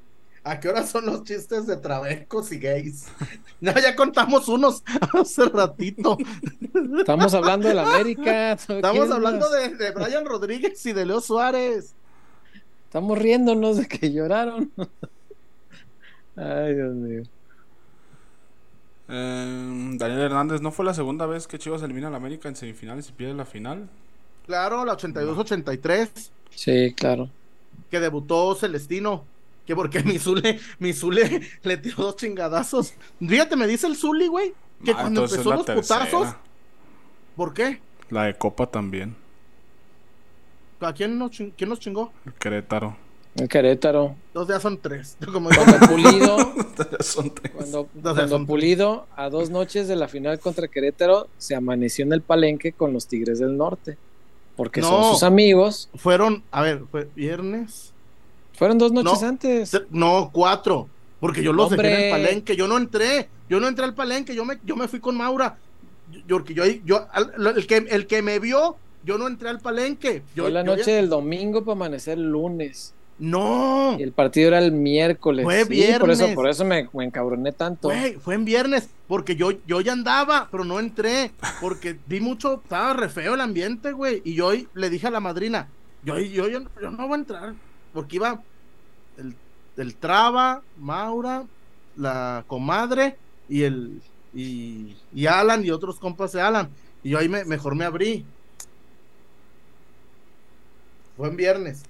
¿A 0.47 0.59
qué 0.59 0.69
hora 0.69 0.85
son 0.85 1.07
los 1.07 1.23
chistes 1.23 1.65
de 1.65 1.75
trabecos 1.77 2.51
y 2.51 2.59
gays? 2.59 3.07
No, 3.61 3.71
ya 3.73 3.95
contamos 3.95 4.47
unos 4.47 4.83
hace 5.19 5.45
ratito. 5.45 6.17
Estamos 6.99 7.33
hablando 7.33 7.67
del 7.67 7.79
América. 7.79 8.51
Estamos 8.51 9.09
hablando 9.09 9.49
de, 9.49 9.69
de 9.75 9.91
Brian 9.91 10.25
Rodríguez 10.25 10.85
y 10.85 10.93
de 10.93 11.05
Leo 11.05 11.19
Suárez. 11.21 11.95
Estamos 12.83 13.17
riéndonos 13.17 13.77
de 13.77 13.87
que 13.87 14.11
lloraron. 14.11 14.71
Ay, 16.35 16.75
Dios 16.75 16.93
mío. 16.93 17.23
Eh, 19.07 19.91
Daniel 19.97 20.21
Hernández, 20.21 20.61
¿no 20.61 20.71
fue 20.71 20.85
la 20.85 20.93
segunda 20.93 21.25
vez 21.25 21.47
que 21.47 21.57
Chivas 21.57 21.81
elimina 21.81 22.09
al 22.09 22.15
América 22.15 22.49
en 22.49 22.55
semifinales 22.55 23.09
y 23.09 23.13
pierde 23.13 23.33
la 23.33 23.45
final? 23.45 23.89
Claro, 24.45 24.85
la 24.85 24.95
82-83, 24.97 26.09
Sí, 26.53 26.93
claro. 26.95 27.29
que 27.89 27.99
debutó 27.99 28.53
Celestino. 28.55 29.23
Que 29.65 29.75
porque 29.75 30.03
mi 30.03 30.19
Zule, 30.19 30.59
mi 30.79 30.93
Zule 30.93 31.41
le 31.63 31.77
tiró 31.77 32.03
dos 32.03 32.15
chingadazos. 32.17 32.93
Fíjate, 33.19 33.55
me 33.55 33.65
dice 33.67 33.87
el 33.87 33.95
Zuli, 33.95 34.27
güey, 34.27 34.53
que 34.83 34.91
Ah, 34.91 34.97
cuando 35.01 35.23
empezó 35.23 35.51
los 35.53 35.65
tercera. 35.65 36.05
putazos. 36.05 36.35
¿Por 37.35 37.53
qué? 37.53 37.81
La 38.09 38.23
de 38.25 38.35
Copa 38.37 38.67
también. 38.67 39.15
¿A 40.81 40.93
quién 40.93 41.17
nos, 41.17 41.31
quién 41.31 41.69
nos 41.69 41.79
chingó? 41.79 42.11
El 42.25 42.33
Querétaro. 42.33 42.95
El 43.35 43.49
Querétaro. 43.49 44.15
Dos 44.33 44.47
días 44.47 44.61
son 44.61 44.77
tres. 44.77 45.17
Como 45.33 45.49
Cuando 45.49 45.87
Pulido, 45.87 46.37
Son 46.99 47.29
tres. 47.33 47.51
cuando, 47.53 47.89
Dos 47.93 48.13
cuando 48.13 48.27
son- 48.29 48.45
Pulido, 48.45 49.07
a 49.15 49.29
dos 49.29 49.49
noches 49.49 49.87
de 49.87 49.95
la 49.95 50.07
final 50.07 50.39
contra 50.39 50.67
Querétaro, 50.67 51.27
se 51.37 51.55
amaneció 51.55 52.05
en 52.05 52.13
el 52.13 52.21
palenque 52.21 52.71
con 52.71 52.93
los 52.93 53.07
Tigres 53.07 53.39
del 53.39 53.57
Norte. 53.57 53.97
Porque 54.55 54.79
No. 54.81 54.87
son 54.89 55.13
sus 55.13 55.23
amigos. 55.23 55.89
fueron, 55.95 56.43
a 56.51 56.61
ver, 56.61 56.83
fue 56.91 57.09
viernes. 57.15 57.93
Fueron 58.57 58.77
dos 58.77 58.91
noches 58.91 59.21
No. 59.21 59.27
antes. 59.27 59.81
No, 59.89 60.29
cuatro. 60.33 60.89
Porque 61.19 61.41
yo 61.43 61.53
los 61.53 61.69
dejé 61.69 61.81
en 61.81 61.87
el 61.87 61.93
Hombre. 62.13 62.27
palenque. 62.27 62.55
Yo 62.55 62.67
no 62.67 62.77
entré. 62.77 63.29
Yo 63.49 63.59
no 63.59 63.67
entré 63.67 63.85
al 63.85 63.93
palenque. 63.93 64.35
Yo 64.35 64.45
me, 64.45 64.57
yo 64.63 64.75
me 64.75 64.87
fui 64.87 64.99
con 64.99 65.15
Maura. 65.17 65.57
Yo, 66.27 66.37
porque 66.37 66.53
yo, 66.53 66.63
el, 66.63 67.67
que, 67.67 67.77
el 67.77 68.05
que 68.07 68.21
me 68.21 68.39
vio, 68.39 68.75
yo 69.03 69.17
no 69.17 69.27
entré 69.27 69.49
al 69.49 69.59
palenque. 69.59 70.21
Yo, 70.35 70.43
Fue 70.43 70.51
la 70.51 70.63
noche 70.63 70.83
ya- 70.87 70.95
del 70.97 71.09
domingo 71.09 71.63
para 71.63 71.73
amanecer 71.73 72.17
el 72.17 72.29
lunes. 72.29 72.93
No. 73.17 73.95
Y 73.97 74.03
el 74.03 74.11
partido 74.11 74.49
era 74.49 74.59
el 74.59 74.71
miércoles. 74.73 75.45
Fue 75.45 75.63
Sí, 75.63 75.65
por 75.99 76.11
eso, 76.11 76.19
viernes. 76.19 76.35
por 76.35 76.49
eso 76.49 76.65
me, 76.65 76.89
me 76.93 77.05
encabroné 77.05 77.53
tanto. 77.53 77.87
Güey, 77.87 78.15
fue 78.15 78.35
en 78.35 78.43
viernes, 78.45 78.89
porque 79.07 79.35
yo, 79.37 79.51
yo 79.65 79.79
ya 79.81 79.93
andaba, 79.93 80.49
pero 80.51 80.65
no 80.65 80.79
entré, 80.81 81.31
porque 81.61 81.97
vi 82.07 82.19
mucho, 82.19 82.61
estaba 82.61 82.93
re 82.93 83.07
feo 83.09 83.35
el 83.35 83.41
ambiente, 83.41 83.93
güey, 83.93 84.21
y 84.25 84.35
yo 84.35 84.51
le 84.73 84.89
dije 84.89 85.07
a 85.07 85.11
la 85.11 85.21
madrina, 85.21 85.69
yo, 86.03 86.19
yo, 86.19 86.49
yo, 86.49 86.59
yo 86.81 86.91
no 86.91 87.07
voy 87.07 87.13
a 87.13 87.19
entrar, 87.19 87.53
porque 87.95 88.17
iba 88.17 88.43
el, 89.17 89.35
el 89.77 89.95
Traba, 89.95 90.61
Maura, 90.77 91.45
la 91.95 92.43
comadre, 92.45 93.17
y 93.49 93.63
el, 93.63 94.01
y, 94.33 94.95
y 95.13 95.25
Alan, 95.25 95.65
y 95.65 95.71
otros 95.71 95.97
compas 95.97 96.33
de 96.33 96.41
Alan, 96.41 96.69
y 97.01 97.11
yo 97.11 97.17
ahí 97.17 97.29
me, 97.29 97.45
mejor 97.45 97.73
me 97.73 97.85
abrí. 97.85 98.25
Fue 101.15 101.29
en 101.29 101.37
viernes. 101.37 101.83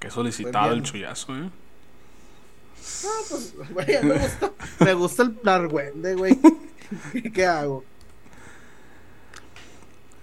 Qué 0.00 0.10
solicitado 0.10 0.72
el 0.72 0.82
chullazo, 0.82 1.36
¿eh? 1.36 1.50
No, 3.02 3.10
pues, 3.28 3.54
güey, 3.70 4.02
me 4.02 4.18
gusta, 4.18 4.52
me 4.80 4.94
gusta 4.94 5.22
el 5.24 5.48
argüende, 5.48 6.14
güey. 6.14 6.38
¿Qué 7.34 7.44
hago? 7.44 7.84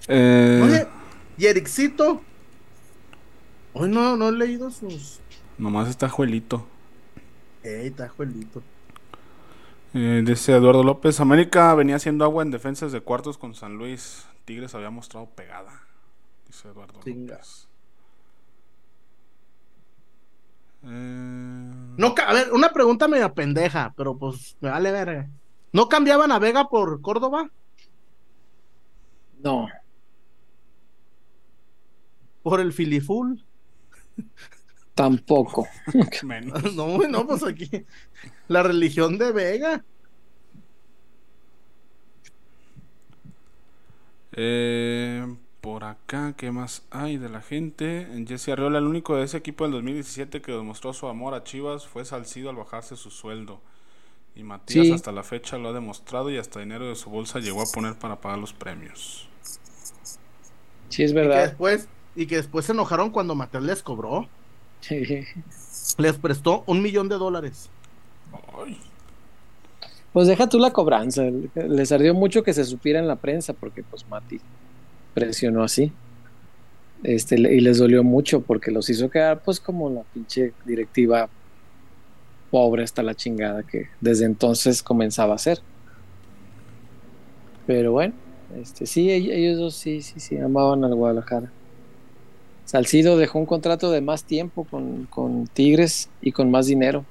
Eh, 0.07 0.61
Oye, 0.63 0.87
y 1.37 1.45
Ericito. 1.45 2.21
Hoy 3.77 3.89
no, 3.89 4.15
no 4.15 4.29
he 4.29 4.31
leído 4.31 4.71
sus. 4.71 5.19
Nomás 5.57 5.89
está 5.89 6.07
Juelito. 6.07 6.65
Ey, 7.61 7.91
tajuelito. 7.91 8.61
Eh, 9.93 10.23
dice 10.25 10.53
Eduardo 10.55 10.83
López, 10.83 11.19
América 11.19 11.73
venía 11.75 11.95
haciendo 11.95 12.23
agua 12.23 12.43
en 12.43 12.51
defensas 12.51 12.91
de 12.91 13.01
cuartos 13.01 13.37
con 13.37 13.53
San 13.53 13.77
Luis. 13.77 14.25
Tigres 14.45 14.75
había 14.75 14.89
mostrado 14.89 15.27
pegada. 15.27 15.81
Dice 16.47 16.69
Eduardo. 16.69 16.93
López. 17.05 17.67
Eh, 20.83 21.95
No, 21.97 22.15
a 22.25 22.33
ver, 22.33 22.53
una 22.53 22.71
pregunta 22.71 23.07
media 23.07 23.33
pendeja, 23.33 23.93
pero 23.97 24.17
pues 24.17 24.55
me 24.61 24.69
vale 24.69 24.91
ver. 24.91 25.27
¿No 25.73 25.89
cambiaban 25.89 26.31
a 26.31 26.39
Vega 26.39 26.69
por 26.69 27.01
Córdoba? 27.01 27.49
No, 29.43 29.67
¿Por 32.43 32.59
el 32.61 32.73
Filiful? 32.73 33.44
Tampoco. 34.93 35.67
menos. 36.23 36.73
No, 36.75 36.97
no, 37.07 37.27
pues 37.27 37.43
aquí. 37.43 37.69
La 38.47 38.63
religión 38.63 39.17
de 39.17 39.31
Vega. 39.31 39.85
Eh, 44.33 45.25
por 45.61 45.83
acá, 45.83 46.35
¿qué 46.37 46.51
más 46.51 46.85
hay 46.91 47.17
de 47.17 47.29
la 47.29 47.41
gente? 47.41 48.07
Jesse 48.27 48.49
Arriola, 48.49 48.79
el 48.79 48.85
único 48.85 49.15
de 49.15 49.23
ese 49.23 49.37
equipo 49.37 49.63
del 49.63 49.73
2017 49.73 50.41
que 50.41 50.51
demostró 50.51 50.93
su 50.93 51.07
amor 51.07 51.33
a 51.33 51.43
Chivas 51.43 51.87
fue 51.87 52.05
Salcido 52.05 52.49
al 52.49 52.55
bajarse 52.57 52.95
su 52.95 53.11
sueldo. 53.11 53.63
Y 54.35 54.43
Matías 54.43 54.89
Sí. 54.89 54.91
hasta 54.91 55.11
la 55.13 55.23
fecha 55.23 55.57
lo 55.57 55.69
ha 55.69 55.73
demostrado 55.73 56.31
y 56.31 56.37
hasta 56.37 56.59
dinero 56.61 56.87
de 56.89 56.95
su 56.95 57.09
bolsa 57.09 57.39
llegó 57.39 57.61
a 57.63 57.71
poner 57.71 57.97
para 57.99 58.21
pagar 58.21 58.39
los 58.39 58.53
premios. 58.53 59.31
Sí, 60.89 61.03
es 61.03 61.13
Y 61.19 61.29
que 61.29 61.37
verdad. 61.37 61.39
después, 61.39 61.89
y 62.15 62.27
que 62.27 62.37
después 62.37 62.65
se 62.65 62.71
enojaron 62.73 63.11
cuando 63.11 63.35
Matel 63.35 63.65
les 63.67 63.83
cobró. 63.83 64.29
Les 65.97 66.17
prestó 66.19 66.63
un 66.67 66.81
millón 66.81 67.09
de 67.09 67.15
dólares. 67.17 67.73
Ay, 68.31 68.77
Pues 70.11 70.27
deja 70.27 70.47
tú 70.49 70.59
la 70.59 70.71
cobranza. 70.71 71.23
Les 71.53 71.91
ardió 71.91 72.13
mucho 72.13 72.43
que 72.43 72.53
se 72.53 72.63
supiera 72.65 72.99
en 72.99 73.07
la 73.07 73.19
prensa 73.21 73.53
porque 73.53 73.83
pues 73.83 74.07
Mati 74.07 74.41
presionó 75.13 75.63
así. 75.63 75.97
Este, 77.03 77.35
y 77.39 77.61
les 77.61 77.77
dolió 77.79 78.03
mucho 78.03 78.45
porque 78.45 78.71
los 78.71 78.89
hizo 78.89 79.09
quedar 79.09 79.43
pues 79.43 79.59
como 79.59 79.89
la 79.89 80.03
pinche 80.05 80.55
directiva 80.65 81.31
pobre 82.49 82.83
hasta 82.83 83.03
la 83.03 83.15
chingada 83.15 83.63
que 83.63 83.89
desde 83.99 84.25
entonces 84.25 84.81
comenzaba 84.83 85.35
a 85.35 85.39
ser. 85.39 85.63
Pero 87.65 87.91
bueno, 87.93 88.15
este 88.49 88.85
sí, 88.85 89.07
ell- 89.09 89.31
ellos 89.31 89.57
dos 89.59 89.75
sí, 89.77 90.01
sí, 90.01 90.19
sí, 90.19 90.37
amaban 90.37 90.83
al 90.83 90.95
Guadalajara. 90.95 91.55
Salcido 92.75 93.15
dejó 93.15 93.39
un 93.39 93.45
contrato 93.45 93.89
de 93.89 94.01
más 94.01 94.25
tiempo 94.25 94.65
con, 94.65 95.05
con 95.05 95.47
Tigres 95.47 96.09
y 96.21 96.33
con 96.33 96.51
más 96.51 96.65
dinero. 96.65 97.05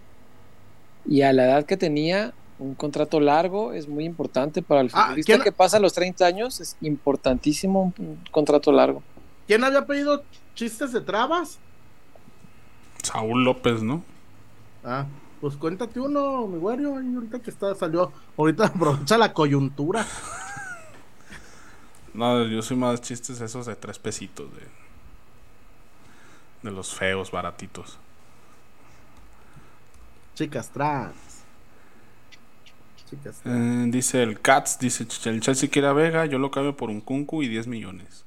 Y 1.06 1.22
a 1.22 1.32
la 1.32 1.44
edad 1.46 1.64
que 1.64 1.78
tenía, 1.78 2.34
un 2.58 2.74
contrato 2.74 3.18
largo 3.18 3.72
es 3.72 3.88
muy 3.88 4.04
importante 4.04 4.60
para 4.60 4.82
el 4.82 4.90
Ah, 4.92 5.04
futbolista 5.06 5.32
¿quién- 5.32 5.42
que 5.42 5.52
pasa 5.52 5.78
a 5.78 5.80
los 5.80 5.94
30 5.94 6.26
años. 6.26 6.60
Es 6.60 6.76
importantísimo 6.82 7.94
un, 7.98 8.06
un 8.06 8.18
contrato 8.30 8.72
largo. 8.72 9.02
¿Quién 9.46 9.64
había 9.64 9.86
pedido 9.86 10.22
chistes 10.54 10.92
de 10.92 11.00
trabas? 11.00 11.58
Saúl 13.02 13.42
López, 13.44 13.82
¿no? 13.82 14.02
Ah, 14.84 15.06
Pues 15.40 15.56
cuéntate 15.56 15.98
uno, 15.98 16.46
mi 16.46 16.58
güero, 16.58 16.96
ahorita 16.96 17.38
que 17.40 17.48
está, 17.50 17.74
salió, 17.74 18.12
ahorita 18.36 18.66
aprovecha 18.74 19.16
la 19.16 19.32
coyuntura. 19.32 20.06
No, 22.14 22.44
yo 22.46 22.62
soy 22.62 22.76
más 22.76 23.00
chistes 23.00 23.40
esos 23.40 23.66
de 23.66 23.74
tres 23.74 23.98
pesitos, 23.98 24.46
de, 24.54 24.60
de 26.64 26.70
los 26.70 26.94
feos, 26.94 27.30
baratitos. 27.30 27.98
Chicas 30.34 30.70
trans. 30.70 31.14
Chicas 33.08 33.40
trans. 33.42 33.86
Eh, 33.86 33.90
dice 33.90 34.22
el 34.22 34.40
Cats, 34.40 34.78
dice 34.78 35.06
el 35.26 35.40
Chelsea 35.40 35.70
quiere 35.70 35.88
a 35.88 35.92
Vega, 35.92 36.26
yo 36.26 36.38
lo 36.38 36.50
cambio 36.50 36.76
por 36.76 36.90
un 36.90 37.00
Kunku 37.00 37.42
y 37.42 37.48
10 37.48 37.66
millones. 37.66 38.24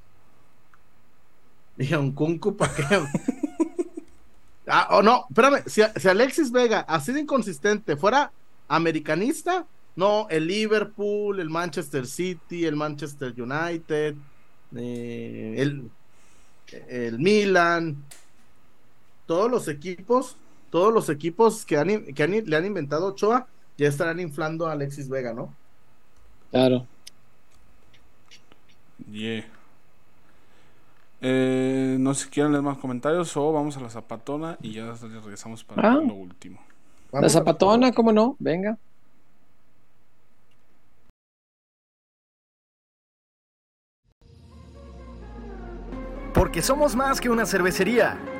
Dije, 1.77 1.97
un 1.97 2.11
kunku 2.11 2.55
para 2.55 2.73
qué. 2.73 2.83
ah, 4.67 4.87
o 4.91 5.03
no, 5.03 5.25
espérame, 5.29 5.63
si, 5.67 5.81
si 5.95 6.07
Alexis 6.07 6.51
Vega, 6.51 6.79
así 6.81 7.13
de 7.13 7.21
inconsistente, 7.21 7.95
fuera 7.97 8.31
americanista, 8.67 9.65
no, 9.95 10.27
el 10.29 10.47
Liverpool, 10.47 11.39
el 11.39 11.49
Manchester 11.49 12.07
City, 12.07 12.65
el 12.65 12.75
Manchester 12.75 13.33
United, 13.39 14.15
eh, 14.75 15.55
el, 15.57 15.89
el 16.87 17.19
Milan, 17.19 18.03
todos 19.27 19.51
los 19.51 19.67
equipos, 19.67 20.37
todos 20.71 20.91
los 20.93 21.09
equipos 21.09 21.65
que, 21.65 21.77
han, 21.77 22.05
que 22.13 22.23
han- 22.23 22.45
le 22.45 22.55
han 22.55 22.65
inventado 22.65 23.07
Ochoa, 23.07 23.47
ya 23.77 23.87
estarán 23.87 24.19
inflando 24.19 24.65
a 24.67 24.71
Alexis 24.71 25.07
Vega, 25.09 25.33
¿no? 25.33 25.53
Claro. 26.49 26.85
Yeah. 29.11 29.45
Eh, 31.21 31.97
no 31.99 32.13
sé 32.13 32.25
si 32.25 32.29
quieren 32.29 32.51
leer 32.51 32.63
más 32.63 32.77
comentarios 32.77 33.35
o 33.37 33.51
vamos 33.51 33.75
a 33.77 33.81
la 33.81 33.89
zapatona 33.89 34.57
y 34.61 34.71
ya 34.73 34.93
regresamos 34.93 35.63
para 35.63 35.91
Ah. 35.91 35.95
lo 35.95 36.13
último. 36.13 36.59
La 37.11 37.29
zapatona, 37.29 37.91
¿cómo 37.91 38.11
no? 38.11 38.35
Venga. 38.39 38.77
Porque 46.33 46.61
somos 46.61 46.95
más 46.95 47.19
que 47.19 47.29
una 47.29 47.45
cervecería. 47.45 48.17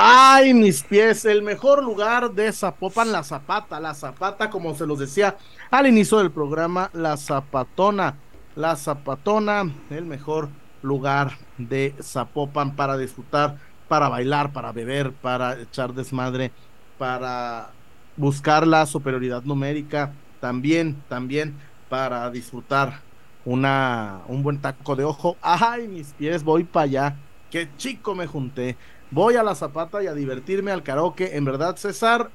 Ay, 0.00 0.54
mis 0.54 0.84
pies, 0.84 1.24
el 1.24 1.42
mejor 1.42 1.82
lugar 1.82 2.30
de 2.30 2.52
Zapopan, 2.52 3.10
la 3.10 3.24
Zapata, 3.24 3.80
la 3.80 3.94
Zapata, 3.94 4.48
como 4.48 4.76
se 4.76 4.86
los 4.86 5.00
decía 5.00 5.36
al 5.72 5.88
inicio 5.88 6.18
del 6.18 6.30
programa, 6.30 6.88
la 6.92 7.16
Zapatona, 7.16 8.14
la 8.54 8.76
Zapatona, 8.76 9.68
el 9.90 10.04
mejor 10.04 10.50
lugar 10.82 11.32
de 11.56 11.96
Zapopan 12.00 12.76
para 12.76 12.96
disfrutar, 12.96 13.56
para 13.88 14.08
bailar, 14.08 14.52
para 14.52 14.70
beber, 14.70 15.10
para 15.10 15.60
echar 15.60 15.92
desmadre, 15.92 16.52
para 16.96 17.70
buscar 18.16 18.68
la 18.68 18.86
superioridad 18.86 19.42
numérica, 19.42 20.12
también, 20.38 21.02
también 21.08 21.56
para 21.88 22.30
disfrutar 22.30 23.00
una, 23.44 24.20
un 24.28 24.44
buen 24.44 24.60
taco 24.60 24.94
de 24.94 25.02
ojo. 25.02 25.36
Ay, 25.42 25.88
mis 25.88 26.12
pies, 26.12 26.44
voy 26.44 26.62
para 26.62 26.84
allá, 26.84 27.16
qué 27.50 27.68
chico 27.76 28.14
me 28.14 28.28
junté. 28.28 28.76
Voy 29.10 29.36
a 29.36 29.42
la 29.42 29.54
zapata 29.54 30.02
y 30.02 30.06
a 30.06 30.14
divertirme 30.14 30.70
al 30.72 30.82
karaoke. 30.82 31.36
En 31.36 31.44
verdad, 31.44 31.76
César, 31.76 32.34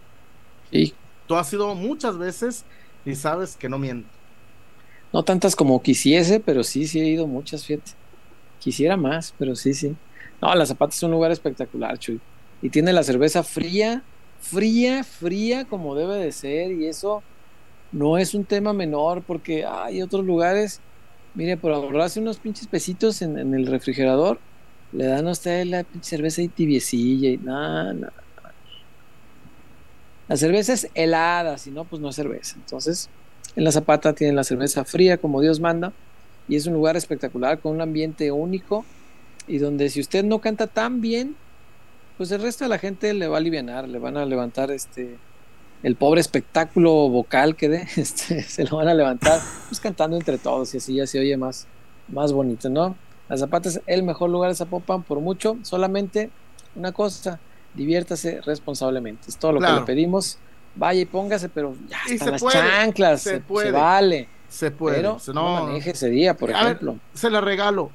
Sí. 0.72 0.98
tú 1.26 1.36
has 1.36 1.52
ido 1.54 1.76
muchas 1.76 2.18
veces 2.18 2.68
y 3.06 3.16
sabes 3.16 3.58
que 3.58 3.70
no 3.70 3.80
miento. 3.80 4.18
No 5.12 5.24
tantas 5.24 5.56
como 5.56 5.82
quisiese, 5.84 6.40
pero 6.40 6.64
sí, 6.64 6.88
sí 6.88 7.00
he 7.00 7.08
ido 7.08 7.28
muchas, 7.28 7.66
fíjate. 7.66 7.92
Quisiera 8.58 8.98
más, 8.98 9.34
pero 9.38 9.56
sí, 9.56 9.74
sí. 9.74 10.00
No, 10.42 10.54
la 10.56 10.66
Zapata 10.66 10.94
es 10.96 11.04
un 11.04 11.12
lugar 11.12 11.32
espectacular, 11.32 11.98
Chuy. 12.00 12.24
Y 12.62 12.70
tiene 12.72 12.94
la 12.94 13.04
cerveza 13.04 13.44
fría, 13.44 14.08
fría, 14.38 15.04
fría 15.04 15.68
como 15.68 15.96
debe 15.96 16.18
de 16.18 16.32
ser. 16.32 16.72
Y 16.74 16.88
eso 16.88 17.28
no 17.92 18.18
es 18.18 18.34
un 18.36 18.48
tema 18.48 18.74
menor 18.74 19.26
porque 19.26 19.66
hay 19.66 20.02
otros 20.02 20.26
lugares, 20.26 20.84
mire, 21.34 21.58
por 21.58 21.74
ahorrarse 21.74 22.20
unos 22.22 22.40
pinches 22.40 22.68
pesitos 22.68 23.22
en, 23.22 23.38
en 23.40 23.54
el 23.56 23.68
refrigerador, 23.68 24.44
le 24.94 25.06
dan 25.06 25.28
a 25.28 25.32
usted 25.32 25.66
la 25.66 25.86
cerveza 26.02 26.42
ahí 26.42 26.48
tibiecilla 26.48 27.30
y 27.30 27.38
nada, 27.38 27.94
nada. 27.94 28.14
La 30.28 30.38
cerveza 30.38 30.74
es 30.74 30.88
helada, 30.94 31.58
si 31.58 31.72
no, 31.72 31.84
pues 31.84 32.02
no 32.02 32.10
es 32.10 32.16
cerveza. 32.16 32.56
Entonces, 32.56 33.10
en 33.56 33.64
la 33.64 33.72
Zapata 33.72 34.14
tienen 34.14 34.36
la 34.36 34.44
cerveza 34.44 34.86
fría 34.86 35.18
como 35.18 35.42
Dios 35.42 35.60
manda 35.60 35.92
y 36.48 36.56
es 36.56 36.66
un 36.66 36.74
lugar 36.74 36.96
espectacular 36.96 37.60
con 37.60 37.74
un 37.74 37.82
ambiente 37.82 38.32
único 38.32 38.86
y 39.48 39.58
donde 39.58 39.90
si 39.90 40.00
usted 40.00 40.24
no 40.24 40.40
canta 40.40 40.68
tan 40.68 41.02
bien, 41.02 41.36
pues 42.18 42.32
el 42.32 42.42
resto 42.42 42.66
de 42.66 42.70
la 42.70 42.78
gente 42.78 43.14
le 43.14 43.28
va 43.28 43.38
a 43.38 43.40
aliviar, 43.40 43.88
le 43.88 44.00
van 44.00 44.18
a 44.18 44.26
levantar 44.26 44.72
este 44.72 45.18
el 45.82 45.98
pobre 45.98 46.22
espectáculo 46.22 47.10
vocal 47.10 47.58
que 47.58 47.68
dé, 47.68 47.88
este, 47.98 48.42
se 48.44 48.64
lo 48.64 48.78
van 48.78 48.88
a 48.88 48.94
levantar 48.94 49.42
pues 49.68 49.82
cantando 49.82 50.16
entre 50.16 50.38
todos 50.38 50.74
y 50.74 50.78
así 50.78 50.96
ya 50.96 51.06
se 51.06 51.20
oye 51.20 51.36
más, 51.36 51.68
más 52.08 52.32
bonito, 52.32 52.70
¿no? 52.70 52.96
La 53.34 53.38
Zapata 53.40 53.68
es 53.68 53.82
el 53.88 54.04
mejor 54.04 54.30
lugar 54.30 54.50
de 54.52 54.56
Zapopan 54.56 55.02
por 55.02 55.20
mucho, 55.20 55.58
solamente 55.64 56.30
una 56.76 56.92
cosa, 56.92 57.40
diviértase 57.74 58.42
responsablemente, 58.42 59.28
es 59.28 59.38
todo 59.38 59.54
lo 59.54 59.60
que 59.60 59.72
le 59.72 59.82
pedimos, 59.82 60.38
vaya 60.76 61.02
y 61.02 61.06
póngase, 61.06 61.50
pero 61.50 61.76
ya 61.88 61.98
se 62.18 62.30
las 62.30 62.40
puede, 62.40 62.60
chanclas, 62.60 63.22
se 63.24 63.30
se, 63.30 63.36
se 63.38 63.42
puede. 63.42 63.72
vale. 63.72 64.30
Se 64.50 64.70
puede. 64.70 64.98
Pero 64.98 65.18
Se- 65.18 65.34
no, 65.34 65.58
no, 65.62 65.66
maneje 65.66 65.90
ese 65.92 66.12
día, 66.12 66.36
por 66.38 66.50
ver, 66.50 66.58
ejemplo. 66.62 66.98
se 67.16 67.32
la 67.32 67.42
regalo. 67.42 67.90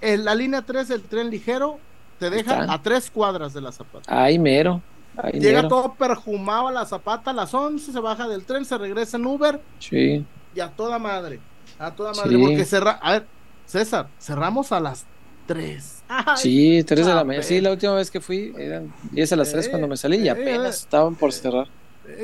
En 0.00 0.24
la 0.24 0.34
línea 0.34 0.62
3 0.62 0.88
del 0.88 1.02
tren 1.02 1.30
ligero 1.30 1.78
te 2.18 2.28
deja 2.28 2.54
Están. 2.54 2.70
a 2.70 2.82
tres 2.82 3.08
cuadras 3.08 3.54
de 3.54 3.60
la 3.60 3.70
zapata. 3.70 4.24
Ahí 4.24 4.36
mero. 4.36 4.82
Ahí 5.16 5.38
Llega 5.38 5.58
mero. 5.62 5.68
todo 5.68 5.94
perfumado 5.94 6.66
a 6.66 6.72
la 6.72 6.86
zapata 6.86 7.30
a 7.30 7.34
las 7.34 7.54
11, 7.54 7.92
se 7.92 8.00
baja 8.00 8.26
del 8.26 8.44
tren, 8.44 8.64
se 8.64 8.76
regresa 8.78 9.16
en 9.16 9.26
Uber 9.26 9.60
Sí. 9.78 10.26
y 10.56 10.58
a 10.60 10.70
toda 10.70 10.98
madre. 10.98 11.38
A 11.78 11.92
toda 11.92 12.12
madre. 12.14 12.30
Sí. 12.36 12.42
Porque 12.42 12.64
cerra. 12.64 12.98
A 13.00 13.12
ver, 13.12 13.26
César, 13.72 14.08
cerramos 14.20 14.70
a 14.70 14.80
las 14.80 15.06
3. 15.46 16.02
Sí, 16.36 16.84
3 16.86 17.06
de 17.06 17.14
la 17.14 17.24
mañana. 17.24 17.42
Sí, 17.42 17.58
la 17.62 17.70
última 17.72 17.94
vez 17.94 18.10
que 18.10 18.20
fui 18.20 18.52
eran 18.58 18.92
10 19.12 19.32
a 19.32 19.36
las 19.36 19.50
3 19.50 19.66
Eh, 19.66 19.70
cuando 19.70 19.88
me 19.88 19.96
salí 19.96 20.18
y 20.18 20.28
eh, 20.28 20.30
apenas 20.30 20.76
eh. 20.76 20.78
estaban 20.84 21.14
por 21.14 21.32
cerrar. 21.32 21.68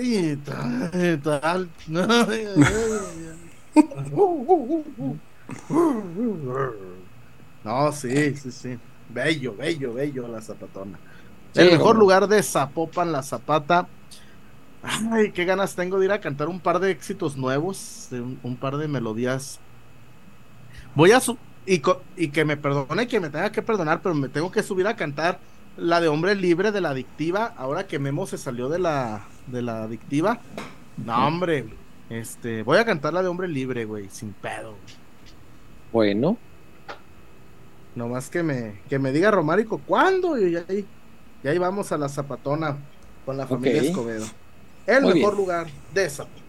Y 0.02 0.36
tal, 0.36 1.20
tal. 1.22 1.68
No, 7.64 7.92
sí, 7.92 8.34
sí, 8.36 8.50
sí. 8.52 8.78
Bello, 9.08 9.54
bello, 9.56 9.94
bello 9.94 10.28
la 10.28 10.40
zapatona. 10.40 10.98
Sí, 11.54 11.60
El 11.62 11.70
mejor 11.72 11.88
como- 11.88 12.00
lugar 12.00 12.28
de 12.28 12.42
Zapopan, 12.42 13.10
la 13.12 13.22
Zapata. 13.22 13.88
Ay, 14.82 15.32
qué 15.32 15.44
ganas 15.44 15.74
tengo 15.74 15.98
de 15.98 16.04
ir 16.06 16.12
a 16.12 16.20
cantar 16.20 16.48
un 16.48 16.60
par 16.60 16.78
de 16.78 16.90
éxitos 16.90 17.36
nuevos, 17.36 18.08
un, 18.12 18.38
un 18.42 18.56
par 18.56 18.76
de 18.76 18.86
melodías. 18.86 19.58
Voy 20.94 21.12
a 21.12 21.20
su 21.20 21.36
y, 21.66 21.80
co- 21.80 22.02
y 22.16 22.28
que 22.28 22.44
me 22.44 22.56
perdone 22.56 23.06
que 23.09 23.20
me 23.20 23.30
tenga 23.30 23.52
que 23.52 23.62
perdonar, 23.62 24.00
pero 24.02 24.14
me 24.14 24.28
tengo 24.28 24.50
que 24.50 24.62
subir 24.62 24.86
a 24.86 24.96
cantar 24.96 25.38
la 25.76 26.00
de 26.00 26.09
Hombre 26.09 26.34
Libre 26.34 26.72
de 26.72 26.80
la 26.80 26.90
Adictiva, 26.90 27.55
ahora 27.56 27.86
que 27.86 27.98
Memo 27.98 28.26
se 28.26 28.38
salió 28.38 28.68
de 28.68 28.78
la 28.78 29.26
de 29.46 29.62
la 29.62 29.82
Adictiva. 29.84 30.40
No, 30.96 31.26
hombre, 31.28 31.66
este, 32.10 32.62
voy 32.62 32.78
a 32.78 32.84
cantar 32.84 33.12
la 33.14 33.22
de 33.22 33.28
Hombre 33.28 33.48
Libre, 33.48 33.84
güey, 33.84 34.09
sin 34.10 34.32
pedo. 34.32 34.74
Bueno, 35.92 36.38
Nomás 37.94 38.30
que 38.30 38.42
me, 38.42 38.82
que 38.88 38.98
me 38.98 39.12
diga 39.12 39.30
Romárico 39.30 39.78
cuándo 39.78 40.38
y 40.38 40.56
ahí, 40.56 40.86
y 41.42 41.48
ahí 41.48 41.59
vamos 41.59 41.90
a 41.92 41.98
la 41.98 42.09
zapatona 42.09 42.76
con 43.24 43.36
la 43.36 43.46
familia. 43.46 43.82
Escobedo. 43.82 44.26
El 44.86 45.02
Muy 45.02 45.14
mejor 45.14 45.34
bien. 45.34 45.36
lugar 45.36 45.66
de 45.92 46.09
Zapopan. 46.10 46.42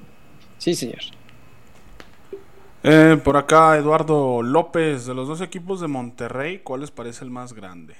sí, 0.57 0.76
señor. 0.76 0.99
Eh, 2.84 3.19
por 3.23 3.35
acá, 3.38 3.77
Eduardo 3.77 4.41
López, 4.41 5.06
de 5.06 5.14
los 5.14 5.27
dos 5.27 5.41
equipos 5.41 5.81
de 5.81 5.88
Monterrey, 5.88 6.60
¿cuál 6.60 6.81
les 6.81 6.91
parece 6.91 7.26
el 7.26 7.31
más 7.31 7.53
grande? 7.53 7.95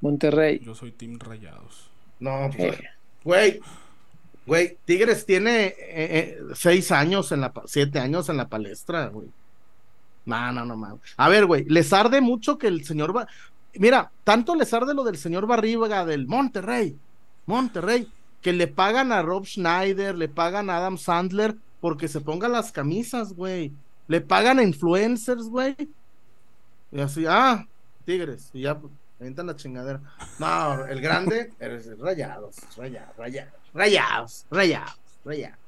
Monterrey. 0.00 0.60
Yo 0.64 0.74
soy 0.74 0.92
Team 0.92 1.18
Rayados. 1.18 1.90
No, 2.20 2.50
pues, 2.56 2.74
Eh, 2.74 2.84
güey, 3.24 3.60
güey, 4.46 4.78
Tigres 4.84 5.26
tiene 5.26 5.66
eh, 5.66 5.74
eh, 5.88 6.38
seis 6.54 6.92
años 6.92 7.32
en 7.32 7.40
la, 7.42 7.52
siete 7.66 7.98
años 7.98 8.28
en 8.28 8.36
la 8.36 8.48
palestra, 8.48 9.08
güey. 9.08 9.28
No, 10.24 10.52
no, 10.52 10.64
no, 10.64 10.76
no. 10.76 11.00
A 11.16 11.28
ver, 11.28 11.46
güey, 11.46 11.64
les 11.64 11.92
arde 11.92 12.20
mucho 12.20 12.58
que 12.58 12.68
el 12.68 12.84
señor 12.84 13.16
va. 13.16 13.26
Mira, 13.74 14.12
tanto 14.24 14.54
les 14.54 14.72
arde 14.74 14.94
lo 14.94 15.04
del 15.04 15.16
señor 15.18 15.46
Barriga 15.46 16.04
del 16.04 16.26
Monterrey, 16.26 16.98
Monterrey, 17.46 18.12
que 18.42 18.52
le 18.52 18.66
pagan 18.66 19.12
a 19.12 19.22
Rob 19.22 19.44
Schneider, 19.44 20.16
le 20.16 20.28
pagan 20.28 20.70
a 20.70 20.76
Adam 20.78 20.98
Sandler 20.98 21.56
porque 21.80 22.08
se 22.08 22.20
pongan 22.20 22.52
las 22.52 22.72
camisas, 22.72 23.32
güey. 23.32 23.72
Le 24.06 24.20
pagan 24.20 24.58
a 24.58 24.62
influencers, 24.62 25.48
güey. 25.48 25.76
Y 26.90 27.00
así, 27.00 27.24
ah, 27.28 27.66
Tigres, 28.04 28.50
y 28.54 28.62
ya 28.62 28.78
pues, 28.78 28.92
avientan 29.20 29.46
la 29.46 29.56
chingadera. 29.56 30.00
No, 30.38 30.86
el 30.86 31.00
grande, 31.00 31.52
es 31.58 31.98
rayados, 31.98 32.56
rayados, 32.76 33.16
rayados, 33.16 33.52
rayados, 33.74 34.46
rayados, 34.50 34.96
rayados. 35.24 35.58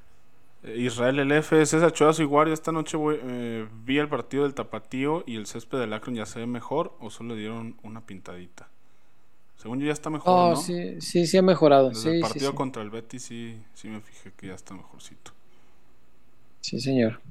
Eh, 0.63 0.77
Israel 0.77 1.19
LF, 1.27 1.49
César 1.49 1.91
Choazo 1.91 2.21
y 2.21 2.25
Guario, 2.25 2.53
esta 2.53 2.71
noche 2.71 2.97
eh, 2.99 3.67
vi 3.83 3.97
el 3.97 4.07
partido 4.09 4.43
del 4.43 4.53
Tapatío 4.53 5.23
y 5.25 5.35
el 5.35 5.47
césped 5.47 5.79
del 5.79 5.93
Akron 5.93 6.15
ya 6.15 6.25
se 6.25 6.39
ve 6.39 6.47
mejor 6.47 6.95
o 6.99 7.09
solo 7.09 7.35
le 7.35 7.41
dieron 7.41 7.77
una 7.83 8.01
pintadita. 8.05 8.69
Según 9.61 9.79
yo 9.79 9.87
ya 9.87 9.93
está 9.93 10.09
mejor, 10.09 10.45
Oh, 10.45 10.47
¿no? 10.47 10.55
sí, 10.55 10.99
sí, 11.01 11.27
sí 11.27 11.37
ha 11.37 11.41
mejorado. 11.41 11.93
Desde 11.93 12.09
Sí, 12.09 12.09
el 12.09 12.17
partido 12.17 12.53
sí. 12.53 12.55
contra 12.55 12.81
el 12.81 12.89
Betis 12.89 13.21
sí, 13.23 13.63
sí 13.75 13.87
me 13.87 14.01
fijé 14.01 14.33
que 14.33 14.47
ya 14.47 14.55
está 14.55 14.73
mejorcito. 14.73 15.31
Sí, 16.61 16.79
señor. 16.79 17.21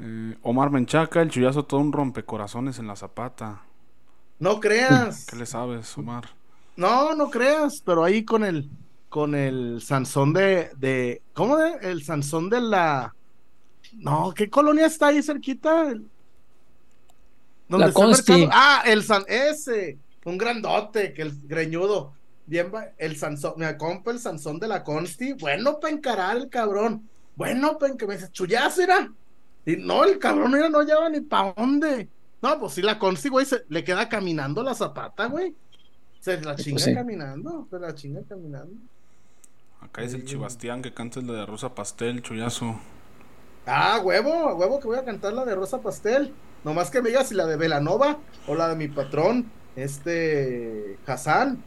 Eh, 0.00 0.36
Omar 0.42 0.70
Menchaca, 0.70 1.20
el 1.22 1.30
chullazo 1.30 1.64
todo 1.66 1.80
un 1.80 1.92
rompecorazones 1.92 2.78
en 2.78 2.86
la 2.86 2.96
zapata. 2.96 3.62
No 4.40 4.58
creas. 4.60 5.26
¿Qué 5.26 5.36
le 5.36 5.46
sabes, 5.46 5.96
Omar? 5.96 6.30
No, 6.76 7.14
no 7.14 7.28
creas, 7.30 7.82
pero 7.84 8.04
ahí 8.04 8.24
con 8.24 8.44
el 8.44 8.70
con 9.08 9.34
el 9.34 9.80
Sansón 9.82 10.32
de 10.32 10.70
de 10.76 11.22
¿cómo 11.32 11.56
de? 11.56 11.72
El 11.90 12.02
Sansón 12.04 12.48
de 12.50 12.60
la 12.60 13.16
No, 13.92 14.32
¿qué 14.34 14.50
colonia 14.50 14.86
está 14.86 15.08
ahí 15.08 15.22
cerquita? 15.22 15.94
¿Dónde 17.68 17.84
La 17.84 17.90
está 17.90 18.04
el 18.04 18.10
Consti. 18.10 18.10
mercado? 18.10 18.48
Ah, 18.52 18.82
el 18.86 19.02
San 19.04 19.24
ese, 19.28 20.00
un 20.28 20.38
grandote 20.38 21.12
que 21.12 21.22
el 21.22 21.32
greñudo. 21.46 22.12
Bien 22.46 22.70
va- 22.74 22.92
el 22.98 23.16
Sansón, 23.16 23.54
me 23.56 23.76
compa 23.76 24.10
el 24.10 24.18
Sansón 24.20 24.58
de 24.58 24.68
la 24.68 24.82
Consti, 24.82 25.34
bueno 25.34 25.78
para 25.80 25.92
encarar 25.92 26.36
el 26.36 26.48
cabrón. 26.48 27.08
Bueno, 27.36 27.78
para 27.78 27.94
que 27.96 28.06
me 28.06 28.16
dice, 28.16 28.30
chullazo 28.32 28.82
era. 28.82 29.12
Y 29.66 29.76
no, 29.76 30.04
el 30.04 30.18
cabrón 30.18 30.52
mira, 30.52 30.68
no 30.68 30.82
lleva 30.82 31.08
ni 31.10 31.20
pa' 31.20 31.52
dónde. 31.56 32.08
No, 32.40 32.58
pues 32.60 32.72
sí, 32.74 32.82
la 32.82 32.98
Consti, 32.98 33.28
güey, 33.28 33.44
se, 33.46 33.64
le 33.68 33.84
queda 33.84 34.08
caminando 34.08 34.62
la 34.62 34.74
zapata, 34.74 35.26
güey. 35.26 35.54
Se 36.20 36.40
la 36.40 36.56
chinga 36.56 36.78
sí. 36.80 36.94
caminando, 36.94 37.66
se 37.70 37.78
la 37.78 37.94
chinga 37.94 38.22
caminando. 38.28 38.74
Acá 39.80 40.02
es 40.02 40.14
el 40.14 40.24
Chibastián 40.24 40.82
que 40.82 40.92
canta 40.92 41.20
el 41.20 41.26
de 41.26 41.46
Rosa 41.46 41.74
Pastel, 41.74 42.22
chullazo. 42.22 42.80
Ah, 43.66 44.00
huevo, 44.02 44.54
huevo 44.54 44.80
que 44.80 44.88
voy 44.88 44.98
a 44.98 45.04
cantar 45.04 45.32
la 45.34 45.44
de 45.44 45.54
Rosa 45.54 45.80
Pastel. 45.80 46.34
Nomás 46.64 46.90
que 46.90 47.00
me 47.02 47.10
digas 47.10 47.28
si 47.28 47.34
la 47.34 47.46
de 47.46 47.56
Velanova 47.56 48.18
o 48.46 48.54
la 48.54 48.68
de 48.68 48.76
mi 48.76 48.88
patrón, 48.88 49.52
este 49.78 51.00
Hassan. 51.06 51.66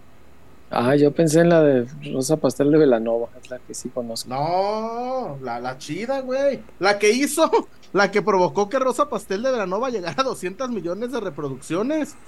Ah, 0.69 0.95
yo 0.95 1.13
pensé 1.13 1.41
en 1.41 1.49
la 1.49 1.61
de 1.63 1.85
Rosa 2.13 2.37
Pastel 2.39 2.71
de 2.71 2.77
Velanova, 2.77 3.29
es 3.41 3.49
la 3.49 3.59
que 3.59 3.73
sí 3.73 3.91
conozco. 3.91 4.29
No, 4.29 5.37
la, 5.41 5.59
la 5.59 5.77
chida, 5.77 6.21
güey. 6.21 6.65
La 6.79 6.99
que 6.99 7.11
hizo, 7.11 7.49
la 7.91 8.11
que 8.11 8.21
provocó 8.21 8.69
que 8.69 8.79
Rosa 8.79 9.09
Pastel 9.09 9.41
de 9.43 9.51
Velanova 9.51 9.89
llegara 9.89 10.21
a 10.21 10.23
200 10.23 10.69
millones 10.69 11.11
de 11.11 11.19
reproducciones. 11.19 12.19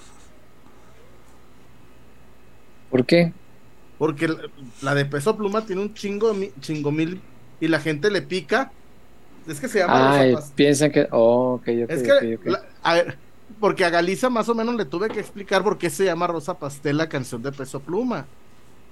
¿Por 2.88 3.04
qué? 3.06 3.34
Porque 3.96 4.28
la, 4.28 4.36
la 4.80 4.94
de 4.94 5.06
Peso 5.06 5.36
Pluma 5.36 5.66
tiene 5.66 5.82
un 5.82 5.94
chingo, 5.94 6.32
chingo 6.60 6.90
mil 6.92 7.28
y 7.60 7.68
la 7.68 7.80
gente 7.80 8.10
le 8.10 8.22
pica. 8.22 8.76
Es 9.46 9.60
que 9.60 9.68
se 9.68 9.80
llama 9.80 10.00
Ah, 10.00 10.00
Rosa 10.00 10.30
Pastel. 10.30 10.54
piensan 10.54 10.90
que. 10.92 11.08
Oh, 11.12 11.54
ok, 11.54 11.68
ok, 11.84 11.94
Es 11.94 12.02
que, 12.02 12.12
ok. 12.36 12.44
la- 12.44 12.64
a 12.82 12.94
ver, 12.94 13.20
porque 13.60 13.84
a 13.84 13.90
Galicia 13.90 14.30
más 14.30 14.48
o 14.48 14.54
menos 14.54 14.74
le 14.76 14.84
tuve 14.86 15.10
que 15.10 15.20
explicar 15.20 15.62
por 15.64 15.78
qué 15.78 15.90
se 15.90 16.04
llama 16.04 16.26
Rosa 16.26 16.58
Pastel 16.58 16.96
la 16.98 17.08
canción 17.08 17.42
de 17.42 17.52
Peso 17.52 17.84
Pluma. 17.84 18.32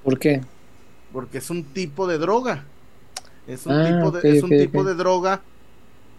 ¿Por 0.03 0.19
qué? 0.19 0.41
Porque 1.11 1.39
es 1.39 1.51
un 1.51 1.73
tipo 1.73 2.07
de 2.07 2.19
droga. 2.19 2.73
Es 3.47 3.67
un 3.67 3.81
Ah, 3.81 3.83
tipo 3.83 4.13
de, 4.13 4.21
ok, 4.21 4.25
es 4.31 4.43
un 4.43 4.55
ok, 4.55 4.57
tipo 4.57 4.85
ok. 4.85 4.85
de 4.85 4.95
droga 4.95 5.49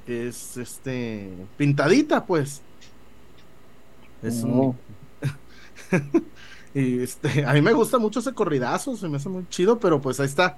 que 0.06 0.28
es 0.30 0.58
este 0.58 1.50
pintadita, 1.58 2.26
pues. 2.28 2.66
Es 4.22 4.44
un- 4.44 4.60
Oh, 4.60 4.80
y 6.74 7.02
este, 7.04 7.46
a 7.46 7.54
mí 7.54 7.62
me 7.62 7.74
gusta 7.74 8.00
mucho 8.00 8.20
ese 8.20 8.34
corridazo, 8.34 8.96
se 8.98 9.10
me 9.10 9.18
hace 9.18 9.30
muy 9.30 9.48
chido, 9.48 9.80
pero 9.80 10.02
pues 10.02 10.20
ahí 10.20 10.28
está. 10.28 10.58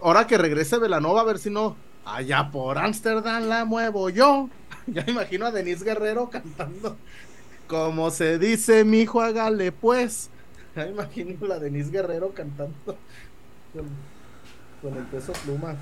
Ahora 0.00 0.26
que 0.26 0.38
regrese 0.38 0.78
Velanova, 0.78 1.22
a 1.22 1.24
ver 1.24 1.38
si 1.38 1.50
no. 1.50 1.84
Allá 2.06 2.50
por 2.52 2.78
Ámsterdam 2.78 3.44
la 3.48 3.64
muevo 3.64 4.10
yo. 4.10 4.48
Ya 4.86 5.02
me 5.04 5.10
imagino 5.12 5.46
a 5.46 5.50
Denise 5.50 5.84
Guerrero 5.84 6.30
cantando. 6.30 6.96
Como 7.66 8.10
se 8.12 8.38
dice, 8.38 8.84
mi 8.84 9.00
hijo, 9.00 9.20
hágale 9.20 9.72
pues. 9.72 10.30
Ya 10.76 10.84
me 10.84 10.90
imagino 10.92 11.36
a 11.44 11.48
la 11.48 11.58
Denise 11.58 11.90
Guerrero 11.90 12.32
cantando 12.32 13.00
con, 13.72 14.06
con 14.80 14.96
el 14.96 15.06
peso 15.06 15.32
pluma. 15.44 15.76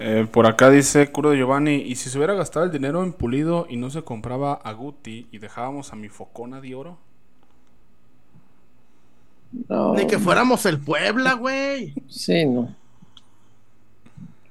Eh, 0.00 0.26
por 0.30 0.46
acá 0.46 0.70
dice 0.70 1.10
Curo 1.12 1.30
de 1.30 1.38
Giovanni, 1.38 1.76
y 1.76 1.96
si 1.96 2.10
se 2.10 2.18
hubiera 2.18 2.34
gastado 2.34 2.64
el 2.66 2.72
dinero 2.72 3.04
en 3.04 3.12
pulido 3.12 3.66
y 3.68 3.76
no 3.76 3.90
se 3.90 4.02
compraba 4.02 4.54
a 4.54 4.72
Guti 4.72 5.28
y 5.30 5.38
dejábamos 5.38 5.92
a 5.92 5.96
mi 5.96 6.08
focona 6.08 6.60
de 6.60 6.74
oro. 6.74 6.98
no, 9.68 9.94
Ni 9.94 10.06
que 10.06 10.18
fuéramos 10.18 10.66
el 10.66 10.80
Puebla, 10.80 11.34
güey. 11.34 11.94
Sí, 12.08 12.44
no. 12.46 12.74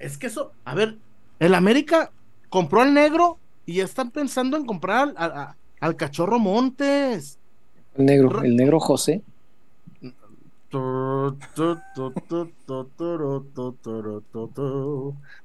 Es 0.04 0.18
que 0.18 0.28
eso, 0.28 0.52
a 0.66 0.76
ver, 0.76 0.98
el 1.40 1.56
América 1.56 2.12
compró 2.50 2.82
al 2.82 2.94
negro 2.94 3.38
y 3.66 3.76
ya 3.76 3.86
están 3.86 4.12
pensando 4.12 4.58
en 4.58 4.66
comprar 4.66 5.14
al, 5.16 5.56
al 5.80 5.96
cachorro 5.96 6.40
Montes. 6.40 7.38
El 7.96 8.06
negro, 8.06 8.44
el 8.44 8.56
negro 8.56 8.80
José. 8.80 9.22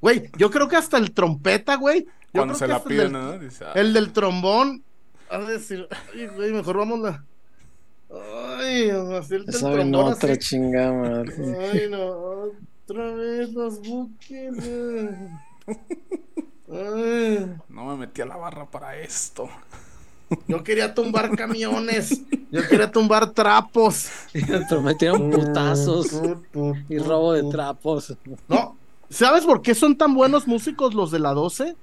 Güey, 0.01 0.31
yo 0.37 0.51
creo 0.51 0.69
que 0.69 0.77
hasta 0.77 0.99
el 0.99 1.13
trompeta, 1.13 1.77
güey. 1.77 2.07
Cuando 2.33 2.55
creo 2.55 2.59
se 2.59 2.65
que 2.67 2.73
la 2.73 2.85
piden, 2.85 3.13
del- 3.13 3.23
¿no? 3.23 3.39
Dice, 3.39 3.65
ah, 3.65 3.73
El 3.75 3.93
del 3.93 4.13
trombón. 4.13 4.83
A 5.31 5.39
decir, 5.39 5.87
ay, 6.15 6.27
güey, 6.29 6.53
mejor 6.53 6.79
vamos 6.79 7.05
a. 7.05 7.25
Ay, 8.59 8.89
así 8.91 9.35
el 9.35 9.45
trombón 9.45 9.95
otra 10.13 10.33
así. 10.33 10.41
chingada 10.41 10.93
madre. 10.93 11.35
Ay, 11.73 11.89
no. 11.91 12.47
Otra 12.89 13.13
vez 13.13 13.53
los 13.53 13.83
buques. 13.83 14.55
No 17.69 17.85
me 17.85 17.97
metí 17.99 18.23
a 18.23 18.25
la 18.25 18.37
barra 18.37 18.65
para 18.65 18.97
esto. 18.97 19.47
yo 20.47 20.65
quería 20.65 20.95
tumbar 20.95 21.37
camiones. 21.37 22.23
Yo 22.51 22.67
quería 22.67 22.91
tumbar 22.91 23.33
trapos. 23.33 24.09
Metieron 24.83 25.31
putazos 25.31 26.19
y 26.89 26.99
robo 26.99 27.35
de 27.35 27.51
trapos. 27.51 28.17
No, 28.49 28.75
¿sabes 29.11 29.45
por 29.45 29.61
qué 29.61 29.75
son 29.75 29.95
tan 29.95 30.15
buenos 30.15 30.47
músicos 30.47 30.95
los 30.95 31.11
de 31.11 31.19
la 31.19 31.35
12? 31.35 31.77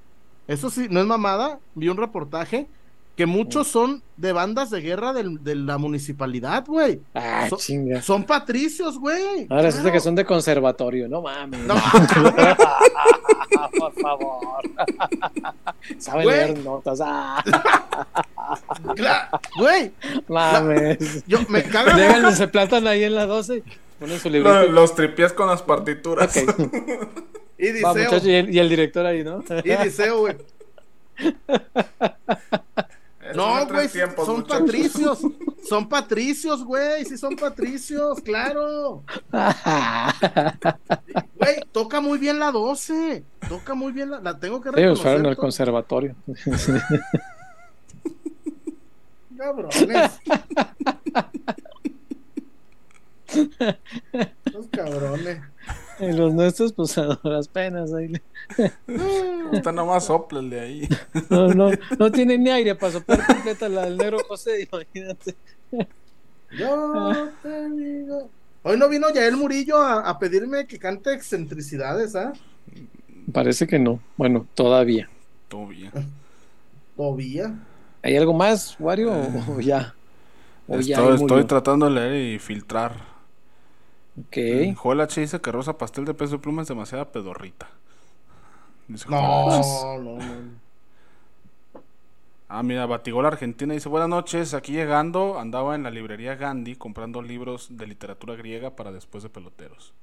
Eso 0.47 0.71
sí, 0.71 0.87
no 0.89 1.01
es 1.01 1.05
mamada. 1.05 1.59
Vi 1.75 1.87
un 1.87 1.97
reportaje 1.97 2.67
que 3.15 3.25
muchos 3.25 3.67
son 3.67 4.03
de 4.17 4.33
bandas 4.33 4.69
de 4.69 4.81
guerra 4.81 5.13
del- 5.13 5.41
de 5.43 5.55
la 5.55 5.77
municipalidad, 5.77 6.65
güey. 6.65 6.99
Ah, 7.13 7.47
So- 7.49 7.57
chinga. 7.57 8.01
Son 8.01 8.23
patricios, 8.25 8.99
güey. 8.99 9.47
Ahora 9.49 9.63
resulta 9.63 9.83
Claro. 9.83 9.93
que 9.93 9.99
son 10.01 10.15
de 10.15 10.25
conservatorio, 10.25 11.07
no 11.07 11.21
mames. 11.21 11.61
No, 11.61 11.75
por 13.79 13.93
favor. 14.01 14.61
Saben 15.97 16.23
Güey. 16.23 16.35
leer 16.37 16.57
notas. 16.59 16.99
Ah, 17.03 17.43
güey, 19.57 19.91
mames. 20.27 21.23
yo 21.25 21.39
me 21.49 21.63
caga. 21.63 21.95
Llegan, 21.95 22.35
se 22.35 22.47
plantan 22.47 22.87
ahí 22.87 23.03
en 23.03 23.15
la 23.15 23.25
12, 23.25 23.63
ponen 23.99 24.19
su 24.19 24.29
librito. 24.29 24.53
Los, 24.63 24.71
los 24.71 24.95
tripies 24.95 25.33
con 25.33 25.47
las 25.47 25.61
partituras. 25.61 26.35
Ok. 26.37 26.59
Y 27.57 27.81
Va, 27.81 27.93
Diceo, 27.93 28.11
muchacho, 28.11 28.29
y 28.29 28.33
el, 28.33 28.53
y 28.53 28.59
el 28.59 28.69
director 28.69 29.05
ahí, 29.05 29.23
¿no? 29.23 29.43
y 29.63 29.83
Diceo, 29.83 30.19
güey. 30.19 30.35
No, 33.35 33.67
güey, 33.67 33.89
son 33.89 34.09
muchachos. 34.37 34.43
patricios. 34.47 35.19
Son 35.65 35.89
patricios, 35.89 36.63
güey. 36.63 37.03
Sí, 37.05 37.17
son 37.17 37.35
patricios, 37.35 38.21
claro. 38.21 39.03
Güey, 41.37 41.55
toca 41.71 41.99
muy 42.01 42.19
bien 42.19 42.37
la 42.37 42.51
12. 42.51 43.23
Toca 43.49 43.73
muy 43.73 43.91
bien 43.91 44.11
la. 44.11 44.19
La 44.21 44.37
tengo 44.39 44.61
que 44.61 44.69
Ellos 44.69 44.99
reconocer. 44.99 45.03
fueron 45.03 45.25
al 45.25 45.35
to- 45.35 45.41
conservatorio. 45.41 46.15
Cabrones. 49.37 50.11
Los 54.53 54.67
cabrones. 54.71 55.41
Y 55.99 56.11
los 56.13 56.33
nuestros, 56.33 56.73
pues 56.73 56.97
a 56.97 57.05
duras 57.05 57.47
penas. 57.47 57.93
Ahí. 57.93 58.13
Está 59.51 59.71
nomás 59.73 60.05
soplele 60.05 60.59
ahí. 60.59 60.89
No, 61.29 61.47
no, 61.49 61.71
no 61.97 62.11
tienen 62.11 62.43
ni 62.43 62.49
aire 62.49 62.75
para 62.75 62.93
soplar 62.93 63.25
completa 63.25 63.69
la 63.69 63.85
del 63.85 63.97
negro 63.97 64.19
José, 64.27 64.67
imagínate. 64.71 65.35
Yo 66.57 67.29
te 67.41 67.69
digo. 67.71 68.29
Hoy 68.63 68.77
no 68.77 68.89
vino 68.89 69.13
Yael 69.13 69.37
Murillo 69.37 69.77
a, 69.77 70.09
a 70.09 70.17
pedirme 70.17 70.65
que 70.65 70.79
cante 70.79 71.13
excentricidades, 71.13 72.15
¿ah? 72.15 72.33
Parece 73.31 73.67
que 73.67 73.77
no. 73.77 73.99
Bueno, 74.17 74.47
todavía. 74.55 75.09
Bien. 75.69 75.91
Todavía. 76.97 77.53
¿Hay 78.01 78.17
algo 78.17 78.33
más, 78.33 78.75
Wario? 78.79 79.11
O, 79.11 79.55
o 79.55 79.59
ya. 79.61 79.95
O 80.67 80.79
ya 80.79 80.95
Estoy, 80.95 81.11
ahí 81.11 81.15
estoy 81.15 81.43
tratando 81.45 81.85
de 81.85 81.91
leer 81.91 82.35
y 82.35 82.39
filtrar. 82.39 83.14
Ok. 84.19 84.37
Joel 84.75 85.01
H 85.01 85.21
dice 85.21 85.41
que 85.41 85.51
Rosa 85.51 85.77
Pastel 85.77 86.05
de 86.05 86.13
Peso 86.13 86.39
Pluma 86.39 86.61
es 86.61 86.67
demasiada 86.67 87.11
pedorrita. 87.11 87.69
Dice. 88.87 89.09
No, 89.09 89.49
no, 89.49 90.17
no. 90.17 90.65
Ah, 92.47 92.61
mira, 92.61 92.85
Batigol 92.85 93.25
Argentina 93.25 93.73
dice, 93.73 93.89
buenas 93.89 94.07
noches, 94.07 94.53
aquí 94.53 94.73
llegando, 94.73 95.39
andaba 95.39 95.75
en 95.75 95.81
la 95.83 95.89
librería 95.89 96.35
Gandhi 96.35 96.75
comprando 96.75 97.21
libros 97.21 97.75
de 97.75 97.87
literatura 97.87 98.35
griega 98.35 98.75
para 98.75 98.91
después 98.91 99.23
de 99.23 99.29
peloteros. 99.29 99.93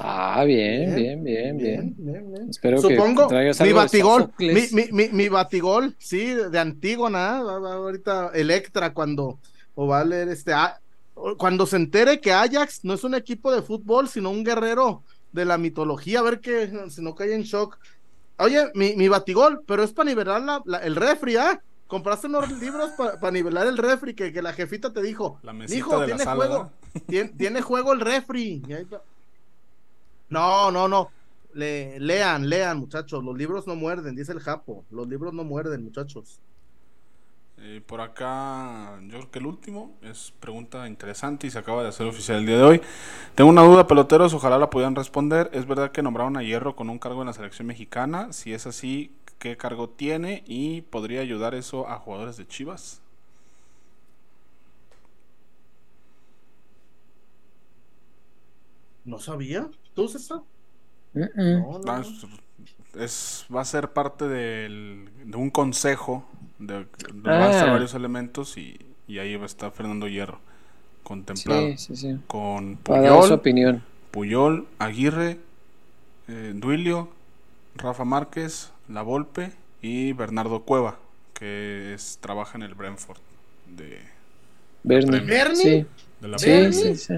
Ah, 0.00 0.44
bien, 0.44 0.94
bien, 0.94 1.24
bien, 1.24 1.56
bien. 1.56 1.94
bien, 1.96 2.32
bien. 2.32 2.50
Espero 2.50 2.80
Supongo, 2.80 3.22
que 3.22 3.34
traigas 3.34 3.60
mi 3.60 3.68
algo 3.68 3.80
de 3.80 3.84
batigol, 3.84 4.32
mi, 4.38 4.62
mi, 4.72 4.92
mi, 4.92 5.08
mi 5.10 5.28
batigol, 5.28 5.94
sí, 5.98 6.34
de 6.34 6.58
Antígona, 6.58 7.38
ahorita 7.38 8.32
Electra 8.34 8.92
cuando, 8.92 9.38
o 9.74 9.86
va 9.86 10.00
a 10.00 10.04
leer 10.04 10.28
este, 10.28 10.52
ah, 10.52 10.80
cuando 11.38 11.66
se 11.66 11.76
entere 11.76 12.20
que 12.20 12.32
Ajax 12.32 12.84
no 12.84 12.94
es 12.94 13.04
un 13.04 13.14
equipo 13.14 13.52
de 13.52 13.62
fútbol, 13.62 14.08
sino 14.08 14.30
un 14.30 14.44
guerrero 14.44 15.02
de 15.32 15.44
la 15.44 15.58
mitología, 15.58 16.20
a 16.20 16.22
ver 16.22 16.40
que 16.40 16.70
si 16.90 17.02
no 17.02 17.14
cae 17.14 17.34
en 17.34 17.42
shock. 17.42 17.78
Oye, 18.38 18.70
mi, 18.74 18.94
mi 18.96 19.08
batigol, 19.08 19.62
pero 19.66 19.82
es 19.82 19.92
para 19.92 20.08
nivelar 20.10 20.42
la, 20.42 20.62
la- 20.64 20.78
el 20.78 20.94
refri, 20.96 21.36
¿ah? 21.36 21.60
Compraste 21.86 22.26
unos 22.28 22.50
libros 22.60 22.90
para 22.96 23.30
nivelar 23.30 23.66
el 23.66 23.76
refri 23.78 24.14
que, 24.14 24.32
que 24.32 24.42
la 24.42 24.52
jefita 24.52 24.92
te 24.92 25.02
dijo. 25.02 25.38
La 25.42 25.52
mesita 25.52 25.76
Mijo, 25.76 25.92
de 25.94 25.98
la 26.00 26.06
tiene 26.06 26.24
sala, 26.24 26.36
juego, 26.46 26.72
tiene, 27.06 27.28
tiene 27.30 27.62
juego 27.62 27.92
el 27.92 28.00
refri. 28.00 28.62
No, 30.28 30.70
no, 30.70 30.88
no. 30.88 31.10
Le, 31.54 31.98
lean, 31.98 32.48
lean, 32.48 32.78
muchachos. 32.78 33.24
Los 33.24 33.36
libros 33.36 33.66
no 33.66 33.74
muerden, 33.74 34.14
dice 34.14 34.32
el 34.32 34.40
Japo. 34.40 34.84
Los 34.90 35.08
libros 35.08 35.32
no 35.32 35.44
muerden, 35.44 35.82
muchachos. 35.84 36.38
Eh, 37.60 37.82
por 37.84 38.00
acá, 38.00 39.00
yo 39.02 39.18
creo 39.18 39.30
que 39.32 39.38
el 39.40 39.46
último 39.46 39.96
es 40.02 40.32
pregunta 40.38 40.86
interesante 40.86 41.48
y 41.48 41.50
se 41.50 41.58
acaba 41.58 41.82
de 41.82 41.88
hacer 41.88 42.06
oficial 42.06 42.38
el 42.38 42.46
día 42.46 42.56
de 42.56 42.62
hoy. 42.62 42.80
Tengo 43.34 43.50
una 43.50 43.62
duda, 43.62 43.86
peloteros, 43.88 44.32
ojalá 44.32 44.58
la 44.58 44.70
pudieran 44.70 44.94
responder. 44.94 45.50
¿Es 45.52 45.66
verdad 45.66 45.90
que 45.90 46.02
nombraron 46.02 46.36
a 46.36 46.42
Hierro 46.44 46.76
con 46.76 46.88
un 46.88 46.98
cargo 47.00 47.22
en 47.22 47.26
la 47.26 47.32
selección 47.32 47.66
mexicana? 47.66 48.32
Si 48.32 48.52
es 48.54 48.66
así, 48.68 49.12
¿qué 49.40 49.56
cargo 49.56 49.88
tiene? 49.88 50.44
¿Y 50.46 50.82
podría 50.82 51.20
ayudar 51.20 51.54
eso 51.56 51.88
a 51.88 51.98
jugadores 51.98 52.36
de 52.36 52.46
Chivas? 52.46 53.02
¿No 59.04 59.18
sabía? 59.18 59.68
¿Tú, 59.94 60.08
César? 60.08 60.42
No, 61.50 61.78
no, 61.78 61.92
Ah, 61.92 61.98
no. 62.02 62.02
es, 62.02 62.26
es- 62.94 63.46
va 63.54 63.62
a 63.62 63.64
ser 63.64 63.92
parte 63.92 64.28
del- 64.28 65.10
de 65.24 65.36
un 65.36 65.50
consejo 65.50 66.24
de, 66.58 66.86
Ah. 67.24 67.66
varios 67.70 67.94
elementos 67.94 68.56
y, 68.58 68.78
y 69.06 69.18
ahí 69.18 69.36
va 69.36 69.44
a 69.44 69.46
estar 69.46 69.70
Fernando 69.72 70.08
Hierro 70.08 70.40
contemplado 71.02 71.62
Sí, 71.68 71.78
sí, 71.78 71.96
sí. 71.96 72.16
con 72.26 72.78
dar 72.84 73.06
su 73.12 73.18
Puyol, 73.18 73.32
opinión. 73.32 73.82
Puyol, 74.10 74.66
Aguirre, 74.78 75.38
eh, 76.28 76.52
Duilio, 76.54 77.08
Rafa 77.76 78.04
Márquez, 78.04 78.72
La 78.88 79.02
Volpe 79.02 79.52
y 79.80 80.12
Bernardo 80.12 80.62
Cueva, 80.62 80.98
que 81.34 81.94
es, 81.94 82.18
trabaja 82.20 82.58
en 82.58 82.62
el 82.62 82.74
Brentford 82.74 83.18
de, 83.76 84.00
Bernie. 84.82 85.20
¿Bernie? 85.20 85.56
Sí, 85.56 85.86
de 86.20 86.28
la 86.28 86.38
sí, 86.38 86.72
sí, 86.72 86.96
sí. 86.96 87.14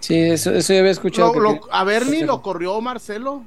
Sí, 0.00 0.16
eso, 0.18 0.52
eso 0.52 0.72
ya 0.72 0.80
había 0.80 0.90
escuchado. 0.92 1.32
Lo- 1.38 1.54
que- 1.60 1.66
lo- 1.66 1.74
a 1.74 1.84
Bernie 1.84 2.24
lo 2.24 2.40
corrió 2.42 2.80
Marcelo. 2.80 3.42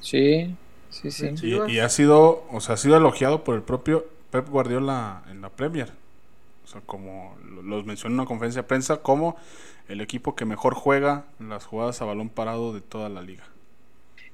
Sí, 0.00 0.54
sí, 0.90 1.10
sí. 1.10 1.34
Y, 1.68 1.78
ha 1.78 1.88
sido, 1.88 2.44
o 2.50 2.60
sea, 2.60 2.74
ha 2.74 2.78
sido 2.78 2.96
elogiado 2.96 3.44
por 3.44 3.54
el 3.54 3.62
propio 3.62 4.04
Pep 4.30 4.48
Guardiola 4.48 5.22
en 5.30 5.40
la 5.40 5.48
Premier. 5.50 5.92
O 6.64 6.68
sea, 6.68 6.80
como 6.86 7.36
lo- 7.48 7.62
los 7.62 7.84
mencionó 7.86 8.14
en 8.14 8.20
una 8.20 8.28
conferencia 8.28 8.62
de 8.62 8.68
prensa, 8.68 8.98
como 8.98 9.36
el 9.88 10.00
equipo 10.00 10.34
que 10.36 10.44
mejor 10.44 10.74
juega 10.74 11.24
las 11.40 11.64
jugadas 11.66 12.00
a 12.00 12.04
balón 12.04 12.28
parado 12.28 12.72
de 12.72 12.80
toda 12.80 13.08
la 13.08 13.22
liga. 13.22 13.44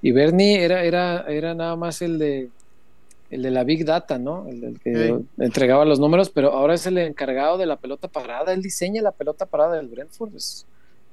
Y 0.03 0.12
Bernie 0.12 0.62
era, 0.62 0.85
era, 0.85 1.20
era 1.28 1.55
nada 1.55 1.77
más 1.77 2.03
el 2.03 2.19
de 2.19 2.51
el 3.28 3.43
de 3.43 3.51
la 3.51 3.65
Big 3.65 3.85
Data, 3.85 4.19
¿no? 4.19 4.47
El, 4.47 4.61
del 4.61 4.78
que 4.81 4.95
Sí. 4.95 5.15
entregaba 5.39 5.85
los 5.85 5.99
números, 5.99 6.31
pero 6.31 6.53
ahora 6.53 6.74
es 6.74 6.87
el 6.87 6.97
encargado 6.99 7.59
de 7.59 7.66
la 7.66 7.74
pelota 7.77 8.07
parada. 8.07 8.53
Él 8.53 8.62
diseña 8.62 9.03
la 9.03 9.11
pelota 9.11 9.47
parada 9.47 9.74
del 9.77 9.89
Brentford. 9.89 10.37
Es- 10.37 10.65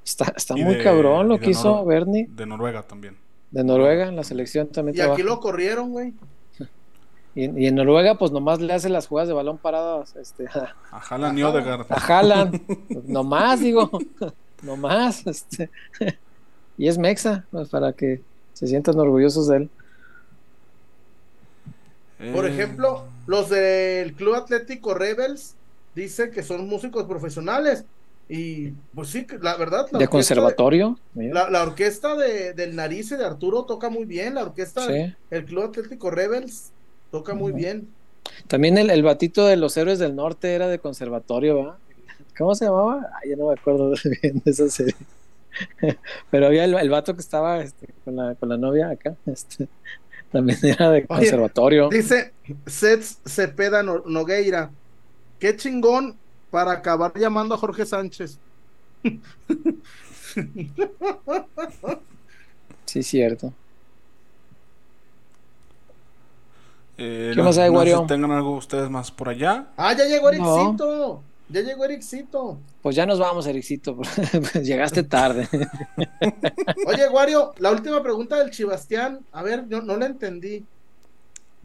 está 0.05 0.31
está 0.35 0.55
muy 0.55 0.75
de- 0.75 0.83
cabrón 0.83 1.27
lo 1.29 1.39
que 1.39 1.49
hizo 1.51 1.81
Nor- 1.83 1.87
Bernie 1.87 2.27
De 2.29 2.45
Noruega 2.45 2.83
también. 2.83 3.15
De 3.53 3.63
Noruega 3.63 4.07
en 4.07 4.15
la 4.17 4.23
selección 4.23 4.67
también. 4.67 4.97
Y 4.97 5.01
aquí 5.01 5.23
lo 5.23 5.39
corrieron, 5.39 5.91
güey. 5.91 6.13
y, 7.35 7.45
en- 7.45 7.57
y 7.57 7.67
en 7.67 7.75
Noruega, 7.75 8.17
pues 8.17 8.31
nomás 8.31 8.59
le 8.59 8.73
hace 8.73 8.89
las 8.89 9.07
jugadas 9.07 9.27
de 9.29 9.33
balón 9.33 9.57
parado 9.57 10.03
este, 10.19 10.47
a, 10.53 10.75
A 10.91 10.99
Haaland 10.99 11.39
y 11.39 11.43
Odegaard. 11.43 11.85
a 11.89 11.95
Haaland. 11.95 12.61
nomás, 13.07 13.59
digo, 13.61 13.89
nomás. 14.61 15.25
Este, 15.27 15.69
y 16.77 16.87
es 16.87 16.97
Mexa, 16.97 17.45
pues, 17.51 17.69
para 17.69 17.93
que 17.93 18.21
se 18.53 18.67
sientan 18.67 18.99
orgullosos 18.99 19.47
de 19.47 19.57
él. 19.57 19.69
Por 22.33 22.45
Eh, 22.45 22.49
ejemplo, 22.53 23.03
los 23.27 23.49
del 23.49 24.13
Club 24.13 24.35
Atlético 24.35 24.93
Rebels 24.93 25.55
dicen 25.95 26.31
que 26.31 26.41
son 26.43 26.67
músicos 26.67 27.03
profesionales. 27.05 27.85
Y 28.29 28.69
pues 28.95 29.09
sí, 29.09 29.27
la 29.41 29.55
verdad. 29.57 29.87
La 29.91 29.99
De 29.99 30.07
conservatorio. 30.07 30.97
La, 31.13 31.49
la 31.49 31.61
orquesta 31.63 32.15
de, 32.15 32.53
del 32.53 32.75
Narice 32.75 33.17
de 33.17 33.25
Arturo 33.25 33.63
toca 33.65 33.89
muy 33.89 34.05
bien. 34.05 34.35
La 34.35 34.43
orquesta 34.43 34.87
Sí. 34.87 35.13
del 35.29 35.45
Club 35.45 35.65
Atlético 35.65 36.09
Rebels 36.09 36.71
toca 37.11 37.33
muy 37.33 37.51
bien. 37.51 37.87
También 38.47 38.77
el, 38.77 38.89
el 38.89 39.03
batito 39.03 39.45
de 39.45 39.57
los 39.57 39.75
héroes 39.77 39.99
del 39.99 40.15
norte 40.15 40.53
era 40.55 40.67
de 40.67 40.79
conservatorio, 40.79 41.57
¿verdad? 41.57 41.75
¿Cómo 42.37 42.55
se 42.55 42.65
llamaba? 42.65 43.09
Ay, 43.21 43.31
ya 43.31 43.35
no 43.35 43.47
me 43.47 43.53
acuerdo 43.53 43.93
bien 44.21 44.41
de 44.43 44.51
esa 44.51 44.69
serie. 44.69 44.95
Pero 46.31 46.47
había 46.47 46.63
el, 46.65 46.73
el 46.73 46.89
vato 46.89 47.13
que 47.13 47.21
estaba 47.21 47.61
este, 47.61 47.87
con, 48.03 48.15
la, 48.15 48.33
con 48.35 48.49
la 48.49 48.57
novia 48.57 48.89
acá, 48.89 49.15
este, 49.27 49.67
también 50.31 50.57
era 50.63 50.89
de 50.89 51.05
conservatorio. 51.05 51.89
Dice 51.89 52.31
Seth 52.65 53.03
Cepeda 53.27 53.83
No- 53.83 54.01
Nogueira. 54.07 54.71
Qué 55.39 55.55
chingón 55.55 56.15
para 56.53 56.71
acabar 56.71 57.11
llamando 57.17 57.55
a 57.55 57.57
Jorge 57.57 57.83
Sánchez. 57.83 58.37
Sí, 62.85 63.01
cierto. 63.01 63.51
Eh, 66.99 67.31
¿Qué 67.33 67.41
más 67.41 67.57
hay, 67.57 67.71
no 67.71 67.73
sé 67.73 67.77
Wario? 67.79 68.01
si 68.01 68.05
tengan 68.05 68.29
algo 68.29 68.51
ustedes 68.55 68.87
más 68.91 69.09
por 69.09 69.29
allá. 69.29 69.65
Ah, 69.77 69.93
ya 69.93 70.05
llegó 70.05 70.31
No. 70.33 70.55
Ericito. 70.61 71.23
Ya 71.49 71.61
llegó 71.61 71.85
Ericito. 71.85 72.59
Pues 72.83 72.95
ya 72.95 73.07
nos 73.07 73.17
vamos, 73.17 73.47
Ericito. 73.47 73.97
Llegaste 74.61 75.01
tarde. 75.01 75.49
Oye, 76.85 77.09
Wario, 77.09 77.55
la 77.57 77.71
última 77.71 78.03
pregunta 78.03 78.37
del 78.37 78.51
Chibastián. 78.51 79.21
A 79.31 79.41
ver, 79.41 79.67
yo 79.69 79.81
no 79.81 79.97
la 79.97 80.05
entendí. 80.05 80.63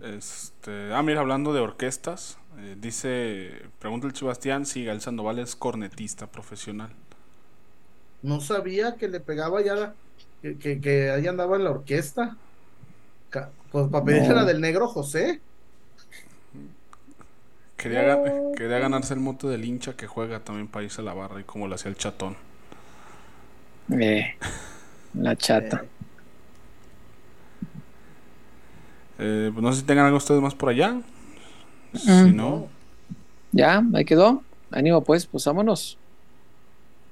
Este, 0.03 0.95
ah, 0.95 1.03
mira, 1.03 1.21
hablando 1.21 1.53
de 1.53 1.61
orquestas, 1.61 2.38
eh, 2.59 2.77
dice, 2.79 3.71
pregunta 3.79 4.07
el 4.07 4.15
Sebastián 4.15 4.67
si 4.67 4.85
Gael 4.85 5.01
Sandoval 5.01 5.39
es 5.39 5.57
cornetista 5.57 6.31
profesional. 6.31 6.95
No 8.23 8.41
sabía 8.41 8.97
que 8.97 9.09
le 9.09 9.21
pegaba 9.21 9.63
ya, 9.63 9.75
la- 9.75 9.97
que, 10.43 10.59
que, 10.59 10.81
que 10.81 11.11
ahí 11.11 11.27
andaba 11.27 11.57
en 11.57 11.65
la 11.65 11.71
orquesta. 11.71 12.41
Pues 13.71 13.89
para 13.91 14.05
pedirle 14.05 14.35
No. 14.35 14.35
la 14.35 14.45
del 14.45 14.61
negro 14.61 14.89
José. 14.89 15.43
Quería, 17.79 18.23
quería 18.55 18.79
ganarse 18.79 19.15
el 19.15 19.21
mote 19.21 19.47
del 19.47 19.65
hincha 19.65 19.97
que 19.97 20.07
juega 20.07 20.45
también 20.45 20.69
para 20.69 20.85
irse 20.85 21.01
a 21.01 21.05
la 21.05 21.15
barra 21.15 21.41
y 21.41 21.45
como 21.45 21.67
lo 21.67 21.77
hacía 21.77 21.91
el 21.91 21.97
chatón. 21.97 22.37
Eh, 23.91 24.39
la 25.15 25.37
chata. 25.37 25.91
Eh, 29.19 29.51
pues 29.53 29.63
no 29.63 29.73
sé 29.73 29.81
si 29.81 29.87
tengan 29.87 30.07
algo 30.07 30.19
ustedes 30.19 30.41
más 30.41 30.55
por 30.55 30.69
allá. 30.71 31.01
Si 31.95 32.11
Mm. 32.11 32.37
no, 32.37 32.67
Ya, 33.53 33.83
ahí 33.95 34.05
quedó. 34.05 34.43
Ánimo, 34.71 35.03
pues, 35.03 35.27
pues 35.27 35.45
vámonos. 35.47 35.97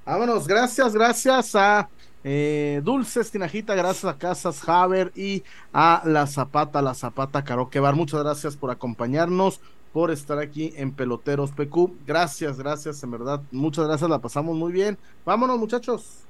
Vámonos, 0.04 0.46
gracias, 0.46 0.94
gracias 0.94 1.54
a 1.56 1.88
eh, 2.22 2.80
Dulces 2.84 3.30
Tinajita, 3.30 3.74
gracias 3.74 4.04
a 4.04 4.18
Casas 4.18 4.68
Haber 4.68 5.12
y 5.16 5.42
a 5.72 6.02
La 6.04 6.26
Zapata, 6.26 6.82
La 6.82 6.94
Zapata 6.94 7.42
Karaoke 7.44 7.80
Bar. 7.80 7.94
Muchas 7.94 8.22
gracias 8.22 8.56
por 8.56 8.70
acompañarnos, 8.70 9.60
por 9.92 10.10
estar 10.10 10.38
aquí 10.38 10.72
en 10.76 10.92
Peloteros 10.92 11.52
PQ. 11.52 11.92
Gracias, 12.06 12.58
gracias, 12.58 13.02
en 13.02 13.10
verdad. 13.12 13.40
Muchas 13.52 13.86
gracias, 13.86 14.10
la 14.10 14.18
pasamos 14.18 14.56
muy 14.56 14.72
bien. 14.72 14.98
Vámonos, 15.24 15.58
muchachos. 15.58 16.24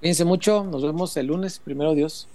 Cuídense 0.00 0.24
mucho. 0.24 0.64
Nos 0.64 0.82
vemos 0.82 1.16
el 1.16 1.26
lunes, 1.26 1.58
primero 1.58 1.94
Dios. 1.94 2.28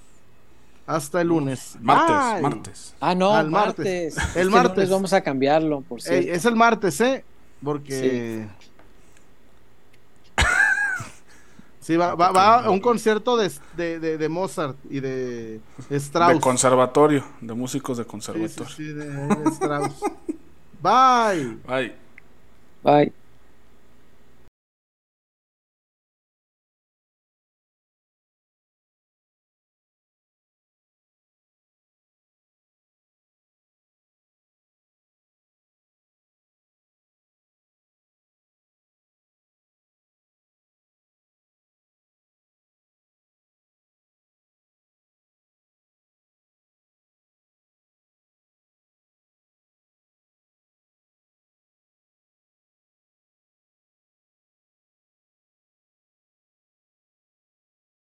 Hasta 0.88 1.22
el 1.22 1.27
lunes. 1.27 1.76
martes, 1.81 2.41
martes. 2.41 2.95
Ah, 3.01 3.14
no, 3.14 3.35
Al 3.35 3.49
martes. 3.51 4.14
martes. 4.14 4.18
Este 4.18 4.41
El 4.41 4.49
martes. 4.49 4.76
lunes 4.77 4.89
vamos 4.89 5.14
a 5.14 5.22
cambiarlo, 5.22 5.81
por 5.81 5.99
Ey, 5.99 6.05
cierto. 6.05 6.31
es 6.31 6.45
el 6.45 6.55
martes, 6.55 7.01
¿eh? 7.01 7.23
Porque. 7.64 8.47
Sí, 11.80 11.95
va, 11.95 12.15
va, 12.15 12.31
va 12.34 12.64
a 12.65 12.69
un 12.69 12.81
concierto 12.81 13.38
de, 13.38 13.49
de, 13.77 13.97
de- 14.01 14.18
de 14.18 14.27
Mozart 14.30 14.76
y 14.89 14.99
de 14.99 15.61
Strauss. 15.89 16.34
De 16.34 16.39
conservatorio, 16.41 17.23
de 17.39 17.53
músicos 17.53 17.97
de 17.97 18.03
Sí, 18.03 18.07
sí, 18.07 18.11
conservatorio. 18.11 18.69
sí, 18.76 18.84
de, 18.84 19.05
de 19.05 19.49
Strauss. 19.51 20.01
Bye. 20.81 21.57
Bye. 21.65 21.95
Bye. 22.84 23.14